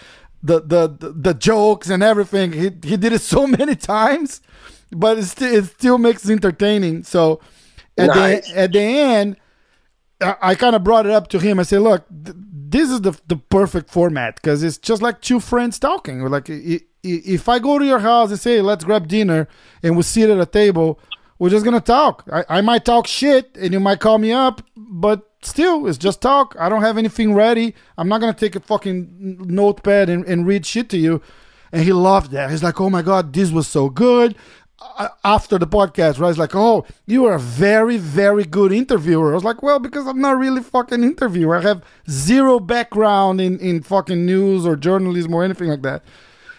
the 0.42 0.60
the 0.60 1.12
the, 1.14 1.34
jokes 1.34 1.88
and 1.88 2.02
everything 2.02 2.52
he 2.52 2.70
he 2.82 2.96
did 2.96 3.12
it 3.12 3.20
so 3.34 3.46
many 3.46 3.74
times 3.74 4.40
but 4.90 5.18
it 5.18 5.24
still 5.24 5.54
it 5.54 5.64
still 5.66 5.98
makes 5.98 6.28
it 6.28 6.32
entertaining 6.32 7.02
so 7.02 7.40
at 7.96 8.08
Nice. 8.08 8.50
the 8.50 8.58
at 8.58 8.72
the 8.72 8.80
end 8.80 9.36
I, 10.20 10.36
I 10.42 10.54
kind 10.54 10.76
of 10.76 10.84
brought 10.84 11.06
it 11.06 11.12
up 11.12 11.28
to 11.28 11.38
him. 11.38 11.58
I 11.58 11.62
said, 11.62 11.80
"Look, 11.80 12.04
th- 12.08 12.36
this 12.36 12.90
is 12.90 13.00
the 13.00 13.18
the 13.26 13.36
perfect 13.36 13.90
format 13.90 14.36
because 14.36 14.62
it's 14.62 14.78
just 14.78 15.02
like 15.02 15.20
two 15.20 15.40
friends 15.40 15.78
talking. 15.78 16.22
Like, 16.26 16.46
if 17.02 17.48
I 17.48 17.58
go 17.58 17.78
to 17.78 17.84
your 17.84 18.00
house 18.00 18.30
and 18.30 18.38
say, 18.38 18.60
let's 18.60 18.84
grab 18.84 19.08
dinner, 19.08 19.48
and 19.82 19.96
we 19.96 20.02
sit 20.02 20.28
at 20.30 20.38
a 20.38 20.46
table, 20.46 21.00
we're 21.38 21.50
just 21.50 21.64
gonna 21.64 21.80
talk. 21.80 22.24
I, 22.30 22.44
I 22.48 22.60
might 22.60 22.84
talk 22.84 23.06
shit, 23.06 23.56
and 23.56 23.72
you 23.72 23.80
might 23.80 24.00
call 24.00 24.18
me 24.18 24.32
up, 24.32 24.62
but 24.76 25.29
still, 25.42 25.86
it's 25.86 25.98
just 25.98 26.20
talk. 26.20 26.56
I 26.58 26.68
don't 26.68 26.82
have 26.82 26.98
anything 26.98 27.34
ready. 27.34 27.74
I'm 27.98 28.08
not 28.08 28.20
gonna 28.20 28.34
take 28.34 28.56
a 28.56 28.60
fucking 28.60 29.38
notepad 29.46 30.08
and, 30.08 30.24
and 30.24 30.46
read 30.46 30.66
shit 30.66 30.88
to 30.90 30.98
you." 30.98 31.22
And 31.72 31.84
he 31.84 31.92
loved 31.92 32.32
that. 32.32 32.50
He's 32.50 32.62
like, 32.62 32.80
"Oh 32.80 32.90
my 32.90 33.02
god, 33.02 33.32
this 33.32 33.50
was 33.50 33.68
so 33.68 33.88
good." 33.88 34.36
after 35.24 35.58
the 35.58 35.66
podcast, 35.66 36.18
right? 36.18 36.30
It's 36.30 36.38
like, 36.38 36.54
oh, 36.54 36.86
you 37.06 37.26
are 37.26 37.34
a 37.34 37.38
very, 37.38 37.96
very 37.96 38.44
good 38.44 38.72
interviewer. 38.72 39.32
I 39.32 39.34
was 39.34 39.44
like, 39.44 39.62
well, 39.62 39.78
because 39.78 40.06
I'm 40.06 40.20
not 40.20 40.38
really 40.38 40.62
fucking 40.62 41.02
interviewer. 41.02 41.56
I 41.56 41.62
have 41.62 41.84
zero 42.08 42.58
background 42.58 43.40
in, 43.40 43.58
in 43.58 43.82
fucking 43.82 44.24
news 44.24 44.66
or 44.66 44.76
journalism 44.76 45.34
or 45.34 45.44
anything 45.44 45.68
like 45.68 45.82
that. 45.82 46.02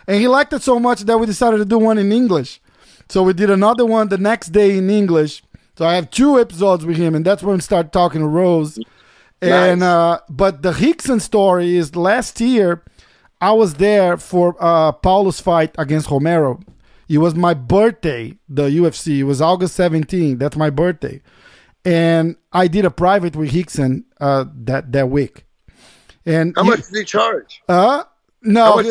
And 0.07 0.19
he 0.19 0.27
liked 0.27 0.53
it 0.53 0.61
so 0.61 0.79
much 0.79 1.01
that 1.01 1.17
we 1.17 1.25
decided 1.25 1.57
to 1.57 1.65
do 1.65 1.79
one 1.79 1.97
in 1.97 2.11
English. 2.11 2.61
So 3.09 3.23
we 3.23 3.33
did 3.33 3.49
another 3.49 3.85
one 3.85 4.09
the 4.09 4.17
next 4.17 4.49
day 4.49 4.77
in 4.77 4.89
English. 4.89 5.43
So 5.81 5.87
I 5.87 5.95
have 5.95 6.11
two 6.11 6.39
episodes 6.39 6.85
with 6.85 6.97
him, 6.97 7.15
and 7.15 7.25
that's 7.25 7.41
when 7.41 7.55
we 7.55 7.61
started 7.61 7.91
talking 7.91 8.21
to 8.21 8.27
Rose. 8.27 8.77
And 9.41 9.79
Nice. 9.79 9.87
uh, 9.87 10.19
but 10.29 10.61
the 10.61 10.73
Rickson 10.73 11.19
story 11.19 11.75
is 11.75 11.95
last 11.95 12.39
year. 12.39 12.83
I 13.41 13.53
was 13.53 13.73
there 13.73 14.15
for 14.17 14.55
uh, 14.59 14.91
Paulo's 14.91 15.39
fight 15.41 15.73
against 15.79 16.11
Romero. 16.11 16.59
It 17.09 17.17
was 17.17 17.33
my 17.33 17.55
birthday. 17.55 18.37
The 18.47 18.69
UFC. 18.69 19.17
It 19.17 19.23
was 19.23 19.41
August 19.41 19.73
17. 19.73 20.37
That's 20.37 20.55
my 20.55 20.69
birthday, 20.69 21.19
and 21.83 22.35
I 22.53 22.67
did 22.67 22.85
a 22.85 22.91
private 22.91 23.35
with 23.35 23.51
Rickson 23.51 24.03
uh, 24.19 24.45
that 24.65 24.91
that 24.91 25.09
week. 25.09 25.45
And 26.27 26.53
How 26.55 26.63
he- 26.63 26.69
much 26.69 26.81
did 26.91 26.99
he 26.99 27.05
charge? 27.05 27.63
uh 27.67 28.03
no? 28.43 28.81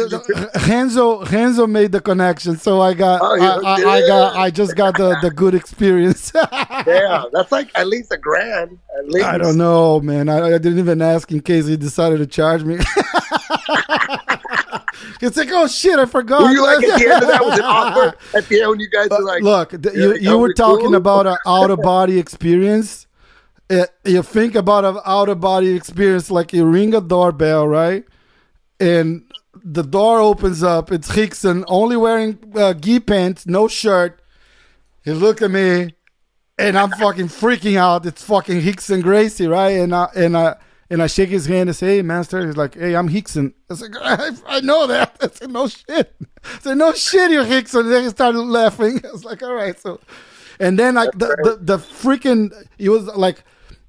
Renzo 0.68 1.24
Renzo 1.26 1.66
made 1.66 1.92
the 1.92 2.00
connection, 2.00 2.56
so 2.58 2.80
I 2.80 2.94
got 2.94 3.20
Oh, 3.22 3.40
I, 3.40 3.46
I. 3.58 3.74
I 3.96 4.06
got 4.06 4.36
I 4.36 4.50
just 4.50 4.76
got 4.76 4.96
the, 4.96 5.16
the 5.22 5.30
good 5.30 5.54
experience. 5.54 6.32
Yeah, 6.86 7.24
that's 7.32 7.52
like 7.52 7.70
at 7.74 7.88
least 7.88 8.10
a 8.10 8.16
grand. 8.16 8.78
At 8.98 9.08
least. 9.08 9.26
I 9.26 9.36
don't 9.36 9.58
know, 9.58 10.00
man. 10.00 10.28
I, 10.30 10.54
I 10.54 10.58
didn't 10.58 10.78
even 10.78 11.02
ask 11.02 11.30
in 11.30 11.40
case 11.40 11.66
he 11.66 11.76
decided 11.76 12.18
to 12.18 12.26
charge 12.26 12.64
me. 12.64 12.76
it's 15.20 15.36
like, 15.36 15.48
oh 15.52 15.66
shit, 15.66 15.98
I 15.98 16.06
forgot. 16.06 16.42
Were 16.42 16.50
you 16.50 16.62
like 16.62 16.82
at 16.84 16.98
the 16.98 17.04
end 17.10 17.22
of 17.22 17.28
that? 17.28 17.44
Was 17.44 17.58
an 17.58 17.64
awkward 17.66 18.14
at 18.34 18.48
the 18.48 18.60
end 18.62 18.70
when 18.70 18.80
you 18.80 18.88
guys 18.88 19.10
were 19.10 19.22
like, 19.22 19.42
Look, 19.42 19.70
th- 19.82 19.94
Yeah, 19.94 20.00
you, 20.02 20.12
like, 20.12 20.22
you 20.22 20.38
were 20.38 20.54
talking 20.54 20.86
cool? 20.86 20.94
about 20.96 21.26
an 21.26 21.36
out 21.46 21.70
of 21.70 21.80
body 21.82 22.18
experience. 22.18 23.06
Uh, 23.68 23.84
you 24.04 24.22
think 24.22 24.54
about 24.54 24.84
an 24.84 24.98
out 25.04 25.28
of 25.28 25.40
body 25.40 25.74
experience 25.76 26.30
like 26.30 26.52
you 26.52 26.64
ring 26.64 26.94
a 26.94 27.00
doorbell, 27.00 27.68
right? 27.68 28.04
And 28.80 29.29
the 29.54 29.82
door 29.82 30.20
opens 30.20 30.62
up. 30.62 30.92
It's 30.92 31.08
Rickson, 31.10 31.64
only 31.66 31.96
wearing 31.96 32.38
uh, 32.54 32.74
gi 32.74 33.00
pants, 33.00 33.46
no 33.46 33.68
shirt. 33.68 34.20
He 35.04 35.12
look 35.12 35.42
at 35.42 35.50
me, 35.50 35.94
and 36.58 36.78
I'm 36.78 36.90
fucking 36.90 37.28
freaking 37.28 37.76
out. 37.76 38.06
It's 38.06 38.22
fucking 38.22 38.60
Rickson 38.60 39.02
Gracie, 39.02 39.46
right? 39.46 39.70
And 39.70 39.94
I 39.94 40.08
and 40.14 40.36
I 40.36 40.56
and 40.90 41.02
I 41.02 41.06
shake 41.06 41.30
his 41.30 41.46
hand 41.46 41.68
and 41.68 41.76
say, 41.76 41.96
"Hey, 41.96 42.02
master." 42.02 42.44
He's 42.44 42.56
like, 42.56 42.74
"Hey, 42.74 42.94
I'm 42.94 43.08
Rickson." 43.08 43.54
I 43.70 43.74
like, 43.74 43.96
"I, 44.00 44.30
I 44.46 44.60
know 44.60 44.86
that." 44.88 45.16
I 45.20 45.28
said, 45.28 45.50
"No 45.50 45.68
shit." 45.68 46.14
I 46.44 46.58
said, 46.60 46.78
"No 46.78 46.92
shit, 46.92 47.30
you're 47.30 47.44
Rickson." 47.44 47.88
then 47.88 48.04
he 48.04 48.10
started 48.10 48.40
laughing. 48.40 49.00
I 49.08 49.12
was 49.12 49.24
like, 49.24 49.42
"All 49.42 49.54
right." 49.54 49.78
So, 49.80 50.00
and 50.58 50.78
then 50.78 50.96
like 50.96 51.12
the 51.12 51.36
the, 51.42 51.58
the 51.60 51.78
freaking 51.78 52.52
he 52.76 52.88
was 52.88 53.06
like 53.06 53.44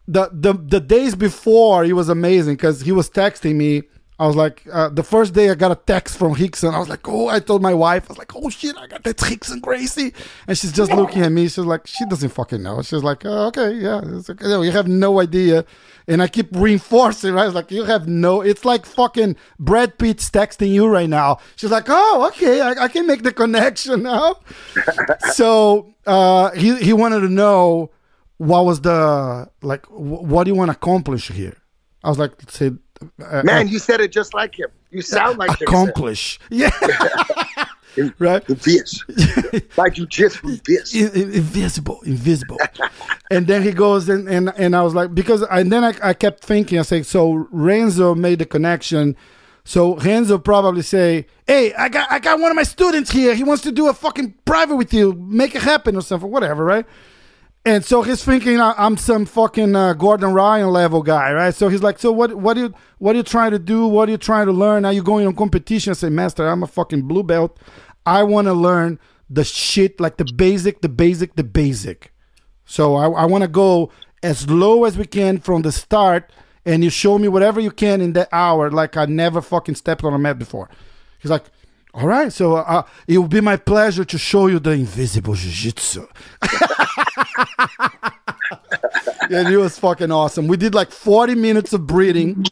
the 0.07 0.29
the 0.31 0.53
the 0.53 0.79
days 0.79 1.15
before 1.15 1.83
he 1.83 1.93
was 1.93 2.07
amazing 2.07 2.55
because 2.55 2.81
he 2.81 2.91
was 2.91 3.09
texting 3.09 3.55
me. 3.55 3.83
I 4.21 4.27
was 4.27 4.35
like, 4.35 4.67
uh, 4.71 4.89
the 4.89 5.01
first 5.01 5.33
day 5.33 5.49
I 5.49 5.55
got 5.55 5.71
a 5.71 5.75
text 5.75 6.15
from 6.15 6.35
Rickson. 6.35 6.75
I 6.75 6.77
was 6.77 6.87
like, 6.87 7.07
oh, 7.09 7.27
I 7.27 7.39
told 7.39 7.63
my 7.63 7.73
wife, 7.73 8.03
I 8.05 8.09
was 8.09 8.19
like, 8.19 8.35
oh 8.35 8.51
shit, 8.51 8.77
I 8.77 8.85
got 8.85 9.03
that 9.03 9.17
Rickson 9.29 9.59
Gracie. 9.61 10.13
And 10.45 10.55
she's 10.55 10.71
just 10.71 10.91
looking 10.91 11.23
at 11.23 11.31
me. 11.31 11.45
She's 11.45 11.57
like, 11.57 11.87
she 11.87 12.05
doesn't 12.05 12.29
fucking 12.29 12.61
know. 12.61 12.83
She's 12.83 13.01
like, 13.01 13.25
oh, 13.25 13.47
okay, 13.47 13.73
yeah, 13.73 13.99
it's 14.03 14.29
okay. 14.29 14.45
You 14.47 14.69
have 14.69 14.87
no 14.87 15.19
idea. 15.19 15.65
And 16.07 16.21
I 16.21 16.27
keep 16.27 16.55
reinforcing, 16.55 17.33
right? 17.33 17.47
It's 17.47 17.55
like, 17.55 17.71
you 17.71 17.85
have 17.85 18.07
no, 18.07 18.41
it's 18.41 18.63
like 18.63 18.85
fucking 18.85 19.37
Brad 19.57 19.97
Pitt's 19.97 20.29
texting 20.29 20.69
you 20.69 20.85
right 20.85 21.09
now. 21.09 21.39
She's 21.55 21.71
like, 21.71 21.85
oh, 21.87 22.27
okay, 22.27 22.61
I, 22.61 22.83
I 22.83 22.87
can 22.89 23.07
make 23.07 23.23
the 23.23 23.33
connection 23.33 24.03
now. 24.03 24.35
so 25.33 25.95
uh, 26.05 26.51
he, 26.51 26.75
he 26.75 26.93
wanted 26.93 27.21
to 27.21 27.29
know 27.29 27.89
what 28.37 28.65
was 28.65 28.81
the, 28.81 29.49
like, 29.63 29.87
wh- 29.87 30.23
what 30.29 30.43
do 30.43 30.51
you 30.51 30.55
want 30.55 30.69
to 30.69 30.77
accomplish 30.77 31.29
here? 31.29 31.57
I 32.03 32.09
was 32.09 32.19
like, 32.19 32.33
say, 32.51 32.71
uh, 33.23 33.43
man, 33.43 33.67
you 33.67 33.79
said 33.79 34.01
it 34.01 34.11
just 34.11 34.33
like 34.33 34.57
him. 34.57 34.69
You 34.91 35.01
sound 35.01 35.37
like 35.37 35.61
accomplish. 35.61 36.39
Yeah. 36.49 36.69
right? 38.19 38.45
This. 38.47 39.03
like 39.77 39.97
you 39.97 40.05
just 40.07 40.37
from 40.37 40.59
this. 40.65 40.95
In- 40.95 41.11
in- 41.13 41.33
invisible, 41.33 42.01
invisible. 42.05 42.57
and 43.29 43.47
then 43.47 43.63
he 43.63 43.71
goes 43.71 44.07
and, 44.09 44.27
and 44.29 44.53
and 44.57 44.75
I 44.75 44.81
was 44.81 44.93
like 44.95 45.13
because 45.13 45.41
and 45.43 45.71
then 45.71 45.83
I, 45.83 45.93
I 46.03 46.13
kept 46.13 46.43
thinking 46.43 46.79
I 46.79 46.83
said 46.83 47.05
so 47.05 47.47
Renzo 47.51 48.15
made 48.15 48.39
the 48.39 48.45
connection. 48.45 49.15
So 49.63 49.95
Renzo 49.97 50.37
probably 50.39 50.81
say, 50.81 51.27
"Hey, 51.45 51.73
I 51.73 51.89
got 51.89 52.11
I 52.11 52.19
got 52.19 52.39
one 52.39 52.49
of 52.49 52.55
my 52.55 52.63
students 52.63 53.11
here. 53.11 53.35
He 53.35 53.43
wants 53.43 53.61
to 53.63 53.71
do 53.71 53.89
a 53.89 53.93
fucking 53.93 54.35
private 54.45 54.75
with 54.75 54.93
you. 54.93 55.13
Make 55.13 55.53
it 55.53 55.61
happen 55.61 55.95
or 55.95 56.01
something, 56.01 56.31
whatever, 56.31 56.63
right?" 56.65 56.85
And 57.63 57.85
so 57.85 58.01
he's 58.01 58.23
thinking 58.23 58.59
I'm 58.59 58.97
some 58.97 59.25
fucking 59.25 59.75
uh, 59.75 59.93
Gordon 59.93 60.33
Ryan 60.33 60.69
level 60.69 61.03
guy, 61.03 61.31
right? 61.31 61.53
So 61.53 61.69
he's 61.69 61.83
like, 61.83 61.99
so 61.99 62.11
what? 62.11 62.33
What 62.33 62.57
are 62.57 62.61
you? 62.61 62.73
What 62.97 63.13
are 63.13 63.17
you 63.17 63.23
trying 63.23 63.51
to 63.51 63.59
do? 63.59 63.85
What 63.85 64.09
are 64.09 64.11
you 64.11 64.17
trying 64.17 64.47
to 64.47 64.51
learn? 64.51 64.83
Are 64.83 64.93
you 64.93 65.03
going 65.03 65.27
on 65.27 65.35
competition? 65.35 65.91
I 65.91 65.93
say, 65.93 66.09
master, 66.09 66.47
I'm 66.47 66.63
a 66.63 66.67
fucking 66.67 67.03
blue 67.03 67.21
belt. 67.21 67.59
I 68.03 68.23
want 68.23 68.47
to 68.47 68.53
learn 68.53 68.99
the 69.29 69.43
shit, 69.43 69.99
like 69.99 70.17
the 70.17 70.25
basic, 70.25 70.81
the 70.81 70.89
basic, 70.89 71.35
the 71.35 71.43
basic. 71.43 72.11
So 72.65 72.95
I, 72.95 73.09
I 73.09 73.25
want 73.25 73.43
to 73.43 73.47
go 73.47 73.91
as 74.23 74.49
low 74.49 74.83
as 74.85 74.97
we 74.97 75.05
can 75.05 75.37
from 75.39 75.61
the 75.61 75.71
start, 75.71 76.31
and 76.65 76.83
you 76.83 76.89
show 76.89 77.19
me 77.19 77.27
whatever 77.27 77.59
you 77.59 77.71
can 77.71 78.01
in 78.01 78.13
that 78.13 78.29
hour, 78.31 78.71
like 78.71 78.97
I 78.97 79.05
never 79.05 79.39
fucking 79.39 79.75
stepped 79.75 80.03
on 80.03 80.13
a 80.13 80.17
mat 80.19 80.39
before. 80.39 80.67
He's 81.19 81.29
like, 81.29 81.45
all 81.93 82.07
right, 82.07 82.31
so 82.31 82.55
uh, 82.55 82.83
it 83.07 83.17
will 83.17 83.27
be 83.27 83.41
my 83.41 83.57
pleasure 83.57 84.05
to 84.05 84.17
show 84.17 84.47
you 84.47 84.59
the 84.59 84.71
invisible 84.71 85.33
jiu-jitsu. 85.33 86.07
and 89.29 89.47
it 89.47 89.57
was 89.57 89.77
fucking 89.79 90.11
awesome. 90.11 90.47
We 90.47 90.57
did 90.57 90.73
like 90.73 90.91
40 90.91 91.35
minutes 91.35 91.73
of 91.73 91.87
breathing, 91.87 92.45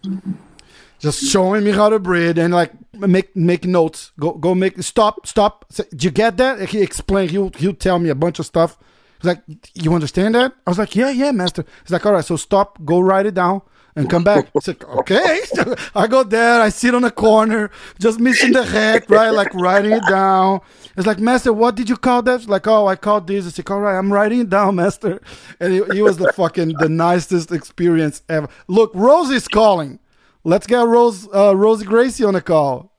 just 0.99 1.23
showing 1.23 1.63
me 1.63 1.71
how 1.71 1.89
to 1.89 1.99
breathe 1.99 2.37
and 2.37 2.53
like 2.53 2.71
make 2.93 3.35
make 3.35 3.65
notes. 3.65 4.11
Go 4.19 4.33
go 4.33 4.55
make 4.55 4.81
stop 4.83 5.27
stop. 5.27 5.65
Say, 5.69 5.85
Did 5.91 6.03
you 6.03 6.11
get 6.11 6.37
that? 6.37 6.69
He 6.69 6.81
explained. 6.81 7.31
He'll 7.31 7.51
he'll 7.57 7.73
tell 7.73 7.99
me 7.99 8.09
a 8.09 8.15
bunch 8.15 8.39
of 8.39 8.45
stuff. 8.45 8.77
He's 9.21 9.27
like, 9.27 9.43
you 9.73 9.93
understand 9.93 10.35
that? 10.35 10.53
I 10.65 10.69
was 10.69 10.79
like, 10.79 10.95
yeah, 10.95 11.09
yeah, 11.09 11.31
master. 11.31 11.65
He's 11.83 11.91
like, 11.91 12.05
all 12.05 12.13
right, 12.13 12.23
so 12.23 12.37
stop, 12.37 12.83
go 12.85 13.01
write 13.01 13.25
it 13.25 13.33
down. 13.33 13.61
And 13.99 14.09
come 14.09 14.23
back. 14.23 14.49
It's 14.55 14.67
like, 14.67 14.87
okay. 14.87 15.41
I 15.95 16.07
go 16.07 16.23
there, 16.23 16.61
I 16.61 16.69
sit 16.69 16.95
on 16.95 17.03
a 17.03 17.11
corner, 17.11 17.69
just 17.99 18.17
missing 18.17 18.53
the 18.53 18.63
head, 18.63 19.09
right? 19.09 19.29
Like 19.29 19.53
writing 19.53 19.91
it 19.91 20.03
down. 20.07 20.61
It's 20.95 21.05
like, 21.05 21.19
Master, 21.19 21.51
what 21.51 21.75
did 21.75 21.89
you 21.89 21.97
call 21.97 22.21
that? 22.21 22.47
Like, 22.47 22.65
oh, 22.65 22.87
I 22.87 22.95
called 22.95 23.27
this. 23.27 23.45
It's 23.45 23.59
like, 23.59 23.69
all 23.69 23.81
right, 23.81 23.97
I'm 23.97 24.11
writing 24.11 24.39
it 24.39 24.49
down, 24.49 24.75
Master. 24.75 25.21
And 25.59 25.73
he, 25.73 25.83
he 25.95 26.01
was 26.01 26.15
the 26.15 26.31
fucking 26.31 26.75
the 26.79 26.87
nicest 26.87 27.51
experience 27.51 28.21
ever. 28.29 28.47
Look, 28.69 28.91
Rose 28.93 29.31
is 29.31 29.49
calling. 29.49 29.99
Let's 30.45 30.65
get 30.65 30.79
Rose 30.79 31.27
uh, 31.35 31.53
Rosie 31.55 31.85
Gracie 31.85 32.23
on 32.23 32.35
the 32.35 32.41
call. 32.41 32.93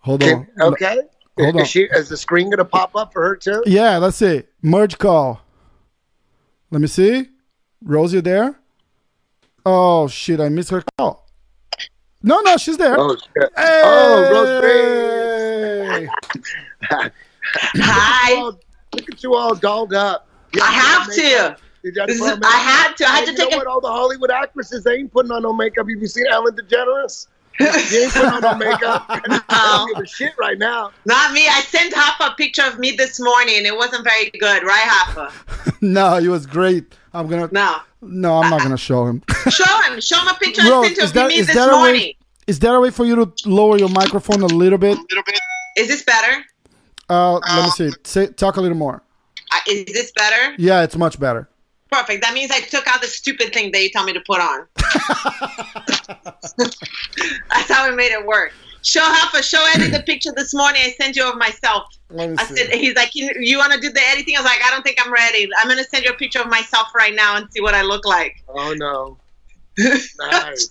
Hold 0.00 0.22
on. 0.22 0.46
Okay. 0.60 0.98
Hold 1.38 1.56
on. 1.56 1.62
is, 1.62 1.68
she, 1.68 1.84
is 1.84 2.10
the 2.10 2.18
screen 2.18 2.50
gonna 2.50 2.66
pop 2.66 2.94
up 2.94 3.14
for 3.14 3.22
her 3.22 3.36
too? 3.36 3.62
Yeah, 3.64 3.96
let's 3.96 4.18
see. 4.18 4.42
Merge 4.60 4.98
call. 4.98 5.40
Let 6.70 6.82
me 6.82 6.88
see. 6.88 7.28
Rose, 7.82 8.12
you 8.12 8.20
there? 8.20 8.59
Oh 9.66 10.08
shit, 10.08 10.40
I 10.40 10.48
missed 10.48 10.70
her 10.70 10.82
call. 10.98 11.26
No, 12.22 12.40
no, 12.40 12.56
she's 12.58 12.76
there. 12.76 12.96
Oh, 12.98 13.16
shit. 13.16 13.50
Oh, 13.56 13.62
hey! 13.62 13.80
oh, 13.84 14.30
Rose. 16.90 17.10
Hi. 17.76 18.32
Oh, 18.34 18.58
look 18.94 19.10
at 19.10 19.22
you 19.22 19.34
all 19.34 19.54
dolled 19.54 19.94
up. 19.94 20.26
You 20.54 20.60
I 20.62 20.70
have 20.70 21.10
to. 21.12 21.20
makeup. 21.22 21.60
Have 21.82 21.94
to 21.94 22.12
This 22.12 22.20
is- 22.20 22.38
I 22.44 22.56
had 22.58 22.94
to. 22.98 23.06
I 23.06 23.08
had 23.08 23.18
Hey, 23.20 23.24
to 23.26 23.30
you 23.32 23.36
take 23.38 23.50
know 23.52 23.56
a- 23.56 23.58
what? 23.60 23.66
All 23.66 23.80
the 23.80 23.88
Hollywood 23.88 24.30
actresses 24.30 24.84
they 24.84 24.96
ain't 24.96 25.12
putting 25.12 25.32
on 25.32 25.42
no 25.42 25.52
makeup. 25.52 25.86
Have 25.88 26.00
you 26.00 26.06
seen 26.06 26.26
Ellen 26.30 26.54
DeGeneres? 26.56 27.26
You 27.58 27.66
ain't 27.66 28.12
putting 28.12 28.30
on 28.30 28.40
no 28.42 28.54
makeup. 28.54 29.04
I 29.08 29.86
don't 29.86 29.94
give 29.94 30.04
a 30.04 30.06
shit 30.06 30.32
right 30.38 30.58
now. 30.58 30.92
Not 31.04 31.32
me. 31.32 31.46
I 31.48 31.60
sent 31.62 31.92
Hapa 31.94 32.32
a 32.32 32.34
picture 32.36 32.62
of 32.62 32.78
me 32.78 32.92
this 32.92 33.20
morning. 33.20 33.66
It 33.66 33.76
wasn't 33.76 34.04
very 34.04 34.30
good, 34.30 34.62
right, 34.62 34.88
Hapa? 34.88 35.76
no, 35.82 36.16
it 36.16 36.28
was 36.28 36.46
great. 36.46 36.94
I'm 37.12 37.26
gonna. 37.28 37.48
No, 37.52 37.76
No. 38.00 38.36
I'm 38.40 38.50
not 38.50 38.62
gonna 38.62 38.78
show 38.78 39.06
him. 39.06 39.22
Show 39.50 39.82
him. 39.82 40.00
Show 40.00 40.18
him 40.20 40.28
a 40.28 40.34
picture 40.34 40.62
I 40.62 40.82
sent 40.84 40.98
is 40.98 41.04
of 41.10 41.12
that 41.14 41.28
me 41.28 41.34
is 41.36 41.48
this 41.48 41.56
a 41.56 41.70
morning. 41.70 41.94
way? 41.94 42.16
Is 42.46 42.58
there 42.60 42.74
a 42.74 42.80
way 42.80 42.90
for 42.90 43.04
you 43.04 43.16
to 43.16 43.32
lower 43.48 43.78
your 43.78 43.90
microphone 43.90 44.42
a 44.42 44.46
little 44.46 44.78
bit? 44.78 44.96
Is 45.76 45.88
this 45.88 46.02
better? 46.02 46.44
Uh, 47.10 47.34
let 47.38 47.64
me 47.64 47.70
see. 47.70 47.90
Say, 48.04 48.28
talk 48.28 48.56
a 48.56 48.60
little 48.60 48.76
more. 48.78 49.02
Uh, 49.52 49.58
is 49.68 49.84
this 49.86 50.12
better? 50.12 50.54
Yeah, 50.58 50.82
it's 50.82 50.96
much 50.96 51.18
better. 51.20 51.49
Perfect. 51.90 52.22
That 52.22 52.34
means 52.34 52.50
I 52.52 52.60
took 52.60 52.86
out 52.86 53.00
the 53.00 53.08
stupid 53.08 53.52
thing 53.52 53.72
that 53.72 53.82
you 53.82 53.90
told 53.90 54.06
me 54.06 54.12
to 54.12 54.20
put 54.20 54.40
on. 54.40 54.66
That's 57.50 57.70
how 57.70 57.88
we 57.90 57.96
made 57.96 58.12
it 58.12 58.24
work. 58.24 58.52
Show 58.82 59.00
Hapa, 59.00 59.42
show 59.42 59.62
Eddie 59.74 59.90
the 59.90 60.02
picture 60.04 60.30
this 60.34 60.54
morning. 60.54 60.80
I 60.84 60.92
sent 60.92 61.16
you 61.16 61.28
of 61.28 61.36
myself. 61.36 61.84
Let 62.08 62.38
I 62.40 62.44
said, 62.44 62.70
he's 62.70 62.94
like, 62.94 63.14
you, 63.14 63.30
you 63.38 63.58
want 63.58 63.72
to 63.72 63.80
do 63.80 63.90
the 63.90 64.00
editing? 64.08 64.36
I 64.36 64.40
was 64.40 64.46
like, 64.46 64.60
I 64.64 64.70
don't 64.70 64.82
think 64.82 64.98
I'm 65.04 65.12
ready. 65.12 65.48
I'm 65.58 65.66
going 65.66 65.78
to 65.78 65.84
send 65.84 66.04
you 66.04 66.12
a 66.12 66.14
picture 66.14 66.40
of 66.40 66.46
myself 66.48 66.88
right 66.94 67.14
now 67.14 67.36
and 67.36 67.46
see 67.52 67.60
what 67.60 67.74
I 67.74 67.82
look 67.82 68.06
like. 68.06 68.42
Oh 68.48 68.72
no. 68.74 69.18
Nice. 70.18 70.68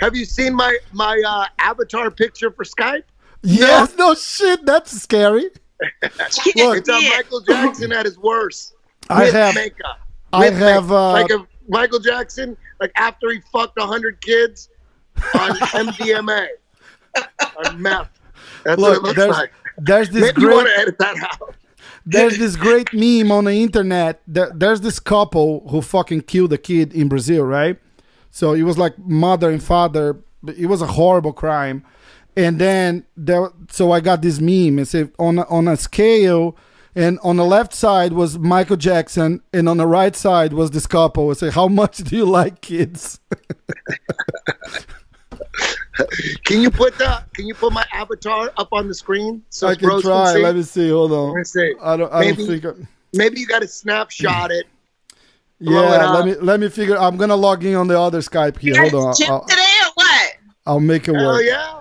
Have 0.00 0.14
you 0.14 0.24
seen 0.24 0.54
my 0.54 0.76
my 0.92 1.20
uh, 1.26 1.46
avatar 1.58 2.10
picture 2.10 2.50
for 2.50 2.64
Skype? 2.64 3.04
Yes, 3.42 3.96
no 3.96 4.14
shit. 4.14 4.64
That's 4.64 4.92
scary. 5.02 5.50
Look, 5.80 6.78
It's 6.78 6.88
uh, 6.88 7.00
Michael 7.00 7.40
Jackson 7.40 7.92
at 7.92 8.04
his 8.04 8.18
worst. 8.18 8.73
I 9.10 9.24
with 9.24 9.32
have- 9.34 9.54
makeup. 9.54 9.98
I 10.32 10.38
With 10.50 10.58
have. 10.58 10.84
makeup. 10.84 10.90
Uh, 10.90 11.12
like 11.12 11.30
a 11.30 11.46
Michael 11.68 11.98
Jackson, 12.00 12.56
like 12.80 12.92
after 12.96 13.30
he 13.30 13.40
fucked 13.52 13.78
hundred 13.80 14.20
kids 14.20 14.68
on 15.34 15.50
MDMA 15.56 16.46
on 17.64 17.80
meth. 17.80 18.10
That's 18.64 18.80
what 18.80 18.92
it 18.92 18.94
look, 18.94 19.02
looks 19.02 19.16
there's 19.16 19.30
like. 19.30 19.52
there's 19.78 20.10
this 20.10 20.22
Maybe 20.22 20.40
you 20.42 20.50
want 20.50 20.66
great 20.66 20.74
to 20.74 20.80
edit 20.82 20.98
that 20.98 21.16
out. 21.40 21.54
there's 22.06 22.38
this 22.38 22.56
great 22.56 22.92
meme 22.92 23.30
on 23.30 23.44
the 23.44 23.52
internet. 23.52 24.20
There, 24.26 24.50
there's 24.54 24.80
this 24.80 24.98
couple 24.98 25.66
who 25.68 25.80
fucking 25.82 26.22
killed 26.22 26.52
a 26.52 26.58
kid 26.58 26.92
in 26.92 27.08
Brazil, 27.08 27.44
right? 27.44 27.78
So 28.30 28.52
it 28.52 28.62
was 28.62 28.76
like 28.78 28.98
mother 28.98 29.50
and 29.50 29.62
father. 29.62 30.18
It 30.56 30.66
was 30.66 30.82
a 30.82 30.86
horrible 30.86 31.32
crime. 31.32 31.84
And 32.36 32.58
then 32.60 33.06
there, 33.16 33.50
so 33.70 33.92
I 33.92 34.00
got 34.00 34.20
this 34.22 34.40
meme. 34.40 34.80
It 34.80 34.86
said 34.86 35.12
on 35.18 35.38
on 35.38 35.68
a 35.68 35.76
scale, 35.76 36.56
and 36.96 37.18
on 37.22 37.36
the 37.36 37.44
left 37.44 37.74
side 37.74 38.12
was 38.12 38.38
Michael 38.38 38.76
Jackson, 38.76 39.40
and 39.52 39.68
on 39.68 39.76
the 39.78 39.86
right 39.86 40.14
side 40.14 40.52
was 40.52 40.70
this 40.70 40.86
couple. 40.86 41.30
I 41.30 41.34
say, 41.34 41.50
how 41.50 41.68
much 41.68 41.98
do 41.98 42.16
you 42.16 42.24
like 42.24 42.60
kids? 42.60 43.20
Can 46.44 46.60
you 46.60 46.70
put 46.70 46.96
the 46.98 47.22
Can 47.34 47.46
you 47.46 47.54
put 47.54 47.72
my 47.72 47.84
avatar 47.92 48.52
up 48.56 48.68
on 48.72 48.88
the 48.88 48.94
screen 48.94 49.42
so 49.48 49.68
I 49.68 49.74
can 49.76 49.88
Rose 49.88 50.02
try. 50.02 50.32
see? 50.34 50.42
Let 50.42 50.56
me 50.56 50.62
see. 50.62 50.88
Hold 50.90 51.12
on. 51.12 51.28
Let 51.28 51.36
me 51.38 51.44
see. 51.44 51.74
I 51.80 51.96
don't. 51.96 52.12
I 52.12 52.20
Maybe- 52.20 52.36
don't 52.46 52.60
think. 52.60 52.64
I, 52.66 52.86
Maybe 53.16 53.38
you 53.40 53.46
got 53.46 53.62
to 53.62 53.68
snapshot 53.68 54.50
it. 54.50 54.66
blow 55.60 55.84
it 55.86 55.96
yeah. 55.98 56.10
Let 56.10 56.26
me 56.26 56.34
let 56.34 56.58
me 56.60 56.68
figure. 56.68 56.98
I'm 56.98 57.16
gonna 57.16 57.36
log 57.36 57.64
in 57.64 57.74
on 57.76 57.86
the 57.86 57.98
other 57.98 58.18
Skype 58.20 58.58
here. 58.58 58.74
You 58.74 58.90
Hold 58.90 58.94
on. 58.94 59.14
I'll, 59.30 59.44
today 59.44 59.62
or 59.84 59.90
what? 59.94 60.32
I'll 60.66 60.80
make 60.80 61.06
it 61.08 61.14
Hell 61.14 61.26
work. 61.26 61.44
yeah! 61.46 61.80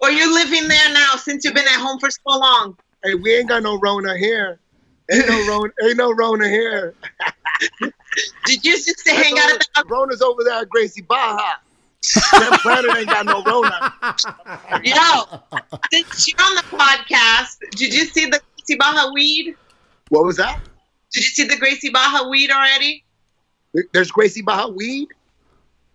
Or 0.00 0.10
you 0.10 0.32
living 0.34 0.66
there 0.68 0.92
now 0.94 1.16
since 1.16 1.44
you've 1.44 1.54
been 1.54 1.66
at 1.66 1.78
home 1.80 1.98
for 1.98 2.10
so 2.10 2.20
long? 2.26 2.78
Hey, 3.04 3.14
we 3.14 3.34
ain't 3.34 3.48
got 3.48 3.62
no 3.62 3.78
Rona 3.78 4.16
here. 4.16 4.58
Ain't 5.10 5.28
no 5.28 5.48
Rona. 5.48 5.72
Ain't 5.84 5.96
no 5.96 6.12
Rona 6.12 6.48
here. 6.48 6.94
Did 8.46 8.64
you 8.64 8.76
just 8.76 9.04
to 9.04 9.12
hang 9.12 9.38
out 9.38 9.52
at 9.52 9.66
the 9.74 9.84
Rona's 9.88 10.22
over 10.22 10.44
there 10.44 10.60
at 10.60 10.68
Gracie 10.68 11.02
Baja. 11.02 11.54
that 12.32 12.58
planet 12.62 12.96
ain't 12.96 13.08
got 13.08 13.26
no 13.26 13.42
Rona. 13.44 13.94
Yo, 14.84 15.60
since 15.92 16.28
you're 16.28 16.40
on 16.40 16.56
the 16.56 16.62
podcast, 16.62 17.58
did 17.72 17.94
you 17.94 18.06
see 18.06 18.26
the 18.26 18.40
Gracie 18.56 18.76
Baja 18.78 19.12
weed? 19.12 19.56
What 20.08 20.24
was 20.24 20.36
that? 20.36 20.60
Did 21.12 21.24
you 21.24 21.30
see 21.30 21.44
the 21.44 21.56
Gracie 21.56 21.90
Baja 21.90 22.28
weed 22.28 22.50
already? 22.50 23.04
There's 23.92 24.10
Gracie 24.10 24.42
Baja 24.42 24.68
weed? 24.68 25.08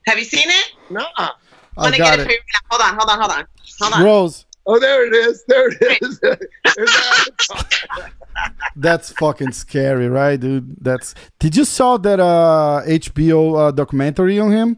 Have 0.08 0.18
you 0.18 0.26
seen 0.26 0.48
it? 0.48 0.72
Nuh-uh. 0.90 1.30
I 1.78 1.90
got 1.92 1.98
get 1.98 2.20
it 2.20 2.22
it. 2.22 2.30
you. 2.30 2.30
right 2.30 2.40
now. 2.54 2.78
Hold 2.78 2.82
on, 2.82 2.98
hold 2.98 3.10
on, 3.10 3.20
hold 3.20 3.32
on. 3.32 3.48
Hold 3.80 3.94
on. 3.94 4.04
Rose, 4.04 4.46
Oh, 4.70 4.80
there 4.80 5.06
it 5.08 5.14
is. 5.16 5.44
There 5.48 5.70
it 5.70 6.02
is. 6.02 6.20
There's 6.20 6.40
the 6.76 7.26
avatar. 7.48 8.12
that's 8.76 9.12
fucking 9.14 9.54
scary, 9.54 10.10
right, 10.10 10.38
dude? 10.40 10.76
That's. 10.84 11.16
Did 11.40 11.56
you 11.56 11.64
saw 11.66 11.98
that 11.98 12.20
uh, 12.20 12.82
HBO 12.86 13.70
uh, 13.70 13.72
documentary 13.72 14.40
on 14.40 14.52
him? 14.52 14.78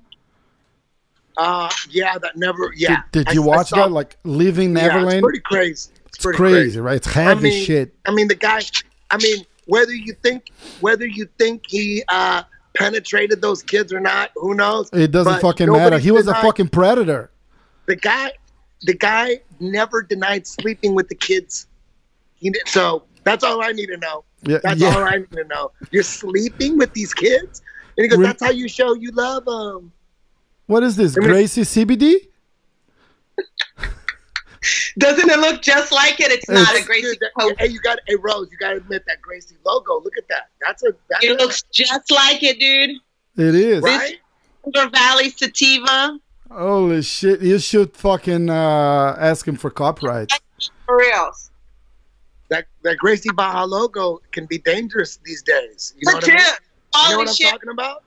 Uh, 1.38 1.70
yeah, 1.90 2.18
that 2.20 2.36
never. 2.38 2.72
Yeah. 2.76 3.02
Did, 3.12 3.26
did 3.28 3.36
you 3.36 3.44
I 3.44 3.48
watch 3.58 3.70
saw- 3.70 3.78
that? 3.88 3.92
Like 3.92 4.18
Living 4.24 4.76
Yeah, 4.76 4.88
Neverland. 4.88 5.14
it's 5.20 5.24
pretty 5.24 5.40
crazy. 5.40 5.92
It's, 6.06 6.16
It's 6.16 6.18
pretty 6.24 6.38
crazy, 6.38 6.80
right? 6.80 6.98
It's 6.98 7.08
heavy 7.08 7.48
I 7.48 7.52
mean, 7.52 7.66
shit. 7.66 7.96
I 8.06 8.12
mean, 8.12 8.28
the 8.28 8.36
guy. 8.36 8.62
I 9.12 9.18
mean, 9.18 9.46
whether 9.66 9.94
you 9.94 10.14
think 10.22 10.50
whether 10.82 11.06
you 11.08 11.28
think 11.38 11.64
he 11.68 12.04
uh, 12.10 12.44
penetrated 12.76 13.42
those 13.42 13.64
kids 13.64 13.92
or 13.94 14.00
not, 14.00 14.32
who 14.36 14.54
knows? 14.54 14.90
It 14.94 15.12
doesn't 15.12 15.34
But 15.34 15.42
fucking 15.42 15.72
matter. 15.72 15.98
He 15.98 16.12
was 16.12 16.28
a 16.28 16.34
fucking 16.36 16.70
predator. 16.70 17.32
the 17.86 17.96
guy. 17.96 18.34
The 18.84 18.94
guy 18.94 19.42
never 19.60 20.02
denied 20.02 20.48
sleeping 20.48 20.96
with 20.96 21.10
the 21.10 21.16
kids. 21.16 21.68
He 22.36 22.50
did, 22.50 22.68
so 22.68 23.04
that's 23.24 23.44
all 23.44 23.62
I 23.62 23.72
need 23.74 23.88
to 23.88 23.98
know. 23.98 24.24
Yeah, 24.44 24.60
That's 24.64 24.80
yeah. 24.80 24.96
all 24.96 25.04
I 25.04 25.18
need 25.18 25.32
to 25.32 25.44
know. 25.46 25.72
You're 25.92 26.04
sleeping 26.04 26.78
with 26.78 26.94
these 26.94 27.14
kids, 27.14 27.62
and 27.98 28.04
he 28.04 28.08
goes, 28.08 28.20
"That's 28.20 28.42
how 28.42 28.52
you 28.52 28.70
show 28.70 28.94
you 28.96 29.12
love 29.12 29.44
them." 29.46 29.92
What 30.68 30.84
is 30.84 30.96
this? 30.96 31.18
I 31.18 31.20
mean- 31.20 31.30
Gracie 31.30 31.62
CBD? 31.64 32.16
Doesn't 34.98 35.30
it 35.30 35.40
look 35.40 35.62
just 35.62 35.92
like 35.92 36.20
it? 36.20 36.32
It's 36.32 36.50
not 36.50 36.76
a 36.78 36.84
Gracie 36.84 37.04
Dude, 37.04 37.20
that- 37.22 37.56
hey, 37.60 37.68
you 37.68 37.80
got, 37.80 38.00
hey 38.08 38.16
Rose, 38.16 38.50
you 38.52 38.58
got 38.58 38.72
to 38.72 38.78
admit 38.78 39.04
that 39.08 39.22
Gracie 39.22 39.56
logo. 39.66 40.02
Look 40.02 40.18
at 40.18 40.28
that. 40.30 40.50
That's 40.62 40.84
a 40.84 40.94
that's 41.10 41.24
It 41.26 41.32
a, 41.32 41.36
looks 41.36 41.64
just 41.72 42.12
like 42.12 42.44
it, 42.44 42.60
dude. 42.60 42.98
It 43.38 43.56
is. 43.56 43.82
right. 43.82 44.16
Silver 44.74 44.90
Valley 44.90 45.30
Sativa. 45.30 46.20
Holy 46.52 47.02
shit! 47.02 47.42
You 47.42 47.60
should 47.60 47.96
fucking 47.96 48.50
uh, 48.50 49.16
ask 49.20 49.48
him 49.48 49.56
for 49.56 49.70
copyright. 49.70 50.32
For 50.86 50.98
reals. 50.98 51.52
That 52.50 52.66
that 52.84 52.98
Gracie 52.98 53.30
Baja 53.32 53.64
logo 53.66 54.20
can 54.32 54.46
be 54.48 54.58
dangerous 54.58 55.20
these 55.24 55.44
days. 55.44 55.94
You 55.98 56.08
know 56.12 56.16
what 56.16 56.24
I 56.24 56.28
Legit. 56.34 56.40
mean? 56.40 56.54
All 56.94 57.04
You 57.06 57.12
know 57.12 57.18
what 57.20 57.28
this 57.28 57.40
I'm 57.40 57.46
shit. 57.46 57.52
talking 57.52 57.70
about? 57.70 58.04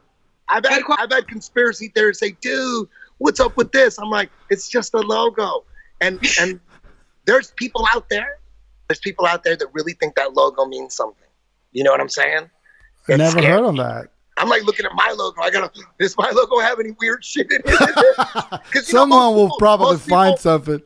I've 0.48 0.64
had, 0.66 0.82
I've 0.98 1.10
had 1.12 1.28
conspiracy 1.28 1.88
theorists 1.94 2.20
say, 2.20 2.32
dude, 2.40 2.88
what's 3.18 3.38
up 3.38 3.56
with 3.56 3.70
this? 3.70 3.98
I'm 3.98 4.10
like, 4.10 4.28
it's 4.50 4.68
just 4.68 4.92
a 4.94 4.98
logo. 4.98 5.64
And 6.00 6.18
and 6.40 6.58
there's 7.26 7.52
people 7.52 7.86
out 7.94 8.08
there, 8.08 8.38
there's 8.88 8.98
people 8.98 9.24
out 9.26 9.44
there 9.44 9.54
that 9.56 9.68
really 9.72 9.92
think 9.92 10.16
that 10.16 10.34
logo 10.34 10.66
means 10.66 10.96
something. 10.96 11.28
You 11.70 11.84
know 11.84 11.92
what 11.92 12.00
I'm 12.00 12.08
saying? 12.08 12.50
It's 13.08 13.18
Never 13.18 13.30
scary. 13.38 13.46
heard 13.46 13.64
of 13.64 13.76
that. 13.76 14.08
I'm 14.42 14.48
like 14.48 14.64
looking 14.64 14.84
at 14.84 14.92
my 14.94 15.14
logo. 15.16 15.40
I 15.40 15.50
gotta, 15.50 15.70
does 16.00 16.16
my 16.18 16.30
logo 16.30 16.58
have 16.58 16.80
any 16.80 16.90
weird 17.00 17.24
shit 17.24 17.46
in 17.52 17.60
it? 17.64 17.80
know, 18.74 18.80
Someone 18.82 19.18
most 19.20 19.34
will 19.36 19.46
people- 19.46 19.58
probably 19.58 19.86
most 19.92 20.04
people- 20.06 20.18
find 20.18 20.38
something. 20.38 20.82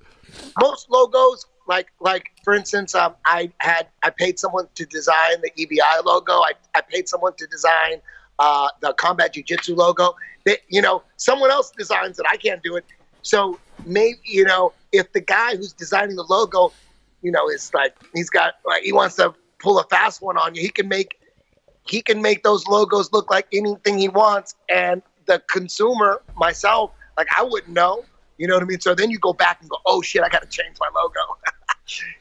most 0.61 0.91
logos 0.91 1.47
like 1.67 1.89
like 2.01 2.31
for 2.45 2.55
instance 2.55 2.95
um, 2.95 3.15
i 3.25 3.51
had 3.59 3.87
i 4.03 4.11
paid 4.11 4.39
someone 4.39 4.69
to 4.75 4.85
design 4.87 5.35
the 5.43 5.51
ebi 5.59 5.79
logo 6.05 6.33
i, 6.35 6.53
I 6.75 6.81
paid 6.83 7.09
someone 7.09 7.33
to 7.39 7.47
design 7.47 8.01
uh, 8.39 8.69
the 8.81 8.93
combat 8.93 9.33
jiu-jitsu 9.33 9.75
logo 9.75 10.15
they, 10.45 10.59
you 10.69 10.81
know 10.83 11.03
someone 11.17 11.51
else 11.51 11.73
designs 11.77 12.19
it 12.21 12.27
i 12.31 12.37
can't 12.37 12.63
do 12.63 12.77
it 12.77 12.85
so 13.23 13.59
maybe 13.87 14.19
you 14.25 14.45
know 14.45 14.73
if 14.93 15.11
the 15.13 15.21
guy 15.21 15.57
who's 15.57 15.73
designing 15.73 16.15
the 16.17 16.23
logo 16.29 16.71
you 17.23 17.33
know 17.33 17.49
is 17.49 17.73
like 17.75 17.97
he's 18.15 18.31
got 18.31 18.55
like 18.67 18.83
he 18.85 18.93
wants 18.93 19.17
to 19.17 19.35
pull 19.59 19.81
a 19.81 19.85
fast 19.85 20.21
one 20.23 20.37
on 20.37 20.55
you 20.55 20.61
he 20.63 20.69
can 20.69 20.87
make 20.87 21.19
he 21.89 22.03
can 22.03 22.21
make 22.23 22.43
those 22.43 22.67
logos 22.67 23.13
look 23.13 23.31
like 23.31 23.47
anything 23.53 23.99
he 23.99 24.09
wants. 24.09 24.55
And 24.69 25.03
the 25.27 25.43
consumer 25.51 26.23
myself 26.37 26.93
like 27.17 27.29
i 27.37 27.43
wouldn't 27.43 27.73
know. 27.73 28.05
You 28.39 28.47
know 28.47 28.55
what 28.55 28.63
i 28.63 28.67
mean? 28.67 28.81
So 28.81 28.95
then 28.95 29.11
you 29.11 29.19
go 29.19 29.33
back 29.33 29.61
and 29.61 29.69
go 29.71 29.79
oh 29.87 30.03
shit 30.03 30.23
i 30.23 30.29
gotta 30.29 30.47
change 30.47 30.77
my 30.81 30.89
logo. 30.95 31.21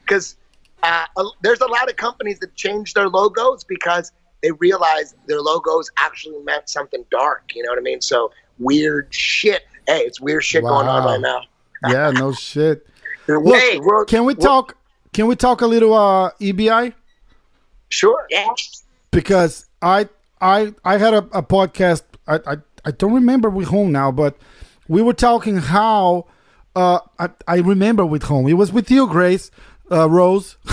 Because 0.02 0.36
uh, 0.84 1.06
there's 1.42 1.60
a 1.60 1.66
lot 1.66 1.90
of 1.90 1.96
companies 1.96 2.38
that 2.38 2.54
change 2.54 2.94
their 2.94 3.08
logos 3.08 3.64
because 3.64 4.12
they 4.44 4.52
realize 4.52 5.16
their 5.26 5.40
logos 5.40 5.90
actually 5.98 6.38
meant 6.44 6.68
something 6.68 7.04
dark. 7.10 7.42
You 7.52 7.64
know 7.64 7.70
what 7.70 7.78
i 7.78 7.82
mean? 7.82 8.00
So 8.00 8.30
weird 8.58 9.12
shit. 9.12 9.64
Hey 9.88 10.00
it's 10.00 10.20
weird 10.20 10.44
shit 10.44 10.62
going 10.62 10.86
on 10.88 11.04
right 11.04 11.20
now. 11.20 11.42
Yeah, 11.88 12.10
no 12.10 12.32
shit. 12.32 12.86
Look, 13.28 13.84
world- 13.84 14.08
Can 14.08 14.24
we 14.24 14.34
talk? 14.34 14.76
Can 15.12 15.26
we 15.26 15.36
talk 15.36 15.60
a 15.60 15.66
little 15.66 15.94
uh, 15.94 16.30
EBI? 16.40 16.94
sure. 17.88 18.26
Yeah. 18.30 18.46
Because 19.16 19.64
I 19.80 20.10
I 20.42 20.74
I 20.84 20.98
had 20.98 21.14
a, 21.14 21.18
a 21.32 21.42
podcast. 21.42 22.02
I, 22.28 22.38
I 22.46 22.56
I 22.84 22.90
don't 22.90 23.14
remember 23.14 23.48
with 23.48 23.68
whom 23.68 23.90
now, 23.90 24.12
but 24.12 24.36
we 24.88 25.00
were 25.00 25.14
talking 25.14 25.56
how 25.56 26.26
uh, 26.76 26.98
I 27.18 27.30
I 27.48 27.56
remember 27.56 28.04
with 28.04 28.24
whom 28.24 28.46
it 28.46 28.52
was 28.52 28.72
with 28.72 28.90
you, 28.90 29.06
Grace 29.06 29.50
uh, 29.90 30.10
Rose. 30.10 30.58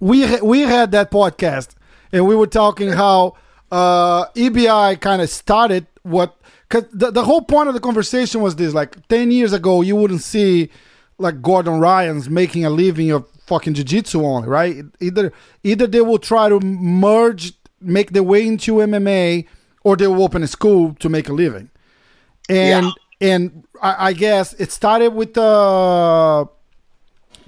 we 0.00 0.40
we 0.40 0.60
had 0.60 0.92
that 0.92 1.10
podcast, 1.10 1.70
and 2.12 2.24
we 2.24 2.36
were 2.36 2.46
talking 2.46 2.90
how 2.90 3.34
uh, 3.72 4.26
EBI 4.36 5.00
kind 5.00 5.20
of 5.20 5.28
started 5.28 5.88
what. 6.04 6.36
Cause 6.68 6.84
the, 6.92 7.10
the 7.10 7.24
whole 7.24 7.40
point 7.40 7.68
of 7.68 7.74
the 7.74 7.80
conversation 7.80 8.42
was 8.42 8.54
this: 8.54 8.74
like 8.74 9.08
ten 9.08 9.32
years 9.32 9.52
ago, 9.52 9.80
you 9.80 9.96
wouldn't 9.96 10.22
see 10.22 10.70
like 11.16 11.42
Gordon 11.42 11.80
Ryan's 11.80 12.30
making 12.30 12.64
a 12.64 12.70
living 12.70 13.10
of 13.10 13.26
fucking 13.48 13.74
jiu-jitsu 13.74 14.22
only, 14.22 14.48
right? 14.48 14.84
Either 15.00 15.32
either 15.64 15.86
they 15.86 16.00
will 16.02 16.18
try 16.18 16.48
to 16.48 16.60
merge, 16.60 17.52
make 17.80 18.12
their 18.12 18.22
way 18.22 18.46
into 18.46 18.74
MMA, 18.76 19.46
or 19.84 19.96
they 19.96 20.06
will 20.06 20.22
open 20.22 20.42
a 20.42 20.46
school 20.46 20.94
to 21.00 21.08
make 21.08 21.28
a 21.28 21.32
living. 21.32 21.70
And 22.48 22.86
Yeah. 23.20 23.28
and 23.34 23.64
I, 23.82 24.08
I 24.08 24.12
guess 24.12 24.52
it 24.54 24.70
started 24.70 25.10
with 25.14 25.34
the 25.34 26.48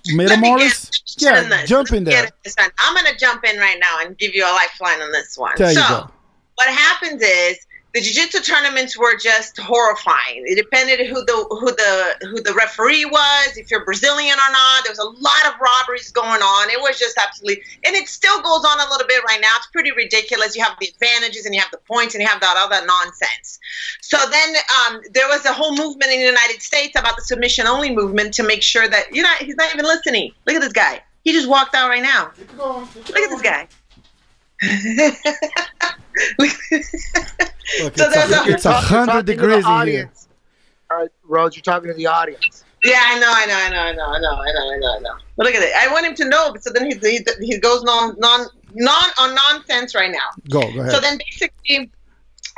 Metamoris. 0.08 0.90
Yeah, 1.18 1.60
in 1.60 1.66
jump 1.66 1.92
in 1.92 2.04
there. 2.04 2.24
in 2.24 2.30
this 2.44 2.54
one. 2.58 2.70
I'm 2.78 2.94
going 2.94 3.12
to 3.12 3.18
jump 3.18 3.44
in 3.44 3.58
right 3.58 3.78
now 3.78 3.96
and 4.02 4.16
give 4.16 4.34
you 4.34 4.44
a 4.44 4.52
lifeline 4.52 5.00
on 5.02 5.12
this 5.12 5.36
one. 5.36 5.52
There 5.56 5.68
you 5.72 5.74
so, 5.80 5.88
go. 5.88 6.10
what 6.54 6.68
happens 6.68 7.20
is 7.22 7.58
the 7.92 8.00
jiu-jitsu 8.00 8.40
tournaments 8.40 8.96
were 8.96 9.18
just 9.18 9.58
horrifying. 9.58 10.44
It 10.46 10.56
depended 10.56 11.06
who 11.08 11.24
the 11.24 11.46
who 11.50 11.72
the 11.72 12.26
who 12.28 12.40
the 12.40 12.54
referee 12.54 13.04
was, 13.04 13.56
if 13.56 13.70
you're 13.70 13.84
Brazilian 13.84 14.34
or 14.34 14.52
not. 14.52 14.84
There 14.84 14.92
was 14.92 14.98
a 14.98 15.04
lot 15.04 15.46
of 15.46 15.54
robberies 15.60 16.12
going 16.12 16.40
on. 16.40 16.70
It 16.70 16.80
was 16.80 16.98
just 16.98 17.18
absolutely, 17.18 17.62
and 17.84 17.96
it 17.96 18.08
still 18.08 18.40
goes 18.42 18.64
on 18.64 18.78
a 18.78 18.88
little 18.90 19.06
bit 19.08 19.24
right 19.24 19.40
now. 19.40 19.56
It's 19.56 19.66
pretty 19.68 19.90
ridiculous. 19.90 20.54
You 20.54 20.62
have 20.62 20.76
the 20.80 20.88
advantages 20.88 21.46
and 21.46 21.54
you 21.54 21.60
have 21.60 21.72
the 21.72 21.78
points 21.78 22.14
and 22.14 22.22
you 22.22 22.28
have 22.28 22.40
that 22.40 22.56
all 22.56 22.68
that 22.68 22.86
nonsense. 22.86 23.58
So 24.02 24.18
then 24.30 24.54
um, 24.86 25.00
there 25.12 25.26
was 25.26 25.44
a 25.44 25.52
whole 25.52 25.74
movement 25.74 26.12
in 26.12 26.20
the 26.20 26.26
United 26.26 26.62
States 26.62 26.98
about 26.98 27.16
the 27.16 27.22
submission 27.22 27.66
only 27.66 27.92
movement 27.94 28.34
to 28.34 28.44
make 28.44 28.62
sure 28.62 28.86
that 28.86 29.14
you 29.14 29.22
know 29.22 29.32
he's 29.40 29.56
not 29.56 29.74
even 29.74 29.84
listening. 29.84 30.30
Look 30.46 30.54
at 30.54 30.62
this 30.62 30.72
guy. 30.72 31.02
He 31.24 31.32
just 31.32 31.48
walked 31.48 31.74
out 31.74 31.88
right 31.88 32.02
now. 32.02 32.30
Look 32.56 33.18
at 33.18 33.30
this 33.30 33.42
guy. 33.42 33.66
Look, 37.82 37.96
So 37.98 38.04
it's 38.06 38.14
there's 38.14 38.30
a, 38.32 38.34
a- 38.40 38.46
it's 38.54 38.64
a 38.64 38.68
talk- 38.70 38.84
hundred 38.84 39.06
talking 39.06 39.20
to 39.20 39.26
the 39.26 39.32
degrees 39.36 39.66
in 39.66 39.86
here. 39.86 40.10
All 40.90 40.96
right, 40.98 41.08
Rose, 41.24 41.54
you're 41.56 41.62
talking 41.62 41.88
to 41.88 41.94
the 41.94 42.06
audience. 42.06 42.64
Yeah, 42.82 42.98
I 43.00 43.18
know, 43.20 43.30
I 43.30 43.46
know, 43.46 43.54
I 43.54 43.68
know, 43.70 43.80
I 43.80 43.92
know, 43.92 44.04
I 44.04 44.18
know, 44.20 44.30
I 44.30 44.52
know, 44.52 44.72
I 44.72 44.76
know, 44.78 44.96
I 44.96 44.98
know. 45.00 45.14
But 45.36 45.46
look 45.46 45.54
at 45.54 45.62
it. 45.62 45.72
I 45.78 45.92
want 45.92 46.06
him 46.06 46.14
to 46.16 46.28
know, 46.28 46.50
but 46.52 46.64
so 46.64 46.70
then 46.70 46.86
he 46.90 46.96
he, 46.98 47.20
he 47.40 47.58
goes 47.58 47.82
non 47.84 48.16
non 48.18 48.46
non 48.74 49.04
on 49.18 49.34
nonsense 49.34 49.94
right 49.94 50.10
now. 50.10 50.18
Go, 50.48 50.60
go 50.72 50.80
ahead. 50.80 50.90
So 50.92 51.00
then 51.00 51.18
basically, 51.18 51.90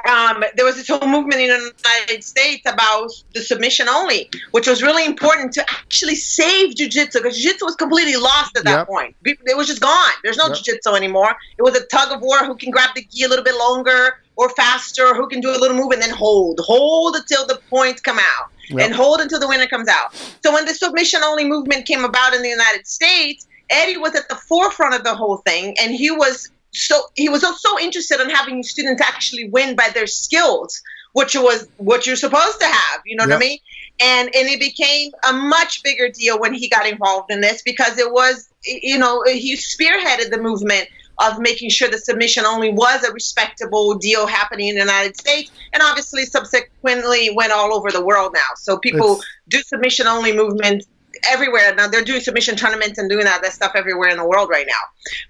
um, 0.09 0.43
there 0.57 0.65
was 0.65 0.77
this 0.77 0.89
whole 0.89 1.07
movement 1.09 1.41
in 1.41 1.49
the 1.49 1.73
United 1.85 2.25
States 2.25 2.63
about 2.67 3.11
the 3.35 3.41
submission 3.41 3.89
only, 3.89 4.29
which 4.51 4.67
was 4.67 4.83
really 4.83 5.05
important 5.05 5.53
to 5.55 5.63
actually 5.71 6.15
save 6.17 6.75
jiu-jitsu 6.75 7.21
because 7.21 7.37
jiu-jitsu 7.37 7.65
was 7.65 7.77
completely 7.77 8.17
lost 8.17 8.57
at 8.57 8.65
that 8.65 8.79
Yep. 8.81 8.87
point. 8.89 9.17
It 9.25 9.57
was 9.57 9.67
just 9.69 9.81
gone. 9.81 10.13
There's 10.25 10.37
no 10.37 10.47
Yep. 10.49 10.57
jiu-jitsu 10.57 10.91
anymore. 10.95 11.35
It 11.59 11.63
was 11.63 11.77
a 11.77 11.85
tug 11.87 12.13
of 12.13 12.21
war 12.21 12.39
who 12.39 12.57
can 12.57 12.71
grab 12.71 12.91
the 12.95 13.05
gi 13.13 13.25
a 13.25 13.29
little 13.29 13.45
bit 13.45 13.55
longer 13.57 14.17
or 14.37 14.49
faster, 14.51 15.15
who 15.15 15.29
can 15.29 15.41
do 15.41 15.51
a 15.51 15.59
little 15.59 15.77
move 15.77 15.93
and 15.93 16.03
then 16.03 16.11
hold. 16.11 16.59
Hold 16.65 17.17
until 17.17 17.47
the 17.47 17.61
points 17.71 18.01
come 18.01 18.19
out 18.19 18.47
Yep. 18.71 18.81
and 18.87 18.95
hold 18.95 19.21
until 19.21 19.39
the 19.41 19.49
winner 19.49 19.67
comes 19.67 19.89
out. 19.89 20.09
So 20.45 20.53
when 20.53 20.65
the 20.65 20.75
submission 20.75 21.23
only 21.23 21.45
movement 21.45 21.87
came 21.87 22.05
about 22.05 22.35
in 22.35 22.43
the 22.43 22.49
United 22.49 22.87
States, 22.87 23.47
Eddie 23.71 23.97
was 23.97 24.15
at 24.15 24.29
the 24.29 24.35
forefront 24.35 24.95
of 24.95 25.05
the 25.05 25.15
whole 25.15 25.39
thing, 25.47 25.77
and 25.81 25.95
he 25.95 26.11
was 26.11 26.49
so 26.73 27.03
he 27.15 27.29
was 27.29 27.43
so, 27.43 27.81
interested 27.81 28.21
in 28.21 28.31
having 28.31 28.63
students 28.63 29.03
actually 29.03 29.49
win 29.49 29.77
by 29.77 29.89
their 29.93 30.07
skills, 30.07 30.81
which 31.13 31.35
was 31.35 31.69
what 31.77 32.07
you're 32.07 32.17
supposed 32.17 32.61
to 32.61 32.67
have. 32.67 33.01
You 33.05 33.17
know 33.17 33.25
what 33.25 33.35
I 33.35 33.39
mean? 33.39 33.59
And 34.01 34.35
and 34.35 34.49
it 34.49 34.59
became 34.59 35.13
a 35.29 35.33
much 35.33 35.83
bigger 35.83 36.09
deal 36.09 36.39
when 36.39 36.55
he 36.55 36.69
got 36.69 36.87
involved 36.87 37.31
in 37.31 37.41
this 37.41 37.63
because 37.63 37.99
it 37.99 38.11
was 38.11 38.49
you 38.65 38.99
know 38.99 39.23
he 39.27 39.57
spearheaded 39.57 40.31
the 40.31 40.39
movement 40.41 40.89
of 41.19 41.39
making 41.39 41.69
sure 41.69 41.89
the 41.89 41.99
submission 41.99 42.45
only 42.47 42.73
was 42.73 43.05
a 43.05 43.13
respectable 43.13 43.95
deal 43.95 44.27
happening 44.27 44.69
in 44.69 44.75
the 44.77 44.81
United 44.81 45.17
States, 45.17 45.51
and 45.75 45.83
obviously 45.83 46.25
subsequently 46.25 47.31
went 47.35 47.53
all 47.53 47.75
over 47.75 47.91
the 47.91 48.03
world 48.03 48.33
now. 48.35 48.41
So 48.57 48.79
people 48.79 49.13
It's- 49.13 49.27
do 49.49 49.63
submission 49.63 50.07
only 50.07 50.33
movements 50.33 50.87
everywhere 51.29 51.75
now. 51.75 51.89
They're 51.89 52.05
doing 52.05 52.21
submission 52.21 52.57
tournaments 52.57 52.99
and 52.99 53.09
doing 53.09 53.25
that 53.25 53.43
that 53.43 53.53
stuff 53.53 53.73
everywhere 53.75 54.09
in 54.09 54.17
the 54.17 54.27
world 54.27 54.49
right 54.51 54.67
now. 54.67 54.83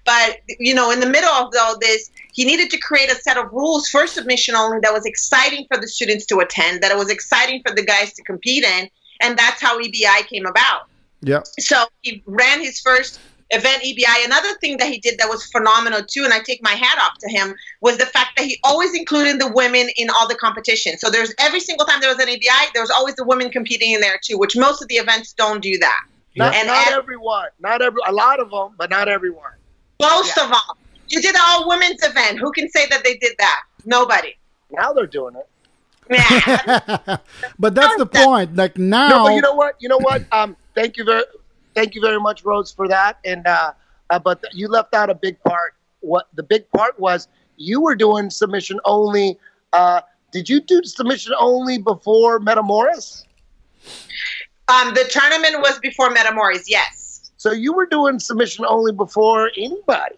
But 0.05 0.37
you 0.59 0.73
know, 0.73 0.91
in 0.91 0.99
the 0.99 1.09
middle 1.09 1.29
of 1.29 1.53
all 1.59 1.77
this, 1.79 2.11
he 2.33 2.45
needed 2.45 2.69
to 2.71 2.77
create 2.77 3.11
a 3.11 3.15
set 3.15 3.37
of 3.37 3.51
rules 3.51 3.87
for 3.89 4.07
submission 4.07 4.55
only 4.55 4.79
that 4.81 4.93
was 4.93 5.05
exciting 5.05 5.65
for 5.71 5.79
the 5.79 5.87
students 5.87 6.25
to 6.27 6.39
attend, 6.39 6.81
that 6.81 6.91
it 6.91 6.97
was 6.97 7.09
exciting 7.09 7.61
for 7.65 7.73
the 7.75 7.85
guys 7.85 8.13
to 8.13 8.23
compete 8.23 8.63
in, 8.63 8.89
and 9.21 9.37
that's 9.37 9.61
how 9.61 9.79
EBI 9.79 10.27
came 10.27 10.45
about. 10.45 10.87
yeah. 11.21 11.41
So 11.59 11.85
he 12.01 12.23
ran 12.25 12.61
his 12.61 12.79
first 12.79 13.19
event 13.53 13.83
EBI. 13.83 14.25
Another 14.25 14.53
thing 14.59 14.77
that 14.77 14.87
he 14.91 14.99
did 14.99 15.17
that 15.19 15.29
was 15.29 15.45
phenomenal 15.45 16.01
too, 16.03 16.23
and 16.23 16.33
I 16.33 16.39
take 16.39 16.61
my 16.63 16.71
hat 16.71 16.97
off 17.01 17.17
to 17.19 17.29
him, 17.29 17.55
was 17.81 17.97
the 17.97 18.05
fact 18.05 18.31
that 18.37 18.45
he 18.45 18.59
always 18.63 18.93
included 18.93 19.39
the 19.39 19.51
women 19.51 19.87
in 19.95 20.09
all 20.09 20.27
the 20.27 20.35
competition. 20.35 20.97
So 20.97 21.09
there's 21.09 21.33
every 21.39 21.59
single 21.59 21.85
time 21.85 22.01
there 22.01 22.13
was 22.13 22.19
an 22.19 22.27
EBI, 22.27 22.73
there 22.73 22.83
was 22.83 22.91
always 22.91 23.15
the 23.15 23.23
women 23.25 23.49
competing 23.49 23.91
in 23.91 24.01
there 24.01 24.19
too, 24.23 24.37
which 24.37 24.55
most 24.57 24.81
of 24.81 24.87
the 24.87 24.95
events 24.95 25.33
don't 25.33 25.61
do 25.61 25.77
that. 25.79 26.01
Not, 26.35 26.55
And 26.55 26.67
not 26.67 26.87
at- 26.87 26.93
everyone. 26.93 27.47
Not 27.59 27.81
every. 27.81 28.01
A 28.07 28.11
lot 28.11 28.39
of 28.39 28.49
them, 28.49 28.73
but 28.77 28.89
not 28.89 29.07
everyone. 29.07 29.51
Most 30.01 30.37
of 30.37 30.51
all, 30.51 30.77
you 31.07 31.21
did 31.21 31.35
an 31.35 31.41
all 31.47 31.67
women's 31.69 32.03
event. 32.03 32.39
Who 32.39 32.51
can 32.51 32.69
say 32.69 32.87
that 32.87 33.03
they 33.03 33.17
did 33.17 33.33
that? 33.37 33.61
Nobody. 33.85 34.35
Now 34.71 34.93
they're 34.93 35.05
doing 35.05 35.35
it. 35.35 35.47
Yeah. 36.09 37.17
but 37.59 37.75
that's 37.75 37.95
the 37.97 38.05
point. 38.05 38.55
Like 38.55 38.77
now, 38.77 39.09
No, 39.09 39.23
but 39.25 39.33
you 39.35 39.41
know 39.41 39.53
what? 39.53 39.75
You 39.79 39.89
know 39.89 39.99
what? 39.99 40.23
Um, 40.31 40.57
thank 40.75 40.97
you 40.97 41.03
very, 41.05 41.23
thank 41.75 41.95
you 41.95 42.01
very 42.01 42.19
much, 42.19 42.43
Rose, 42.43 42.71
for 42.71 42.87
that. 42.87 43.17
And 43.25 43.45
uh, 43.47 43.73
uh, 44.09 44.19
but 44.19 44.41
th- 44.41 44.53
you 44.53 44.67
left 44.67 44.93
out 44.93 45.09
a 45.09 45.15
big 45.15 45.41
part. 45.43 45.75
What 46.01 46.27
the 46.33 46.43
big 46.43 46.69
part 46.71 46.99
was, 46.99 47.27
you 47.57 47.81
were 47.81 47.95
doing 47.95 48.29
submission 48.29 48.79
only. 48.85 49.37
Uh, 49.71 50.01
did 50.31 50.49
you 50.49 50.61
do 50.61 50.81
submission 50.83 51.33
only 51.39 51.77
before 51.77 52.39
Metamoris? 52.39 53.23
um, 54.67 54.93
the 54.93 55.03
tournament 55.09 55.59
was 55.61 55.79
before 55.79 56.09
Metamoris, 56.09 56.63
yes. 56.67 57.31
So 57.37 57.51
you 57.51 57.73
were 57.73 57.85
doing 57.85 58.19
submission 58.19 58.65
only 58.67 58.93
before 58.93 59.51
anybody, 59.57 60.15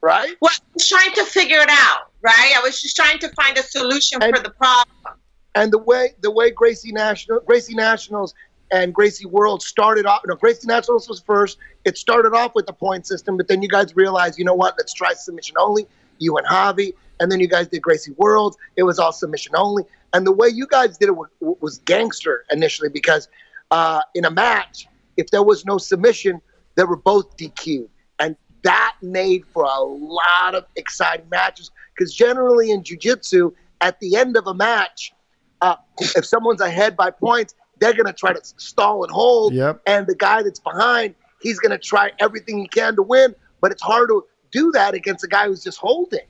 right? 0.00 0.36
Well, 0.40 0.52
I 0.54 0.58
was 0.74 0.88
trying 0.88 1.12
to 1.14 1.24
figure 1.24 1.58
it 1.58 1.68
out, 1.68 2.10
right? 2.22 2.52
I 2.56 2.60
was 2.62 2.80
just 2.80 2.94
trying 2.94 3.18
to 3.18 3.28
find 3.30 3.58
a 3.58 3.62
solution 3.62 4.22
And- 4.22 4.36
for 4.36 4.42
the 4.42 4.50
problem. 4.50 5.16
and 5.56 5.72
the 5.72 5.78
way 5.78 6.14
the 6.20 6.30
way 6.30 6.50
Gracie 6.52 6.92
National 6.92 7.40
Gracie 7.40 7.74
Nationals 7.74 8.34
and 8.70 8.94
Gracie 8.94 9.26
World 9.26 9.62
started 9.62 10.06
off. 10.06 10.22
No, 10.26 10.34
Gracie 10.36 10.66
Nationals 10.66 11.08
was 11.08 11.20
first. 11.20 11.58
It 11.84 11.98
started 11.98 12.32
off 12.32 12.54
with 12.54 12.66
the 12.66 12.72
point 12.72 13.06
system, 13.06 13.36
but 13.36 13.48
then 13.48 13.62
you 13.62 13.68
guys 13.68 13.96
realized, 13.96 14.38
you 14.38 14.44
know 14.44 14.54
what? 14.54 14.74
Let's 14.78 14.92
try 14.92 15.12
submission 15.14 15.56
only. 15.58 15.86
You 16.18 16.36
and 16.36 16.46
Javi, 16.46 16.94
and 17.18 17.32
then 17.32 17.40
you 17.40 17.48
guys 17.48 17.68
did 17.68 17.80
Gracie 17.82 18.12
World. 18.12 18.56
It 18.76 18.82
was 18.82 18.98
all 18.98 19.12
submission 19.12 19.52
only, 19.56 19.84
and 20.12 20.26
the 20.26 20.32
way 20.32 20.48
you 20.48 20.66
guys 20.66 20.98
did 20.98 21.08
it 21.08 21.16
was, 21.16 21.28
was 21.40 21.78
gangster 21.78 22.44
initially 22.50 22.90
because 22.90 23.28
uh, 23.70 24.02
in 24.14 24.24
a 24.24 24.30
match, 24.30 24.86
if 25.16 25.30
there 25.30 25.42
was 25.42 25.64
no 25.64 25.78
submission, 25.78 26.40
they 26.74 26.84
were 26.84 26.96
both 26.96 27.36
DQ'd, 27.36 27.88
and 28.18 28.36
that 28.62 28.96
made 29.02 29.44
for 29.46 29.64
a 29.64 29.80
lot 29.80 30.54
of 30.54 30.66
exciting 30.76 31.28
matches. 31.30 31.70
Because 31.96 32.14
generally 32.14 32.70
in 32.70 32.82
jiu-jitsu, 32.82 33.52
at 33.80 33.98
the 34.00 34.16
end 34.16 34.36
of 34.36 34.46
a 34.46 34.54
match, 34.54 35.12
uh, 35.60 35.76
if 35.98 36.24
someone's 36.24 36.60
ahead 36.60 36.96
by 36.96 37.10
points, 37.10 37.54
they're 37.80 37.92
going 37.94 38.06
to 38.06 38.12
try 38.12 38.32
to 38.32 38.40
stall 38.58 39.02
and 39.04 39.12
hold. 39.12 39.54
Yep. 39.54 39.82
And 39.86 40.06
the 40.06 40.14
guy 40.14 40.42
that's 40.42 40.60
behind, 40.60 41.14
he's 41.40 41.58
going 41.58 41.70
to 41.72 41.78
try 41.78 42.12
everything 42.20 42.58
he 42.60 42.68
can 42.68 42.94
to 42.96 43.02
win. 43.02 43.34
But 43.60 43.72
it's 43.72 43.82
hard 43.82 44.08
to 44.10 44.24
do 44.52 44.70
that 44.72 44.94
against 44.94 45.24
a 45.24 45.28
guy 45.28 45.46
who's 45.46 45.62
just 45.64 45.78
holding. 45.78 46.20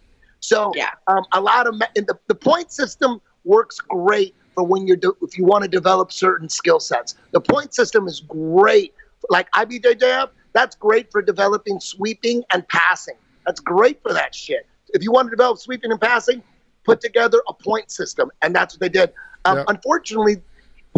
So 0.40 0.72
Yeah. 0.74 0.90
um, 1.07 1.24
a 1.32 1.40
lot 1.40 1.66
of 1.66 1.74
ma- 1.76 1.86
and 1.96 2.07
the, 2.07 2.18
the 2.28 2.34
point 2.34 2.72
system 2.72 3.20
works 3.44 3.78
great 3.80 4.34
for 4.55 4.64
when 4.64 4.86
you're 4.86 4.96
do, 4.96 5.16
if 5.22 5.36
you 5.38 5.44
want 5.44 5.62
to 5.64 5.68
develop 5.68 6.12
certain 6.12 6.48
skill 6.48 6.80
sets. 6.80 7.14
The 7.32 7.40
point 7.40 7.74
system 7.74 8.07
is 8.07 8.20
great. 8.20 8.94
Like 9.28 9.51
IBJJF, 9.53 10.30
that's 10.53 10.76
great 10.76 11.11
for 11.12 11.20
developing 11.22 11.78
sweeping 11.80 12.42
and 12.53 12.66
passing. 12.68 13.14
That's 13.46 13.61
great 13.61 14.03
for 14.03 14.12
that 14.12 14.34
shit. 14.34 14.66
If 14.92 15.03
you 15.03 15.12
want 15.12 15.26
to 15.26 15.30
develop 15.30 15.59
sweeping 15.59 15.90
and 15.92 16.01
passing, 16.01 16.42
put 16.84 17.01
together 17.01 17.40
a 17.48 17.53
point 17.55 17.90
system, 17.90 18.30
and 18.42 18.55
that's 18.55 18.74
what 18.74 18.80
they 18.80 18.88
did. 18.88 19.12
Um, 19.44 19.59
Yeah. 19.59 19.64
Unfortunately, 19.68 20.42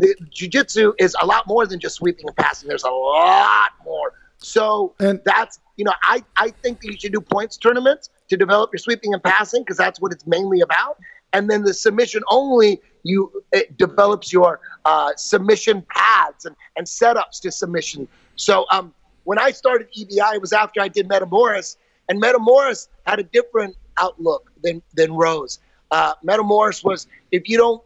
the 0.02 0.14
jiu-jitsu 0.30 0.92
is 0.98 1.14
a 1.22 1.26
lot 1.26 1.46
more 1.46 1.64
than 1.66 1.78
just 1.78 1.94
sweeping 1.94 2.26
and 2.26 2.36
passing. 2.36 2.68
There's 2.68 2.82
a 2.82 2.90
lot 2.90 3.70
more. 3.84 4.12
So 4.38 4.94
And- 4.98 5.20
that's 5.24 5.60
you 5.76 5.84
know 5.84 5.94
I 6.02 6.24
I 6.36 6.50
think 6.62 6.80
that 6.80 6.88
you 6.88 6.98
should 6.98 7.12
do 7.12 7.20
points 7.20 7.56
tournaments 7.56 8.10
to 8.28 8.36
develop 8.36 8.70
your 8.72 8.78
sweeping 8.78 9.14
and 9.14 9.22
passing 9.22 9.62
because 9.62 9.76
that's 9.76 10.00
what 10.00 10.12
it's 10.12 10.26
mainly 10.26 10.60
about. 10.60 10.98
And 11.32 11.48
then 11.48 11.62
the 11.62 11.72
submission 11.72 12.22
only 12.28 12.80
you 13.04 13.42
it 13.52 13.78
develops 13.78 14.32
your 14.32 14.60
uh, 14.84 15.12
submission 15.16 15.82
paths 15.88 16.44
and, 16.44 16.54
and 16.76 16.86
setups 16.86 17.40
to 17.42 17.50
submission. 17.52 18.06
So 18.36 18.66
um, 18.70 18.92
when 19.24 19.38
I 19.38 19.50
started 19.52 19.88
EBI, 19.98 20.34
it 20.34 20.40
was 20.40 20.52
after 20.52 20.80
I 20.80 20.88
did 20.88 21.08
Metamoris, 21.08 21.76
and 22.08 22.20
Metamoris 22.22 22.88
had 23.06 23.18
a 23.20 23.22
different 23.24 23.76
outlook 23.98 24.50
than 24.64 24.82
than 24.94 25.12
Rose. 25.12 25.60
Uh, 25.90 26.14
Metamoris 26.24 26.84
was 26.84 27.06
if 27.30 27.48
you 27.48 27.56
don't 27.56 27.82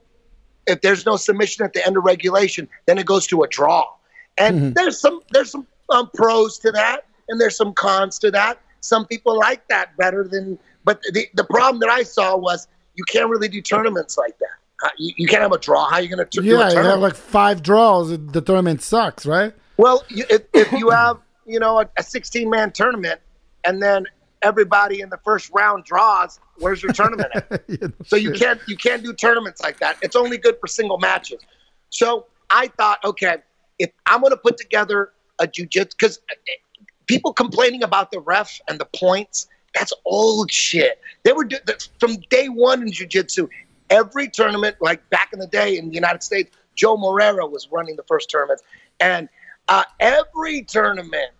if 0.67 0.81
there's 0.81 1.07
no 1.07 1.17
submission 1.17 1.65
at 1.65 1.73
the 1.73 1.87
end 1.87 1.97
of 1.97 2.05
regulation, 2.05 2.69
then 2.87 2.99
it 2.99 3.07
goes 3.07 3.27
to 3.29 3.43
a 3.43 3.49
draw. 3.49 3.87
And 4.39 4.75
there's 4.75 5.01
some 5.01 5.21
there's 5.33 5.51
some 5.51 5.67
um, 5.89 6.11
pros 6.15 6.59
to 6.59 6.73
that, 6.73 7.07
and 7.29 7.41
there's 7.41 7.57
some 7.57 7.73
cons 7.73 8.19
to 8.19 8.31
that. 8.33 8.61
Some 8.81 9.07
people 9.07 9.39
like 9.39 9.67
that 9.69 9.97
better 9.97 10.25
than. 10.29 10.59
But 10.85 11.01
the 11.13 11.27
the 11.35 11.45
problem 11.45 11.81
that 11.81 11.89
I 11.89 12.03
saw 12.03 12.37
was 12.37 12.69
you 12.95 13.05
can't 13.05 13.31
really 13.31 13.49
do 13.49 13.63
tournaments 13.63 14.19
like 14.19 14.39
that. 14.39 14.49
Uh, 14.85 14.91
you, 14.99 15.15
you 15.17 15.27
can't 15.27 15.43
have 15.43 15.53
a 15.53 15.59
draw. 15.59 15.89
How 15.89 15.97
are 15.97 16.03
you 16.03 16.09
going 16.09 16.27
to 16.27 16.41
do 16.41 16.41
a 16.43 16.45
yeah, 16.45 16.71
you 16.71 16.87
have 16.87 17.01
like 17.01 17.15
five 17.15 17.63
draws. 17.63 18.11
The 18.11 18.43
tournament 18.43 18.83
sucks, 18.83 19.25
right? 19.25 19.55
Well, 19.79 20.05
you, 20.09 20.25
if, 20.29 20.43
if 20.53 20.73
you 20.73 20.91
have, 20.91 21.19
you 21.47 21.59
know, 21.59 21.81
a, 21.81 21.89
a 21.99 22.03
16 22.03 22.49
man 22.51 22.73
tournament 22.73 23.21
and 23.65 23.83
then 23.83 24.07
everybody 24.43 25.01
in 25.01 25.09
the 25.09 25.19
first 25.25 25.51
round 25.53 25.85
draws, 25.85 26.41
where's 26.59 26.83
your 26.83 26.93
tournament 26.93 27.31
at? 27.35 27.69
Know, 27.81 27.91
So 28.07 28.17
you 28.17 28.33
can't 28.33 28.61
you 28.67 28.77
can't 28.77 29.03
do 29.03 29.13
tournaments 29.13 29.63
like 29.63 29.79
that. 29.81 29.97
It's 30.03 30.17
only 30.17 30.39
good 30.39 30.57
for 30.61 30.67
single 30.67 30.99
matches. 30.99 31.41
So 31.91 32.27
I 32.51 32.69
thought, 32.69 33.05
okay, 33.05 33.39
if 33.79 33.91
I'm 34.07 34.21
going 34.21 34.31
to 34.31 34.37
put 34.37 34.57
together 34.57 35.13
a 35.39 35.47
jujitsu, 35.47 35.91
because 35.91 36.21
people 37.07 37.33
complaining 37.33 37.83
about 37.83 38.11
the 38.11 38.21
ref 38.21 38.61
and 38.69 38.79
the 38.79 38.87
points, 38.97 39.49
that's 39.75 39.93
old 40.05 40.51
shit. 40.51 41.01
They 41.25 41.33
were 41.33 41.45
do, 41.45 41.59
from 42.01 42.17
day 42.31 42.49
one 42.49 42.83
in 42.83 42.89
jujitsu. 42.89 43.49
Every 43.89 44.29
tournament, 44.29 44.77
like 44.81 45.09
back 45.11 45.31
in 45.33 45.39
the 45.39 45.47
day 45.47 45.79
in 45.79 45.89
the 45.89 45.95
United 45.95 46.23
States, 46.23 46.51
Joe 46.75 46.97
Moreira 46.97 47.47
was 47.47 47.69
running 47.71 47.97
the 47.97 48.03
first 48.03 48.29
tournament, 48.31 48.61
and 49.01 49.29
uh, 49.69 49.85
every 50.01 50.63
tournament 50.63 51.31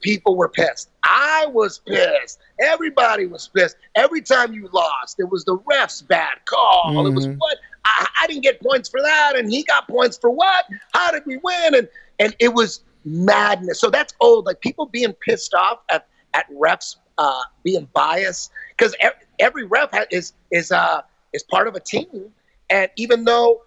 people 0.00 0.36
were 0.36 0.48
pissed. 0.48 0.90
I 1.08 1.46
was 1.46 1.80
pissed. 1.80 2.38
Everybody 2.60 3.26
was 3.26 3.48
pissed. 3.48 3.76
Every 3.96 4.20
time 4.20 4.52
you 4.52 4.68
lost, 4.72 5.18
it 5.18 5.28
was 5.30 5.44
the 5.44 5.58
ref's 5.66 6.02
bad 6.02 6.38
call. 6.46 7.06
It 7.06 7.14
was 7.14 7.26
Mhm. 7.26 7.38
what 7.38 7.56
I, 7.84 8.06
I 8.22 8.26
didn't 8.26 8.42
get 8.42 8.60
points 8.60 8.88
for 8.88 9.00
that, 9.02 9.34
and 9.36 9.50
he 9.50 9.64
got 9.64 9.88
points 9.88 10.18
for 10.18 10.30
what? 10.30 10.66
How 10.92 11.10
did 11.10 11.22
we 11.26 11.38
win? 11.38 11.74
And 11.74 11.88
and 12.18 12.36
it 12.38 12.54
was 12.54 12.82
madness. 13.04 13.80
So 13.80 13.90
that's 13.90 14.14
old. 14.20 14.46
Like 14.46 14.60
people 14.60 14.86
being 14.86 15.14
pissed 15.14 15.54
off 15.54 15.80
at 15.90 16.06
at 16.34 16.46
refs 16.52 16.96
uh, 17.18 17.42
being 17.64 17.88
biased 17.94 18.50
because 18.76 18.94
every 19.38 19.64
ref 19.64 19.90
is 20.10 20.34
is 20.50 20.70
uh 20.72 21.02
is 21.32 21.42
part 21.44 21.68
of 21.68 21.74
a 21.74 21.80
team, 21.80 22.32
and 22.70 22.90
even 22.96 23.24
though 23.24 23.62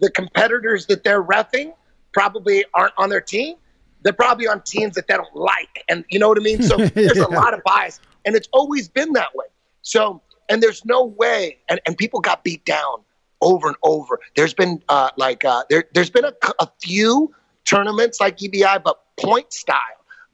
the 0.00 0.10
competitors 0.10 0.86
that 0.86 1.04
they're 1.04 1.22
refing 1.22 1.72
probably 2.12 2.64
aren't 2.74 2.92
on 2.98 3.08
their 3.08 3.20
team, 3.20 3.56
they're 4.02 4.12
probably 4.12 4.48
on 4.48 4.62
teams 4.62 4.94
that 4.94 5.06
they 5.06 5.14
don't 5.14 5.34
like. 5.34 5.84
And 5.88 6.04
you 6.10 6.18
know 6.18 6.28
what 6.28 6.38
I 6.38 6.42
mean? 6.42 6.62
So 6.62 6.76
there's 6.94 7.18
a 7.18 7.28
lot 7.28 7.54
of 7.54 7.62
bias. 7.64 8.00
And 8.24 8.34
it's 8.36 8.48
always 8.52 8.88
been 8.88 9.12
that 9.14 9.34
way. 9.34 9.46
So, 9.82 10.22
and 10.48 10.62
there's 10.62 10.84
no 10.84 11.04
way, 11.04 11.58
and, 11.68 11.80
and 11.86 11.96
people 11.96 12.20
got 12.20 12.44
beat 12.44 12.64
down 12.64 12.98
over 13.40 13.66
and 13.68 13.76
over. 13.82 14.20
There's 14.36 14.54
been 14.54 14.82
uh, 14.88 15.10
like, 15.16 15.44
uh, 15.44 15.64
there, 15.68 15.84
there's 15.92 16.10
been 16.10 16.24
a, 16.24 16.34
a 16.60 16.68
few 16.80 17.34
tournaments 17.64 18.20
like 18.20 18.38
EBI, 18.38 18.82
but 18.82 19.00
point 19.16 19.52
style. 19.52 19.78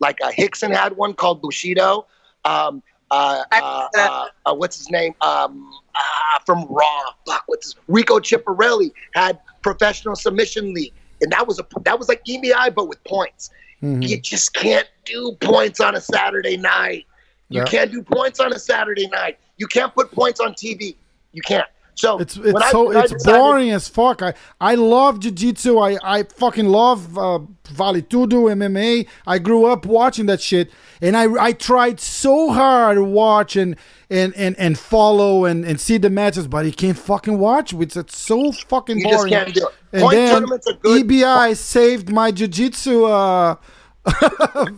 Like 0.01 0.19
uh, 0.23 0.31
Rickson 0.33 0.75
had 0.75 0.97
one 0.97 1.15
called 1.15 1.43
Bushido. 1.43 2.07
Um, 2.45 2.83
uh, 3.11 3.43
uh, 3.53 4.29
uh, 4.45 4.55
what's 4.55 4.77
his 4.77 4.91
name? 4.91 5.15
Um, 5.21 5.71
uh, 5.95 6.39
from 6.45 6.67
Raw. 6.69 7.13
Fuck, 7.27 7.45
what's 7.47 7.69
his 7.69 7.77
Rico 7.89 8.19
Chiapparelli 8.19 8.93
had 9.15 9.41
Professional 9.63 10.15
Submission 10.15 10.75
League, 10.75 10.93
and 11.21 11.33
that 11.33 11.47
was 11.47 11.59
a 11.59 11.67
that 11.83 11.99
was 11.99 12.09
like 12.09 12.25
EBI 12.25 12.75
but 12.75 12.89
with 12.89 13.03
points. 13.05 13.51
Mm-hmm. 13.83 14.03
You 14.03 14.21
just 14.21 14.55
can't 14.55 14.89
do 15.05 15.37
points 15.41 15.81
on 15.81 15.95
a 15.95 16.01
Saturday 16.01 16.57
night. 16.57 17.07
You 17.49 17.61
Yeah. 17.61 17.67
can't 17.67 17.91
do 17.93 18.03
points 18.03 18.41
on 18.41 18.53
a 18.53 18.59
Saturday 18.59 19.07
night. 19.09 19.39
You 19.57 19.67
can't 19.67 19.95
put 19.95 20.11
points 20.13 20.41
on 20.41 20.53
TV. 20.55 20.97
You 21.33 21.43
can't. 21.43 21.67
So 21.99 22.19
It's 22.21 22.37
it's 22.37 22.71
so 22.71 22.93
I 22.93 23.01
it's 23.03 23.13
decided- 23.13 23.39
boring 23.39 23.71
as 23.71 23.89
fuck. 23.89 24.23
I 24.23 24.33
I 24.61 24.77
love 24.77 25.19
jiu-jitsu. 25.19 25.79
I 25.79 25.99
I 26.03 26.23
fucking 26.23 26.67
love 26.69 27.19
uh, 27.19 27.41
Vale 27.71 28.03
Tudo 28.03 28.49
MMA. 28.59 29.07
I 29.27 29.39
grew 29.41 29.67
up 29.67 29.85
watching 29.85 30.27
that 30.27 30.41
shit, 30.41 30.71
and 31.03 31.17
I 31.17 31.25
I 31.49 31.53
tried 31.53 31.99
so 31.99 32.53
hard 32.53 32.97
to 32.99 33.03
watch 33.05 33.57
and 33.57 33.75
and 34.09 34.33
and, 34.37 34.57
and 34.59 34.79
follow 34.79 35.45
and, 35.45 35.65
and 35.65 35.81
see 35.81 35.99
the 35.99 36.09
matches, 36.11 36.47
but 36.47 36.65
you 36.67 36.73
can't 36.73 36.97
fucking 36.99 37.37
watch. 37.39 37.73
It's, 37.75 37.97
it's 37.97 38.17
so 38.17 38.53
fucking 38.53 39.03
boring. 39.03 39.33
You 39.33 39.39
just 39.41 39.45
can't 39.45 39.55
do 39.55 39.67
it. 39.67 39.75
And 39.93 40.03
Point 40.03 40.15
then 40.15 40.33
tournaments 40.35 40.67
are 40.69 40.75
good. 40.75 41.09
EBI 41.09 41.57
saved 41.57 42.11
my 42.11 42.31
jiu-jitsu. 42.31 43.05
Uh, 43.07 43.57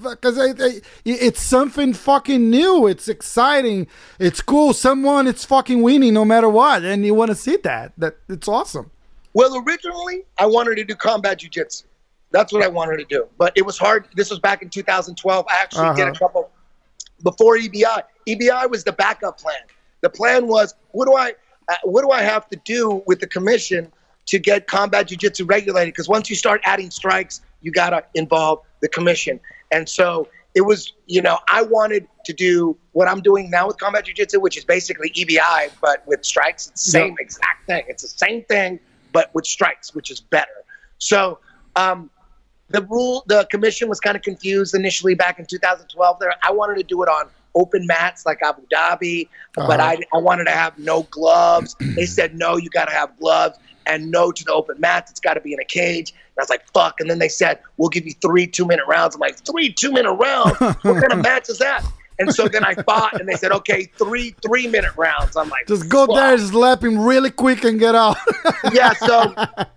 because 0.03 0.39
it's 1.05 1.41
something 1.41 1.93
fucking 1.93 2.51
new. 2.51 2.87
It's 2.87 3.09
exciting. 3.09 3.87
It's 4.18 4.41
cool. 4.41 4.72
Someone 4.72 5.26
it's 5.26 5.45
fucking 5.45 5.83
winning 5.83 6.14
no 6.14 6.24
matter 6.24 6.49
what, 6.49 6.85
and 6.85 7.05
you 7.05 7.14
want 7.14 7.31
to 7.31 7.35
see 7.35 7.57
that. 7.59 7.93
That 7.99 8.16
it's 8.28 8.49
awesome. 8.49 8.91
Well, 9.35 9.62
originally 9.66 10.24
I 10.39 10.47
wanted 10.47 10.76
to 10.76 10.85
do 10.85 10.95
combat 10.95 11.41
jujitsu. 11.41 11.85
That's 12.33 12.53
what 12.53 12.62
I 12.62 12.68
wanted 12.68 12.99
to 12.99 13.05
do, 13.05 13.26
but 13.39 13.53
it 13.57 13.66
was 13.66 13.76
hard. 13.76 14.07
This 14.14 14.31
was 14.31 14.39
back 14.39 14.62
in 14.62 14.70
2012. 14.70 15.47
I 15.49 15.55
actually 15.62 15.95
did 15.97 16.03
a 16.03 16.11
Uh-huh. 16.11 16.18
couple 16.18 16.51
before 17.24 17.57
EBI. 17.57 18.03
EBI 18.28 18.70
was 18.70 18.85
the 18.85 18.93
backup 18.93 19.39
plan. 19.41 19.57
The 20.01 20.11
plan 20.11 20.47
was, 20.47 20.74
what 20.93 21.07
do 21.07 21.14
I, 21.16 21.33
uh, 21.68 21.74
what 21.85 22.03
do 22.03 22.11
I 22.11 22.22
have 22.22 22.49
to 22.51 22.57
do 22.64 23.03
with 23.07 23.18
the 23.20 23.26
commission 23.26 23.91
to 24.26 24.39
get 24.39 24.68
combat 24.68 25.09
jujitsu 25.09 25.49
regulated? 25.49 25.93
Because 25.93 26.09
once 26.09 26.31
you 26.31 26.37
start 26.37 26.61
adding 26.64 26.91
strikes, 26.93 27.41
you 27.62 27.72
gotta 27.72 28.05
involve 28.14 28.61
the 28.81 28.89
commission. 28.89 29.41
And 29.70 29.89
so 29.89 30.28
it 30.55 30.62
was, 30.62 30.93
you 31.07 31.22
know, 31.22 31.39
I 31.53 31.62
wanted 31.62 32.09
to 32.24 32.33
do 32.33 32.76
what 32.93 33.09
I'm 33.09 33.20
doing 33.20 33.51
now 33.51 33.66
with 33.68 33.78
combat 33.78 34.07
jujitsu, 34.07 34.41
which 34.41 34.57
is 34.57 34.64
basically 34.64 35.11
EBI, 35.11 35.70
but 35.81 36.03
with 36.07 36.24
strikes. 36.24 36.68
It's 36.68 36.85
the 36.87 36.91
same 36.91 37.16
exact 37.20 37.66
thing. 37.66 37.85
It's 37.89 38.03
the 38.03 38.09
same 38.09 38.43
thing, 38.45 38.81
but 39.12 39.31
with 39.35 39.47
strikes, 39.47 39.95
which 39.95 40.11
is 40.11 40.20
better. 40.20 40.47
So 40.99 41.39
um, 41.76 42.11
the 42.68 42.83
rule, 42.83 43.22
the 43.26 43.47
commission 43.51 43.89
was 43.89 44.01
kind 44.01 44.16
of 44.16 44.22
confused 44.22 44.74
initially 44.74 45.14
back 45.14 45.39
in 45.39 45.47
2012. 45.47 46.18
There, 46.20 46.35
I 46.43 46.51
wanted 46.53 46.76
to 46.76 46.83
do 46.83 47.03
it 47.03 47.09
on 47.09 47.26
open 47.55 47.87
mats 47.87 48.24
like 48.26 48.41
Abu 48.43 48.62
Dhabi, 48.72 49.28
but 49.57 49.81
Uh-huh. 49.81 49.97
I, 50.12 50.16
I 50.16 50.20
wanted 50.20 50.45
to 50.45 50.53
have 50.53 50.78
no 50.78 51.03
gloves. 51.05 51.74
they 51.97 52.07
said 52.07 52.37
no, 52.37 52.57
you 52.57 52.70
got 52.70 52.87
to 52.87 52.95
have 52.95 53.18
gloves, 53.18 53.59
and 53.87 54.11
no 54.11 54.31
to 54.33 54.45
the 54.45 54.53
open 54.53 54.78
mats. 54.81 55.11
It's 55.11 55.20
got 55.20 55.35
to 55.35 55.41
be 55.41 55.53
in 55.53 55.61
a 55.61 55.64
cage. 55.64 56.11
And 56.11 56.39
I 56.39 56.43
was 56.43 56.51
like, 56.51 56.66
fuck. 56.72 57.01
And 57.01 57.11
then 57.11 57.18
they 57.18 57.28
said 57.28 57.61
we'll 57.76 57.89
give 57.89 58.07
you 58.07 58.12
three 58.14 58.47
two 58.47 58.66
minute 58.66 58.87
rounds. 58.87 59.14
I'm 59.14 59.20
like, 59.20 59.39
three 59.45 59.72
two 59.72 59.93
minute 59.93 60.12
rounds? 60.12 60.59
what 60.61 60.83
kind 60.83 61.12
of 61.12 61.22
match 61.22 61.49
is 61.49 61.59
that? 61.59 61.85
And 62.18 62.35
so 62.35 62.49
then 62.49 62.64
I 62.64 62.74
fought, 62.74 63.18
and 63.18 63.26
they 63.26 63.35
said, 63.35 63.51
okay, 63.51 63.85
three 63.97 64.35
three 64.43 64.66
minute 64.66 64.93
rounds. 64.97 65.37
I'm 65.37 65.49
like, 65.49 65.66
Just 65.66 65.89
go 65.89 66.07
fuck. 66.07 66.16
there, 66.16 66.39
slap 66.39 66.85
him 66.85 66.99
really 66.99 67.31
quick, 67.31 67.64
and 67.64 67.81
get 67.81 67.95
out. 67.95 68.18
yeah, 68.72 68.93
so 68.93 69.35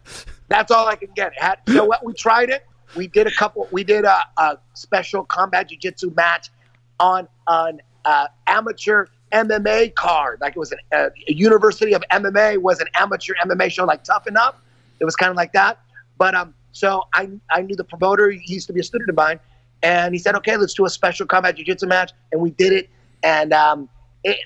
that's 0.50 0.70
all 0.70 0.88
I 0.88 0.96
can 0.96 1.10
get. 1.16 1.32
Had, 1.38 1.60
so 1.68 1.86
what 1.86 2.06
we 2.06 2.14
tried 2.14 2.50
it. 2.50 2.66
We 2.96 3.08
did 3.08 3.28
a 3.28 3.32
couple. 3.32 3.68
We 3.72 3.84
did 3.84 4.04
a, 4.04 4.20
a 4.38 4.58
special 4.74 5.24
combat 5.24 5.70
jiu-jitsu 5.70 6.12
match 6.16 6.50
on 7.00 7.28
an 7.48 7.82
uh, 8.06 8.28
amateur 8.46 9.08
MMA 9.34 9.96
card. 9.96 10.40
Like 10.42 10.56
it 10.56 10.60
was 10.60 10.72
an, 10.72 10.80
a 10.92 11.12
University 11.28 11.94
of 11.94 12.04
MMA 12.12 12.60
was 12.60 12.80
an 12.80 12.88
amateur 12.96 13.34
MMA 13.44 13.72
show, 13.72 13.86
like 13.86 14.04
Tough 14.04 14.28
Enough. 14.28 14.56
It 15.00 15.06
was 15.06 15.16
kind 15.16 15.30
of 15.30 15.36
like 15.36 15.54
that. 15.54 15.80
But 16.18 16.36
um, 16.36 16.54
so 16.72 17.04
I 17.14 17.30
I 17.52 17.62
knew 17.62 17.76
the 17.76 17.84
promoter. 17.84 18.30
He 18.30 18.54
used 18.54 18.68
to 18.68 18.74
be 18.74 18.80
a 18.80 18.84
student 18.84 19.10
of 19.10 19.16
mine, 19.16 19.40
and 19.82 20.14
he 20.14 20.20
said, 20.20 20.36
"Okay, 20.36 20.56
let's 20.58 20.74
do 20.74 20.86
a 20.86 20.90
special 20.90 21.26
combat 21.26 21.56
jiu-jitsu 21.56 21.88
match." 21.88 22.12
And 22.32 22.42
we 22.42 22.52
did 22.52 22.74
it, 22.74 22.90
and 23.24 23.54
um, 23.54 23.90
it 24.24 24.38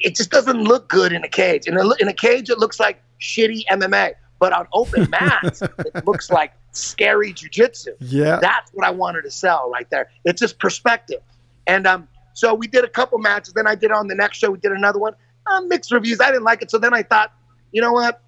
it 0.00 0.16
just 0.16 0.30
doesn't 0.30 0.62
look 0.64 0.88
good 0.88 1.12
in 1.12 1.24
a 1.24 1.28
cage. 1.28 1.66
In 1.66 1.76
a, 1.76 1.90
in 2.00 2.08
a 2.08 2.12
cage, 2.12 2.50
it 2.50 2.58
looks 2.58 2.80
like 2.80 3.02
shitty 3.20 3.64
MMA, 3.70 4.14
but 4.38 4.52
on 4.52 4.66
open 4.72 5.08
mats, 5.20 5.62
it 5.62 6.06
looks 6.06 6.30
like 6.30 6.52
scary 6.72 7.32
jujitsu. 7.32 7.88
Yeah. 7.98 8.38
that's 8.40 8.70
what 8.72 8.86
I 8.86 8.90
wanted 8.90 9.22
to 9.22 9.30
sell 9.30 9.70
right 9.70 9.88
there. 9.90 10.10
It's 10.24 10.40
just 10.40 10.58
perspective, 10.58 11.20
and 11.66 11.86
um, 11.86 12.08
so 12.32 12.54
we 12.54 12.66
did 12.66 12.84
a 12.84 12.88
couple 12.88 13.18
matches. 13.18 13.54
Then 13.54 13.66
I 13.66 13.74
did 13.74 13.86
it 13.86 13.92
on 13.92 14.06
the 14.06 14.14
next 14.14 14.38
show. 14.38 14.50
We 14.50 14.58
did 14.58 14.72
another 14.72 14.98
one. 14.98 15.14
Uh, 15.46 15.62
mixed 15.62 15.92
reviews. 15.92 16.20
I 16.20 16.26
didn't 16.26 16.44
like 16.44 16.62
it, 16.62 16.70
so 16.70 16.78
then 16.78 16.94
I 16.94 17.02
thought, 17.02 17.32
you 17.72 17.80
know 17.80 17.92
what? 17.92 18.22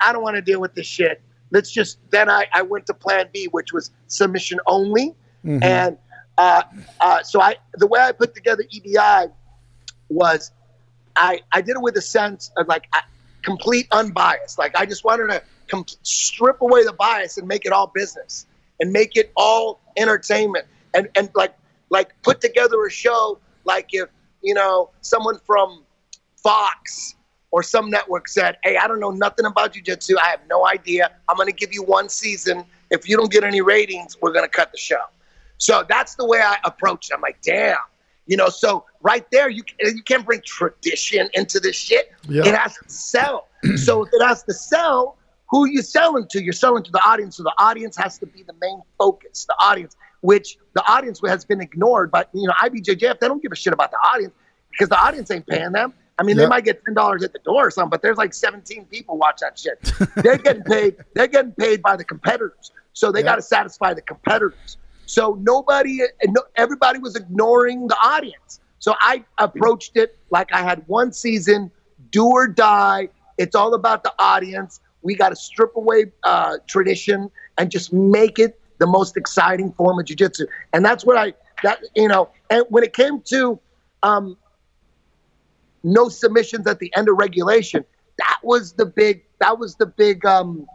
I 0.00 0.12
don't 0.12 0.22
want 0.22 0.36
to 0.36 0.42
deal 0.42 0.60
with 0.60 0.74
this 0.74 0.86
shit. 0.86 1.20
Let's 1.50 1.70
just. 1.70 1.98
Then 2.10 2.30
I, 2.30 2.46
I 2.52 2.62
went 2.62 2.86
to 2.86 2.94
Plan 2.94 3.28
B, 3.32 3.48
which 3.50 3.72
was 3.72 3.90
submission 4.06 4.60
only, 4.66 5.14
and 5.62 5.98
uh, 6.38 6.62
uh, 7.00 7.22
so 7.22 7.40
I 7.40 7.56
the 7.74 7.86
way 7.86 8.00
I 8.00 8.12
put 8.12 8.34
together 8.34 8.62
EBI 8.62 9.30
was 10.08 10.52
I 11.16 11.40
I 11.52 11.60
did 11.60 11.76
it 11.76 11.82
with 11.82 11.96
a 11.96 12.02
sense 12.02 12.50
of 12.56 12.68
like 12.68 12.88
I, 12.92 13.02
complete 13.42 13.88
unbiased. 13.90 14.58
Like 14.58 14.76
I 14.76 14.86
just 14.86 15.04
wanted 15.04 15.28
to 15.28 15.42
com- 15.68 15.86
strip 16.02 16.60
away 16.60 16.84
the 16.84 16.92
bias 16.92 17.36
and 17.38 17.48
make 17.48 17.66
it 17.66 17.72
all 17.72 17.88
business 17.88 18.46
and 18.80 18.92
make 18.92 19.16
it 19.16 19.32
all 19.36 19.80
entertainment 19.96 20.66
and 20.94 21.08
and 21.16 21.30
like 21.34 21.54
like 21.90 22.10
put 22.22 22.40
together 22.40 22.84
a 22.84 22.90
show 22.90 23.38
like 23.64 23.88
if 23.92 24.08
you 24.42 24.54
know 24.54 24.90
someone 25.02 25.38
from 25.38 25.84
Fox 26.36 27.14
or 27.50 27.62
some 27.62 27.90
network 27.90 28.28
said, 28.28 28.58
"Hey, 28.62 28.76
I 28.76 28.86
don't 28.86 29.00
know 29.00 29.10
nothing 29.10 29.44
about 29.44 29.74
jujitsu. 29.74 30.14
I 30.22 30.28
have 30.28 30.40
no 30.48 30.66
idea. 30.66 31.10
I'm 31.28 31.36
going 31.36 31.48
to 31.48 31.54
give 31.54 31.74
you 31.74 31.82
one 31.82 32.08
season. 32.08 32.64
If 32.90 33.08
you 33.08 33.16
don't 33.16 33.30
get 33.30 33.44
any 33.44 33.60
ratings, 33.60 34.16
we're 34.20 34.32
going 34.32 34.44
to 34.44 34.50
cut 34.50 34.72
the 34.72 34.78
show." 34.78 35.00
So 35.58 35.84
that's 35.88 36.14
the 36.14 36.24
way 36.24 36.40
I 36.40 36.56
approach 36.64 37.10
it. 37.10 37.14
I'm 37.14 37.20
like, 37.20 37.42
damn, 37.42 37.76
you 38.26 38.36
know. 38.36 38.48
So 38.48 38.86
right 39.02 39.26
there, 39.30 39.50
you 39.50 39.62
you 39.80 40.02
can't 40.02 40.24
bring 40.24 40.40
tradition 40.44 41.28
into 41.34 41.60
this 41.60 41.76
shit. 41.76 42.12
Yeah. 42.28 42.46
It 42.46 42.54
has 42.54 42.74
to 42.74 42.88
sell. 42.88 43.48
so 43.76 44.04
if 44.04 44.10
it 44.12 44.24
has 44.24 44.42
to 44.44 44.54
sell, 44.54 45.18
who 45.50 45.66
you 45.66 45.82
selling 45.82 46.26
to? 46.30 46.42
You're 46.42 46.52
selling 46.52 46.82
to 46.84 46.90
the 46.90 47.02
audience. 47.04 47.36
So 47.36 47.42
the 47.42 47.54
audience 47.58 47.96
has 47.96 48.18
to 48.18 48.26
be 48.26 48.42
the 48.42 48.54
main 48.60 48.80
focus. 48.96 49.44
The 49.44 49.56
audience, 49.60 49.96
which 50.20 50.58
the 50.74 50.82
audience 50.90 51.20
has 51.26 51.44
been 51.44 51.60
ignored. 51.60 52.10
But 52.10 52.28
you 52.32 52.46
know, 52.46 52.54
IBJJF, 52.54 53.18
they 53.20 53.28
don't 53.28 53.42
give 53.42 53.52
a 53.52 53.56
shit 53.56 53.72
about 53.72 53.90
the 53.90 53.98
audience 53.98 54.34
because 54.70 54.88
the 54.88 54.98
audience 55.02 55.30
ain't 55.30 55.46
paying 55.46 55.72
them. 55.72 55.92
I 56.18 56.22
mean, 56.22 56.36
Yeah. 56.36 56.42
they 56.44 56.48
might 56.48 56.64
get 56.64 56.84
ten 56.84 56.94
dollars 56.94 57.22
at 57.24 57.32
the 57.32 57.38
door 57.40 57.66
or 57.66 57.70
something, 57.70 57.90
but 57.90 58.02
there's 58.02 58.18
like 58.18 58.34
17 58.34 58.84
people 58.86 59.16
watch 59.16 59.40
that 59.40 59.58
shit. 59.58 59.80
they're 60.16 60.36
getting 60.36 60.62
paid. 60.62 60.96
They're 61.14 61.26
getting 61.26 61.52
paid 61.52 61.80
by 61.82 61.96
the 61.96 62.04
competitors, 62.04 62.72
so 62.92 63.10
they 63.10 63.20
Yeah. 63.20 63.24
got 63.26 63.36
to 63.36 63.42
satisfy 63.42 63.94
the 63.94 64.02
competitors. 64.02 64.76
So 65.06 65.38
nobody, 65.40 66.00
no- 66.26 66.44
everybody 66.56 66.98
was 66.98 67.16
ignoring 67.16 67.88
the 67.88 67.96
audience. 67.96 68.60
So 68.80 68.94
I 69.00 69.24
approached 69.38 69.96
it 69.96 70.16
like 70.30 70.52
I 70.52 70.62
had 70.62 70.84
one 70.86 71.12
season, 71.12 71.70
do 72.10 72.26
or 72.26 72.46
die. 72.46 73.08
It's 73.38 73.56
all 73.56 73.74
about 73.74 74.04
the 74.04 74.12
audience. 74.18 74.80
We 75.02 75.14
got 75.16 75.30
to 75.30 75.36
strip 75.36 75.74
away 75.74 76.12
uh, 76.22 76.58
tradition 76.68 77.30
and 77.58 77.70
just 77.70 77.92
make 77.92 78.38
it 78.38 78.59
the 78.80 78.86
most 78.86 79.16
exciting 79.16 79.70
form 79.72 80.00
of 80.00 80.06
jujitsu. 80.06 80.46
And 80.72 80.84
that's 80.84 81.04
what 81.04 81.16
I, 81.16 81.34
that 81.62 81.78
you 81.94 82.08
know. 82.08 82.30
And 82.50 82.64
when 82.68 82.82
it 82.82 82.92
came 82.92 83.20
to 83.26 83.60
um, 84.02 84.36
no 85.82 86.08
submissions 86.08 86.66
at 86.66 86.78
the 86.78 86.92
end 86.96 87.08
of 87.08 87.16
regulation. 87.18 87.84
That 88.18 88.38
was 88.42 88.72
the 88.74 88.86
big. 88.86 89.22
That 89.38 89.58
was 89.58 89.76
the 89.76 89.86
big 89.86 90.26
um, 90.26 90.66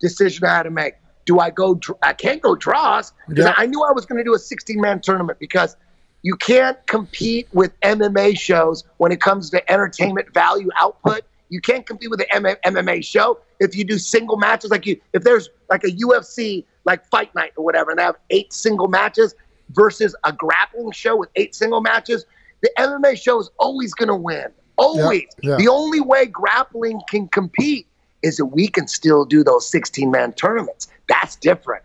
decision 0.00 0.44
I 0.44 0.56
had 0.56 0.62
to 0.64 0.70
make. 0.70 0.94
Do 1.24 1.38
I 1.38 1.50
go? 1.50 1.74
dr- 1.74 1.98
I 2.02 2.12
can't 2.12 2.42
go 2.42 2.54
draws 2.56 3.12
because 3.28 3.44
Yeah. 3.46 3.54
I 3.56 3.66
knew 3.66 3.82
I 3.82 3.92
was 3.92 4.04
going 4.04 4.18
to 4.18 4.24
do 4.24 4.34
a 4.34 4.38
16 4.38 4.80
man 4.80 5.00
tournament 5.00 5.38
because 5.38 5.76
you 6.22 6.36
can't 6.36 6.76
compete 6.86 7.48
with 7.52 7.78
MMA 7.80 8.38
shows 8.38 8.84
when 8.98 9.12
it 9.12 9.20
comes 9.20 9.48
to 9.50 9.72
entertainment 9.72 10.32
value 10.34 10.68
output. 10.78 11.22
You 11.50 11.60
can't 11.60 11.84
compete 11.84 12.10
with 12.10 12.22
an 12.32 12.56
MMA 12.64 13.04
show 13.04 13.38
if 13.58 13.76
you 13.76 13.84
do 13.84 13.98
single 13.98 14.36
matches. 14.36 14.70
Like 14.70 14.86
you, 14.86 15.00
if 15.12 15.24
there's 15.24 15.50
like 15.68 15.84
a 15.84 15.90
UFC 15.90 16.64
like 16.84 17.04
Fight 17.06 17.34
Night 17.34 17.52
or 17.56 17.64
whatever, 17.64 17.90
and 17.90 17.98
they 17.98 18.04
have 18.04 18.16
eight 18.30 18.52
single 18.52 18.88
matches 18.88 19.34
versus 19.70 20.14
a 20.24 20.32
grappling 20.32 20.92
show 20.92 21.16
with 21.16 21.28
eight 21.36 21.54
single 21.54 21.80
matches, 21.80 22.24
the 22.62 22.70
MMA 22.78 23.20
show 23.20 23.38
is 23.40 23.50
always 23.58 23.92
going 23.92 24.08
to 24.08 24.14
win. 24.14 24.46
Always. 24.76 25.26
yeah. 25.42 25.56
The 25.56 25.68
only 25.68 26.00
way 26.00 26.24
grappling 26.24 27.00
can 27.08 27.28
compete 27.28 27.86
is 28.22 28.36
that 28.38 28.46
we 28.46 28.68
can 28.68 28.88
still 28.88 29.24
do 29.24 29.44
those 29.44 29.68
16 29.70 30.10
man 30.10 30.32
tournaments. 30.32 30.88
That's 31.08 31.36
different. 31.36 31.82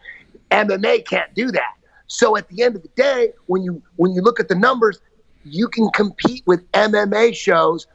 MMA 0.51 1.05
can't 1.05 1.33
do 1.33 1.51
that. 1.51 1.73
So 2.07 2.37
at 2.37 2.47
the 2.49 2.63
end 2.63 2.75
of 2.75 2.83
the 2.83 2.89
day, 2.89 3.33
when 3.47 3.63
you 3.63 3.81
when 3.95 4.13
you 4.13 4.21
look 4.21 4.39
at 4.39 4.47
the 4.47 4.55
numbers, 4.55 4.99
you 5.43 5.67
can 5.67 5.89
compete 5.89 6.43
with 6.45 6.69
MMA 6.73 7.35
shows 7.35 7.87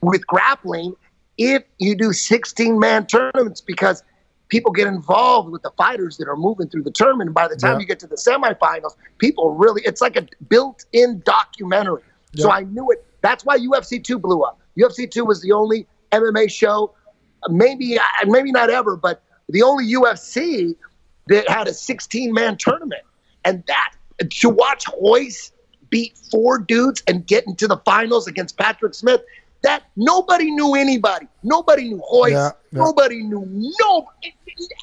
with 0.00 0.26
grappling 0.26 0.94
if 1.38 1.64
you 1.78 1.96
do 1.96 2.12
16 2.12 2.78
man 2.78 3.06
tournaments 3.06 3.60
because 3.60 4.02
people 4.48 4.70
get 4.70 4.86
involved 4.86 5.50
with 5.50 5.62
the 5.62 5.70
fighters 5.76 6.16
that 6.18 6.28
are 6.28 6.36
moving 6.36 6.68
through 6.68 6.82
the 6.82 6.90
tournament. 6.90 7.28
And 7.28 7.34
by 7.34 7.48
the 7.48 7.56
time 7.56 7.74
Yeah. 7.74 7.80
you 7.80 7.86
get 7.86 7.98
to 8.00 8.06
the 8.06 8.16
semifinals, 8.16 8.94
people 9.18 9.54
really, 9.54 9.82
it's 9.84 10.00
like 10.00 10.16
a 10.16 10.26
built 10.48 10.84
in 10.92 11.22
documentary. 11.24 12.02
So 12.36 12.50
I 12.50 12.62
knew 12.64 12.90
it. 12.90 13.04
That's 13.20 13.44
why 13.44 13.58
UFC 13.58 14.02
2 14.02 14.18
blew 14.18 14.42
up. 14.42 14.60
UFC 14.76 15.10
2 15.10 15.24
was 15.24 15.40
the 15.40 15.52
only 15.52 15.86
MMA 16.12 16.50
show, 16.50 16.92
maybe, 17.48 17.98
uh, 17.98 18.02
maybe 18.26 18.52
not 18.52 18.70
ever, 18.70 18.96
but 18.96 19.22
the 19.48 19.62
only 19.62 19.86
UFC 19.92 20.76
that 21.28 21.48
had 21.48 21.68
a 21.68 21.74
16 21.74 22.32
man 22.32 22.56
tournament. 22.56 23.02
And 23.44 23.64
that, 23.66 23.94
to 24.30 24.48
watch 24.48 24.84
Royce 25.00 25.52
beat 25.90 26.16
four 26.30 26.58
dudes 26.58 27.02
and 27.06 27.26
get 27.26 27.46
into 27.46 27.68
the 27.68 27.76
finals 27.78 28.26
against 28.26 28.56
Patrick 28.56 28.94
Smith, 28.94 29.22
that 29.64 29.82
nobody 29.96 30.50
knew 30.50 30.74
anybody. 30.74 31.26
Nobody 31.42 31.88
knew 31.88 32.02
Royce. 32.12 32.32
Yeah, 32.32 32.50
yeah. 32.72 32.78
Nobody 32.84 33.22
knew 33.22 33.44
no. 33.80 34.08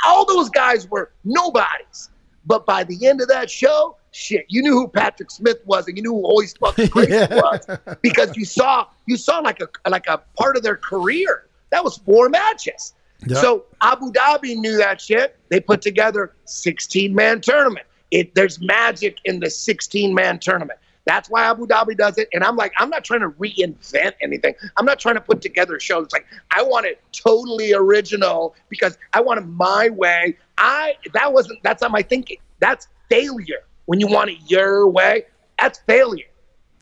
All 0.06 0.26
those 0.26 0.50
guys 0.50 0.88
were 0.90 1.12
nobodies. 1.24 2.10
But 2.46 2.66
by 2.66 2.84
the 2.84 3.08
end 3.08 3.22
of 3.22 3.28
that 3.28 3.50
show, 3.50 3.96
shit, 4.12 4.46
you 4.50 4.62
knew 4.64 4.74
who 4.74 4.88
Patrick 4.88 5.30
Smith 5.32 5.60
was, 5.66 5.88
and 5.88 5.96
you 5.96 6.04
knew 6.04 6.12
who 6.14 6.28
Royce 6.28 6.54
fucking 6.54 6.88
Gracie 6.92 7.12
Yeah. 7.14 7.28
was 7.36 7.66
because 8.02 8.36
you 8.36 8.46
saw 8.46 8.88
you 9.06 9.16
saw 9.18 9.40
like 9.40 9.62
a 9.62 9.70
like 9.90 10.08
a 10.08 10.18
part 10.38 10.58
of 10.58 10.64
their 10.64 10.76
career. 10.78 11.46
That 11.70 11.84
was 11.84 11.98
four 11.98 12.28
matches. 12.30 12.94
So 13.40 13.66
Abu 13.84 14.12
Dhabi 14.12 14.56
knew 14.58 14.78
that 14.78 15.00
shit. 15.00 15.38
They 15.50 15.60
put 15.60 15.84
together 15.84 16.34
16 16.46 17.14
man 17.14 17.40
tournament. 17.40 17.86
It 18.10 18.34
there's 18.34 18.60
magic 18.60 19.20
in 19.26 19.40
the 19.40 19.50
16 19.52 20.14
man 20.16 20.40
tournament. 20.40 20.80
That's 21.06 21.30
why 21.30 21.44
Abu 21.46 21.66
Dhabi 21.68 21.98
does 21.98 22.18
it. 22.18 22.30
And 22.34 22.44
I'm 22.44 22.56
like, 22.56 22.74
I'm 22.78 22.90
not 22.90 23.04
trying 23.04 23.22
to 23.22 23.30
reinvent 23.30 24.14
anything. 24.22 24.54
I'm 24.78 24.86
not 24.86 25.00
trying 25.00 25.16
to 25.16 25.22
put 25.22 25.42
together 25.42 25.80
shows. 25.80 26.10
Like 26.14 26.26
I 26.56 26.62
want 26.64 26.86
it 26.86 27.02
totally 27.12 27.74
original 27.74 28.56
because 28.70 28.98
I 29.14 29.22
want 29.22 29.40
it 29.40 29.48
my 29.48 29.90
way. 29.90 30.38
I 30.58 30.96
that 31.14 31.34
wasn't 31.34 31.62
that's 31.64 31.82
not 31.82 31.92
my 31.92 32.02
thinking. 32.04 32.38
That's 32.60 32.88
failure. 33.10 33.64
When 33.86 34.00
you 34.00 34.08
want 34.08 34.30
it 34.30 34.38
your 34.48 34.88
way, 34.88 35.24
that's 35.60 35.80
failure. 35.80 36.26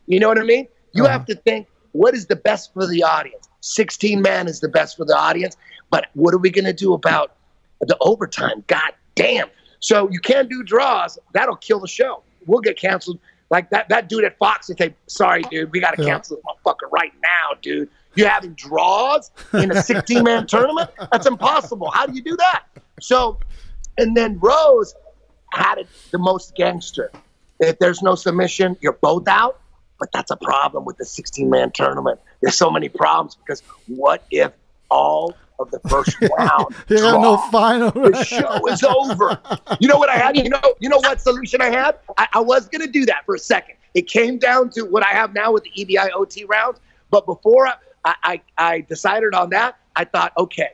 You 0.06 0.20
know 0.20 0.28
what 0.28 0.38
I 0.38 0.42
mean? 0.44 0.68
You 0.92 1.04
Uh-huh. 1.04 1.12
have 1.12 1.24
to 1.26 1.34
think 1.34 1.66
what 1.92 2.14
is 2.14 2.26
the 2.26 2.36
best 2.36 2.72
for 2.74 2.86
the 2.86 3.02
audience. 3.02 3.48
16 3.62 4.20
man 4.22 4.48
is 4.48 4.60
the 4.60 4.68
best 4.68 4.96
for 4.96 5.04
the 5.04 5.16
audience, 5.16 5.56
but 5.90 6.06
what 6.14 6.32
are 6.34 6.38
we 6.38 6.50
going 6.50 6.64
to 6.64 6.72
do 6.72 6.92
about 6.94 7.34
the 7.80 7.96
overtime? 8.00 8.64
God 8.66 8.92
damn. 9.14 9.48
So 9.80 10.08
you 10.10 10.20
can't 10.20 10.48
do 10.48 10.62
draws. 10.62 11.18
That'll 11.32 11.56
kill 11.56 11.80
the 11.80 11.88
show. 11.88 12.22
We'll 12.46 12.60
get 12.60 12.78
canceled. 12.78 13.18
Like 13.50 13.70
that 13.70 13.88
that 13.88 14.08
dude 14.08 14.24
at 14.24 14.38
Fox 14.38 14.68
would 14.68 14.78
say, 14.78 14.94
"Sorry, 15.08 15.42
dude, 15.50 15.72
we 15.72 15.80
got 15.80 15.96
to 15.96 16.02
Yeah. 16.02 16.10
cancel 16.14 16.36
this 16.36 16.44
motherfucker 16.44 16.90
right 16.92 17.12
now, 17.22 17.58
dude. 17.60 17.88
You're 18.14 18.28
having 18.28 18.54
draws 18.54 19.30
in 19.52 19.70
a 19.72 19.82
16 19.82 20.22
man 20.22 20.46
tournament? 20.48 20.90
That's 21.10 21.26
impossible. 21.26 21.90
How 21.90 22.06
do 22.06 22.12
you 22.14 22.22
do 22.22 22.36
that?" 22.36 22.64
So, 23.00 23.38
and 23.98 24.16
then 24.16 24.38
Rose 24.40 24.94
had 25.52 25.78
it 25.78 25.88
the 26.12 26.18
most 26.18 26.54
gangster. 26.54 27.10
If 27.58 27.78
there's 27.80 28.02
no 28.02 28.14
submission, 28.14 28.76
you're 28.80 28.92
both 29.00 29.26
out. 29.28 29.60
But 29.98 30.10
that's 30.12 30.30
a 30.30 30.36
problem 30.36 30.86
with 30.86 30.96
the 30.96 31.04
16 31.04 31.50
man 31.50 31.72
tournament. 31.72 32.20
There's 32.40 32.54
so 32.56 32.70
many 32.70 32.88
problems 32.88 33.34
because 33.34 33.62
what 33.86 34.24
if 34.30 34.50
all 34.90 35.34
of 35.60 35.70
the 35.70 35.80
first 35.88 36.16
round 36.38 36.74
You 36.88 36.98
got 36.98 37.20
no 37.20 37.36
final. 37.50 37.90
the 37.90 38.24
show 38.24 38.66
is 38.66 38.82
over. 38.82 39.40
You 39.78 39.88
know 39.88 39.98
what 39.98 40.08
I 40.08 40.16
had? 40.16 40.36
You 40.36 40.48
know, 40.48 40.60
you 40.80 40.88
know 40.88 40.98
what 40.98 41.20
solution 41.20 41.60
I 41.60 41.70
had? 41.70 41.98
I, 42.16 42.28
I 42.34 42.40
was 42.40 42.68
gonna 42.68 42.86
do 42.86 43.04
that 43.06 43.24
for 43.26 43.34
a 43.34 43.38
second. 43.38 43.76
It 43.94 44.06
came 44.06 44.38
down 44.38 44.70
to 44.70 44.82
what 44.82 45.04
I 45.04 45.10
have 45.10 45.34
now 45.34 45.52
with 45.52 45.64
the 45.64 45.70
EBI 45.84 46.10
OT 46.14 46.44
rounds. 46.44 46.80
But 47.10 47.26
before 47.26 47.66
I, 47.66 47.74
I, 48.04 48.40
I 48.56 48.80
decided 48.82 49.34
on 49.34 49.50
that, 49.50 49.78
I 49.96 50.04
thought, 50.04 50.32
okay, 50.38 50.70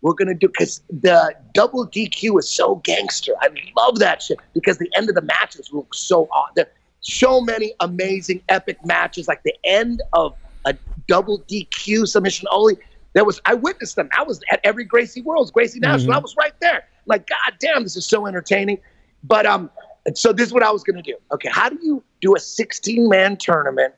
we're 0.00 0.14
gonna 0.14 0.34
do 0.34 0.48
because 0.48 0.82
the 0.90 1.34
double 1.54 1.86
DQ 1.86 2.38
is 2.38 2.50
so 2.50 2.76
gangster. 2.76 3.32
I 3.40 3.48
love 3.76 3.98
that 4.00 4.22
shit 4.22 4.38
because 4.54 4.78
the 4.78 4.90
end 4.96 5.08
of 5.08 5.14
the 5.14 5.22
matches 5.22 5.70
look 5.72 5.94
so 5.94 6.28
odd. 6.32 6.50
There 6.54 6.68
so 7.06 7.40
many 7.40 7.72
amazing 7.80 8.42
epic 8.48 8.84
matches, 8.84 9.28
like 9.28 9.42
the 9.44 9.54
end 9.64 10.02
of 10.12 10.34
a 10.64 10.76
double 11.06 11.40
DQ 11.42 12.08
submission 12.08 12.48
only. 12.50 12.76
There 13.16 13.24
was 13.24 13.40
I 13.46 13.54
witnessed 13.54 13.96
them. 13.96 14.10
I 14.14 14.22
was 14.24 14.42
at 14.50 14.60
every 14.62 14.84
Gracie 14.84 15.22
Worlds, 15.22 15.50
Gracie 15.50 15.80
National. 15.80 16.12
I 16.12 16.18
was 16.18 16.36
right 16.36 16.52
there. 16.60 16.84
Like, 17.06 17.26
God 17.26 17.54
damn, 17.58 17.82
this 17.82 17.96
is 17.96 18.04
so 18.04 18.26
entertaining. 18.26 18.76
But 19.24 19.46
um, 19.46 19.70
so 20.14 20.34
this 20.34 20.48
is 20.48 20.52
what 20.52 20.62
I 20.62 20.70
was 20.70 20.84
gonna 20.84 21.00
do. 21.00 21.14
Okay, 21.32 21.48
how 21.50 21.70
do 21.70 21.78
you 21.82 22.04
do 22.20 22.36
a 22.36 22.38
16 22.38 23.08
man 23.08 23.38
tournament 23.38 23.94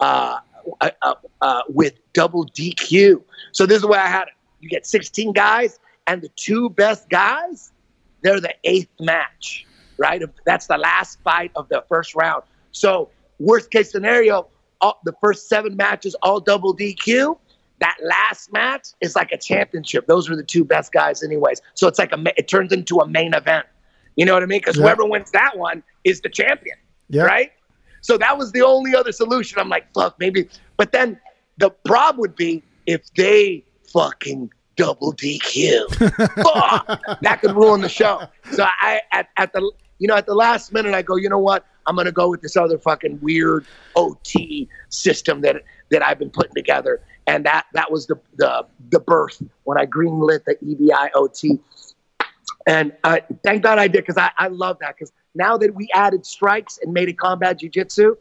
uh, 0.00 0.38
uh, 0.80 0.90
uh, 1.00 1.14
uh, 1.40 1.62
with 1.68 1.94
double 2.12 2.44
DQ? 2.46 3.22
So 3.52 3.66
this 3.66 3.76
is 3.76 3.82
the 3.82 3.88
way 3.88 3.98
I 3.98 4.08
had 4.08 4.22
it. 4.22 4.34
You 4.58 4.68
get 4.68 4.84
16 4.84 5.32
guys, 5.32 5.78
and 6.08 6.20
the 6.20 6.28
two 6.30 6.70
best 6.70 7.08
guys, 7.08 7.70
they're 8.22 8.40
the 8.40 8.56
eighth 8.64 8.90
match, 8.98 9.64
right? 9.96 10.20
That's 10.44 10.66
the 10.66 10.76
last 10.76 11.20
fight 11.22 11.52
of 11.54 11.68
the 11.68 11.84
first 11.88 12.16
round. 12.16 12.42
So 12.72 13.10
worst 13.38 13.70
case 13.70 13.92
scenario, 13.92 14.48
all, 14.80 14.98
the 15.04 15.14
first 15.20 15.48
seven 15.48 15.76
matches 15.76 16.16
all 16.20 16.40
double 16.40 16.76
DQ. 16.76 17.38
That 17.80 17.96
last 18.02 18.52
match 18.52 18.88
is 19.00 19.16
like 19.16 19.32
a 19.32 19.38
championship. 19.38 20.06
Those 20.06 20.30
are 20.30 20.36
the 20.36 20.42
two 20.44 20.64
best 20.64 20.92
guys, 20.92 21.22
anyways. 21.22 21.60
So 21.74 21.88
it's 21.88 21.98
like 21.98 22.12
a 22.12 22.22
it 22.38 22.46
turns 22.48 22.72
into 22.72 22.98
a 22.98 23.08
main 23.08 23.34
event. 23.34 23.66
You 24.16 24.26
know 24.26 24.34
what 24.34 24.42
I 24.42 24.46
mean? 24.46 24.60
Because 24.60 24.76
Yeah. 24.76 24.82
whoever 24.84 25.04
wins 25.06 25.30
that 25.32 25.56
one 25.56 25.82
is 26.04 26.20
the 26.20 26.28
champion, 26.28 26.76
Yeah. 27.08 27.22
right? 27.24 27.52
So 28.02 28.16
that 28.18 28.36
was 28.38 28.52
the 28.52 28.62
only 28.62 28.94
other 28.94 29.12
solution. 29.12 29.58
I'm 29.58 29.68
like, 29.68 29.86
fuck, 29.94 30.16
maybe. 30.18 30.48
But 30.76 30.92
then 30.92 31.18
the 31.58 31.70
problem 31.70 32.20
would 32.20 32.36
be 32.36 32.62
if 32.86 33.02
they 33.14 33.64
fucking 33.92 34.50
double 34.76 35.12
DQ. 35.14 35.84
fuck, 36.42 37.20
that 37.22 37.40
could 37.40 37.54
ruin 37.54 37.80
the 37.80 37.88
show. 37.88 38.22
So 38.52 38.64
I 38.80 39.00
at, 39.12 39.28
at 39.36 39.52
the 39.52 39.70
you 39.98 40.06
know 40.08 40.16
at 40.16 40.26
the 40.26 40.34
last 40.34 40.72
minute 40.72 40.94
I 40.94 41.02
go, 41.02 41.16
you 41.16 41.28
know 41.28 41.38
what? 41.38 41.64
I'm 41.86 41.96
gonna 41.96 42.12
go 42.12 42.28
with 42.28 42.40
this 42.42 42.56
other 42.56 42.78
fucking 42.78 43.20
weird 43.22 43.64
OT 43.96 44.68
system 44.90 45.40
that 45.42 45.62
that 45.90 46.06
I've 46.06 46.18
been 46.18 46.30
putting 46.30 46.54
together, 46.54 47.02
and 47.30 47.46
that 47.46 47.66
that 47.74 47.90
was 47.92 48.06
the 48.08 48.18
the 48.36 48.66
the 48.90 48.98
birth 48.98 49.40
when 49.62 49.78
I 49.78 49.86
greenlit 49.86 50.44
the 50.44 50.56
E 50.62 50.74
EBI 50.74 51.10
OT. 51.14 51.60
And 52.66 52.92
uh, 53.04 53.20
thank 53.44 53.62
God 53.62 53.78
I 53.78 53.88
did 53.88 54.04
because 54.04 54.18
I, 54.18 54.30
I 54.36 54.48
love 54.48 54.78
that 54.80 54.96
because 54.96 55.12
now 55.34 55.56
that 55.56 55.74
we 55.74 55.88
added 55.94 56.26
strikes 56.26 56.78
and 56.82 56.92
made 56.92 57.08
it 57.08 57.18
combat 57.18 57.60
jujitsu, 57.60 58.16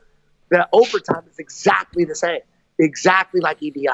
the 0.49 0.68
overtime 0.72 1.24
is 1.30 1.39
exactly 1.39 2.05
the 2.05 2.16
same, 2.16 2.39
exactly 2.78 3.41
like 3.41 3.60
EBI. 3.60 3.88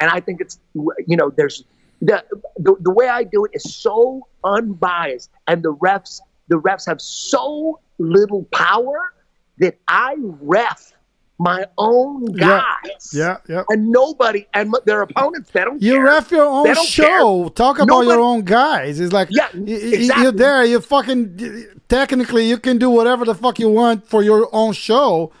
And 0.00 0.08
I 0.10 0.20
think 0.20 0.40
it's 0.40 0.58
you 1.06 1.16
know 1.16 1.30
there's 1.30 1.64
the 2.00 2.24
the, 2.56 2.76
the 2.80 2.92
way 2.92 3.08
I 3.08 3.24
do 3.24 3.44
it 3.44 3.50
is 3.54 3.74
so 3.74 4.28
unbiased, 4.44 5.30
and 5.48 5.64
the 5.64 5.74
refs 5.74 6.20
the 6.46 6.60
refs 6.60 6.86
have 6.86 7.00
so 7.00 7.80
little 7.98 8.44
power 8.52 9.12
that 9.58 9.78
I 9.88 10.14
ref 10.18 10.92
my 11.40 11.64
own 11.78 12.26
guys. 12.26 13.10
Yeah, 13.14 13.38
yeah. 13.48 13.62
And 13.70 13.88
nobody 13.88 14.46
and 14.52 14.74
their 14.84 15.00
opponents 15.02 15.50
they 15.52 15.64
don't 15.64 15.80
You 15.82 15.94
care. 15.94 16.04
ref 16.04 16.30
your 16.30 16.44
own 16.44 16.74
show. 16.84 17.44
care. 17.44 17.50
Talk 17.50 17.78
about 17.78 18.02
your 18.02 18.20
own 18.20 18.42
guys. 18.42 19.00
It's 19.00 19.12
like 19.12 19.28
Yeah, 19.30 19.48
exactly. 19.54 20.22
you're 20.22 20.32
there. 20.32 20.64
You 20.64 20.80
fucking 20.80 21.64
technically 21.88 22.46
you 22.46 22.58
can 22.58 22.76
do 22.76 22.90
whatever 22.90 23.24
the 23.24 23.34
fuck 23.34 23.58
you 23.58 23.70
want 23.70 24.06
for 24.06 24.22
your 24.22 24.48
own 24.52 24.74
show. 24.74 25.32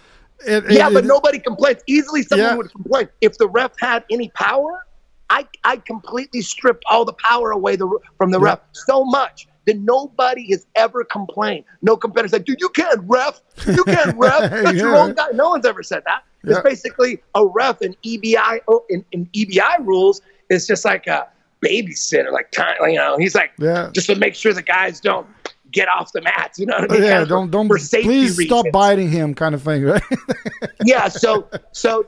It- 0.46 0.70
Yeah, 0.70 0.88
it- 0.88 0.94
but 0.94 1.04
it- 1.04 1.08
nobody 1.08 1.38
complains. 1.38 1.80
Easily 1.86 2.22
someone 2.22 2.48
Yeah. 2.48 2.56
would 2.56 2.72
complain. 2.72 3.08
If 3.20 3.36
the 3.36 3.48
ref 3.48 3.72
had 3.78 4.04
any 4.10 4.30
power, 4.30 4.86
I, 5.28 5.46
I 5.64 5.76
completely 5.76 6.40
stripped 6.40 6.82
all 6.90 7.04
the 7.04 7.12
power 7.12 7.50
away 7.50 7.76
the, 7.76 7.86
from 8.16 8.30
the 8.30 8.40
Yeah. 8.40 8.46
ref 8.46 8.60
so 8.72 9.04
much 9.04 9.46
that 9.66 9.78
nobody 9.78 10.50
has 10.50 10.66
ever 10.74 11.04
complained. 11.04 11.64
No 11.82 11.96
competitor 11.96 12.28
said, 12.28 12.44
dude, 12.44 12.60
you 12.60 12.68
can't 12.70 13.00
ref. 13.04 13.40
You 13.66 13.84
can't 13.84 14.16
ref. 14.16 14.50
That's 14.50 14.72
your 14.78 14.92
Yeah. 14.92 15.02
own 15.02 15.14
guy. 15.14 15.28
No 15.34 15.50
one's 15.50 15.66
ever 15.66 15.82
said 15.82 16.02
that. 16.06 16.22
It's 16.44 16.52
Yeah. 16.56 16.62
basically 16.62 17.22
a 17.34 17.44
ref 17.46 17.82
in 17.82 17.94
EBI 18.04 18.60
oh, 18.68 18.84
in, 18.88 19.04
in 19.12 19.26
EBI 19.34 19.84
rules 19.86 20.22
is 20.48 20.66
just 20.66 20.84
like 20.84 21.06
a 21.06 21.28
babysitter, 21.64 22.32
like 22.32 22.50
time, 22.50 22.74
you 22.84 22.96
know. 22.96 23.16
He's 23.18 23.34
like 23.34 23.52
Yeah. 23.58 23.90
just 23.92 24.06
to 24.06 24.14
make 24.16 24.34
sure 24.34 24.52
the 24.54 24.62
guys 24.62 25.00
don't 25.00 25.26
get 25.70 25.88
off 25.88 26.12
the 26.12 26.22
mats. 26.22 26.58
You 26.58 26.66
know 26.66 26.78
what 26.78 26.90
I 26.90 26.94
mean? 26.94 27.02
yeah, 27.04 27.24
don't 27.24 27.50
don't 27.50 27.68
for 27.68 27.78
safety 27.78 28.08
please 28.08 28.46
stop 28.46 28.64
biting 28.72 29.10
him, 29.10 29.34
kind 29.34 29.54
of 29.54 29.62
thing, 29.62 29.84
right? 29.84 30.02
yeah 30.84 31.08
so 31.08 31.46
so 31.72 32.06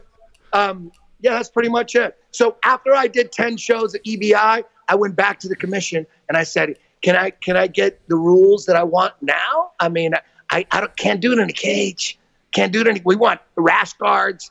um 0.54 0.90
yeah 1.20 1.34
that's 1.34 1.48
pretty 1.50 1.68
much 1.68 1.94
it 1.94 2.16
so 2.30 2.56
after 2.64 2.94
i 2.94 3.06
did 3.06 3.30
10 3.32 3.56
shows 3.58 3.94
at 3.94 4.02
ebi 4.04 4.34
i 4.34 4.64
went 4.94 5.14
back 5.14 5.38
to 5.40 5.48
the 5.48 5.54
commission 5.56 6.06
and 6.28 6.36
i 6.38 6.42
said 6.42 6.74
can 7.02 7.16
i 7.16 7.30
can 7.30 7.56
i 7.56 7.66
get 7.66 8.00
the 8.08 8.16
rules 8.16 8.66
that 8.66 8.76
i 8.76 8.82
want 8.82 9.12
now 9.20 9.70
i 9.80 9.88
mean 9.88 10.12
i 10.50 10.64
i 10.70 10.80
don't, 10.80 10.96
can't 10.96 11.20
do 11.20 11.32
it 11.32 11.38
in 11.38 11.48
a 11.48 11.52
cage 11.52 12.18
can't 12.52 12.72
do 12.72 12.80
it 12.80 12.86
in 12.86 13.00
we 13.04 13.16
want 13.16 13.40
rash 13.56 13.92
guards 13.94 14.50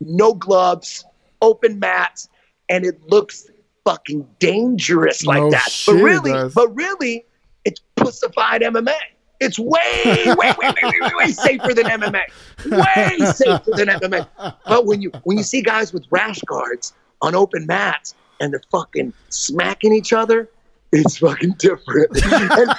no 0.00 0.34
gloves 0.34 1.04
open 1.40 1.78
mats 1.78 2.28
and 2.68 2.84
it 2.84 3.00
looks 3.08 3.48
fucking 3.84 4.26
dangerous 4.38 5.24
like 5.24 5.42
No 5.42 5.50
that 5.50 5.70
shit, 5.70 5.94
but 5.94 6.02
really 6.02 6.50
but 6.54 6.74
really 6.74 7.24
it's 7.64 7.80
pussified 7.96 8.62
MMA. 8.62 8.94
It's 9.40 9.58
way, 9.58 9.80
way, 10.04 10.34
way, 10.36 10.54
way, 10.58 10.74
way, 10.82 10.92
way, 11.00 11.10
way 11.16 11.26
safer 11.32 11.74
than 11.74 11.86
MMA. 11.86 12.22
Way 12.70 13.32
safer 13.32 13.70
than 13.72 13.88
MMA. 13.88 14.26
But 14.66 14.86
when 14.86 15.02
you 15.02 15.10
when 15.24 15.36
you 15.36 15.42
see 15.42 15.60
guys 15.60 15.92
with 15.92 16.04
rash 16.10 16.40
guards 16.42 16.92
on 17.20 17.34
open 17.34 17.66
mats 17.66 18.14
and 18.40 18.52
they're 18.52 18.62
fucking 18.70 19.12
smacking 19.30 19.92
each 19.92 20.12
other, 20.12 20.48
it's 20.94 21.18
fucking 21.18 21.54
different. 21.58 22.10
and, 22.24 22.70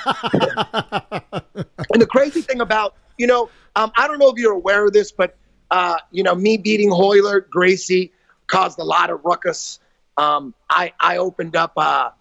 and 1.93 2.01
the 2.01 2.07
crazy 2.09 2.41
thing 2.41 2.61
about 2.61 2.95
you 3.17 3.27
know, 3.27 3.49
um, 3.75 3.91
I 3.95 4.07
don't 4.07 4.19
know 4.19 4.29
if 4.29 4.37
you're 4.37 4.53
aware 4.53 4.85
of 4.85 4.93
this, 4.93 5.11
but 5.11 5.37
uh, 5.71 5.97
you 6.11 6.23
know, 6.23 6.35
me 6.35 6.57
beating 6.57 6.89
Royler, 6.89 7.41
Gracie 7.49 8.11
caused 8.47 8.79
a 8.79 8.83
lot 8.83 9.09
of 9.09 9.23
ruckus. 9.23 9.79
Um, 10.17 10.53
I 10.69 10.93
I 10.99 11.17
opened 11.17 11.55
up 11.55 11.73
uh, 11.77 12.11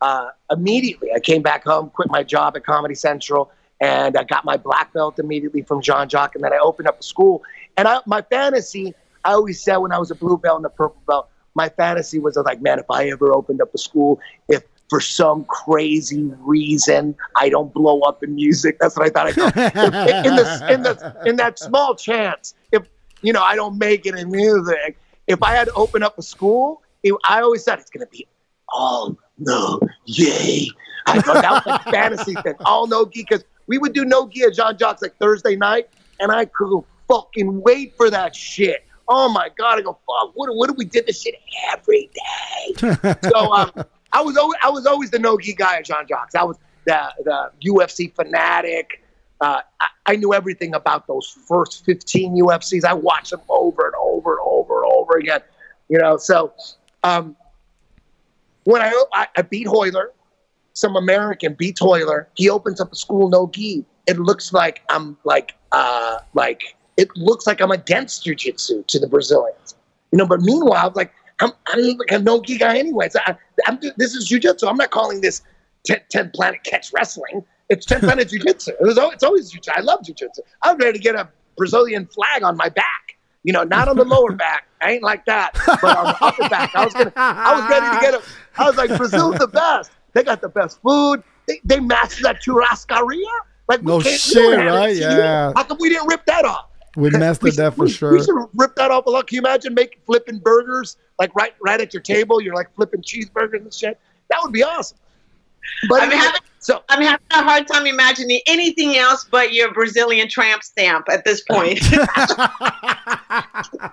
uh, 0.00 0.28
immediately. 0.50 1.12
I 1.14 1.20
came 1.20 1.42
back 1.42 1.64
home, 1.64 1.90
quit 1.90 2.10
my 2.10 2.22
job 2.22 2.56
at 2.56 2.64
Comedy 2.64 2.94
Central, 2.94 3.50
and 3.80 4.16
I 4.16 4.24
got 4.24 4.44
my 4.44 4.56
black 4.56 4.92
belt 4.92 5.18
immediately 5.18 5.62
from 5.62 5.82
Jean 5.82 6.08
Jacques. 6.08 6.34
and 6.34 6.44
then 6.44 6.52
I 6.52 6.58
opened 6.58 6.88
up 6.88 7.00
a 7.00 7.02
school. 7.02 7.42
And 7.76 7.88
I, 7.88 8.00
my 8.06 8.22
fantasy, 8.22 8.94
I 9.24 9.32
always 9.32 9.60
said 9.62 9.78
when 9.78 9.92
I 9.92 9.98
was 9.98 10.10
a 10.10 10.14
blue 10.14 10.36
belt 10.36 10.58
and 10.58 10.66
a 10.66 10.70
purple 10.70 11.02
belt, 11.06 11.28
my 11.54 11.68
fantasy 11.68 12.18
was 12.18 12.36
like, 12.36 12.60
man, 12.60 12.78
if 12.78 12.86
I 12.90 13.08
ever 13.08 13.32
opened 13.32 13.60
up 13.60 13.74
a 13.74 13.78
school, 13.78 14.20
if 14.48 14.62
for 14.90 15.00
some 15.00 15.44
crazy 15.44 16.30
reason 16.40 17.14
I 17.36 17.48
don't 17.48 17.72
blow 17.72 18.00
up 18.00 18.24
in 18.24 18.34
music, 18.34 18.76
that's 18.80 18.96
what 18.96 19.06
I 19.06 19.10
thought 19.10 19.28
I 19.28 19.32
go. 19.32 19.44
in, 19.46 20.26
in, 20.26 20.36
the, 20.36 20.66
in, 20.72 20.82
the, 20.82 21.22
in 21.26 21.36
that 21.36 21.60
small 21.60 21.94
chance, 21.94 22.54
if 22.72 22.82
you 23.22 23.32
know 23.32 23.42
I 23.42 23.54
don't 23.54 23.78
make 23.78 24.04
it 24.04 24.16
in 24.16 24.30
music, 24.30 24.98
if 25.28 25.42
I 25.44 25.52
had 25.52 25.68
to 25.68 25.72
open 25.74 26.02
up 26.02 26.18
a 26.18 26.22
school, 26.22 26.82
it, 27.04 27.14
I 27.24 27.40
always 27.40 27.62
said 27.62 27.78
it's 27.78 27.88
going 27.88 28.04
to 28.04 28.10
be 28.10 28.26
all 28.68 29.16
no 29.38 29.80
yay. 30.06 30.68
I 31.06 31.20
thought 31.20 31.42
that 31.42 31.64
was 31.64 31.80
a 31.86 31.90
fantasy 31.90 32.34
thing, 32.34 32.54
all 32.64 32.88
no 32.88 33.06
gi 33.06 33.22
because 33.22 33.44
we 33.68 33.78
would 33.78 33.92
do 33.92 34.04
no 34.04 34.28
gi 34.28 34.42
at 34.42 34.54
Jean 34.54 34.76
Jacques 34.76 35.02
like 35.02 35.16
Thursday 35.18 35.54
night, 35.54 35.88
and 36.18 36.32
I 36.32 36.46
could 36.46 36.82
fucking 37.08 37.62
wait 37.62 37.96
for 37.96 38.10
that 38.10 38.34
shit. 38.34 38.84
Oh 39.08 39.28
my 39.28 39.50
god! 39.56 39.78
I 39.78 39.82
go 39.82 39.92
fuck. 39.92 40.32
What? 40.34 40.54
What 40.54 40.70
if 40.70 40.76
we 40.76 40.84
did 40.84 41.06
this 41.06 41.22
shit 41.22 41.34
every 41.72 42.10
day? 42.12 43.18
so 43.28 43.52
um, 43.52 43.72
I 44.12 44.22
was 44.22 44.36
always 44.36 44.58
I 44.62 44.70
was 44.70 44.86
always 44.86 45.10
the 45.10 45.18
no 45.18 45.38
gi 45.38 45.54
guy 45.54 45.76
at 45.76 45.84
Jean 45.84 46.06
Jacques. 46.08 46.34
I 46.34 46.44
was 46.44 46.58
the 46.86 47.00
the 47.24 47.50
UFC 47.70 48.12
fanatic. 48.14 49.02
Uh, 49.40 49.62
I, 49.80 49.86
I, 50.04 50.16
knew 50.16 50.34
everything 50.34 50.74
about 50.74 51.06
those 51.06 51.26
first 51.48 51.82
15 51.86 52.42
UFCs. 52.42 52.84
I 52.84 52.92
watched 52.92 53.30
them 53.30 53.40
over 53.48 53.86
and 53.86 53.94
over 53.98 54.32
and 54.32 54.40
over 54.44 54.82
and 54.82 54.92
over 54.92 55.16
again. 55.16 55.40
You 55.88 55.96
know, 55.96 56.18
so 56.18 56.52
um, 57.04 57.34
when 58.64 58.82
I, 58.82 59.04
I, 59.14 59.28
I 59.38 59.40
beat 59.40 59.66
Royler, 59.66 60.12
some 60.74 60.94
American 60.94 61.54
beat 61.54 61.80
Royler, 61.80 62.28
he 62.34 62.50
opens 62.50 62.82
up 62.82 62.92
a 62.92 62.96
school 62.96 63.30
no 63.30 63.46
gi. 63.46 63.82
It 64.06 64.18
looks 64.18 64.52
like 64.52 64.82
I'm 64.90 65.16
like 65.24 65.54
uh, 65.72 66.18
like 66.34 66.76
it 66.98 67.08
looks 67.16 67.46
like 67.46 67.62
I'm 67.62 67.70
against 67.70 68.26
jujitsu 68.26 68.86
to 68.86 68.98
the 68.98 69.06
Brazilians. 69.06 69.74
You 70.12 70.18
know, 70.18 70.26
but 70.26 70.40
meanwhile, 70.42 70.92
like 70.94 71.14
I'm, 71.40 71.52
I'm 71.68 71.80
like 71.80 72.10
a 72.10 72.18
no 72.18 72.42
gi 72.42 72.58
guy 72.58 72.76
anyway. 72.76 73.08
So 73.08 73.20
I, 73.26 73.36
am 73.66 73.78
this 73.96 74.14
is 74.14 74.28
jujitsu. 74.28 74.68
I'm 74.68 74.76
not 74.76 74.90
calling 74.90 75.20
this 75.20 75.42
10, 75.84 76.00
10 76.10 76.30
planet 76.34 76.62
catch 76.64 76.92
wrestling. 76.92 77.44
It's 77.68 77.86
10 77.86 78.00
planet 78.00 78.28
jujitsu. 78.28 78.68
It 78.68 78.76
it's 78.80 79.24
always 79.24 79.52
jujitsu. 79.52 79.68
I 79.76 79.80
love 79.80 80.00
jujitsu. 80.00 80.40
I'm 80.62 80.76
ready 80.78 80.98
to 80.98 81.02
get 81.02 81.14
a 81.14 81.28
Brazilian 81.56 82.06
flag 82.06 82.42
on 82.42 82.56
my 82.56 82.68
back. 82.68 83.16
You 83.42 83.52
know, 83.52 83.62
not 83.62 83.88
on 83.88 83.96
the 83.96 84.04
lower 84.04 84.32
back. 84.32 84.66
I 84.82 84.92
ain't 84.92 85.02
like 85.02 85.24
that. 85.24 85.52
But 85.80 85.96
on 85.96 86.04
the 86.06 86.16
upper 86.20 86.48
back, 86.48 86.74
I 86.74 86.84
was 86.84 86.92
gonna. 86.92 87.12
I 87.16 87.54
was 87.58 87.70
ready 87.70 87.96
to 87.96 88.00
get 88.00 88.14
a. 88.14 88.22
I 88.60 88.66
was 88.66 88.76
like, 88.76 88.94
Brazil's 88.96 89.38
the 89.38 89.48
best. 89.48 89.90
They 90.12 90.22
got 90.22 90.40
the 90.40 90.48
best 90.48 90.80
food. 90.82 91.22
They, 91.46 91.60
they 91.64 91.80
mastered 91.80 92.24
that 92.24 92.42
churrascaria. 92.42 93.24
Like 93.68 93.82
no 93.82 94.00
shit, 94.00 94.58
right? 94.58 94.94
Yeah. 94.96 95.52
How 95.54 95.62
come 95.62 95.78
we 95.80 95.88
didn't 95.88 96.08
rip 96.08 96.26
that 96.26 96.44
off? 96.44 96.69
We 96.96 97.10
mastered 97.10 97.54
that 97.54 97.74
for 97.74 97.84
we, 97.84 97.90
sure. 97.90 98.12
We 98.12 98.24
should 98.24 98.48
rip 98.54 98.74
that 98.76 98.90
off 98.90 99.06
a 99.06 99.10
lot. 99.10 99.28
Can 99.28 99.36
you 99.36 99.42
imagine 99.42 99.74
making 99.74 100.00
flipping 100.06 100.38
burgers 100.38 100.96
like 101.18 101.34
right 101.34 101.54
right 101.62 101.80
at 101.80 101.94
your 101.94 102.02
table? 102.02 102.40
You're 102.40 102.54
like 102.54 102.74
flipping 102.74 103.02
cheeseburgers 103.02 103.62
and 103.62 103.72
shit. 103.72 103.98
That 104.28 104.40
would 104.42 104.52
be 104.52 104.62
awesome. 104.62 104.98
But 105.88 106.02
I'm 106.02 106.10
having, 106.10 106.40
so 106.58 106.82
I'm 106.88 107.02
having 107.02 107.26
a 107.30 107.42
hard 107.42 107.68
time 107.68 107.86
imagining 107.86 108.40
anything 108.46 108.96
else 108.96 109.26
but 109.30 109.52
your 109.52 109.72
Brazilian 109.72 110.28
tramp 110.28 110.62
stamp 110.62 111.06
at 111.10 111.24
this 111.24 111.42
point. 111.42 111.78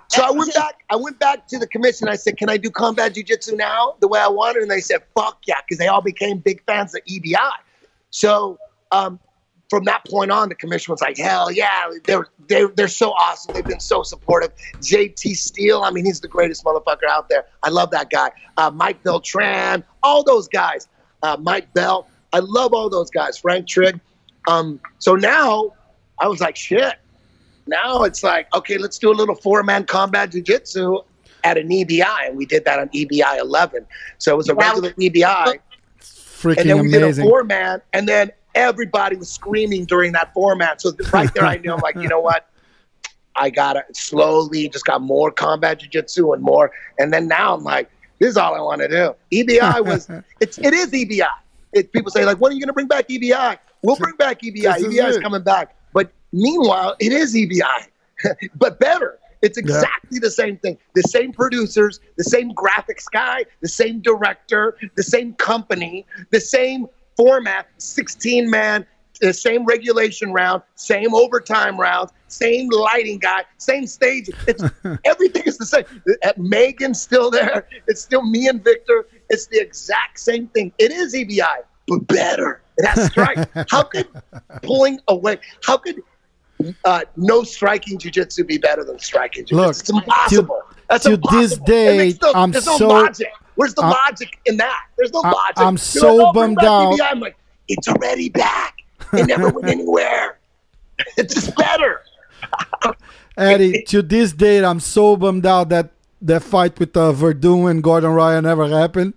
so 0.08 0.22
I 0.22 0.30
went 0.32 0.52
back. 0.54 0.84
I 0.90 0.96
went 0.96 1.18
back 1.18 1.46
to 1.48 1.58
the 1.58 1.66
commission. 1.66 2.08
I 2.08 2.16
said, 2.16 2.36
"Can 2.36 2.50
I 2.50 2.56
do 2.56 2.70
combat 2.70 3.14
jiu-jitsu 3.14 3.56
now 3.56 3.96
the 4.00 4.08
way 4.08 4.20
I 4.20 4.28
wanted?" 4.28 4.62
And 4.62 4.70
they 4.70 4.80
said, 4.80 5.02
"Fuck 5.14 5.40
yeah," 5.46 5.60
because 5.60 5.78
they 5.78 5.86
all 5.86 6.02
became 6.02 6.38
big 6.38 6.62
fans 6.64 6.94
of 6.94 7.02
EBI. 7.04 7.52
So 8.10 8.58
um, 8.90 9.20
from 9.68 9.84
that 9.84 10.04
point 10.06 10.30
on, 10.30 10.48
the 10.48 10.54
commission 10.54 10.92
was 10.92 11.00
like, 11.00 11.18
hell 11.18 11.52
yeah, 11.52 11.90
they're, 12.04 12.26
they're, 12.48 12.68
they're 12.68 12.88
so 12.88 13.10
awesome. 13.10 13.54
They've 13.54 13.64
been 13.64 13.80
so 13.80 14.02
supportive. 14.02 14.50
JT 14.80 15.36
Steele, 15.36 15.82
I 15.82 15.90
mean, 15.90 16.06
he's 16.06 16.20
the 16.20 16.28
greatest 16.28 16.64
motherfucker 16.64 17.08
out 17.08 17.28
there. 17.28 17.44
I 17.62 17.68
love 17.68 17.90
that 17.90 18.10
guy. 18.10 18.30
Uh, 18.56 18.70
Mike 18.70 19.02
Beltran, 19.02 19.84
all 20.02 20.24
those 20.24 20.48
guys. 20.48 20.88
Uh, 21.22 21.36
Mike 21.38 21.72
Bell, 21.74 22.08
I 22.32 22.38
love 22.38 22.72
all 22.72 22.88
those 22.88 23.10
guys. 23.10 23.36
Frank 23.36 23.66
Trigg. 23.66 24.00
Um, 24.46 24.80
so 24.98 25.14
now 25.14 25.72
I 26.18 26.28
was 26.28 26.40
like, 26.40 26.56
shit. 26.56 26.94
Now 27.66 28.04
it's 28.04 28.22
like, 28.22 28.52
okay, 28.54 28.78
let's 28.78 28.98
do 28.98 29.10
a 29.10 29.12
little 29.12 29.34
four 29.34 29.62
man 29.62 29.84
combat 29.84 30.32
jiu 30.32 30.40
jitsu 30.40 31.00
at 31.44 31.58
an 31.58 31.68
EBI. 31.68 32.28
And 32.28 32.36
we 32.36 32.46
did 32.46 32.64
that 32.64 32.78
on 32.78 32.88
EBI 32.88 33.38
11. 33.38 33.86
So 34.16 34.32
it 34.32 34.36
was 34.36 34.48
a 34.48 34.54
regular 34.54 34.92
EBI. 34.92 35.58
Freaking 36.00 36.56
and 36.58 36.70
then 36.70 36.78
we 36.80 36.96
amazing. 36.96 37.24
did 37.24 37.26
a 37.26 37.28
four 37.28 37.44
man. 37.44 37.82
And 37.92 38.08
then 38.08 38.30
everybody 38.58 39.16
was 39.16 39.30
screaming 39.30 39.84
during 39.84 40.12
that 40.12 40.34
format. 40.34 40.82
So 40.82 40.92
right 41.12 41.32
there, 41.32 41.46
I 41.46 41.56
knew 41.56 41.72
I'm 41.72 41.80
like, 41.80 41.94
you 41.94 42.08
know 42.08 42.20
what? 42.20 42.50
I 43.36 43.50
gotta 43.50 43.84
slowly 43.92 44.68
just 44.68 44.84
got 44.84 45.00
more 45.00 45.30
combat 45.30 45.80
jujitsu 45.80 46.34
and 46.34 46.42
more, 46.42 46.72
and 46.98 47.12
then 47.12 47.28
now 47.28 47.54
I'm 47.54 47.62
like, 47.62 47.88
this 48.18 48.30
is 48.30 48.36
all 48.36 48.54
I 48.54 48.60
want 48.60 48.80
to 48.80 48.88
do. 48.88 49.14
EBI 49.32 49.84
was 49.84 50.10
it's 50.40 50.58
it 50.58 50.74
is 50.74 50.90
EBI. 50.90 51.28
It, 51.72 51.92
people 51.92 52.10
say 52.10 52.24
like, 52.24 52.40
when 52.40 52.50
are 52.50 52.54
you 52.54 52.60
gonna 52.60 52.72
bring 52.72 52.88
back 52.88 53.08
EBI? 53.08 53.58
We'll 53.82 53.96
bring 53.96 54.16
back 54.16 54.40
EBI. 54.40 54.78
This 54.78 54.86
EBI 54.86 55.08
is 55.08 55.16
it. 55.16 55.22
coming 55.22 55.42
back, 55.42 55.76
but 55.92 56.10
meanwhile, 56.32 56.96
it 56.98 57.12
is 57.12 57.34
EBI, 57.34 57.86
but 58.56 58.80
better. 58.80 59.18
It's 59.40 59.56
exactly 59.56 60.18
the 60.18 60.32
same 60.32 60.56
thing. 60.56 60.78
The 60.96 61.02
same 61.02 61.32
producers, 61.32 62.00
the 62.16 62.24
same 62.24 62.52
graphics 62.54 63.04
guy, 63.12 63.44
the 63.60 63.68
same 63.68 64.00
director, 64.00 64.76
the 64.96 65.02
same 65.04 65.34
company, 65.34 66.04
the 66.30 66.40
same 66.40 66.88
format, 67.18 67.68
16 67.78 68.48
man, 68.48 68.86
the 69.20 69.34
same 69.34 69.64
regulation 69.66 70.32
round, 70.32 70.62
same 70.76 71.12
overtime 71.12 71.78
rounds, 71.78 72.12
same 72.28 72.68
lighting 72.70 73.18
guy, 73.18 73.44
same 73.58 73.86
stage. 73.86 74.30
It's 74.46 74.62
everything 75.04 75.42
is 75.44 75.58
the 75.58 75.66
same. 75.66 75.84
Uh, 76.24 76.32
Megan's 76.36 77.02
still 77.02 77.30
there. 77.30 77.66
It's 77.88 78.00
still 78.00 78.22
me 78.22 78.46
and 78.46 78.62
Victor. 78.62 79.06
It's 79.28 79.48
the 79.48 79.60
exact 79.60 80.20
same 80.20 80.46
thing. 80.48 80.72
It 80.78 80.92
is 80.92 81.14
EBI, 81.14 81.64
but 81.88 82.06
better. 82.06 82.62
It 82.78 82.86
has 82.86 83.06
strike. 83.06 83.48
how 83.70 83.82
could 83.82 84.06
pulling 84.62 85.00
away? 85.08 85.38
How 85.64 85.78
could 85.78 86.00
uh, 86.84 87.02
no 87.16 87.42
striking 87.42 87.98
jujitsu 87.98 88.46
be 88.46 88.58
better 88.58 88.84
than 88.84 89.00
striking 89.00 89.44
jujitsu? 89.44 89.56
Look, 89.56 89.70
it's 89.70 89.90
impossible. 89.90 90.62
That's 90.88 91.04
to 91.04 91.14
impossible. 91.14 91.40
this 91.40 91.58
day, 91.58 92.14
I'm 92.34 92.52
no 92.52 92.60
so- 92.60 92.86
logic. 92.86 93.32
Where's 93.58 93.74
the 93.74 93.82
I'm- 93.82 93.90
logic 94.06 94.38
in 94.46 94.56
that? 94.58 94.82
There's 94.96 95.12
no 95.12 95.20
I- 95.24 95.30
logic. 95.32 95.58
I'm 95.58 95.74
You're 95.74 95.78
so 95.78 96.14
like, 96.14 96.26
"Oh, 96.28 96.32
bummed 96.32 96.62
out." 96.62 96.92
EBI." 96.94 97.08
I'm 97.10 97.18
like, 97.20 97.36
it's 97.66 97.88
already 97.88 98.28
back. 98.28 98.76
It 99.12 99.26
never 99.26 99.48
went 99.50 99.68
anywhere. 99.76 100.38
It's 101.16 101.34
just 101.34 101.56
better. 101.56 102.02
Eddie, 103.36 103.82
to 103.88 104.02
this 104.02 104.32
date, 104.32 104.64
I'm 104.64 104.80
so 104.80 105.16
bummed 105.16 105.46
out 105.46 105.68
that 105.70 105.90
that 106.22 106.42
fight 106.42 106.78
with 106.78 106.96
uh, 106.96 107.12
Verdun 107.12 107.68
and 107.68 107.82
Gordon 107.82 108.10
Ryan 108.10 108.44
never 108.44 108.66
happened. 108.68 109.14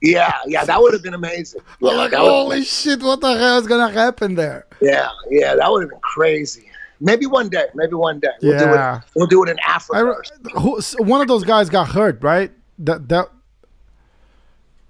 Yeah, 0.00 0.32
yeah, 0.46 0.64
that 0.64 0.80
would 0.80 0.92
have 0.92 1.02
been 1.02 1.14
amazing. 1.14 1.60
Yeah, 1.80 1.92
like, 1.92 2.12
holy 2.12 2.62
shit, 2.64 3.02
what 3.02 3.20
the 3.20 3.36
hell 3.36 3.58
is 3.58 3.66
gonna 3.66 3.90
happen 3.92 4.34
there? 4.34 4.66
yeah, 4.80 5.08
yeah, 5.30 5.54
that 5.54 5.70
would 5.70 5.82
have 5.82 5.90
been 5.90 6.00
crazy. 6.00 6.68
Maybe 7.00 7.26
one 7.26 7.48
day. 7.48 7.66
Maybe 7.74 7.94
one 7.94 8.20
day. 8.20 8.28
We'll 8.42 8.52
Yeah. 8.52 8.58
do 8.58 8.98
it. 8.98 9.04
We'll 9.16 9.26
do 9.26 9.42
it 9.44 9.48
in 9.50 9.58
Africa. 9.60 10.04
re- 10.04 10.60
who, 10.60 10.80
one 10.98 11.20
of 11.20 11.26
those 11.28 11.42
guys 11.44 11.68
got 11.70 11.88
hurt, 11.88 12.22
right? 12.22 12.52
That 12.80 13.08
that 13.08 13.28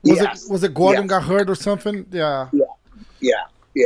was 0.04 0.20
Yes. 0.20 0.44
it. 0.46 0.52
Was 0.52 0.62
it 0.64 0.74
Gordon 0.74 1.02
Yes. 1.04 1.10
got 1.10 1.22
hurt 1.24 1.48
or 1.50 1.54
something? 1.54 2.06
Yeah. 2.10 2.48
Yeah, 3.20 3.32
yeah. 3.74 3.84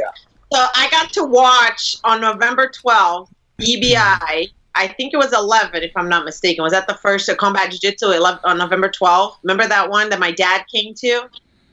So 0.53 0.64
I 0.75 0.89
got 0.91 1.12
to 1.12 1.25
watch 1.25 1.99
on 2.05 2.21
November 2.21 2.71
12th, 2.71 3.29
EBI. 3.61 4.51
I 4.75 4.87
think 4.89 5.12
it 5.12 5.16
was 5.16 5.33
11, 5.33 5.83
if 5.83 5.91
I'm 5.97 6.09
not 6.09 6.25
mistaken. 6.25 6.62
Was 6.62 6.73
that 6.73 6.87
the 6.87 6.95
first 6.95 7.29
uh, 7.29 7.35
Combat 7.35 7.71
Jiu 7.71 7.79
Jitsu 7.81 8.11
11 8.12 8.41
on 8.45 8.59
November 8.59 8.89
12th? 8.89 9.35
Remember 9.43 9.66
that 9.66 9.91
one 9.91 10.09
that 10.11 10.19
my 10.21 10.31
dad 10.31 10.64
came 10.73 10.95
to? 10.95 11.29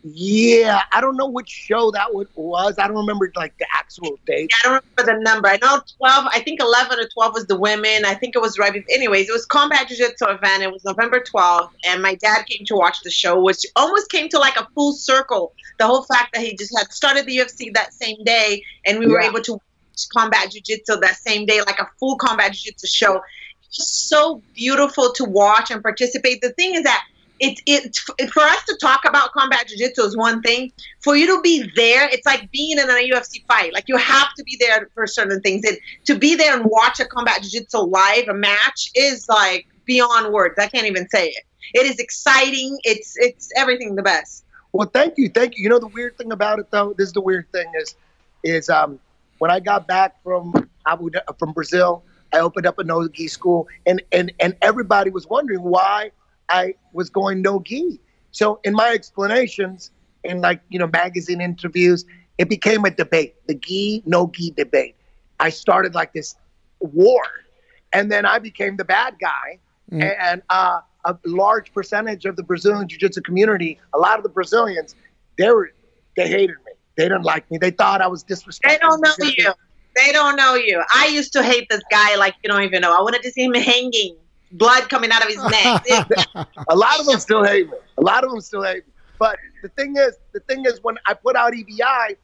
Yeah, 0.08 0.84
I 0.94 1.02
don't 1.02 1.18
know 1.18 1.26
which 1.26 1.50
show 1.50 1.90
that 1.90 2.14
was. 2.14 2.78
I 2.78 2.88
don't 2.88 2.98
remember 2.98 3.32
like 3.36 3.58
the 3.58 3.66
actual 3.74 4.20
date. 4.28 4.52
I 4.54 4.68
don't 4.68 4.84
remember 4.96 5.14
the 5.14 5.24
number. 5.24 5.48
I 5.48 5.58
know 5.60 5.82
12, 5.98 6.28
I 6.32 6.42
think 6.42 6.62
11 6.62 7.00
or 7.00 7.08
12 7.12 7.34
was 7.34 7.48
the 7.48 7.58
women. 7.58 8.06
I 8.06 8.14
think 8.14 8.36
it 8.36 8.40
was 8.40 8.60
right. 8.60 8.72
Anyways, 8.92 9.28
it 9.28 9.32
was 9.32 9.48
Combat 9.48 9.88
Jiu 9.88 9.98
Jitsu 9.98 10.26
event. 10.26 10.62
It 10.62 10.72
was 10.72 10.86
November 10.86 11.22
12th, 11.22 11.72
and 11.88 12.04
my 12.04 12.14
dad 12.14 12.46
came 12.46 12.64
to 12.68 12.76
watch 12.76 13.02
the 13.04 13.10
show, 13.10 13.42
which 13.42 13.66
almost 13.76 14.12
came 14.12 14.30
to 14.30 14.38
like 14.38 14.58
a 14.58 14.68
full 14.76 14.94
circle. 14.94 15.54
The 15.80 15.88
whole 15.88 16.04
fact 16.04 16.36
that 16.36 16.44
he 16.44 16.56
just 16.56 16.78
had 16.78 16.92
started 16.92 17.26
the 17.26 17.38
UFC 17.38 17.74
that 17.74 17.92
same 17.92 18.24
day, 18.24 18.62
and 18.86 19.00
we 19.00 19.08
were 19.08 19.22
able 19.22 19.42
to 19.42 19.54
watch 19.54 20.10
Combat 20.16 20.52
Jiu 20.52 20.62
Jitsu 20.62 20.98
that 20.98 21.18
same 21.18 21.48
day, 21.48 21.62
like 21.62 21.80
a 21.80 21.90
full 22.00 22.18
Combat 22.18 22.54
Jiu 22.54 22.72
Jitsu 22.72 22.86
show. 22.86 23.24
It's 23.70 24.08
so 24.08 24.44
beautiful 24.54 25.14
to 25.14 25.26
watch 25.26 25.72
and 25.72 25.82
participate. 25.82 26.42
The 26.42 26.52
thing 26.52 26.76
is 26.76 26.84
that 26.84 27.04
it's 27.40 28.06
it 28.18 28.30
for 28.32 28.44
us 28.44 28.64
to 28.66 28.78
talk 28.82 29.02
about 29.06 29.32
combat 29.34 29.68
jiu-jitsu 29.68 30.02
is 30.04 30.18
one 30.18 30.42
thing. 30.42 30.72
For 31.04 31.16
you 31.16 31.28
to 31.36 31.42
be 31.42 31.70
there 31.76 32.08
it's 32.10 32.26
like 32.26 32.50
being 32.52 32.78
in 32.78 32.90
a 32.90 32.94
ufc 32.94 33.46
fight. 33.48 33.74
Like 33.74 33.86
you 33.88 33.98
have 33.98 34.34
to 34.38 34.44
be 34.44 34.58
there 34.60 34.90
for 34.94 35.08
certain 35.08 35.42
things. 35.42 35.64
And 35.66 35.78
to 36.06 36.18
be 36.18 36.36
there 36.36 36.56
and 36.56 36.66
watch 36.66 37.00
a 37.00 37.06
combat 37.06 37.42
jiu-jitsu 37.44 37.78
live 37.80 38.28
a 38.30 38.34
match 38.34 38.92
is 38.96 39.28
like 39.28 39.68
beyond 39.86 40.34
words. 40.34 40.56
I 40.58 40.68
can't 40.68 40.88
even 40.88 41.08
say 41.10 41.28
it. 41.28 41.44
It 41.74 41.86
is 41.86 42.00
exciting. 42.00 42.78
It's 42.84 43.14
it's 43.18 43.50
everything 43.56 43.96
the 43.96 44.04
best. 44.04 44.46
Well, 44.72 44.90
thank 44.94 45.18
you, 45.18 45.30
thank 45.30 45.58
you. 45.58 45.64
You 45.64 45.70
know 45.70 45.80
the 45.80 45.88
weird 45.88 46.18
thing 46.18 46.32
about 46.32 46.60
it 46.60 46.70
though, 46.70 46.94
this 46.98 47.08
is 47.08 47.14
the 47.14 47.22
weird 47.22 47.50
thing 47.52 47.66
is, 47.80 47.96
is 48.44 48.70
um, 48.70 49.00
when 49.40 49.50
I 49.50 49.60
got 49.60 49.88
back 49.88 50.22
from 50.22 50.70
Abu 50.86 51.10
from 51.40 51.54
Brazil, 51.54 52.04
I 52.34 52.40
opened 52.40 52.66
up 52.66 52.78
a 52.80 52.84
no 52.84 53.08
gi 53.08 53.28
school, 53.28 53.68
and 53.86 54.02
and 54.12 54.34
and 54.40 54.56
everybody 54.62 55.10
was 55.10 55.28
wondering 55.28 55.62
why 55.62 56.12
I 56.50 56.76
was 56.94 57.10
going 57.10 57.42
no 57.42 57.60
gi. 57.60 58.00
So 58.32 58.60
in 58.64 58.74
my 58.74 58.90
explanations, 58.90 59.92
in 60.24 60.42
like 60.42 60.62
you 60.70 60.80
know 60.80 60.88
magazine 60.88 61.42
interviews, 61.42 62.06
it 62.38 62.50
became 62.50 62.86
a 62.86 62.92
debate, 62.92 63.36
the 63.48 63.56
gi 63.56 64.04
no 64.06 64.32
gi 64.34 64.52
debate. 64.52 64.96
I 65.40 65.50
started 65.50 65.96
like 65.96 66.14
this 66.14 66.36
war, 66.80 67.24
and 67.94 68.12
then 68.12 68.26
I 68.26 68.40
became 68.40 68.78
the 68.78 68.86
bad 68.86 69.16
guy, 69.20 69.60
and 69.92 70.42
uh, 70.50 70.80
a 71.06 71.18
large 71.26 71.74
percentage 71.74 72.26
of 72.26 72.36
the 72.36 72.44
Brazilian 72.44 72.88
jiu-jitsu 72.88 73.22
community, 73.22 73.80
a 73.94 73.98
lot 74.00 74.18
of 74.18 74.24
the 74.24 74.30
Brazilians, 74.30 74.96
they 75.38 75.50
were 75.50 75.72
they 76.16 76.28
hated 76.28 76.56
me. 76.66 76.72
They 76.98 77.04
didn't 77.04 77.24
like 77.24 77.50
me. 77.52 77.58
They 77.58 77.72
thought 77.72 78.02
I 78.02 78.08
was 78.08 78.24
disrespectful. 78.24 78.78
they 78.80 78.80
don't 78.80 79.02
know 79.02 79.26
you 79.38 79.54
they 79.96 80.12
don't 80.12 80.36
know 80.36 80.56
you 80.56 80.84
i 80.94 81.08
used 81.08 81.32
to 81.34 81.42
hate 81.44 81.68
this 81.70 81.82
guy 81.90 82.16
like 82.16 82.36
you 82.44 82.50
don't 82.50 82.64
even 82.64 82.82
know 82.82 82.96
i 82.96 83.02
wanted 83.02 83.22
to 83.22 83.32
see 83.32 83.44
him 83.44 83.54
hanging 83.54 84.16
blood 84.58 84.90
coming 84.90 85.12
out 85.12 85.22
of 85.22 85.30
his 85.30 85.44
neck 85.44 85.86
A 86.70 86.76
lot 86.76 87.00
of 87.00 87.06
them 87.06 87.20
still 87.20 87.44
hate 87.44 87.70
me. 87.70 87.78
A 87.98 88.02
lot 88.02 88.24
of 88.24 88.32
them 88.32 88.42
still 88.42 88.64
hate 88.64 88.86
me. 88.88 88.94
But 89.20 89.38
the 89.62 89.70
thing 89.70 89.96
is, 89.98 90.18
the 90.34 90.40
thing 90.42 90.66
is, 90.66 90.80
when 90.84 90.98
I 91.06 91.14
put 91.14 91.36
out 91.36 91.54
EBI, 91.54 92.16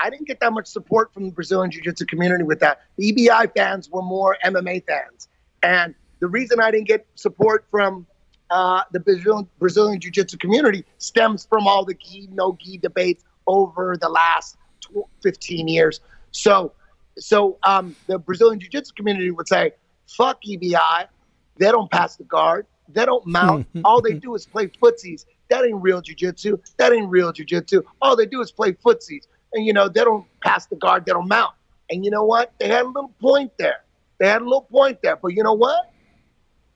I 0.00 0.10
didn't 0.10 0.26
get 0.26 0.40
that 0.40 0.52
much 0.52 0.66
support 0.66 1.12
from 1.12 1.24
the 1.24 1.30
Brazilian 1.32 1.70
Jiu-Jitsu 1.70 2.06
community 2.06 2.44
with 2.44 2.60
that. 2.60 2.82
The 2.96 3.12
EBI 3.12 3.52
fans 3.56 3.90
were 3.90 4.02
more 4.02 4.36
MMA 4.44 4.84
fans, 4.86 5.28
and 5.62 5.94
the 6.20 6.28
reason 6.28 6.60
I 6.60 6.70
didn't 6.70 6.88
get 6.88 7.06
support 7.14 7.66
from 7.70 8.06
uh, 8.50 8.82
the 8.92 9.00
Brazilian, 9.00 9.48
Brazilian 9.58 10.00
Jiu-Jitsu 10.00 10.38
community 10.38 10.84
stems 10.98 11.46
from 11.46 11.66
all 11.66 11.84
the 11.84 11.94
gi 11.94 12.28
no 12.32 12.56
gi 12.60 12.78
debates 12.78 13.24
over 13.46 13.96
the 13.96 14.08
last 14.08 14.56
tw- 14.80 15.08
15 15.22 15.68
years. 15.68 16.00
So, 16.30 16.72
so 17.18 17.58
um, 17.64 17.94
the 18.06 18.18
Brazilian 18.18 18.60
Jiu-Jitsu 18.60 18.94
community 18.94 19.30
would 19.30 19.48
say, 19.48 19.72
"Fuck 20.06 20.42
EBI." 20.42 21.06
They 21.58 21.70
don't 21.70 21.90
pass 21.90 22.16
the 22.16 22.24
guard. 22.24 22.66
They 22.88 23.04
don't 23.04 23.26
mount. 23.26 23.66
All 23.84 24.00
they 24.00 24.14
do 24.14 24.34
is 24.34 24.46
play 24.46 24.68
footsies. 24.68 25.26
That 25.50 25.64
ain't 25.64 25.82
real 25.82 26.02
jujitsu. 26.02 26.60
That 26.76 26.92
ain't 26.92 27.08
real 27.10 27.32
jujitsu. 27.32 27.82
All 28.00 28.16
they 28.16 28.26
do 28.26 28.40
is 28.40 28.50
play 28.50 28.72
footsies. 28.72 29.26
And, 29.52 29.66
you 29.66 29.72
know, 29.72 29.88
they 29.88 30.04
don't 30.04 30.26
pass 30.42 30.66
the 30.66 30.76
guard. 30.76 31.06
They 31.06 31.12
don't 31.12 31.28
mount. 31.28 31.52
And 31.90 32.04
you 32.04 32.10
know 32.10 32.24
what? 32.24 32.52
They 32.58 32.68
had 32.68 32.82
a 32.82 32.88
little 32.88 33.14
point 33.20 33.52
there. 33.58 33.84
They 34.18 34.28
had 34.28 34.42
a 34.42 34.44
little 34.44 34.62
point 34.62 34.98
there. 35.02 35.16
But 35.16 35.28
you 35.28 35.42
know 35.42 35.54
what? 35.54 35.90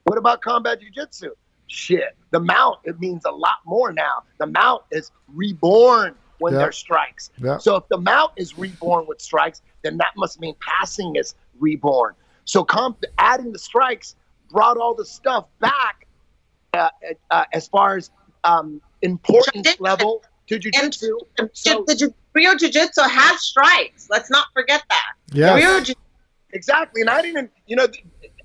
What 0.04 0.18
about 0.18 0.40
combat 0.42 0.78
jujitsu? 0.80 1.30
Shit. 1.66 2.16
The 2.30 2.40
mount, 2.40 2.78
it 2.84 2.98
means 2.98 3.24
a 3.24 3.30
lot 3.30 3.58
more 3.66 3.92
now. 3.92 4.24
The 4.38 4.46
mount 4.46 4.82
is 4.90 5.10
reborn 5.28 6.14
when 6.38 6.54
there's 6.54 6.76
strikes. 6.76 7.30
Yeah. 7.38 7.58
So 7.58 7.76
if 7.76 7.88
the 7.88 7.98
mount 7.98 8.32
is 8.36 8.58
reborn 8.58 9.06
with 9.06 9.20
strikes, 9.20 9.62
then 9.82 9.96
that 9.98 10.12
must 10.16 10.40
mean 10.40 10.54
passing 10.60 11.16
is 11.16 11.34
reborn. 11.58 12.14
So 12.44 12.64
comp- 12.64 13.04
adding 13.18 13.52
the 13.52 13.58
strikes 13.58 14.16
brought 14.52 14.76
all 14.76 14.94
the 14.94 15.04
stuff 15.04 15.46
back 15.60 16.06
uh, 16.74 16.88
uh, 17.30 17.44
as 17.52 17.68
far 17.68 17.96
as 17.96 18.10
um, 18.44 18.80
importance 19.02 19.52
Tradition. 19.62 19.84
level 19.84 20.22
to 20.48 20.58
jujitsu. 20.58 21.18
So 21.52 21.84
the 21.86 21.94
Jiu- 21.94 22.14
Rio 22.34 22.54
Jiu 22.54 22.70
Jitsu 22.70 23.02
has 23.02 23.40
strikes. 23.40 24.08
Let's 24.10 24.30
not 24.30 24.46
forget 24.54 24.82
that. 24.90 25.12
Yeah. 25.32 25.54
Rio 25.54 25.80
Jiu- 25.80 25.94
exactly, 26.52 27.00
and 27.00 27.10
I 27.10 27.22
didn't, 27.22 27.50
you 27.66 27.76
know, 27.76 27.86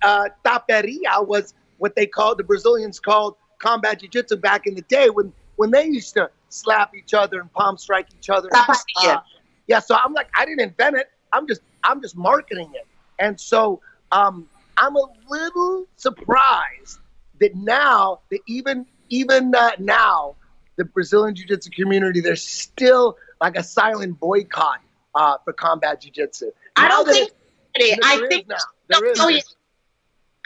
uh, 0.02 0.26
taperia 0.46 1.26
was 1.26 1.54
what 1.78 1.96
they 1.96 2.06
called 2.06 2.38
the 2.38 2.44
Brazilians 2.44 3.00
called 3.00 3.36
combat 3.60 4.00
jiu-jitsu 4.02 4.38
back 4.38 4.68
in 4.68 4.76
the 4.76 4.82
day 4.84 5.10
when 5.10 5.34
when 5.56 5.72
they 5.72 5.86
used 5.86 6.14
to 6.14 6.30
slap 6.50 6.94
each 6.96 7.14
other 7.14 7.40
and 7.40 7.52
palm 7.54 7.78
strike 7.78 8.08
each 8.18 8.30
other. 8.30 8.50
Taperia. 8.50 9.18
Uh, 9.18 9.20
yeah, 9.68 9.80
so 9.80 9.98
I'm 10.02 10.14
like, 10.14 10.30
I 10.38 10.46
didn't 10.46 10.62
invent 10.62 10.96
it. 10.96 11.10
I'm 11.34 11.48
just 11.48 11.62
I'm 11.84 12.02
just 12.02 12.16
marketing 12.16 12.72
it, 12.76 12.88
and 13.20 13.40
so 13.40 13.82
um, 14.12 14.48
I'm 14.78 14.96
a 14.96 15.06
little 15.30 15.88
surprised 15.96 17.00
that 17.40 17.56
now 17.56 18.22
that 18.32 18.40
even 18.48 18.86
even 19.10 19.54
uh, 19.56 19.72
now 19.80 20.36
the 20.78 20.86
Brazilian 20.86 21.36
jiu-jitsu 21.36 21.72
community 21.72 22.22
there's 22.22 22.44
still 22.48 23.18
like 23.42 23.56
a 23.58 23.64
silent 23.64 24.20
boycott 24.20 24.80
uh, 25.16 25.38
for 25.44 25.54
combat 25.54 26.02
jiu-jitsu. 26.02 26.52
I 26.76 26.88
don't 26.88 27.06
think. 27.08 27.30
it- 27.76 28.00
I 28.04 28.28
think 28.30 28.48
now. 28.48 28.56
don't 28.90 29.04
There 29.04 29.12
is. 29.36 29.56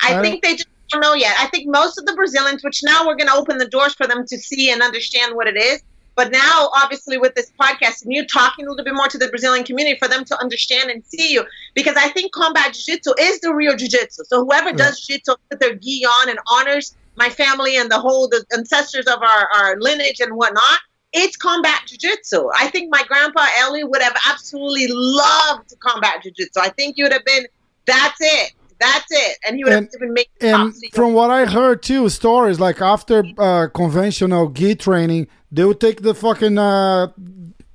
I 0.02 0.20
I 0.20 0.22
think 0.22 0.44
they 0.44 0.56
just 0.56 0.68
don't 0.90 1.02
know 1.02 1.14
yet. 1.14 1.36
I 1.40 1.48
think 1.48 1.68
most 1.70 1.98
of 1.98 2.06
the 2.06 2.14
Brazilians, 2.14 2.64
which 2.64 2.82
now 2.84 3.08
we're 3.08 3.16
going 3.16 3.30
to 3.30 3.36
open 3.36 3.58
the 3.58 3.68
doors 3.68 3.94
for 3.94 4.08
them 4.08 4.26
to 4.28 4.38
see 4.38 4.72
and 4.72 4.82
understand 4.82 5.36
what 5.36 5.48
it 5.48 5.56
is. 5.56 5.82
But 6.16 6.32
now, 6.32 6.70
obviously, 6.76 7.18
with 7.18 7.36
this 7.36 7.52
podcast 7.60 8.04
and 8.04 8.14
you 8.14 8.26
talking 8.28 8.66
a 8.68 8.70
little 8.70 8.84
bit 8.84 8.94
more 8.94 9.08
to 9.08 9.18
the 9.18 9.30
Brazilian 9.30 9.64
community 9.64 9.98
for 9.98 10.08
them 10.08 10.26
to 10.26 10.38
understand 10.40 10.92
and 10.92 11.04
see 11.06 11.32
you, 11.32 11.46
because 11.74 11.96
I 11.98 12.10
think 12.10 12.34
combat 12.34 12.74
jiu-jitsu 12.74 13.12
is 13.20 13.40
the 13.40 13.54
real 13.54 13.76
jiu-jitsu. 13.76 14.24
So 14.28 14.44
whoever 14.44 14.72
does 14.74 15.00
jiu-jitsu 15.00 15.34
with 15.50 15.60
their 15.60 15.76
gi 15.76 16.06
on 16.06 16.30
and 16.30 16.38
honors 16.48 16.96
my 17.16 17.30
family 17.30 17.78
and 17.78 17.90
the 17.90 18.00
whole 18.00 18.28
the 18.28 18.44
ancestors 18.56 19.06
of 19.08 19.22
our, 19.22 19.48
our 19.56 19.80
lineage 19.80 20.20
and 20.20 20.36
whatnot, 20.36 20.80
it's 21.14 21.38
combat 21.38 21.82
jiu-jitsu. 21.88 22.50
I 22.58 22.68
think 22.68 22.90
my 22.92 23.04
grandpa 23.08 23.46
Helio 23.58 23.88
would 23.88 24.02
have 24.02 24.16
absolutely 24.30 24.88
loved 24.90 25.74
combat 25.80 26.24
jiu-jitsu. 26.24 26.60
I 26.60 26.70
think 26.70 26.98
you 26.98 27.06
would 27.06 27.14
have 27.14 27.26
been, 27.26 27.46
that's 27.86 28.18
it. 28.20 28.52
That's 28.80 29.06
it. 29.12 29.38
And 29.46 29.56
he 29.58 29.64
would 29.64 29.74
And- 29.74 29.90
have 29.92 30.00
been 30.00 30.14
making 30.14 30.32
And 30.42 30.74
from 30.94 31.14
what 31.14 31.30
I 31.30 31.46
heard 31.46 31.84
too, 31.84 32.10
stories 32.10 32.60
like 32.60 32.82
after 32.82 33.24
uh, 33.38 33.68
conventional 33.74 34.50
gi 34.50 34.76
training, 34.76 35.28
they 35.52 35.66
would 35.66 35.80
take 35.80 36.02
the 36.02 36.14
fucking 36.14 36.58
uh, 36.58 37.08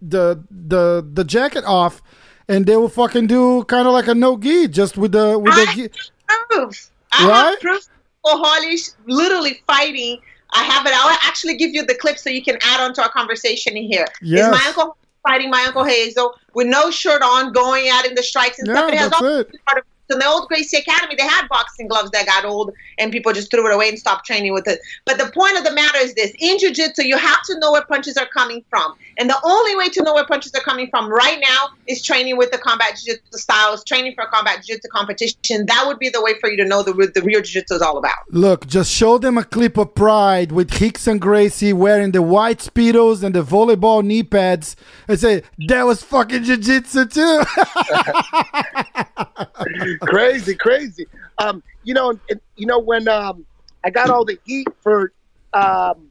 the 0.01 0.45
the 0.51 1.07
the 1.13 1.25
jacket 1.25 1.65
off, 1.65 2.03
and 2.49 2.67
they 2.67 2.77
will 2.77 2.89
fucking 2.89 3.27
do 3.27 3.65
kind 3.65 3.87
of 3.87 3.93
like 3.93 4.09
a 4.09 4.15
no 4.15 4.37
gi, 4.39 4.69
just 4.69 4.97
with 4.97 5.13
the 5.13 5.39
with 5.39 5.55
the 5.55 5.63
I 5.63 5.75
gi. 5.75 5.91
have 6.29 6.49
proof. 6.49 6.91
I 7.13 7.29
Right? 7.29 7.51
have 7.51 7.61
proof 7.61 7.83
of 8.25 8.41
Helio 8.41 8.79
literally 9.07 9.63
fighting. 9.67 10.19
I 10.53 10.63
have 10.65 10.87
it. 10.87 10.93
I'll 10.95 11.19
actually 11.23 11.57
give 11.57 11.71
you 11.71 11.85
the 11.85 11.95
clip 11.95 12.19
so 12.19 12.31
you 12.31 12.43
can 12.43 12.57
add 12.63 12.81
on 12.81 12.95
to 12.95 13.03
our 13.03 13.11
conversation 13.11 13.77
here. 13.77 14.07
Yes. 14.23 14.47
Is 14.47 14.51
my 14.53 14.65
uncle 14.69 14.97
fighting 15.23 15.51
my 15.51 15.65
uncle 15.65 15.85
Hazel 15.85 16.35
with 16.55 16.69
no 16.69 16.91
shirt 16.91 17.21
on, 17.23 17.53
going 17.53 17.89
out 17.91 18.07
in 18.07 18.15
the 18.15 18.23
strikes 18.23 18.59
and 18.59 18.69
Yeah, 18.69 18.75
stuff. 18.77 18.93
It 18.93 18.97
has 18.99 19.11
that's 19.11 19.23
all 19.23 19.41
it. 19.41 19.51
part 19.67 19.79
of 19.79 19.85
in 20.11 20.19
the 20.19 20.27
old 20.27 20.49
Gracie 20.49 20.79
Academy, 20.79 21.17
they 21.17 21.27
had 21.27 21.49
boxing 21.49 21.89
gloves 21.89 22.11
that 22.11 22.27
got 22.27 22.45
old 22.45 22.73
and 22.99 23.13
people 23.13 23.33
just 23.33 23.51
threw 23.51 23.67
it 23.67 23.75
away 23.75 23.89
and 23.89 23.99
stopped 23.99 24.27
training 24.27 24.53
with 24.53 24.69
it. 24.69 24.81
But 25.05 25.19
the 25.19 25.31
point 25.33 25.59
of 25.59 25.65
the 25.65 25.73
matter 25.73 25.99
is 25.99 26.15
this 26.15 26.33
in 26.39 26.59
jiu 26.59 26.73
jitsu, 26.73 27.05
you 27.05 27.17
have 27.17 27.43
to 27.45 27.59
know 27.59 27.73
where 27.73 27.85
punches 27.85 28.17
are 28.17 28.27
coming 28.27 28.65
from. 28.71 28.95
And 29.19 29.31
the 29.31 29.39
only 29.45 29.77
way 29.77 29.89
to 29.89 30.03
know 30.03 30.15
where 30.15 30.27
punches 30.27 30.53
are 30.55 30.61
coming 30.61 30.89
from 30.91 31.11
right 31.11 31.39
now 31.41 31.69
is 31.87 32.03
training 32.03 32.37
with 32.37 32.51
the 32.51 32.59
combat 32.59 33.01
jiu 33.03 33.15
jitsu 33.15 33.39
styles, 33.39 33.85
training 33.85 34.15
for 34.15 34.25
a 34.25 34.29
combat 34.29 34.65
jiu 34.65 34.77
jitsu 34.77 34.89
competition. 34.89 35.67
That 35.67 35.85
would 35.87 35.99
be 35.99 36.09
the 36.09 36.23
way 36.23 36.35
for 36.41 36.51
you 36.51 36.57
to 36.59 36.65
know 36.65 36.83
the, 36.83 36.93
the 37.15 37.23
real 37.23 37.41
jiu 37.41 37.61
jitsu 37.61 37.75
is 37.75 37.83
all 37.83 37.99
about. 37.99 38.15
Look, 38.31 38.67
just 38.67 38.93
show 38.93 39.19
them 39.19 39.39
a 39.39 39.45
clip 39.45 39.77
of 39.77 39.95
Pride 39.95 40.53
with 40.53 40.71
Rickson 40.71 41.19
Gracie 41.19 41.73
wearing 41.73 42.13
the 42.13 42.23
white 42.23 42.59
speedos 42.59 43.23
and 43.23 43.35
the 43.35 43.43
volleyball 43.43 44.05
knee 44.05 44.23
pads, 44.23 44.77
and 45.09 45.19
say 45.19 45.43
that 45.69 45.87
was 45.87 46.03
fucking 46.03 46.45
jiu-jitsu 46.45 47.07
too. 47.07 47.43
crazy, 50.01 50.55
crazy. 50.55 51.07
Um, 51.39 51.63
you 51.83 51.95
know, 51.95 52.19
you 52.57 52.67
know 52.67 52.79
when 52.79 53.09
um, 53.09 53.47
I 53.85 53.91
got 53.91 54.11
all 54.11 54.25
the 54.25 54.39
heat 54.45 54.69
for 54.81 55.13
um, 55.53 56.11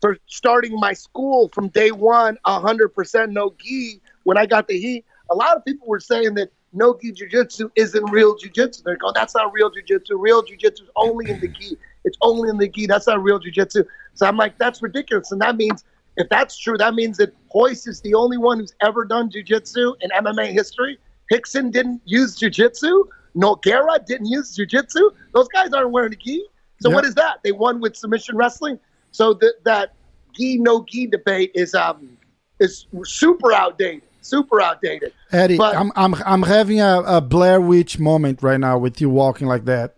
for 0.00 0.16
starting 0.26 0.78
my 0.78 0.92
school 0.92 1.50
from 1.52 1.68
day 1.68 1.90
one, 1.90 2.38
hundred 2.44 2.90
percent 2.90 3.32
no 3.32 3.54
gi. 3.58 4.00
When 4.24 4.36
I 4.36 4.46
got 4.46 4.68
the 4.68 4.78
heat, 4.78 5.04
a 5.30 5.34
lot 5.34 5.56
of 5.56 5.64
people 5.64 5.86
were 5.86 6.00
saying 6.00 6.34
that 6.34 6.50
no 6.72 6.96
gi 7.00 7.12
jujitsu 7.12 7.70
isn't 7.76 8.10
real 8.10 8.36
jujitsu. 8.36 8.82
They're 8.84 8.96
going, 8.96 9.14
that's 9.14 9.34
not 9.34 9.52
real 9.52 9.70
jujitsu. 9.70 10.10
Real 10.12 10.42
jujitsu 10.42 10.82
is 10.82 10.90
only 10.96 11.30
in 11.30 11.40
the 11.40 11.48
gi. 11.48 11.76
It's 12.04 12.18
only 12.20 12.48
in 12.48 12.58
the 12.58 12.68
gi. 12.68 12.86
That's 12.86 13.06
not 13.06 13.22
real 13.22 13.40
jujitsu. 13.40 13.86
So 14.14 14.26
I'm 14.26 14.36
like, 14.36 14.58
that's 14.58 14.82
ridiculous. 14.82 15.32
And 15.32 15.40
that 15.40 15.56
means 15.56 15.84
if 16.16 16.28
that's 16.28 16.58
true, 16.58 16.76
that 16.78 16.94
means 16.94 17.16
that 17.18 17.34
Royce 17.54 17.86
is 17.86 18.00
the 18.00 18.14
only 18.14 18.36
one 18.36 18.58
who's 18.58 18.74
ever 18.82 19.04
done 19.04 19.30
jujitsu 19.30 19.94
in 20.00 20.10
MMA 20.10 20.52
history. 20.52 20.98
Rickson 21.32 21.70
didn't 21.70 22.00
use 22.04 22.36
jujitsu. 22.38 23.04
Nogueira 23.36 24.04
didn't 24.06 24.26
use 24.26 24.56
jujitsu. 24.56 25.10
Those 25.34 25.48
guys 25.48 25.72
aren't 25.72 25.90
wearing 25.90 26.12
a 26.12 26.16
gi. 26.16 26.44
So 26.80 26.88
Yeah. 26.88 26.94
what 26.96 27.04
is 27.04 27.14
that? 27.16 27.38
They 27.44 27.52
won 27.52 27.80
with 27.80 27.96
submission 27.96 28.36
wrestling. 28.36 28.78
So 29.10 29.34
that 29.34 29.54
that 29.64 29.92
gi 30.34 30.58
no 30.58 30.84
gi 30.88 31.06
debate 31.08 31.52
is 31.54 31.74
um 31.74 32.16
is 32.60 32.86
super 33.04 33.52
outdated. 33.52 34.02
Super 34.20 34.60
outdated. 34.60 35.12
Eddie, 35.32 35.56
But- 35.56 35.76
I'm 35.76 35.92
I'm 35.96 36.14
I'm 36.26 36.42
having 36.42 36.80
a, 36.80 37.02
a 37.06 37.20
Blair 37.20 37.60
Witch 37.60 37.98
moment 37.98 38.42
right 38.42 38.58
now 38.60 38.76
with 38.78 39.00
you 39.00 39.08
walking 39.10 39.46
like 39.46 39.64
that. 39.66 39.94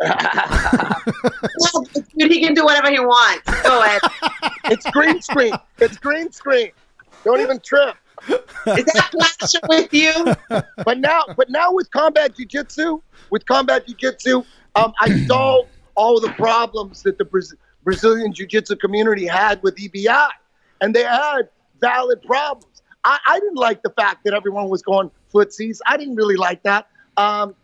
Well, 1.58 1.84
dude, 2.18 2.30
he 2.30 2.40
can 2.40 2.54
do 2.54 2.64
whatever 2.64 2.90
he 2.90 2.98
wants. 3.00 3.44
Go 3.62 3.82
ahead. 3.82 4.00
It's 4.66 4.88
green 4.90 5.20
screen. 5.22 5.52
It's 5.78 5.96
green 5.98 6.32
screen. 6.32 6.70
Don't 7.24 7.40
even 7.40 7.60
trip. 7.60 7.94
Is 8.28 8.84
that 8.84 9.10
plaster 9.12 9.58
with 9.68 9.92
you? 9.92 10.12
But 10.84 10.98
now, 10.98 11.22
but 11.36 11.50
now 11.50 11.72
with 11.72 11.90
combat 11.90 12.34
jujitsu, 12.36 13.02
with 13.30 13.46
combat 13.46 13.86
jujitsu, 13.86 14.44
um, 14.74 14.92
I 15.00 15.24
solved 15.26 15.68
all 15.94 16.20
the 16.20 16.30
problems 16.30 17.02
that 17.02 17.18
the 17.18 17.24
Braz- 17.24 17.54
Brazilian 17.84 18.32
jiu-jitsu 18.32 18.76
community 18.76 19.26
had 19.26 19.62
with 19.62 19.76
EBI, 19.76 20.28
and 20.80 20.94
they 20.94 21.02
had 21.02 21.48
valid 21.80 22.22
problems. 22.22 22.82
I, 23.04 23.18
I 23.26 23.40
didn't 23.40 23.56
like 23.56 23.82
the 23.82 23.90
fact 23.90 24.24
that 24.24 24.34
everyone 24.34 24.68
was 24.68 24.82
going 24.82 25.10
footsies. 25.32 25.78
I 25.86 25.96
didn't 25.96 26.14
really 26.14 26.36
like 26.36 26.62
that. 26.62 26.88
Um, 27.16 27.54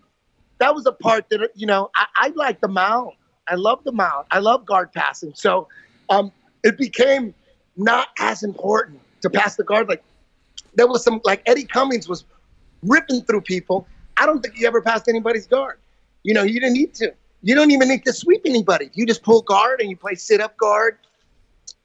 that 0.59 0.75
was 0.75 0.87
a 0.87 0.93
part 0.93 1.29
that 1.31 1.51
you 1.55 1.67
know 1.67 1.91
I, 1.95 2.07
I 2.17 2.29
like 2.35 2.61
the 2.61 2.69
mount. 2.69 3.15
I 3.47 3.55
love 3.55 3.85
the 3.85 3.93
mount. 3.93 4.27
I 4.31 4.41
love 4.41 4.67
guard 4.67 4.93
passing. 4.93 5.33
So 5.35 5.69
um, 6.11 6.33
it 6.65 6.77
became 6.77 7.35
not 7.77 8.09
as 8.19 8.43
important 8.43 9.01
to 9.23 9.31
pass 9.31 9.57
the 9.57 9.65
guard. 9.65 9.89
Like 9.89 10.03
there 10.79 10.87
was 10.87 11.03
some 11.03 11.21
like 11.25 11.43
Eddie 11.45 11.65
Cummings 11.65 12.09
was 12.09 12.25
ripping 12.85 13.23
through 13.23 13.43
people. 13.43 13.87
I 14.17 14.25
don't 14.27 14.41
think 14.41 14.55
he 14.55 14.65
ever 14.65 14.81
passed 14.81 15.09
anybody's 15.09 15.47
guard. 15.47 15.79
You 16.23 16.35
know, 16.35 16.45
you 16.45 16.61
didn't 16.61 16.75
need 16.75 16.95
to. 16.95 17.13
You 17.43 17.55
don't 17.55 17.73
even 17.73 17.89
need 17.89 18.05
to 18.05 18.13
sweep 18.13 18.43
anybody. 18.47 18.91
You 18.95 19.05
just 19.05 19.23
pull 19.23 19.43
guard 19.43 19.81
and 19.81 19.91
you 19.91 19.97
play 19.97 20.15
sit 20.15 20.41
up 20.41 20.57
guard, 20.57 20.99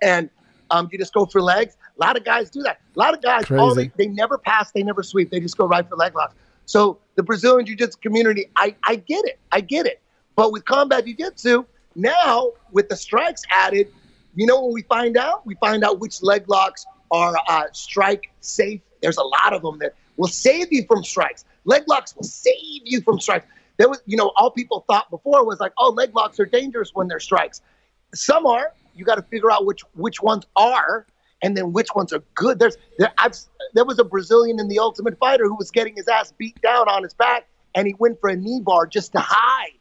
and 0.01 0.29
um, 0.69 0.89
you 0.91 0.99
just 0.99 1.13
go 1.13 1.25
for 1.25 1.41
legs. 1.41 1.75
A 1.99 2.05
lot 2.05 2.17
of 2.17 2.23
guys 2.23 2.51
do 2.51 2.61
that. 2.63 2.81
A 2.95 2.99
lot 2.99 3.15
of 3.15 3.21
guys, 3.21 3.49
all 3.51 3.73
they, 3.73 3.87
Crazy. 3.87 3.93
they 3.97 4.07
never 4.07 4.37
pass, 4.37 4.71
they 4.71 4.83
never 4.83 5.03
sweep. 5.03 5.31
They 5.31 5.39
just 5.39 5.57
go 5.57 5.65
right 5.65 5.87
for 5.87 5.95
leg 5.95 6.15
locks. 6.15 6.35
So 6.65 6.99
the 7.15 7.23
Brazilian 7.23 7.65
Jiu-Jitsu 7.65 7.99
community, 7.99 8.45
I, 8.55 8.75
I 8.87 8.95
get 8.95 9.25
it. 9.25 9.37
I 9.51 9.61
get 9.61 9.85
it. 9.85 10.01
But 10.35 10.51
with 10.51 10.65
combat 10.65 11.05
Jiu-Jitsu, 11.05 11.65
now 11.95 12.51
with 12.71 12.89
the 12.89 12.95
strikes 12.95 13.43
added, 13.51 13.87
you 14.35 14.47
know 14.47 14.63
when 14.63 14.73
we 14.73 14.81
find 14.83 15.17
out? 15.17 15.45
We 15.45 15.55
find 15.55 15.83
out 15.83 15.99
which 15.99 16.23
leg 16.23 16.45
locks 16.47 16.85
are 17.11 17.35
uh, 17.47 17.63
strike 17.71 18.31
safe. 18.39 18.81
There's 19.01 19.17
a 19.17 19.23
lot 19.23 19.53
of 19.53 19.61
them 19.61 19.79
that 19.79 19.95
will 20.17 20.27
save 20.27 20.71
you 20.71 20.85
from 20.87 21.03
strikes. 21.03 21.45
Leg 21.65 21.83
locks 21.87 22.15
will 22.15 22.23
save 22.23 22.81
you 22.83 23.01
from 23.01 23.19
strikes. 23.19 23.45
There 23.77 23.89
was, 23.89 24.01
you 24.05 24.17
know, 24.17 24.31
all 24.35 24.51
people 24.51 24.85
thought 24.87 25.09
before 25.09 25.45
was 25.45 25.59
like, 25.59 25.73
oh, 25.77 25.89
leg 25.91 26.15
locks 26.15 26.39
are 26.39 26.45
dangerous 26.45 26.91
when 26.93 27.07
they're 27.07 27.19
strikes. 27.19 27.61
Some 28.13 28.45
are. 28.45 28.73
You 28.95 29.05
got 29.05 29.15
to 29.15 29.23
figure 29.23 29.51
out 29.51 29.65
which 29.65 29.81
which 29.95 30.21
ones 30.21 30.45
are, 30.55 31.07
and 31.41 31.57
then 31.57 31.73
which 31.73 31.87
ones 31.95 32.13
are 32.13 32.23
good. 32.35 32.59
There's 32.59 32.77
there, 32.99 33.11
I've 33.17 33.35
there 33.73 33.85
was 33.85 33.97
a 33.97 34.03
Brazilian 34.03 34.59
in 34.59 34.67
the 34.67 34.79
Ultimate 34.79 35.17
Fighter 35.17 35.45
who 35.45 35.55
was 35.55 35.71
getting 35.71 35.95
his 35.95 36.07
ass 36.07 36.31
beat 36.37 36.61
down 36.61 36.87
on 36.87 37.01
his 37.01 37.15
back, 37.15 37.47
and 37.73 37.87
he 37.87 37.95
went 37.97 38.19
for 38.19 38.29
a 38.29 38.35
knee 38.35 38.61
bar 38.61 38.85
just 38.85 39.13
to 39.13 39.19
hide. 39.19 39.79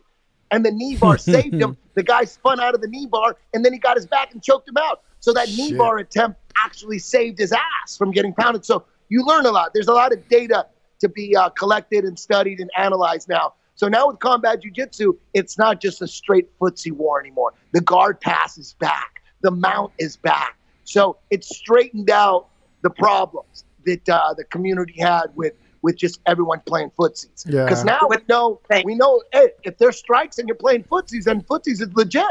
And 0.53 0.65
the 0.65 0.71
knee 0.71 0.97
bar 0.97 1.19
saved 1.35 1.55
him. 1.55 1.77
The 1.95 2.05
guy 2.05 2.25
spun 2.25 2.61
out 2.61 2.75
of 2.75 2.81
the 2.81 2.89
knee 2.89 3.07
bar, 3.07 3.37
and 3.53 3.65
then 3.65 3.73
he 3.73 3.79
got 3.79 3.97
his 3.97 4.07
back 4.07 4.33
and 4.33 4.43
choked 4.43 4.69
him 4.69 4.77
out. 4.77 5.03
So 5.19 5.33
that 5.33 5.49
knee 5.49 5.75
bar 5.75 5.99
attempt 5.99 6.41
actually 6.65 6.99
saved 6.99 7.39
his 7.39 7.53
ass 7.53 7.97
from 7.97 8.13
getting 8.13 8.33
pounded. 8.35 8.65
So 8.65 8.85
you 9.09 9.25
learn 9.25 9.47
a 9.47 9.51
lot. 9.51 9.73
There's 9.75 9.89
a 9.89 9.93
lot 9.93 10.13
of 10.13 10.29
data 10.29 10.67
to 11.01 11.09
be 11.09 11.37
uh, 11.37 11.51
collected 11.51 12.05
and 12.05 12.19
studied 12.19 12.61
and 12.61 12.71
analyzed 12.77 13.29
now. 13.29 13.55
So 13.75 13.89
now 13.89 14.09
with 14.09 14.21
combat 14.21 14.63
jujitsu, 14.63 15.17
it's 15.35 15.59
not 15.59 15.81
just 15.81 16.03
a 16.03 16.07
straight 16.07 16.49
footsie 16.59 16.93
war 16.93 17.21
anymore. 17.21 17.55
The 17.73 17.81
guard 17.81 18.21
pass 18.21 18.59
is 18.59 18.75
back. 18.75 19.23
The 19.41 19.51
mount 19.51 19.93
is 19.99 20.17
back. 20.17 20.57
So 20.85 21.19
it 21.31 21.45
straightened 21.45 22.11
out 22.11 22.49
the 22.83 22.91
problems 22.91 23.65
that 23.85 24.09
uh, 24.09 24.35
the 24.35 24.45
community 24.45 25.01
had 25.01 25.27
with 25.35 25.55
with 25.83 25.97
just 25.97 26.21
everyone 26.27 26.61
playing 26.65 26.91
footsies. 26.99 27.45
Yeah. 27.45 27.65
Because 27.65 27.85
now 27.85 28.01
we 28.09 28.17
know 28.29 28.61
we 28.85 28.95
know 28.95 29.23
hey, 29.33 29.51
if 29.65 29.79
there's 29.79 29.99
strikes 29.99 30.39
and 30.39 30.49
you're 30.49 30.57
playing 30.57 30.85
footsies, 30.85 31.25
then 31.25 31.43
footsies 31.43 31.81
is 31.81 31.93
legit. 31.95 32.25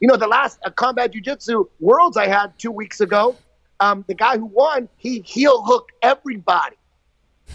You 0.00 0.08
know, 0.08 0.16
the 0.16 0.28
last 0.28 0.58
uh, 0.64 0.70
combat 0.70 1.12
jujitsu 1.12 1.68
worlds 1.80 2.16
I 2.16 2.26
had 2.26 2.56
two 2.58 2.70
weeks 2.70 3.00
ago, 3.00 3.36
um, 3.80 4.04
the 4.06 4.14
guy 4.14 4.36
who 4.36 4.46
won, 4.46 4.88
he 4.96 5.20
heel 5.20 5.62
hooked 5.62 5.92
everybody. 6.02 6.76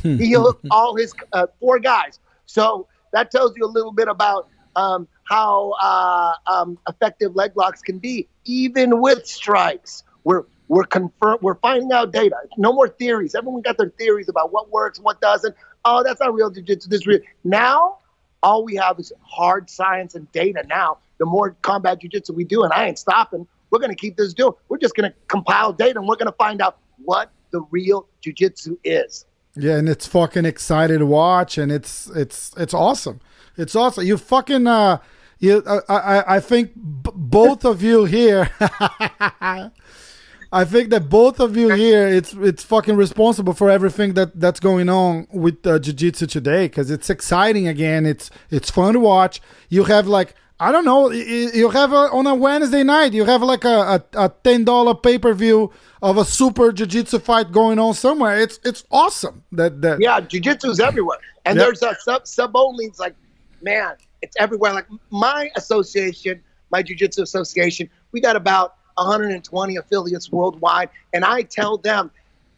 he 0.01 0.17
heel 0.17 0.43
hooked 0.43 0.65
all 0.71 0.95
his 0.95 1.13
uh, 1.31 1.47
four 1.59 1.79
guys. 1.79 2.19
So 2.45 2.87
that 3.11 3.31
tells 3.31 3.55
you 3.55 3.65
a 3.65 3.67
little 3.67 3.93
bit 3.93 4.07
about 4.07 4.49
um, 4.75 5.07
how 5.23 5.73
uh, 5.81 6.33
um, 6.47 6.77
effective 6.87 7.35
leg 7.35 7.51
locks 7.55 7.81
can 7.81 7.99
be, 7.99 8.27
even 8.45 8.99
with 9.01 9.25
strikes. 9.25 10.03
We're 10.23 10.43
we're 10.67 10.83
confirm 10.83 11.37
we're 11.41 11.55
finding 11.55 11.91
out 11.91 12.11
data. 12.11 12.35
No 12.57 12.73
more 12.73 12.87
theories. 12.87 13.35
Everyone 13.35 13.61
got 13.61 13.77
their 13.77 13.89
theories 13.89 14.29
about 14.29 14.51
what 14.51 14.71
works, 14.71 14.99
what 14.99 15.21
doesn't. 15.21 15.55
Oh, 15.85 16.03
that's 16.03 16.19
not 16.19 16.33
real 16.33 16.49
jiu-jitsu. 16.49 16.89
This 16.89 17.01
is 17.01 17.07
real. 17.07 17.19
Now, 17.43 17.97
all 18.41 18.63
we 18.63 18.75
have 18.75 18.99
is 18.99 19.11
hard 19.21 19.69
science 19.69 20.15
and 20.15 20.31
data. 20.31 20.63
Now, 20.67 20.99
the 21.17 21.25
more 21.25 21.55
combat 21.61 22.01
jiu-jitsu 22.01 22.33
we 22.33 22.43
do, 22.43 22.63
and 22.63 22.71
I 22.73 22.85
ain't 22.85 22.99
stopping. 22.99 23.47
We're 23.69 23.79
to 23.91 23.95
keep 23.95 24.17
this 24.17 24.33
doing. 24.33 24.53
We're 24.69 24.77
just 24.77 24.95
to 25.11 25.17
compile 25.27 25.73
data, 25.73 25.99
and 25.99 26.07
we're 26.07 26.15
to 26.31 26.37
find 26.37 26.61
out 26.61 26.77
what 27.03 27.31
the 27.51 27.61
real 27.71 28.07
jiu-jitsu 28.21 28.77
is. 28.83 29.25
Yeah, 29.55 29.75
and 29.77 29.87
it's 29.87 30.07
fucking 30.07 30.45
excited 30.45 30.99
to 30.99 31.05
watch, 31.05 31.57
and 31.57 31.71
it's 31.71 32.09
it's 32.15 32.51
it's 32.57 32.73
awesome. 32.73 33.19
It's 33.55 33.75
awesome. 33.75 34.05
You 34.05 34.17
fucking 34.17 34.65
uh, 34.65 34.97
you 35.39 35.63
I 35.67 35.81
I, 35.89 36.35
I 36.35 36.39
think 36.39 36.73
b- 36.75 37.11
both 37.13 37.63
of 37.63 37.83
you 37.83 38.05
here. 38.05 38.49
I 40.53 40.65
think 40.65 40.91
that 40.91 41.09
both 41.09 41.39
of 41.39 41.57
you 41.57 41.69
here, 41.73 42.07
it's 42.07 42.33
it's 42.33 42.63
fucking 42.63 42.95
responsible 42.95 43.53
for 43.53 43.71
everything 43.71 44.13
that 44.13 44.39
that's 44.39 44.59
going 44.59 44.87
on 44.87 45.27
with 45.31 45.65
uh, 45.65 45.79
jiu-jitsu 45.79 46.27
today 46.27 46.67
because 46.67 46.91
it's 46.91 47.09
exciting 47.09 47.67
again. 47.67 48.05
It's 48.05 48.29
it's 48.51 48.69
fun 48.69 48.93
to 48.93 48.99
watch. 48.99 49.41
You 49.69 49.85
have 49.85 50.05
like 50.07 50.35
I 50.59 50.71
don't 50.71 50.85
know. 50.85 51.09
You 51.11 51.71
have 51.71 51.91
a, 51.91 52.03
on 52.17 52.27
a 52.27 52.35
Wednesday 52.35 52.83
night. 52.83 53.13
You 53.13 53.25
have 53.25 53.41
like 53.41 53.65
a, 53.65 54.03
a, 54.13 54.25
a 54.25 54.29
ten 54.43 54.63
dollar 54.63 54.93
pay 54.93 55.17
per 55.17 55.33
view 55.33 55.71
of 56.03 56.17
a 56.17 56.23
super 56.23 56.71
jiu-jitsu 56.71 57.17
fight 57.19 57.51
going 57.51 57.79
on 57.79 57.95
somewhere. 57.95 58.39
It's 58.39 58.59
it's 58.63 58.83
awesome. 58.91 59.43
That 59.53 59.81
that 59.81 59.99
Yeah, 60.01 60.21
jujitsu's 60.21 60.79
everywhere, 60.79 61.17
and 61.45 61.57
Yep. 61.57 61.65
there's 61.65 61.81
a 61.81 61.95
sub 61.99 62.27
sub 62.27 62.51
only. 62.55 62.85
It's 62.85 62.99
like, 62.99 63.15
man, 63.63 63.95
it's 64.21 64.35
everywhere. 64.39 64.71
Like 64.73 64.87
my 65.09 65.49
association, 65.55 66.43
my 66.71 66.83
jujitsu 66.83 67.23
association, 67.23 67.89
we 68.11 68.21
got 68.21 68.35
about 68.35 68.75
120 68.95 69.75
affiliates 69.77 70.31
worldwide, 70.31 70.89
and 71.13 71.23
I 71.25 71.41
tell 71.43 71.77
them 71.77 72.11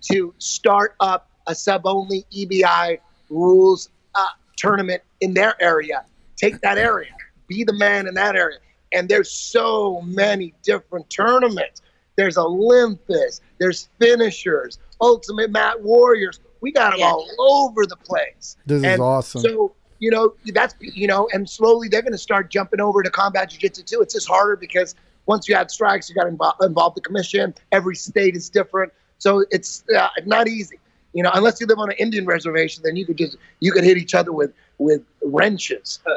to 0.09 0.33
start 0.37 0.95
up 0.99 1.29
a 1.47 1.55
sub 1.55 1.85
only 1.85 2.25
EBI 2.35 2.99
rules 3.29 3.89
uh, 4.15 4.25
tournament 4.57 5.01
in 5.21 5.33
their 5.33 5.61
area. 5.61 6.05
Take 6.37 6.61
that 6.61 6.77
area, 6.77 7.09
be 7.47 7.63
the 7.63 7.73
man 7.73 8.07
in 8.07 8.13
that 8.15 8.35
area, 8.35 8.57
and 8.91 9.07
there's 9.07 9.31
so 9.31 10.01
many 10.01 10.53
different 10.63 11.09
tournaments. 11.09 11.81
There's 12.17 12.37
Olympus, 12.37 13.41
there's 13.57 13.89
finishers, 13.99 14.79
Ultimate 15.01 15.51
Mat 15.51 15.81
Warriors. 15.81 16.39
We 16.61 16.71
got 16.71 16.91
them 16.91 16.99
Yeah. 17.01 17.11
all 17.11 17.27
over 17.39 17.85
the 17.85 17.97
place. 17.97 18.57
This 18.65 18.83
is 18.83 18.99
awesome. 18.99 19.41
So 19.41 19.73
you 19.99 20.11
know 20.11 20.33
that's 20.53 20.75
you 20.79 21.07
know, 21.07 21.27
and 21.33 21.49
slowly 21.49 21.87
they're 21.87 22.01
going 22.01 22.11
to 22.11 22.17
start 22.17 22.49
jumping 22.49 22.81
over 22.81 23.01
to 23.01 23.09
combat 23.09 23.49
jiu-jitsu 23.49 23.83
too. 23.83 24.01
It's 24.01 24.13
just 24.13 24.27
harder 24.27 24.55
because 24.55 24.95
once 25.25 25.47
you 25.47 25.55
have 25.55 25.69
strikes, 25.71 26.09
you 26.09 26.15
got 26.15 26.23
to 26.23 26.29
involve, 26.29 26.55
involve 26.61 26.95
the 26.95 27.01
commission. 27.01 27.53
Every 27.71 27.95
state 27.95 28.35
is 28.35 28.49
different, 28.49 28.91
so 29.17 29.43
it's 29.51 29.83
uh, 29.97 30.07
not 30.25 30.47
easy. 30.47 30.79
You 31.13 31.23
know, 31.23 31.31
unless 31.33 31.61
you 31.61 31.67
live 31.67 31.79
on 31.79 31.89
an 31.89 31.95
Indian 31.97 32.25
reservation, 32.25 32.83
then 32.83 32.95
you 32.97 33.05
could 33.05 33.17
just 33.17 33.37
you 33.61 33.71
could 33.71 33.83
hit 33.83 33.97
each 33.97 34.13
other 34.13 34.31
with 34.31 34.51
with 34.77 35.01
wrenches. 35.23 35.99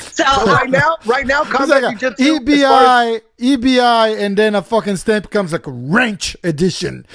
So 0.00 0.24
So 0.24 0.44
right 0.46 0.70
now, 0.70 0.96
right 1.06 1.26
now, 1.26 1.42
It's 1.42 1.50
combat 1.50 1.82
like 1.82 1.96
a 1.96 1.98
jiu-jitsu. 1.98 2.22
as 2.22 2.28
as- 2.30 2.38
EBI, 2.40 3.20
EBI, 3.40 4.18
and 4.20 4.36
then 4.36 4.54
a 4.54 4.62
fucking 4.62 4.96
stamp 4.96 5.30
comes 5.30 5.52
like 5.52 5.66
a 5.66 5.70
wrench 5.72 6.36
edition. 6.44 7.04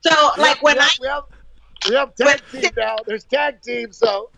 so 0.00 0.30
like 0.38 0.62
when 0.62 0.76
we 0.76 0.80
I 0.80 0.84
have, 0.84 0.98
we 1.00 1.06
have, 1.08 1.24
we 1.88 1.94
have 1.94 2.14
tag 2.14 2.42
team 2.50 2.70
now. 2.76 2.96
There's 3.06 3.24
tag 3.24 3.60
teams, 3.62 3.96
so 3.98 4.30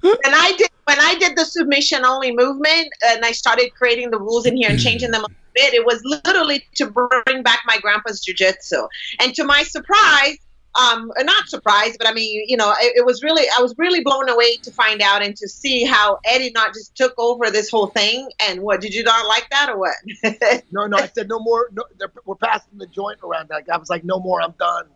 when 0.00 0.16
I 0.24 0.52
did 0.56 0.68
when 0.84 0.98
I 1.00 1.14
did 1.14 1.36
the 1.36 1.44
submission 1.44 2.04
only 2.04 2.34
movement 2.34 2.88
and 3.06 3.24
I 3.24 3.32
started 3.32 3.72
creating 3.74 4.10
the 4.10 4.18
rules 4.18 4.46
in 4.46 4.56
here 4.56 4.68
and 4.68 4.78
changing 4.78 5.12
them 5.12 5.24
a 5.24 5.28
bit, 5.54 5.74
it 5.74 5.84
was 5.84 6.02
literally 6.04 6.66
to 6.74 6.90
bring 6.90 7.42
back 7.42 7.60
my 7.66 7.78
grandpa's 7.78 8.24
jujitsu. 8.24 8.88
And 9.20 9.32
to 9.34 9.44
my 9.44 9.62
surprise, 9.62 10.38
um, 10.74 11.12
not 11.18 11.48
surprised, 11.48 11.98
but 11.98 12.08
I 12.08 12.12
mean, 12.12 12.44
you 12.48 12.56
know, 12.56 12.72
it, 12.80 12.96
it, 12.96 13.06
was 13.06 13.22
really, 13.22 13.44
I 13.56 13.60
was 13.60 13.74
really 13.76 14.02
blown 14.02 14.28
away 14.28 14.56
to 14.56 14.72
find 14.72 15.02
out 15.02 15.22
and 15.22 15.36
to 15.36 15.48
see 15.48 15.84
how 15.84 16.18
Eddie 16.24 16.50
not 16.54 16.72
just 16.72 16.96
took 16.96 17.14
over 17.18 17.50
this 17.50 17.70
whole 17.70 17.88
thing. 17.88 18.30
And 18.40 18.62
what 18.62 18.80
did 18.80 18.94
you 18.94 19.02
not 19.02 19.28
like 19.28 19.48
that 19.50 19.68
or 19.68 19.78
what? 19.78 19.94
no, 20.72 20.86
no, 20.86 20.96
I 20.96 21.08
said 21.08 21.28
no 21.28 21.38
more. 21.40 21.68
No, 21.72 21.84
we're 22.24 22.36
passing 22.36 22.78
the 22.78 22.86
joint 22.86 23.18
around. 23.22 23.48
That 23.50 23.64
I 23.70 23.76
was 23.76 23.90
like, 23.90 24.02
no 24.02 24.18
more. 24.18 24.40
I'm 24.40 24.54
done. 24.58 24.86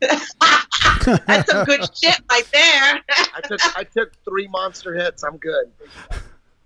That's 1.26 1.50
some 1.50 1.64
good 1.64 1.88
shit 1.96 2.20
right 2.30 2.46
there. 2.52 3.00
I 3.34 3.40
took 3.42 3.76
I 3.76 3.84
took 3.84 4.12
three 4.24 4.48
monster 4.48 4.94
hits. 4.94 5.22
I'm 5.22 5.38
good. 5.38 5.70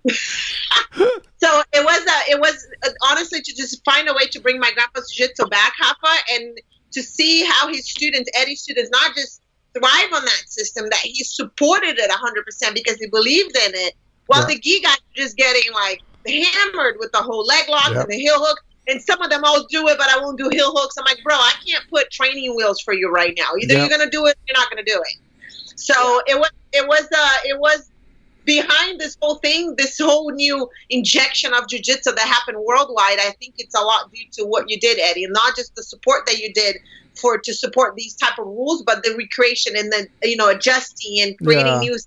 so 0.11 1.62
it 1.73 1.85
was 1.85 2.01
a, 2.01 2.31
it 2.32 2.40
was 2.40 2.66
uh, 2.85 2.90
honestly 3.11 3.40
to 3.40 3.55
just 3.55 3.85
find 3.85 4.09
a 4.09 4.15
way 4.15 4.24
to 4.31 4.40
bring 4.40 4.59
my 4.59 4.70
grandpa's 4.73 5.12
jiu-jitsu 5.12 5.47
back, 5.47 5.74
Rafa, 5.81 6.16
and 6.32 6.59
to 6.93 7.02
see 7.02 7.44
how 7.44 7.69
his 7.69 7.89
students, 7.89 8.31
Eddie's 8.35 8.62
students, 8.62 8.90
not 8.90 9.15
just 9.15 9.43
thrive 9.74 10.12
on 10.15 10.24
that 10.24 10.43
system, 10.47 10.86
that 10.90 11.01
he 11.01 11.23
supported 11.23 11.98
it 11.98 12.11
100% 12.11 12.74
because 12.74 12.97
he 12.97 13.07
believed 13.09 13.57
in 13.57 13.74
it, 13.74 13.94
while 14.27 14.40
yeah. 14.40 14.55
the 14.55 14.61
gi 14.61 14.81
guys 14.81 14.97
are 14.97 15.16
just 15.16 15.36
getting 15.36 15.73
like 15.73 16.01
hammered 16.27 16.97
with 16.98 17.12
the 17.12 17.19
whole 17.19 17.44
leg 17.44 17.69
lock 17.69 17.90
yeah. 17.93 18.01
and 18.01 18.11
the 18.11 18.16
heel 18.16 18.39
hook. 18.39 18.59
And 18.90 19.00
some 19.02 19.22
of 19.22 19.30
them 19.30 19.44
all 19.44 19.64
do 19.68 19.86
it, 19.88 19.98
but 19.98 20.08
I 20.10 20.18
won't 20.18 20.38
do 20.38 20.48
heel 20.50 20.72
hooks. 20.74 20.96
I'm 20.98 21.04
like, 21.04 21.22
bro, 21.22 21.34
I 21.34 21.52
can't 21.66 21.84
put 21.88 22.10
training 22.10 22.54
wheels 22.56 22.80
for 22.80 22.92
you 22.92 23.10
right 23.10 23.34
now. 23.38 23.50
Either 23.60 23.74
yeah. 23.74 23.80
you're 23.80 23.88
gonna 23.88 24.10
do 24.10 24.26
it, 24.26 24.36
or 24.36 24.40
you're 24.48 24.56
not 24.56 24.68
gonna 24.68 24.84
do 24.84 25.00
it. 25.00 25.76
So 25.76 26.20
it 26.26 26.38
was, 26.38 26.50
it 26.72 26.86
was, 26.86 27.08
uh, 27.16 27.36
it 27.44 27.58
was 27.58 27.90
behind 28.44 29.00
this 29.00 29.16
whole 29.20 29.36
thing, 29.36 29.74
this 29.76 29.98
whole 29.98 30.30
new 30.32 30.68
injection 30.88 31.52
of 31.54 31.64
jujitsu 31.66 32.14
that 32.16 32.18
happened 32.26 32.58
worldwide, 32.64 33.18
I 33.20 33.34
think 33.38 33.54
it's 33.58 33.74
a 33.74 33.80
lot 33.80 34.10
due 34.12 34.24
to 34.32 34.44
what 34.44 34.68
you 34.68 34.78
did, 34.78 34.98
Eddie, 34.98 35.24
and 35.24 35.32
not 35.32 35.56
just 35.56 35.74
the 35.76 35.82
support 35.82 36.26
that 36.26 36.38
you 36.38 36.52
did 36.52 36.76
for 37.14 37.38
to 37.38 37.54
support 37.54 37.94
these 37.96 38.14
type 38.14 38.38
of 38.38 38.46
rules, 38.46 38.82
but 38.82 39.02
the 39.02 39.14
recreation 39.16 39.76
and 39.76 39.92
then 39.92 40.06
you 40.22 40.36
know 40.36 40.48
adjusting 40.48 41.20
and 41.20 41.38
creating 41.38 41.66
yeah. 41.66 41.80
new 41.80 41.98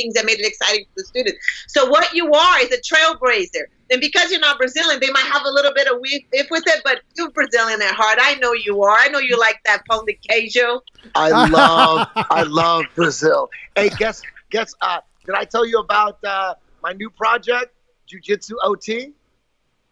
things 0.00 0.14
that 0.14 0.24
made 0.24 0.40
it 0.40 0.46
exciting 0.46 0.84
for 0.86 0.94
the 0.96 1.04
students. 1.04 1.38
So 1.68 1.88
what 1.88 2.12
you 2.14 2.32
are 2.32 2.60
is 2.60 2.72
a 2.72 2.80
trailblazer. 2.80 3.64
And 3.90 4.00
because 4.00 4.30
you're 4.30 4.40
not 4.40 4.58
Brazilian, 4.58 5.00
they 5.00 5.10
might 5.10 5.24
have 5.24 5.42
a 5.44 5.50
little 5.50 5.72
bit 5.74 5.88
of 5.88 5.98
if 6.02 6.50
with 6.50 6.62
it, 6.66 6.80
but 6.84 7.00
you're 7.16 7.30
Brazilian 7.30 7.82
at 7.82 7.94
heart. 7.94 8.18
I 8.20 8.36
know 8.36 8.52
you 8.52 8.82
are. 8.82 8.96
I 8.96 9.08
know 9.08 9.18
you 9.18 9.38
like 9.38 9.60
that 9.64 9.82
pão 9.90 10.06
de 10.06 10.18
queijo. 10.28 10.80
I 11.14 11.30
love, 11.48 12.08
I 12.14 12.42
love 12.44 12.84
Brazil. 12.94 13.50
Hey, 13.74 13.88
guess, 13.98 14.22
guess, 14.50 14.74
uh, 14.80 15.00
did 15.26 15.34
I 15.34 15.44
tell 15.44 15.66
you 15.66 15.78
about 15.80 16.22
uh, 16.24 16.54
my 16.82 16.92
new 16.92 17.10
project, 17.10 17.74
Jiu 18.06 18.20
Jitsu 18.20 18.56
OT? 18.62 19.12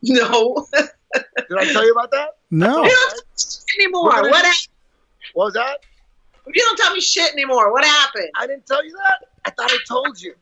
No. 0.03 0.67
Did 0.73 1.59
I 1.59 1.65
tell 1.73 1.85
you 1.85 1.93
about 1.93 2.11
that? 2.13 2.37
No. 2.51 2.89
You 3.79 3.85
anymore. 3.85 4.05
What, 4.05 4.31
what, 4.31 4.69
what 5.35 5.45
was 5.47 5.55
that? 5.55 5.79
You 6.55 6.63
don't 6.63 6.79
tell 6.79 6.95
me 6.95 7.01
shit 7.01 7.33
anymore. 7.33 7.73
What 7.73 7.85
happened? 7.85 8.31
I 8.37 8.47
didn't 8.47 8.67
tell 8.67 8.85
you 8.85 8.93
that. 8.93 9.29
I 9.45 9.51
thought 9.51 9.71
I 9.71 9.79
told 9.87 10.21
you. 10.21 10.35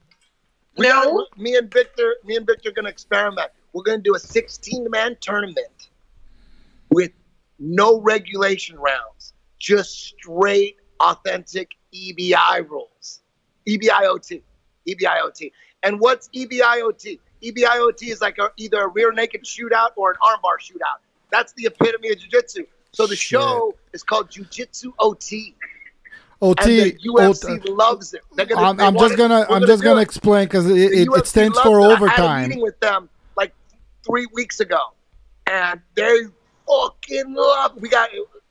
We 0.77 0.89
no. 0.89 1.03
Got, 1.03 1.39
me 1.39 1.57
and 1.57 1.73
Victor, 1.73 2.17
me 2.25 2.37
and 2.37 2.47
Victor 2.47 2.69
are 2.69 2.73
gonna 2.73 2.89
experiment. 2.89 3.51
We're 3.73 3.83
gonna 3.83 3.99
do 3.99 4.15
a 4.15 4.19
16-man 4.19 5.17
tournament 5.21 5.89
with 6.91 7.13
no 7.59 8.01
regulation 8.01 8.79
rounds, 8.79 9.33
just 9.59 9.91
straight, 9.99 10.77
authentic 11.01 11.71
EBI 11.95 12.69
rules, 12.69 13.23
EBIOT. 13.67 14.43
EBIOT. 14.87 15.53
And 15.83 16.01
what's 16.01 16.29
EBIOT? 16.29 17.19
EBIOT 17.43 18.03
is 18.09 18.21
like 18.21 18.39
a, 18.39 18.51
either 18.57 18.83
a 18.83 18.89
rear 18.89 19.13
naked 19.13 19.45
shootout 19.45 19.91
or 19.97 20.11
an 20.11 20.17
armbar 20.23 20.59
shootout. 20.61 21.01
That's 21.31 21.53
the 21.55 21.67
epitome 21.67 22.11
of 22.11 22.19
jiu-jitsu. 22.19 22.67
So 22.93 23.07
the 23.07 23.17
show 23.17 23.75
is 23.93 24.03
called 24.03 24.31
Jiu-Jitsu 24.31 24.93
OT. 24.99 25.55
OT. 26.43 26.93
UFC 26.93 27.59
OT. 27.59 27.71
loves 27.71 28.15
it. 28.15 28.23
Gonna, 28.37 28.61
I'm, 28.61 28.81
I'm 28.81 28.99
just 28.99 29.17
gonna 29.17 29.47
I'm 29.49 29.67
just 29.67 29.83
gonna 29.83 30.01
it. 30.01 30.05
explain 30.05 30.45
because 30.45 30.71
it, 30.71 30.77
it, 30.77 31.09
it, 31.11 31.27
stands 31.27 31.59
for 31.61 31.81
overtime. 31.81 32.21
I 32.21 32.41
had 32.41 32.45
a 32.45 32.49
meeting 32.49 32.63
with 32.63 32.79
them 32.81 33.09
like 33.37 33.55
three 34.07 34.27
weeks 34.35 34.61
ago, 34.61 34.79
and 35.47 35.81
they 35.95 36.25
fucking 36.67 37.35
love. 37.35 37.77
We 37.81 37.89
got 37.89 38.11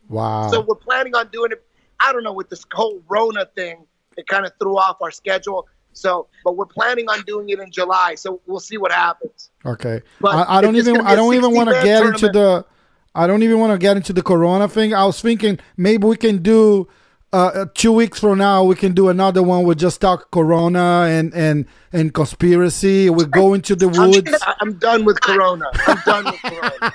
wow. 0.10 0.50
So 0.50 0.62
we're 0.62 0.76
planning 0.76 1.16
on 1.16 1.30
doing 1.30 1.52
it. 1.52 1.64
I 2.00 2.12
don't 2.12 2.24
know 2.24 2.34
with 2.34 2.50
this 2.50 2.66
whole 2.74 3.02
Rona 3.08 3.46
thing. 3.56 3.86
It 4.18 4.28
kind 4.28 4.46
of 4.46 4.54
threw 4.60 4.78
off 4.78 4.98
our 5.02 5.12
schedule. 5.12 5.68
So, 5.94 6.28
but 6.44 6.58
we're 6.58 6.66
planning 6.66 7.08
on 7.08 7.22
doing 7.22 7.50
it 7.50 7.60
in 7.60 7.72
July. 7.72 8.16
So 8.16 8.42
we'll 8.48 8.60
see 8.60 8.78
what 8.78 8.92
happens. 8.92 9.52
Okay. 9.66 10.02
But 10.20 10.36
I, 10.36 10.58
I 10.58 10.62
don't 10.62 10.76
even 10.76 11.02
I 11.02 11.16
don't 11.16 11.36
even 11.36 11.54
want 11.54 11.70
to 11.70 11.76
get 11.76 12.00
tournament. 12.00 12.24
into 12.24 12.32
the 12.34 12.66
I 13.14 13.28
don't 13.28 13.44
even 13.44 13.60
want 13.60 13.72
to 13.72 13.78
get 13.78 13.96
into 13.96 14.12
the 14.12 14.22
Corona 14.22 14.68
thing. 14.68 14.94
I 14.94 15.06
was 15.06 15.22
thinking 15.22 15.60
maybe 15.78 16.06
we 16.06 16.18
can 16.18 16.42
do 16.42 16.90
uh, 17.36 17.48
uh, 17.48 17.66
two 17.74 17.92
weeks 17.92 18.18
from 18.18 18.38
now 18.38 18.64
we 18.64 18.76
can 18.76 18.94
do 18.94 19.10
another 19.10 19.44
one 19.44 19.66
with 19.66 19.78
just 19.78 20.00
talk 20.00 20.32
Corona 20.32 21.06
and 21.10 21.34
and 21.34 21.66
and 21.92 22.14
conspiracy. 22.14 23.10
We 23.10 23.26
go 23.26 23.54
into 23.54 23.76
the 23.76 23.90
woods. 23.90 24.32
I'm, 24.48 24.56
I'm 24.62 24.74
done 24.78 25.04
with 25.04 25.20
Corona. 25.20 25.66
I'm 25.86 26.02
done 26.06 26.26
with 26.26 26.42
Corona. 26.42 26.94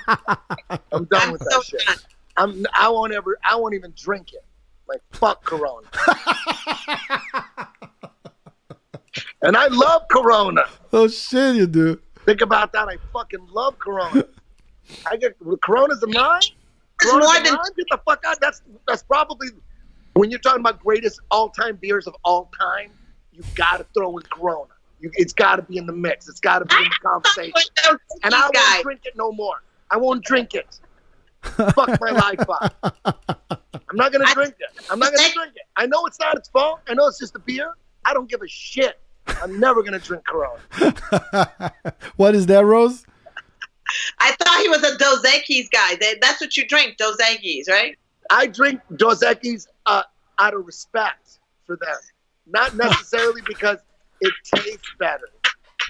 I'm 0.91 1.05
done 1.05 1.21
I'm 1.21 1.31
with 1.33 1.41
that 1.41 1.51
so 1.51 1.61
shit. 1.61 2.05
I'm 2.37 2.65
I 2.73 2.89
won't 2.89 3.13
ever 3.13 3.37
I 3.43 3.55
won't 3.55 3.75
even 3.75 3.93
drink 3.95 4.33
it. 4.33 4.43
Like 4.87 5.01
fuck 5.11 5.43
Corona. 5.45 5.87
And 9.43 9.57
I 9.57 9.67
love 9.67 10.03
Corona. 10.09 10.63
Oh 10.93 11.07
shit, 11.07 11.55
you 11.55 11.67
do. 11.67 11.99
Think 12.25 12.41
about 12.41 12.71
that. 12.73 12.87
I 12.87 12.97
fucking 13.11 13.47
love 13.51 13.77
Corona. 13.79 14.25
I 15.05 15.17
get 15.17 15.35
Corona's 15.61 16.01
a 16.03 16.07
nine. 16.07 16.41
Corona's 17.01 17.35
a 17.37 17.43
nine. 17.43 17.57
Get 17.75 17.87
the 17.89 17.99
fuck 18.05 18.23
out. 18.25 18.39
That's 18.39 18.61
that's 18.87 19.03
probably 19.03 19.49
when 20.13 20.29
you're 20.29 20.39
talking 20.39 20.59
about 20.59 20.79
greatest 20.79 21.19
all-time 21.29 21.77
beers 21.77 22.07
of 22.07 22.15
all 22.23 22.51
time. 22.59 22.91
You 23.33 23.43
got 23.55 23.77
to 23.77 23.85
throw 23.93 24.17
in 24.17 24.23
Corona. 24.23 24.73
You, 24.99 25.09
it's 25.13 25.31
got 25.31 25.55
to 25.55 25.61
be 25.61 25.77
in 25.77 25.85
the 25.85 25.93
mix. 25.93 26.27
It's 26.27 26.41
got 26.41 26.59
to 26.59 26.65
be 26.65 26.75
in 26.75 26.83
the 26.83 26.99
conversation. 27.01 27.53
And 28.23 28.35
I 28.35 28.49
won't 28.53 28.83
drink 28.83 29.01
it 29.05 29.15
no 29.15 29.31
more. 29.31 29.63
I 29.89 29.97
won't 29.97 30.23
drink 30.23 30.53
it. 30.53 30.79
Fuck 31.41 31.99
my 32.01 32.11
life 32.11 32.45
up. 32.49 32.75
I'm 33.89 33.95
not 33.95 34.11
gonna 34.11 34.25
drink 34.33 34.55
it. 34.59 34.85
I'm 34.91 34.99
not 34.99 35.11
gonna 35.13 35.33
drink 35.33 35.53
it. 35.55 35.63
I 35.75 35.87
know 35.87 36.05
it's 36.05 36.19
not 36.19 36.37
its 36.37 36.49
fault. 36.49 36.81
I 36.87 36.93
know 36.93 37.07
it's 37.07 37.19
just 37.19 37.35
a 37.35 37.39
beer. 37.39 37.73
I 38.05 38.13
don't 38.13 38.29
give 38.29 38.41
a 38.41 38.47
shit. 38.47 38.99
I'm 39.41 39.59
never 39.59 39.81
going 39.81 39.93
to 39.93 39.99
drink 39.99 40.23
Corona. 40.25 40.59
what 42.15 42.35
is 42.35 42.47
that, 42.47 42.65
Rose? 42.65 43.05
I 44.19 44.31
thought 44.31 44.61
he 44.61 44.69
was 44.69 44.83
a 44.83 44.97
Dos 44.97 45.23
Equis 45.23 45.69
guy. 45.69 45.97
That's 46.21 46.41
what 46.41 46.55
you 46.57 46.67
drink, 46.67 46.97
Dos 46.97 47.17
Equis, 47.17 47.69
right? 47.69 47.97
I 48.31 48.47
drink 48.47 48.81
Dos 48.95 49.23
Equis 49.23 49.67
uh, 49.85 50.03
out 50.39 50.53
of 50.53 50.65
respect 50.65 51.39
for 51.65 51.77
them, 51.77 51.95
not 52.47 52.75
necessarily 52.85 53.41
because 53.45 53.77
it 54.21 54.33
tastes 54.55 54.91
better. 54.99 55.29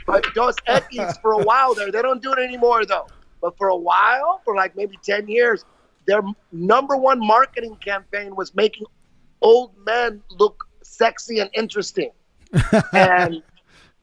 But 0.08 0.26
Dos 0.34 0.56
Equis, 0.68 1.22
for 1.22 1.34
a 1.34 1.44
while 1.44 1.74
there, 1.74 1.92
they 1.92 2.02
don't 2.02 2.22
do 2.22 2.34
it 2.34 2.40
anymore 2.40 2.86
though. 2.86 3.08
But 3.42 3.58
for 3.58 3.70
a 3.70 3.76
while, 3.76 4.42
for 4.44 4.56
like 4.56 4.76
maybe 4.76 4.98
10 5.04 5.28
years, 5.28 5.66
their 6.06 6.22
number 6.52 6.98
one 6.98 7.20
marketing 7.20 7.78
campaign 7.78 8.36
was 8.36 8.54
making 8.56 8.86
old 9.42 9.72
men 9.86 10.22
look 10.38 10.66
sexy 10.84 11.40
and 11.40 11.50
interesting 11.54 12.12
and 12.94 13.42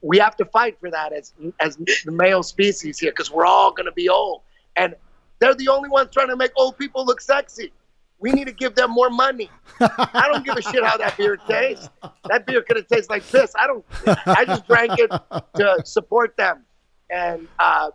we 0.01 0.19
have 0.19 0.37
to 0.37 0.45
fight 0.45 0.79
for 0.81 0.91
that 0.91 1.13
as 1.13 1.33
as 1.61 1.77
the 1.77 2.13
male 2.13 2.43
species 2.43 2.99
here 2.99 3.11
because 3.11 3.31
we're 3.31 3.47
all 3.47 3.73
going 3.73 3.87
to 3.87 3.93
be 3.93 4.09
old, 4.09 4.43
and 4.77 4.95
they're 5.41 5.55
the 5.55 5.69
only 5.69 5.89
ones 5.89 6.11
trying 6.13 6.29
to 6.29 6.37
make 6.37 6.53
old 6.57 6.79
people 6.79 7.05
look 7.05 7.21
sexy. 7.21 7.73
We 8.21 8.33
need 8.33 8.47
to 8.47 8.53
give 8.53 8.75
them 8.75 8.91
more 8.91 9.11
money. 9.11 9.51
I 9.81 10.29
don't 10.33 10.45
give 10.45 10.57
a 10.57 10.63
shit 10.63 10.83
how 10.83 10.97
that 10.97 11.17
beer 11.17 11.37
tastes. 11.49 11.89
That 12.29 12.47
beer 12.47 12.63
could 12.63 12.77
have 12.77 12.89
tasted 12.89 13.11
like 13.11 13.25
piss. 13.29 13.53
I 13.57 13.67
don't. 13.67 13.85
I 14.27 14.45
just 14.45 14.67
drank 14.67 14.99
it 14.99 15.11
to 15.55 15.83
support 15.85 16.37
them, 16.37 16.65
and 17.11 17.47
uh, 17.59 17.91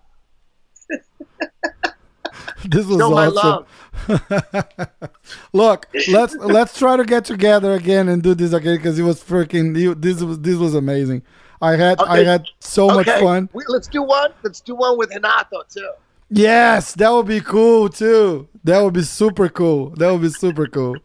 this 2.65 2.85
was 2.85 3.01
awesome. 3.01 3.65
Look, 5.53 5.87
let's 6.09 6.35
let's 6.35 6.77
try 6.77 6.97
to 6.97 7.03
get 7.03 7.25
together 7.25 7.73
again 7.73 8.09
and 8.09 8.23
do 8.23 8.33
this 8.33 8.53
again 8.53 8.77
because 8.77 8.97
it 8.97 9.03
was 9.03 9.21
freaking. 9.21 10.01
This 10.01 10.21
was 10.21 10.39
this 10.39 10.55
was 10.55 10.73
amazing. 10.73 11.23
I 11.61 11.75
had 11.75 11.99
okay. 11.99 12.11
I 12.11 12.23
had 12.23 12.45
so 12.59 12.87
okay. 12.87 12.95
much 12.95 13.21
fun. 13.21 13.49
We, 13.53 13.63
let's 13.67 13.87
do 13.87 14.03
one. 14.03 14.31
Let's 14.43 14.61
do 14.61 14.75
one 14.75 14.97
with 14.97 15.13
Renato 15.13 15.63
too. 15.69 15.91
Yes, 16.35 16.93
that 16.95 17.11
would 17.11 17.27
be 17.27 17.41
cool 17.41 17.89
too. 17.89 18.47
That 18.63 18.81
would 18.81 18.93
be 18.93 19.03
super 19.03 19.49
cool. 19.49 19.91
That 19.91 20.11
would 20.11 20.21
be 20.21 20.29
super 20.29 20.67
cool. 20.67 20.95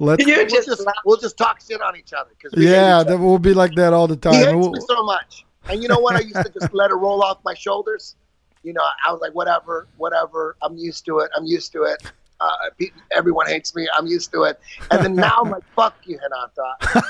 Let's 0.00 0.24
we'll 0.26 0.46
just, 0.46 0.86
we'll 1.04 1.16
just 1.18 1.36
talk 1.36 1.60
shit 1.60 1.80
on 1.82 1.96
each 1.96 2.12
other. 2.12 2.30
Cause 2.42 2.52
yeah, 2.56 3.02
that 3.02 3.18
will 3.18 3.38
be 3.38 3.54
like 3.54 3.74
that 3.74 3.92
all 3.92 4.06
the 4.06 4.16
time. 4.16 4.34
He 4.34 4.38
hates 4.40 4.52
we'll, 4.54 4.72
me 4.72 4.80
so 4.88 5.02
much, 5.04 5.44
and 5.68 5.82
you 5.82 5.88
know 5.88 5.98
what? 5.98 6.16
I 6.16 6.20
used 6.20 6.36
to 6.36 6.50
just 6.50 6.72
let 6.72 6.90
it 6.90 6.94
roll 6.94 7.22
off 7.22 7.38
my 7.44 7.54
shoulders 7.54 8.16
you 8.64 8.72
know, 8.72 8.82
I 9.06 9.12
was 9.12 9.20
like, 9.20 9.34
whatever, 9.34 9.86
whatever. 9.98 10.56
I'm 10.62 10.76
used 10.76 11.04
to 11.04 11.18
it. 11.20 11.30
I'm 11.36 11.44
used 11.44 11.70
to 11.72 11.82
it. 11.82 12.02
Uh, 12.40 12.86
everyone 13.12 13.46
hates 13.46 13.74
me. 13.76 13.86
I'm 13.96 14.06
used 14.06 14.32
to 14.32 14.42
it. 14.44 14.58
And 14.90 15.04
then 15.04 15.14
now 15.14 15.38
I'm 15.44 15.50
like, 15.50 15.62
fuck 15.76 15.94
you, 16.04 16.18
Renato. 16.18 16.62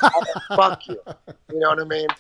Like, 0.03 0.25
fuck 0.57 0.87
you. 0.89 1.01
You 1.53 1.61
know 1.61 1.71
what 1.71 1.81
I 1.81 1.85
mean? 1.85 2.09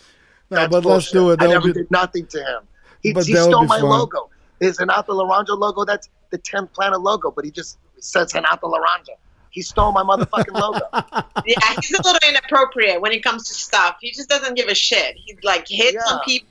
No, 0.50 0.58
That's 0.58 0.72
but 0.72 0.82
bullshit. 0.82 0.94
let's 0.94 1.10
do 1.10 1.30
it. 1.30 1.40
That 1.40 1.48
I 1.48 1.52
never 1.54 1.68
be... 1.68 1.72
did 1.72 1.90
nothing 1.90 2.26
to 2.26 2.38
him. 2.38 2.68
He, 3.02 3.12
he 3.14 3.34
stole 3.34 3.64
my 3.64 3.80
fun. 3.80 3.88
logo. 3.88 4.28
His 4.64 4.78
Renato 4.78 5.12
Laranja 5.12 5.56
logo, 5.58 5.84
that's 5.84 6.08
the 6.30 6.38
10th 6.38 6.72
Planet 6.72 7.00
logo, 7.00 7.30
but 7.30 7.44
he 7.44 7.50
just 7.50 7.78
says 7.98 8.34
Renato 8.34 8.68
Laranja. 8.70 9.14
He 9.50 9.62
stole 9.62 9.92
my 9.92 10.02
motherfucking 10.02 10.52
logo. 10.60 10.80
Yeah, 11.46 11.58
he's 11.80 11.92
a 11.92 12.02
little 12.02 12.18
inappropriate 12.28 13.00
when 13.00 13.12
it 13.12 13.22
comes 13.22 13.46
to 13.48 13.54
stuff. 13.54 13.96
He 14.00 14.10
just 14.10 14.28
doesn't 14.28 14.54
give 14.54 14.68
a 14.68 14.74
shit. 14.74 15.14
He 15.16 15.36
like 15.42 15.66
hits 15.68 15.92
Yeah. 15.94 16.14
on 16.14 16.20
people, 16.24 16.48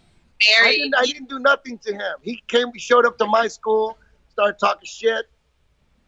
I 0.64 0.72
didn't, 0.72 0.96
I 0.96 1.04
didn't 1.06 1.30
do 1.30 1.40
nothing 1.40 1.78
to 1.80 1.94
him. 1.94 2.16
He 2.22 2.42
came, 2.48 2.68
he 2.74 2.80
showed 2.80 3.06
up 3.06 3.18
to 3.18 3.26
my 3.26 3.48
school, 3.48 3.98
started 4.32 4.58
talking 4.60 4.86
shit. 4.86 5.26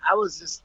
I 0.10 0.14
was 0.16 0.40
just, 0.40 0.62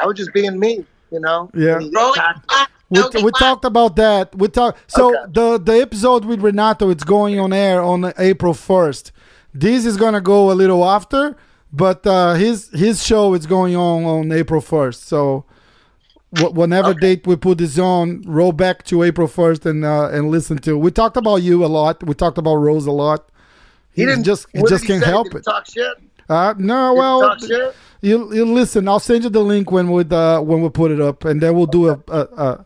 I 0.00 0.06
was 0.06 0.16
just 0.16 0.32
being 0.32 0.58
me, 0.58 0.84
you 1.12 1.20
know. 1.20 1.50
Yeah. 1.54 1.74
And 1.74 1.82
he 1.82 1.90
Rolling 1.94 2.12
attacked- 2.18 2.46
glass, 2.46 2.68
we, 2.90 3.00
no 3.00 3.10
we 3.24 3.30
talked 3.32 3.64
about 3.64 3.96
that. 3.96 4.34
We 4.36 4.48
talk. 4.48 4.76
So 4.86 5.08
Okay. 5.08 5.32
the 5.32 5.58
the 5.58 5.80
episode 5.80 6.24
with 6.24 6.40
Renato, 6.42 6.90
it's 6.90 7.02
going 7.04 7.38
on 7.40 7.52
air 7.52 7.82
on 7.82 8.12
April 8.18 8.54
first. 8.54 9.10
This 9.54 9.86
is 9.86 9.96
gonna 9.96 10.20
go 10.20 10.50
a 10.50 10.54
little 10.54 10.84
after, 10.84 11.36
but 11.72 12.06
uh, 12.06 12.34
his 12.34 12.68
his 12.70 13.04
show 13.06 13.34
is 13.34 13.46
going 13.46 13.76
on 13.76 14.04
on 14.04 14.32
April 14.32 14.60
first. 14.60 15.04
So 15.06 15.44
wh- 16.30 16.52
whenever 16.52 16.88
Okay. 16.90 17.00
date 17.00 17.26
we 17.26 17.36
put 17.36 17.58
this 17.58 17.78
on, 17.78 18.22
roll 18.26 18.52
back 18.52 18.82
to 18.86 19.02
April 19.04 19.28
first 19.28 19.64
and 19.64 19.84
uh, 19.84 20.08
and 20.10 20.30
listen 20.30 20.58
to. 20.58 20.76
We 20.76 20.90
talked 20.90 21.16
about 21.16 21.36
you 21.42 21.64
a 21.64 21.68
lot. 21.68 22.02
We 22.02 22.14
talked 22.14 22.38
about 22.38 22.56
Rose 22.56 22.86
a 22.86 22.92
lot. 22.92 23.28
He 23.92 24.04
didn't 24.04 24.24
just 24.24 24.46
he 24.52 24.62
just 24.68 24.82
he 24.84 24.88
can't 24.88 25.04
help 25.04 25.28
he 25.32 25.38
it. 25.38 25.44
Talk 25.44 25.66
shit. 25.66 25.96
Uh, 26.28 26.54
no, 26.58 26.94
Did 27.38 27.48
he 27.48 27.54
well, 27.54 27.74
you 28.00 28.34
you 28.34 28.44
listen. 28.44 28.88
I'll 28.88 28.98
send 28.98 29.22
you 29.24 29.30
the 29.30 29.40
link 29.40 29.70
when 29.70 29.90
we 29.92 30.04
uh, 30.10 30.40
when 30.40 30.62
we 30.62 30.68
put 30.70 30.90
it 30.90 31.00
up, 31.00 31.24
and 31.24 31.40
then 31.40 31.54
we'll 31.54 31.66
do 31.66 31.90
a, 31.90 32.00
a, 32.08 32.20
a 32.20 32.64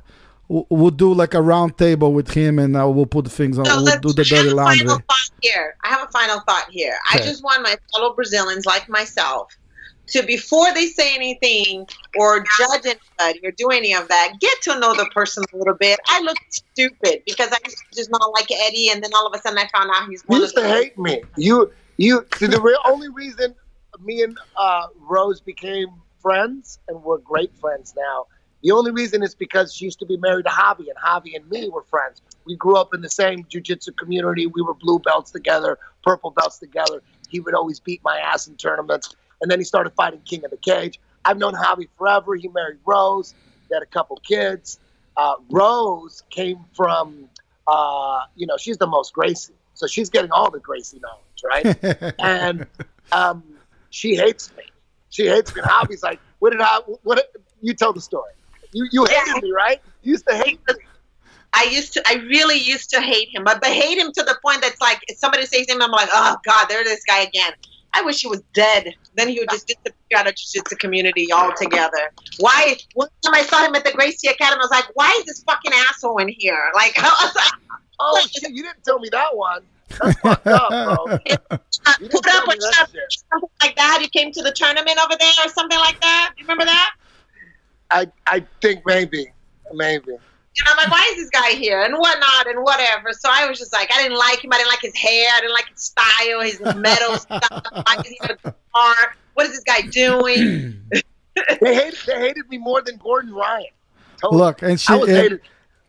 we'll 0.49 0.67
we'll 0.71 0.91
do 0.91 1.13
like 1.13 1.35
a 1.35 1.43
round 1.43 1.79
table 1.79 2.13
with 2.13 2.31
him, 2.31 2.59
and 2.59 2.77
uh, 2.77 2.89
we'll 2.89 3.07
put 3.07 3.31
things 3.31 3.59
on. 3.59 3.67
So 3.67 3.83
we'll 3.83 4.01
do 4.01 4.13
the 4.13 4.23
I 4.23 4.37
have 4.37 4.45
dirty 4.45 4.51
laundry. 4.51 4.79
Final 4.79 4.97
thought 4.97 5.31
here. 5.43 5.77
I 5.85 5.89
have 5.89 6.09
a 6.09 6.13
final 6.13 6.41
thought 6.41 6.69
here. 6.71 6.99
I 7.11 7.19
just 7.19 7.43
want 7.43 7.63
my 7.63 7.77
fellow 7.95 8.15
Brazilians, 8.15 8.67
like 8.67 8.89
myself, 8.89 9.57
to 10.09 10.23
before 10.23 10.73
they 10.75 10.87
say 10.87 11.15
anything 11.15 11.87
or 12.19 12.45
judge 12.59 12.87
anybody 12.87 13.47
or 13.47 13.53
do 13.53 13.69
any 13.69 13.95
of 13.95 14.09
that, 14.09 14.35
get 14.41 14.61
to 14.63 14.79
know 14.81 14.95
the 14.95 15.09
person 15.15 15.45
a 15.53 15.57
little 15.57 15.75
bit. 15.75 16.01
I 16.09 16.21
look 16.23 16.39
stupid 16.51 17.23
because 17.27 17.53
I 17.53 17.59
used 17.65 17.79
to 17.79 17.97
just 17.97 18.11
not 18.11 18.33
like 18.33 18.51
Eddie, 18.51 18.91
and 18.91 19.03
then 19.03 19.11
all 19.15 19.27
of 19.27 19.39
a 19.39 19.43
sudden 19.43 19.59
I 19.59 19.69
found 19.69 19.91
out 19.95 20.09
he's 20.09 20.25
You 20.29 20.39
used 20.39 20.57
of 20.57 20.63
to 20.65 20.69
the 20.69 20.75
hate 20.75 20.99
me. 20.99 21.23
You, 21.37 21.71
you. 21.97 22.27
See, 22.37 22.47
the 22.47 22.61
real 22.61 22.79
only 22.85 23.09
reason 23.09 23.55
me 24.01 24.23
and 24.23 24.39
uh, 24.57 24.87
Rose 25.01 25.41
became 25.41 25.89
friends, 26.21 26.79
and 26.89 27.03
we're 27.03 27.19
great 27.19 27.55
friends 27.57 27.95
now. 27.97 28.27
The 28.63 28.73
only 28.73 28.91
reason 28.91 29.23
is 29.23 29.35
because 29.35 29.73
she 29.73 29.85
used 29.85 30.01
to 30.01 30.07
be 30.07 30.17
married 30.17 30.45
to 30.47 30.51
Javi, 30.51 30.87
and 30.89 30.97
Javi 30.97 31.37
and 31.37 31.49
me 31.49 31.69
were 31.69 31.83
friends. 31.83 32.21
We 32.45 32.57
grew 32.57 32.77
up 32.77 32.93
in 32.93 33.03
the 33.03 33.11
same 33.11 33.45
jujitsu 33.45 33.97
community. 33.97 34.47
We 34.47 34.63
were 34.63 34.75
blue 34.75 34.99
belts 34.99 35.31
together, 35.31 35.79
purple 36.03 36.31
belts 36.31 36.59
together. 36.59 37.03
He 37.29 37.41
would 37.41 37.55
always 37.55 37.79
beat 37.79 38.03
my 38.03 38.19
ass 38.19 38.49
in 38.49 38.57
tournaments, 38.57 39.15
and 39.41 39.51
then 39.51 39.61
he 39.61 39.65
started 39.65 39.91
fighting 39.91 40.21
King 40.25 40.45
of 40.45 40.51
the 40.51 40.57
Cage. 40.57 40.99
I've 41.25 41.39
known 41.39 41.55
Javi 41.55 41.89
forever. 41.97 42.35
He 42.35 42.49
married 42.49 42.79
Rose. 42.85 43.35
They 43.69 43.77
had 43.77 43.83
a 43.83 43.87
couple 43.87 44.17
kids. 44.17 44.81
Uh, 45.17 45.35
Rose 45.51 46.23
came 46.31 46.65
from, 46.75 47.29
uh, 47.67 48.23
you 48.35 48.47
know, 48.47 48.57
she's 48.57 48.79
the 48.79 48.87
most 48.87 49.13
Gracie, 49.13 49.53
so 49.75 49.87
she's 49.87 50.11
getting 50.11 50.33
all 50.33 50.51
the 50.51 50.61
Gracie 50.61 51.01
knowledge, 51.01 51.77
right? 51.85 52.15
and 52.19 52.67
um, 53.13 53.45
she 53.91 54.17
hates 54.17 54.51
me. 54.57 54.65
She 55.11 55.27
hates 55.27 55.55
me. 55.55 55.63
And 55.63 55.71
Javi's 55.71 56.03
like, 56.03 56.21
"What 56.39 56.51
did 56.51 56.61
I? 56.61 56.79
What? 57.03 57.33
You 57.61 57.75
tell 57.75 57.93
the 57.93 58.01
story. 58.01 58.33
You 58.73 58.89
you 58.91 59.05
hated 59.05 59.43
me, 59.43 59.53
right? 59.53 59.81
You 60.03 60.13
used 60.13 60.27
to 60.29 60.37
hate 60.37 60.61
me. 60.69 60.75
I 61.55 61.65
used 61.65 61.95
to, 61.95 62.03
I 62.07 62.15
really 62.29 62.59
used 62.59 62.91
to 62.91 63.01
hate 63.01 63.35
him, 63.35 63.43
but, 63.43 63.61
but 63.63 63.71
hate 63.71 63.97
him 63.97 64.13
to 64.13 64.23
the 64.23 64.39
point 64.45 64.61
that's 64.61 64.81
like, 64.83 65.01
if 65.09 65.17
somebody 65.17 65.47
says 65.47 65.67
him, 65.67 65.81
I'm 65.81 65.91
like, 65.91 66.11
oh 66.13 66.37
God, 66.45 66.67
there's 66.69 66.85
this 66.85 67.03
guy 67.09 67.23
again. 67.23 67.53
I 67.95 68.03
wish 68.03 68.21
he 68.21 68.29
was 68.29 68.43
dead. 68.53 68.95
Then 69.15 69.29
he 69.29 69.39
would 69.39 69.49
just 69.49 69.67
disappear 69.67 70.19
out 70.19 70.29
of 70.29 70.37
jiu-jitsu 70.37 70.77
community 70.77 71.33
altogether. 71.33 72.13
Why? 72.39 72.77
One 72.95 73.09
time 73.25 73.35
I 73.35 73.43
saw 73.45 73.67
him 73.67 73.75
at 73.75 73.85
the 73.85 73.93
Gracie 73.93 74.29
Academy, 74.29 74.61
I 74.61 74.65
was 74.65 74.71
like, 74.71 74.85
why 74.93 75.17
is 75.21 75.25
this 75.25 75.43
fucking 75.45 75.73
asshole 75.89 76.19
in 76.19 76.29
here? 76.29 76.71
Like, 76.75 76.97
like, 77.03 77.53
Oh 78.01 78.27
shit! 78.31 78.51
You 78.51 78.63
didn't 78.63 78.85
tell 78.85 78.99
me 78.99 79.09
that 79.11 79.37
one. 79.37 79.63
That's 80.01 80.19
fucked 80.21 80.47
up, 80.47 80.69
bro. 80.69 81.07
Put 81.19 82.27
up 82.27 82.47
me 82.47 82.55
or 82.55 82.61
that 82.61 82.75
something, 82.75 83.01
shit. 83.01 83.25
something 83.33 83.49
like 83.63 83.77
that. 83.77 84.01
You 84.03 84.09
came 84.09 84.31
to 84.33 84.43
the 84.43 84.53
tournament 84.53 84.99
over 85.03 85.17
there 85.19 85.33
or 85.45 85.49
something 85.49 85.79
like 85.79 86.01
that. 86.01 86.35
You 86.37 86.45
remember 86.45 86.67
that? 86.67 86.91
I 87.91 88.07
I 88.27 88.45
think 88.61 88.83
maybe, 88.87 89.33
maybe. 89.73 90.13
And 90.13 90.69
I'm 90.69 90.77
like, 90.77 90.91
why 90.91 91.09
is 91.13 91.17
this 91.17 91.31
guy 91.31 91.51
here? 91.51 91.83
And 91.83 91.95
whatnot 91.95 92.49
and 92.49 92.63
whatever. 92.65 93.13
So 93.13 93.29
I 93.31 93.49
was 93.49 93.59
just 93.59 93.73
like, 93.73 93.91
I 93.93 94.03
didn't 94.03 94.19
like 94.19 94.43
him. 94.45 94.53
I 94.53 94.59
didn't 94.59 94.71
like 94.71 94.83
his 94.83 94.97
hair. 94.97 95.29
I 95.33 95.41
didn't 95.41 95.53
like 95.53 95.69
his 95.69 95.83
style, 95.83 96.41
his 96.41 96.61
metal 96.77 97.17
stuff. 97.17 97.63
Why 97.73 97.97
does 97.97 98.09
he 98.09 98.19
a 98.23 98.29
guitar? 98.29 99.17
What 99.35 99.47
is 99.47 99.53
this 99.53 99.65
guy 99.65 99.83
doing? 99.83 100.81
They 101.61 101.73
hated 101.73 102.01
they 102.05 102.19
hated 102.19 102.49
me 102.49 102.59
more 102.59 102.83
than 102.83 102.97
Gordon 102.97 103.33
Ryan. 103.33 103.67
Totally. 104.21 104.43
Look, 104.43 104.63
and 104.63 104.81
she 104.81 104.93
I 104.93 104.97
was 104.97 105.09
and, 105.09 105.19
hated. 105.19 105.41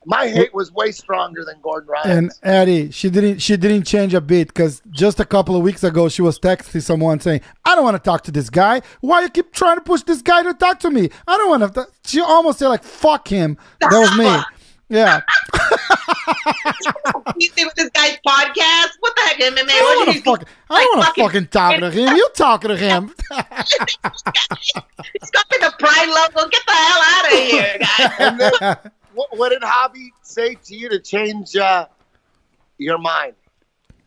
My 0.09 0.27
hate 0.27 0.55
was 0.55 0.71
way 0.71 0.91
stronger 0.91 1.45
than 1.45 1.57
Gordon 1.61 1.87
Ryan. 1.87 2.09
and 2.09 2.17
Ryan's. 2.17 2.39
Eddie, 2.41 2.89
she 2.91 3.11
didn't 3.11 3.37
she 3.39 3.55
didn't 3.57 3.83
change 3.83 4.15
a 4.15 4.21
bit 4.21 4.47
because 4.47 4.81
just 4.89 5.19
a 5.19 5.25
couple 5.25 5.55
of 5.55 5.61
weeks 5.61 5.83
ago 5.83 6.09
she 6.09 6.23
was 6.23 6.39
texting 6.39 6.81
someone 6.81 7.19
saying, 7.19 7.41
"I 7.63 7.75
don't 7.75 7.83
want 7.83 7.93
to 7.95 8.01
talk 8.01 8.23
to 8.23 8.31
this 8.31 8.49
guy. 8.49 8.81
Why 9.01 9.21
you 9.21 9.29
keep 9.29 9.53
trying 9.53 9.75
to 9.77 9.81
push 9.81 10.01
this 10.01 10.23
guy 10.23 10.41
to 10.41 10.55
talk 10.55 10.79
to 10.79 10.89
me? 10.89 11.11
I 11.27 11.37
don't 11.37 11.49
want 11.49 11.75
to." 11.75 11.85
She 12.05 12.21
almost 12.21 12.57
said 12.57 12.69
like, 12.69 12.83
"Fuck 12.83 13.27
him." 13.27 13.55
That 13.81 13.91
was 13.91 14.17
me. 14.17 14.41
Yeah, 14.91 15.21
you 17.37 17.47
see 17.55 17.63
with 17.63 17.75
this 17.75 17.91
guy's 17.91 18.17
podcast? 18.25 18.87
What 19.01 19.15
the 19.15 19.21
heck, 19.21 19.37
MMA? 19.37 19.69
I 19.69 19.77
don't 19.77 19.97
want 19.97 20.07
to 20.07 20.13
he 20.13 20.19
fuck. 20.21 20.45
I 20.67 20.83
don't 20.83 20.97
want 20.97 21.13
to 21.15 21.21
fucking 21.21 21.47
talk 21.49 21.77
to 21.79 21.91
him. 21.91 22.15
You 22.17 22.27
talking 22.35 22.69
to 22.69 22.75
him? 22.75 23.13
He's 23.29 23.37
got 25.29 25.45
me 25.51 25.57
the 25.61 25.71
pride 25.77 26.09
logo. 26.09 26.47
Get 26.49 26.65
the 26.65 26.73
hell 26.73 27.01
out 27.05 27.25
of 27.31 27.39
here, 27.39 27.77
guys. 28.59 28.77
What, 29.13 29.37
what 29.37 29.49
did 29.49 29.61
Javi 29.61 30.09
say 30.21 30.55
to 30.55 30.75
you 30.75 30.89
to 30.89 30.99
change 30.99 31.55
uh, 31.55 31.87
your 32.77 32.97
mind? 32.97 33.35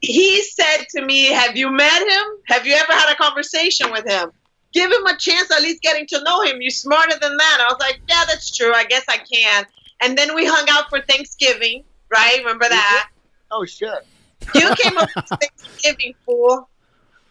he 0.02 0.42
said 0.42 0.84
to 0.90 1.04
me, 1.06 1.26
Have 1.26 1.56
you 1.56 1.70
met 1.70 2.02
him? 2.02 2.24
Have 2.48 2.66
you 2.66 2.74
ever 2.74 2.92
had 2.92 3.12
a 3.12 3.16
conversation 3.16 3.90
with 3.90 4.06
him? 4.06 4.30
Give 4.72 4.90
him 4.90 5.06
a 5.06 5.16
chance 5.16 5.50
at 5.50 5.62
least 5.62 5.80
getting 5.80 6.06
to 6.08 6.22
know 6.24 6.42
him. 6.42 6.60
You're 6.60 6.70
smarter 6.70 7.18
than 7.18 7.36
that. 7.36 7.58
I 7.60 7.72
was 7.72 7.80
like, 7.80 8.00
Yeah, 8.08 8.24
that's 8.26 8.54
true. 8.54 8.74
I 8.74 8.84
guess 8.84 9.04
I 9.08 9.18
can. 9.18 9.64
And 10.02 10.18
then 10.18 10.34
we 10.34 10.44
hung 10.44 10.66
out 10.70 10.90
for 10.90 11.00
Thanksgiving, 11.00 11.84
right? 12.10 12.38
Remember 12.38 12.68
that? 12.68 13.08
Oh 13.52 13.64
shit! 13.64 14.06
You 14.54 14.74
came 14.74 14.98
up 14.98 15.08
for 15.10 15.22
Thanksgiving, 15.36 16.14
fool. 16.26 16.68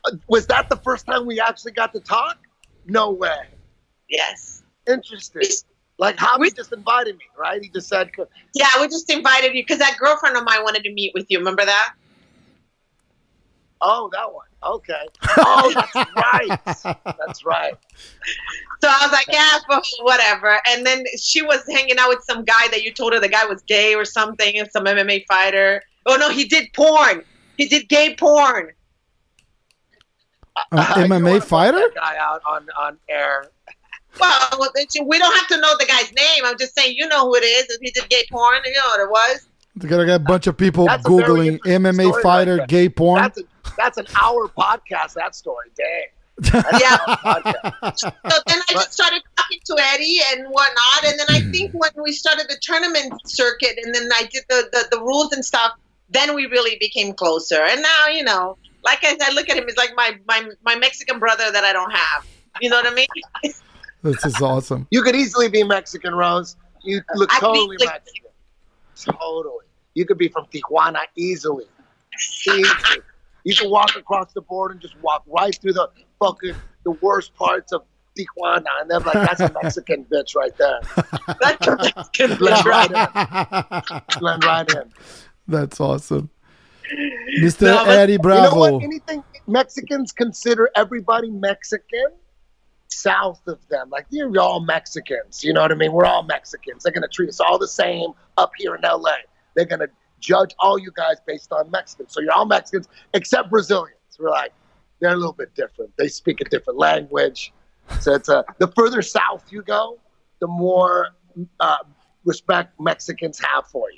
Uh, 0.06 0.12
was 0.28 0.48
that 0.48 0.70
the 0.70 0.78
first 0.78 1.06
time 1.06 1.26
we 1.26 1.42
actually 1.42 1.74
got 1.74 1.94
to 1.94 2.00
talk? 2.00 2.38
No 2.86 3.12
way. 3.12 3.48
Yes. 4.10 4.64
Interesting. 4.88 5.44
Like 6.02 6.18
Javi 6.18 6.40
We- 6.40 6.52
just 6.52 6.74
invited 6.74 7.16
me, 7.18 7.26
right? 7.38 7.62
He 7.62 7.70
just 7.70 7.88
said, 7.88 8.10
Yeah, 8.56 8.68
we 8.82 8.88
just 8.88 9.10
invited 9.10 9.54
you 9.54 9.62
because 9.64 9.78
that 9.78 9.96
girlfriend 10.00 10.36
of 10.36 10.44
mine 10.44 10.64
wanted 10.64 10.84
to 10.84 10.92
meet 10.94 11.14
with 11.14 11.28
you. 11.30 11.38
Remember 11.40 11.64
that? 11.64 11.94
"Oh, 13.84 14.10
that 14.14 14.32
one. 14.32 14.46
Okay. 14.64 15.08
Oh, 15.38 15.72
that's 15.74 15.96
right. 16.16 16.60
That's 17.18 17.46
right." 17.46 17.74
So 18.84 18.88
I 18.90 19.00
was 19.04 19.12
like, 19.12 19.26
yeah, 19.32 19.58
but 19.68 19.84
whatever. 20.02 20.60
And 20.68 20.86
then 20.86 21.04
she 21.20 21.42
was 21.42 21.64
hanging 21.68 21.98
out 22.00 22.10
with 22.10 22.24
some 22.24 22.44
guy 22.46 22.68
that 22.70 22.84
you 22.84 22.94
told 22.94 23.14
her 23.14 23.20
the 23.20 23.28
guy 23.30 23.46
was 23.46 23.62
gay 23.64 23.96
or 23.96 24.06
something, 24.06 24.58
and 24.60 24.70
some 24.72 24.86
MMA 24.86 25.26
fighter. 25.28 25.82
Oh 26.06 26.16
no, 26.16 26.30
he 26.30 26.46
did 26.46 26.68
porn. 26.74 27.24
He 27.58 27.68
did 27.68 27.90
gay 27.90 28.16
porn. 28.16 28.72
Uh, 30.56 30.94
An 30.96 31.02
You 31.12 31.16
MMA 31.18 31.40
put 31.40 31.48
fighter? 31.48 31.80
that 31.80 31.96
guy 31.96 32.18
out 32.18 32.42
on 32.46 32.68
on 32.80 32.98
air. 33.10 33.46
Well, 34.20 34.70
we 35.06 35.20
don't 35.20 35.36
have 35.36 35.48
to 35.48 35.58
know 35.58 35.76
the 35.80 35.86
guy's 35.86 36.12
name. 36.14 36.44
I'm 36.46 36.58
just 36.58 36.76
saying, 36.76 36.96
you 36.98 37.08
know 37.08 37.26
who 37.26 37.36
it 37.36 37.44
is. 37.44 37.70
If 37.70 37.82
he 37.82 37.92
did 37.92 38.10
gay 38.10 38.24
porn, 38.32 38.60
you 38.66 38.74
know 38.74 38.88
what 38.88 39.00
it 39.00 39.10
was. 39.10 39.48
They're 39.76 39.90
gonna 39.90 40.06
get 40.06 40.16
a 40.16 40.24
bunch 40.24 40.48
of 40.48 40.58
people 40.58 40.86
That's 40.86 41.04
googling 41.04 41.60
MMA 41.60 42.22
fighter 42.22 42.58
there. 42.58 42.68
gay 42.68 42.90
porn. 42.90 43.22
That's 43.22 43.40
a, 43.40 43.44
that's 43.78 43.98
an 43.98 44.08
hour 44.22 44.48
podcast. 44.50 45.14
That 45.14 45.36
story. 45.36 45.70
Dang. 45.78 46.08
Yeah. 46.80 46.98
So 47.96 48.10
then 48.24 48.60
I 48.70 48.72
just 48.72 48.94
started 48.94 49.22
talking 49.38 49.60
to 49.66 49.76
Eddie 49.80 50.20
and 50.32 50.48
whatnot. 50.48 51.06
And 51.06 51.20
then 51.20 51.28
I 51.30 51.52
think 51.52 51.72
hmm. 51.72 51.78
when 51.78 51.92
we 52.04 52.12
started 52.12 52.48
the 52.50 52.58
tournament 52.62 53.14
circuit 53.26 53.78
and 53.84 53.94
then 53.94 54.10
I 54.14 54.24
did 54.32 54.44
the, 54.50 54.70
the, 54.72 54.98
the 54.98 55.00
rules 55.04 55.34
and 55.34 55.46
stuff, 55.46 55.74
then 56.10 56.34
we 56.34 56.48
really 56.48 56.78
became 56.80 57.14
closer. 57.14 57.62
And 57.64 57.82
now, 57.82 58.08
you 58.12 58.24
know, 58.24 58.58
like 58.84 59.04
I 59.04 59.16
said, 59.18 59.34
look 59.34 59.50
at 59.50 59.58
him. 59.58 59.66
He's 59.68 59.78
like 59.78 59.92
my, 59.96 60.18
my, 60.28 60.50
my 60.64 60.76
Mexican 60.76 61.20
brother 61.20 61.52
that 61.52 61.64
I 61.64 61.74
don't 61.74 61.92
have. 61.92 62.26
You 62.60 62.70
know 62.70 62.78
what 62.78 62.88
I 62.88 62.96
mean? 62.96 63.08
This 64.04 64.26
is 64.26 64.42
awesome. 64.42 64.88
You 64.92 65.04
could 65.04 65.16
easily 65.16 65.48
be 65.50 65.64
Mexican, 65.64 66.14
Rose. 66.16 66.56
You 66.84 67.02
look 67.16 67.30
I 67.32 67.40
think, 67.40 67.54
totally 67.54 67.78
like- 67.80 67.90
Mexican. 68.04 68.32
Totally. 69.20 69.66
You 69.94 70.06
could 70.06 70.18
be 70.18 70.28
from 70.30 70.46
Tijuana 70.46 71.02
easily. 71.16 71.66
Easily. 72.48 72.66
You 73.44 73.56
can 73.56 73.70
walk 73.70 73.96
across 73.96 74.32
the 74.34 74.42
board 74.42 74.72
and 74.72 74.80
just 74.80 74.96
walk 75.02 75.24
right 75.28 75.58
through 75.60 75.74
the 75.74 75.90
fucking 76.20 76.56
the 76.84 76.92
worst 76.92 77.34
parts 77.36 77.72
of 77.72 77.84
Tijuana, 78.18 78.66
and 78.82 78.90
they're 78.90 79.00
like, 79.00 79.14
"That's 79.14 79.40
a 79.40 79.52
Mexican 79.62 80.06
bitch 80.06 80.36
right 80.36 80.56
there." 80.58 80.80
That's 81.42 81.68
a 81.68 81.78
Mexican 81.78 82.38
Blend 82.38 82.66
right 82.66 82.92
in. 82.92 84.20
Blend 84.20 84.44
right 84.44 84.70
in. 84.70 84.92
That's 85.48 85.80
awesome. 85.80 86.30
Mr. 87.40 87.62
No, 87.62 87.86
but- 87.86 87.98
Eddie 87.98 88.14
You 88.14 88.20
know 88.20 88.54
what? 88.56 88.84
Anything 88.84 89.24
Mexicans 89.48 90.12
consider 90.12 90.70
everybody 90.76 91.30
Mexican. 91.30 92.08
South 92.92 93.42
of 93.48 93.60
them. 93.70 93.90
Like 93.90 94.06
you're 94.10 94.40
all 94.40 94.60
Mexicans. 94.60 95.44
You 95.44 95.54
know 95.54 95.62
what 95.62 95.72
I 95.72 95.76
mean? 95.76 95.92
We're 95.92 96.06
all 96.06 96.24
Mexicans. 96.24 96.84
They're 96.84 96.94
gonna 96.94 97.08
treat 97.08 97.30
us 97.30 97.40
all 97.40 97.58
the 97.58 97.68
same 97.68 98.12
up 98.38 98.52
here 98.58 98.76
in 98.76 98.82
LA. 98.82 99.12
They're 99.56 99.66
gonna 99.66 99.88
judge 100.20 100.54
all 100.60 100.78
you 100.78 100.92
guys 100.96 101.18
based 101.26 101.52
on 101.52 101.70
Mexicans. 101.72 102.14
So 102.14 102.22
you're 102.22 102.34
all 102.34 102.46
Mexicans 102.46 102.88
except 103.14 103.50
Brazilians. 103.50 103.98
We're 104.20 104.30
like, 104.30 104.54
they're 105.00 105.14
a 105.14 105.16
little 105.16 105.34
bit 105.34 105.56
different. 105.56 105.92
They 105.98 106.08
speak 106.08 106.42
a 106.42 106.46
different 106.46 106.78
language. 106.78 107.52
So 108.00 108.14
it's 108.14 108.30
a 108.30 108.46
the 108.60 108.68
further 108.68 109.02
south 109.02 109.52
you 109.52 109.64
go, 109.64 109.98
the 110.40 110.48
more 110.48 111.10
uh, 111.60 111.78
respect 112.24 112.80
Mexicans 112.80 113.40
have 113.40 113.68
for 113.68 113.90
you. 113.92 113.98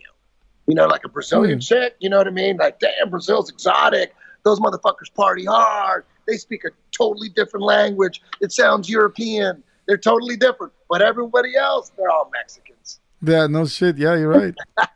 You 0.67 0.75
know, 0.75 0.87
like 0.87 1.03
a 1.03 1.09
Brazilian 1.09 1.59
chick. 1.59 1.95
You 1.99 2.09
know 2.09 2.17
what 2.17 2.27
I 2.27 2.31
mean? 2.31 2.57
Like, 2.57 2.79
damn, 2.79 3.09
Brazil's 3.09 3.49
exotic. 3.49 4.15
Those 4.43 4.59
motherfuckers 4.61 5.13
party 5.13 5.45
hard. 5.45 6.05
They 6.27 6.37
speak 6.37 6.63
a 6.65 6.69
totally 6.91 7.29
different 7.29 7.65
language. 7.65 8.21
It 8.41 8.51
sounds 8.51 8.89
European. 8.89 9.63
They're 9.87 9.97
totally 9.97 10.37
different. 10.37 10.73
But 10.89 11.01
everybody 11.01 11.55
else, 11.55 11.91
they're 11.97 12.09
all 12.09 12.29
Mexicans. 12.33 12.99
Yeah, 13.21 13.47
no 13.47 13.65
shit. 13.65 13.97
Yeah, 13.97 14.15
you're 14.15 14.29
right. 14.29 14.53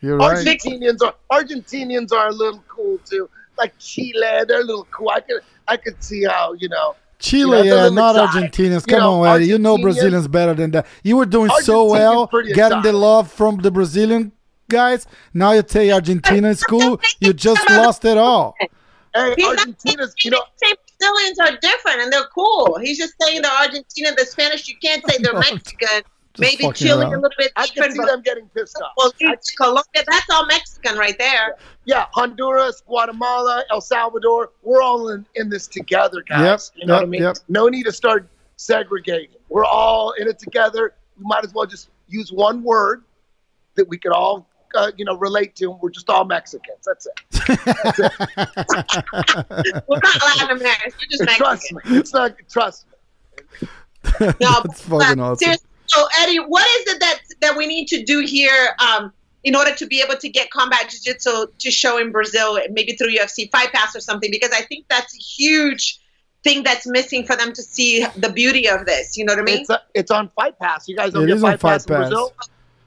You're 0.00 0.16
right. 0.16 0.36
Argentinians 0.36 1.02
are 1.02 1.14
Argentinians 1.30 2.12
are 2.12 2.28
a 2.28 2.32
little 2.32 2.62
cool 2.68 2.98
too. 3.04 3.28
Like 3.56 3.76
Chile, 3.78 4.44
they're 4.46 4.60
a 4.60 4.64
little 4.64 4.86
cool. 4.92 5.10
I 5.10 5.18
could 5.18 5.40
I 5.66 5.76
could 5.76 6.02
see 6.02 6.22
how 6.24 6.52
you 6.52 6.68
know. 6.68 6.94
Chile, 7.18 7.64
You 7.66 7.74
know, 7.74 7.84
yeah, 7.84 7.88
not 7.88 8.14
exotic. 8.14 8.52
Argentinians. 8.52 8.86
You 8.86 8.92
Come 8.92 9.00
know, 9.00 9.24
on, 9.24 9.36
Eddie. 9.36 9.46
You 9.46 9.58
know 9.58 9.76
Brazilians 9.76 10.28
better 10.28 10.54
than 10.54 10.70
that. 10.70 10.86
You 11.02 11.16
were 11.16 11.26
doing 11.26 11.50
so 11.62 11.86
well, 11.86 12.28
pretty 12.28 12.52
getting 12.52 12.82
the 12.82 12.92
love 12.92 13.32
from 13.32 13.56
the 13.56 13.72
Brazilian 13.72 14.30
guys. 14.68 15.06
Now 15.34 15.52
you 15.52 15.64
say 15.66 15.90
Argentina 15.90 16.48
is 16.48 16.62
cool. 16.62 17.00
You 17.18 17.32
just 17.32 17.68
lost 17.68 18.04
it 18.04 18.18
all. 18.18 18.54
Hey, 19.18 19.34
He's 19.36 19.44
not 19.46 19.58
Argentina's, 19.58 20.14
you 20.22 20.30
know, 20.30 20.42
saying 20.56 20.74
Brazilians 20.98 21.38
are 21.38 21.58
different 21.60 22.00
and 22.00 22.12
they're 22.12 22.28
cool. 22.34 22.78
He's 22.80 22.98
just 22.98 23.14
saying 23.20 23.42
the 23.42 23.50
Argentina, 23.52 24.10
the 24.16 24.24
Spanish. 24.24 24.68
You 24.68 24.76
can't 24.82 25.02
say 25.08 25.18
they're 25.20 25.32
No, 25.34 25.40
Mexican. 25.40 26.02
Maybe 26.38 26.62
fucking 26.62 26.74
Chile 26.74 27.02
around. 27.02 27.14
a 27.14 27.16
little 27.16 27.30
bit 27.36 27.50
I 27.56 27.66
can 27.66 27.90
see 27.90 27.98
but 27.98 28.06
them 28.06 28.22
getting 28.22 28.48
pissed 28.50 28.80
off. 28.80 28.92
well, 28.96 29.12
it's 29.18 29.50
Colombia, 29.56 30.04
that's 30.08 30.30
all 30.30 30.46
Mexican 30.46 30.96
right 30.96 31.18
there. 31.18 31.56
Yeah, 31.84 32.06
Honduras, 32.12 32.80
Guatemala, 32.86 33.64
El 33.72 33.80
Salvador, 33.80 34.52
we're 34.62 34.80
all 34.80 35.08
in, 35.10 35.26
in 35.34 35.48
this 35.50 35.66
together, 35.66 36.22
guys. 36.28 36.70
Yep, 36.74 36.80
you 36.80 36.86
know 36.86 36.94
what 36.94 37.02
I 37.02 37.06
mean? 37.06 37.22
yep. 37.22 37.38
No 37.48 37.68
need 37.68 37.84
to 37.84 37.92
start 37.92 38.28
segregating. 38.56 39.30
We're 39.48 39.64
all 39.64 40.12
in 40.12 40.28
it 40.28 40.38
together. 40.38 40.94
We 41.18 41.24
might 41.26 41.44
as 41.44 41.52
well 41.52 41.66
just 41.66 41.88
use 42.06 42.30
one 42.30 42.62
word 42.62 43.02
that 43.74 43.88
we 43.88 43.98
could 43.98 44.12
all, 44.12 44.48
uh, 44.74 44.90
you 44.96 45.04
know, 45.04 45.16
relate 45.16 45.54
to. 45.56 45.70
We're 45.70 45.90
just 45.90 46.08
all 46.10 46.24
Mexicans. 46.24 46.86
That's 46.86 47.06
it. 47.06 47.20
We're 49.88 50.00
not 50.02 50.22
Latin 50.38 50.56
Americans. 50.56 50.94
We're 50.98 51.10
just 51.10 51.24
Mexicans. 51.24 51.36
trust 51.36 51.72
Mexican. 51.72 51.92
me. 51.92 51.98
It's 51.98 52.12
not. 52.14 52.34
Trust 52.50 52.86
me. 52.86 53.68
No, 54.20 54.62
That's 54.64 54.80
fucking 54.82 54.98
but 54.98 55.18
awesome. 55.18 55.36
seriously, 55.36 55.66
So 55.86 56.06
Eddie, 56.20 56.38
what 56.38 56.66
is 56.80 56.94
it 56.94 57.00
that 57.00 57.18
that 57.40 57.56
we 57.56 57.66
need 57.66 57.88
to 57.88 58.04
do 58.04 58.20
here 58.20 58.68
um, 58.80 59.12
in 59.44 59.54
order 59.56 59.74
to 59.74 59.86
be 59.86 60.00
able 60.00 60.16
to 60.16 60.28
get 60.28 60.50
combat 60.50 60.88
jiu-jitsu 60.88 61.46
to 61.58 61.70
show 61.70 61.98
in 61.98 62.10
Brazil, 62.12 62.58
maybe 62.70 62.92
through 62.94 63.08
UFC 63.14 63.50
Fight 63.50 63.72
Pass 63.72 63.94
or 63.96 64.00
something? 64.00 64.30
Because 64.30 64.50
I 64.52 64.62
think 64.62 64.86
that's 64.88 65.14
a 65.14 65.18
huge 65.18 65.98
thing 66.44 66.62
that's 66.62 66.86
missing 66.86 67.26
for 67.26 67.36
them 67.36 67.52
to 67.52 67.62
see 67.62 68.06
the 68.16 68.30
beauty 68.30 68.68
of 68.68 68.86
this. 68.86 69.16
You 69.16 69.24
know 69.24 69.32
what 69.34 69.40
I 69.40 69.44
mean? 69.44 69.60
It's, 69.60 69.70
uh, 69.70 69.78
it's 69.94 70.10
on 70.12 70.28
Fight 70.30 70.58
Pass. 70.58 70.88
You 70.88 70.96
guys 70.96 71.12
don't 71.12 71.24
It 71.24 71.26
get 71.26 71.36
is 71.36 71.44
on 71.44 71.50
Fight 71.58 71.60
Pass 71.60 71.84
Fight 71.84 71.94
in 71.94 72.00
Brazil? 72.08 72.32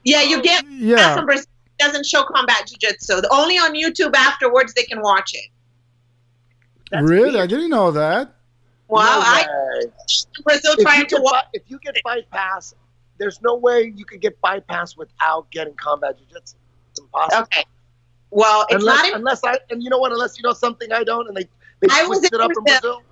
yeah, 0.04 0.22
you 0.22 0.42
get 0.42 0.64
that 0.64 0.72
Yeah. 0.72 1.14
from 1.14 1.26
Brazil. 1.26 1.46
It 1.78 1.84
doesn't 1.84 2.06
show 2.06 2.22
combat 2.24 2.66
jiu-jitsu. 2.66 3.22
Only 3.30 3.56
on 3.56 3.74
YouTube 3.74 4.14
afterwards 4.14 4.74
they 4.74 4.84
can 4.84 5.00
watch 5.00 5.32
it. 5.34 5.50
That's 6.90 7.08
really? 7.08 7.30
weird. 7.30 7.36
I 7.36 7.46
didn't 7.46 7.70
know 7.70 7.90
that. 7.92 8.34
Well, 8.88 9.20
No 9.20 9.26
I. 9.26 9.46
Brazil 10.44 10.72
if 10.72 10.78
you, 10.78 10.84
trying 10.84 11.06
to 11.06 11.20
watch. 11.20 11.46
if 11.54 11.62
you 11.68 11.78
get 11.78 11.96
Fight 12.04 12.28
Pass, 12.30 12.74
there's 13.18 13.40
no 13.40 13.56
way 13.56 13.92
you 13.96 14.04
could 14.04 14.20
get 14.20 14.38
Fight 14.40 14.66
Pass 14.66 14.96
without 14.96 15.50
getting 15.50 15.74
combat 15.74 16.18
jiu-jitsu. 16.18 16.56
It's 16.90 17.00
impossible. 17.00 17.42
Okay. 17.44 17.64
Well, 18.30 18.66
it's 18.68 18.82
unless, 18.82 19.10
not 19.10 19.16
unless 19.16 19.44
I 19.44 19.58
and 19.70 19.82
you 19.82 19.90
know 19.90 19.98
what? 19.98 20.12
Unless 20.12 20.38
you 20.38 20.42
know 20.42 20.52
something 20.52 20.90
I 20.92 21.04
don't, 21.04 21.28
and 21.28 21.36
they 21.36 21.48
they 21.80 21.88
I 21.90 22.04
was 22.04 22.18
in 22.18 22.26
it 22.26 22.40
up 22.40 22.50
in 22.50 22.64
Brazil. 22.64 23.02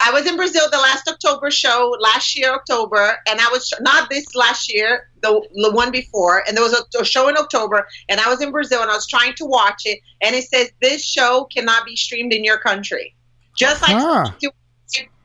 Brazil. 0.00 0.14
I 0.14 0.18
was 0.20 0.30
in 0.30 0.36
Brazil 0.36 0.62
the 0.70 0.78
last 0.78 1.08
October 1.08 1.50
show 1.50 1.94
last 2.00 2.36
year 2.36 2.52
October, 2.54 3.16
and 3.28 3.40
I 3.40 3.48
was 3.50 3.72
not 3.80 4.08
this 4.10 4.34
last 4.34 4.72
year, 4.72 5.08
the, 5.22 5.30
the 5.54 5.72
one 5.72 5.90
before, 5.90 6.42
and 6.46 6.56
there 6.56 6.64
was 6.64 6.72
a, 6.72 6.98
a 7.00 7.04
show 7.04 7.28
in 7.28 7.36
October, 7.36 7.86
and 8.08 8.20
I 8.20 8.28
was 8.28 8.40
in 8.40 8.50
Brazil 8.50 8.82
and 8.82 8.90
I 8.90 8.94
was 8.94 9.06
trying 9.06 9.34
to 9.34 9.44
watch 9.44 9.82
it, 9.84 10.00
and 10.22 10.34
it 10.34 10.44
says 10.48 10.70
this 10.80 11.04
show 11.04 11.46
cannot 11.54 11.84
be 11.84 11.96
streamed 11.96 12.32
in 12.32 12.44
your 12.44 12.58
country, 12.58 13.14
just 13.56 13.82
like 13.82 13.96
Huh. 13.96 14.30
you, 14.40 14.50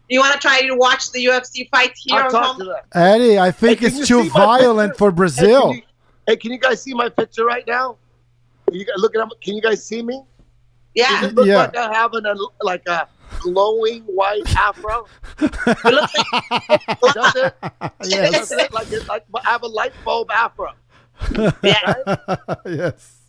you 0.08 0.20
want 0.20 0.34
to 0.34 0.40
try 0.40 0.62
to 0.62 0.76
watch 0.76 1.12
the 1.12 1.26
UFC 1.26 1.68
fights 1.72 2.02
here. 2.04 2.22
I'll 2.22 2.30
talk 2.30 2.58
to 2.58 2.64
them. 2.66 2.76
Eddie, 2.94 3.40
I 3.40 3.52
think 3.52 3.80
Hey, 3.80 3.88
it's 3.88 4.08
too 4.08 4.30
violent 4.30 4.92
picture? 4.92 4.98
for 5.00 5.10
Hey, 5.12 5.16
Brazil. 5.16 5.62
can, 5.62 5.72
you, 5.72 5.82
hey, 6.28 6.36
can 6.38 6.52
you 6.52 6.60
guys 6.60 6.82
see 6.84 6.94
my 6.94 7.10
picture 7.10 7.46
right 7.46 7.66
now? 7.68 7.98
You 8.72 8.86
guys 8.86 8.96
look 8.98 9.16
at 9.16 9.28
Can 9.42 9.56
you 9.56 9.62
guys 9.62 9.84
see 9.86 10.02
me? 10.02 10.22
Does 10.96 11.22
Yeah, 11.22 11.26
it 11.28 11.36
look 11.36 11.48
Yeah. 11.48 11.58
like 11.58 11.76
I 11.78 11.94
have 11.94 12.14
an, 12.14 12.26
a, 12.26 12.36
like 12.64 12.84
a 12.88 13.08
glowing 13.40 14.02
white 14.04 14.56
afro? 14.56 15.08
it 15.40 15.84
looks 15.84 16.14
like 16.16 17.14
Does 17.14 17.36
it? 17.36 17.56
yes. 18.04 18.32
Doesn't 18.32 18.60
it? 18.60 18.74
Like, 18.74 18.92
it, 18.92 19.08
like 19.08 19.26
I 19.46 19.52
have 19.52 19.64
a 19.64 19.68
light 19.68 19.94
bulb 20.04 20.32
afro. 20.32 20.72
yeah, 21.64 21.94
yes. 22.66 23.22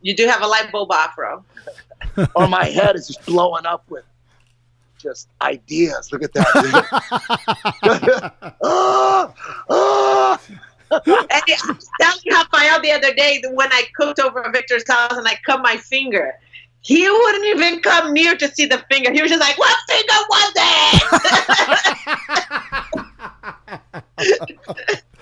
you 0.00 0.14
do 0.16 0.26
have 0.26 0.42
a 0.42 0.46
light 0.46 0.70
bulb 0.72 0.92
afro. 0.92 1.44
or 2.34 2.48
my 2.48 2.64
head 2.66 2.96
is 2.96 3.06
just 3.06 3.24
blowing 3.26 3.66
up 3.66 3.84
with 3.88 4.04
just 4.98 5.28
ideas. 5.40 6.12
Look 6.12 6.22
at 6.22 6.32
that. 6.34 8.32
Ah, 8.62 9.34
ah. 9.70 10.40
And 10.90 11.16
I 11.20 11.42
was 11.68 11.88
telling 12.00 12.20
Rafael 12.30 12.80
the 12.82 12.92
other 12.92 13.14
day 13.14 13.40
that 13.42 13.54
when 13.54 13.72
I 13.72 13.84
cooked 13.96 14.20
over 14.20 14.44
at 14.44 14.52
Victor's 14.52 14.84
house 14.86 15.16
and 15.16 15.26
I 15.26 15.38
cut 15.46 15.62
my 15.62 15.76
finger, 15.76 16.34
he 16.82 17.08
wouldn't 17.08 17.44
even 17.46 17.80
come 17.80 18.12
near 18.12 18.36
to 18.36 18.48
see 18.48 18.66
the 18.66 18.84
finger. 18.90 19.10
He 19.12 19.22
was 19.22 19.30
just 19.30 19.40
like, 19.40 19.56
"What 19.58 19.76
finger 19.88 20.14
was 20.30 20.52
it?" 20.56 21.02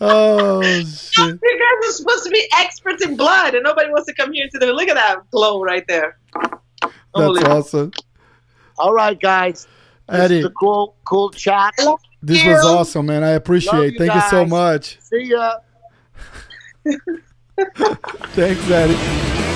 Oh 0.00 0.62
shit. 0.84 1.38
you 1.42 1.58
guys 1.58 1.88
are 1.88 1.92
supposed 1.92 2.24
to 2.24 2.30
be 2.30 2.46
experts 2.58 3.04
in 3.04 3.16
blood, 3.16 3.54
and 3.54 3.64
nobody 3.64 3.88
wants 3.88 4.06
to 4.06 4.14
come 4.14 4.32
here 4.32 4.46
to 4.52 4.58
the 4.58 4.66
look 4.66 4.88
at 4.88 4.94
that 4.94 5.30
glow 5.30 5.62
right 5.62 5.84
there. 5.88 6.18
That's 6.42 6.92
Unbelievable. 7.14 7.52
awesome. 7.52 7.92
All 8.78 8.92
right, 8.92 9.18
guys. 9.18 9.66
This 10.08 10.20
Eddie, 10.20 10.38
is 10.40 10.44
a 10.44 10.50
cool, 10.50 10.96
cool 11.04 11.30
chat. 11.30 11.74
this 12.22 12.44
you. 12.44 12.50
was 12.50 12.64
awesome, 12.64 13.06
man. 13.06 13.24
I 13.24 13.30
appreciate 13.30 13.86
it. 13.86 13.92
you 13.94 13.98
Thank 13.98 14.14
you 14.14 14.20
so 14.28 14.44
much. 14.44 15.00
See 15.00 15.30
ya. 15.30 15.56
Thanks, 18.34 18.70
Eddie. 18.70 19.55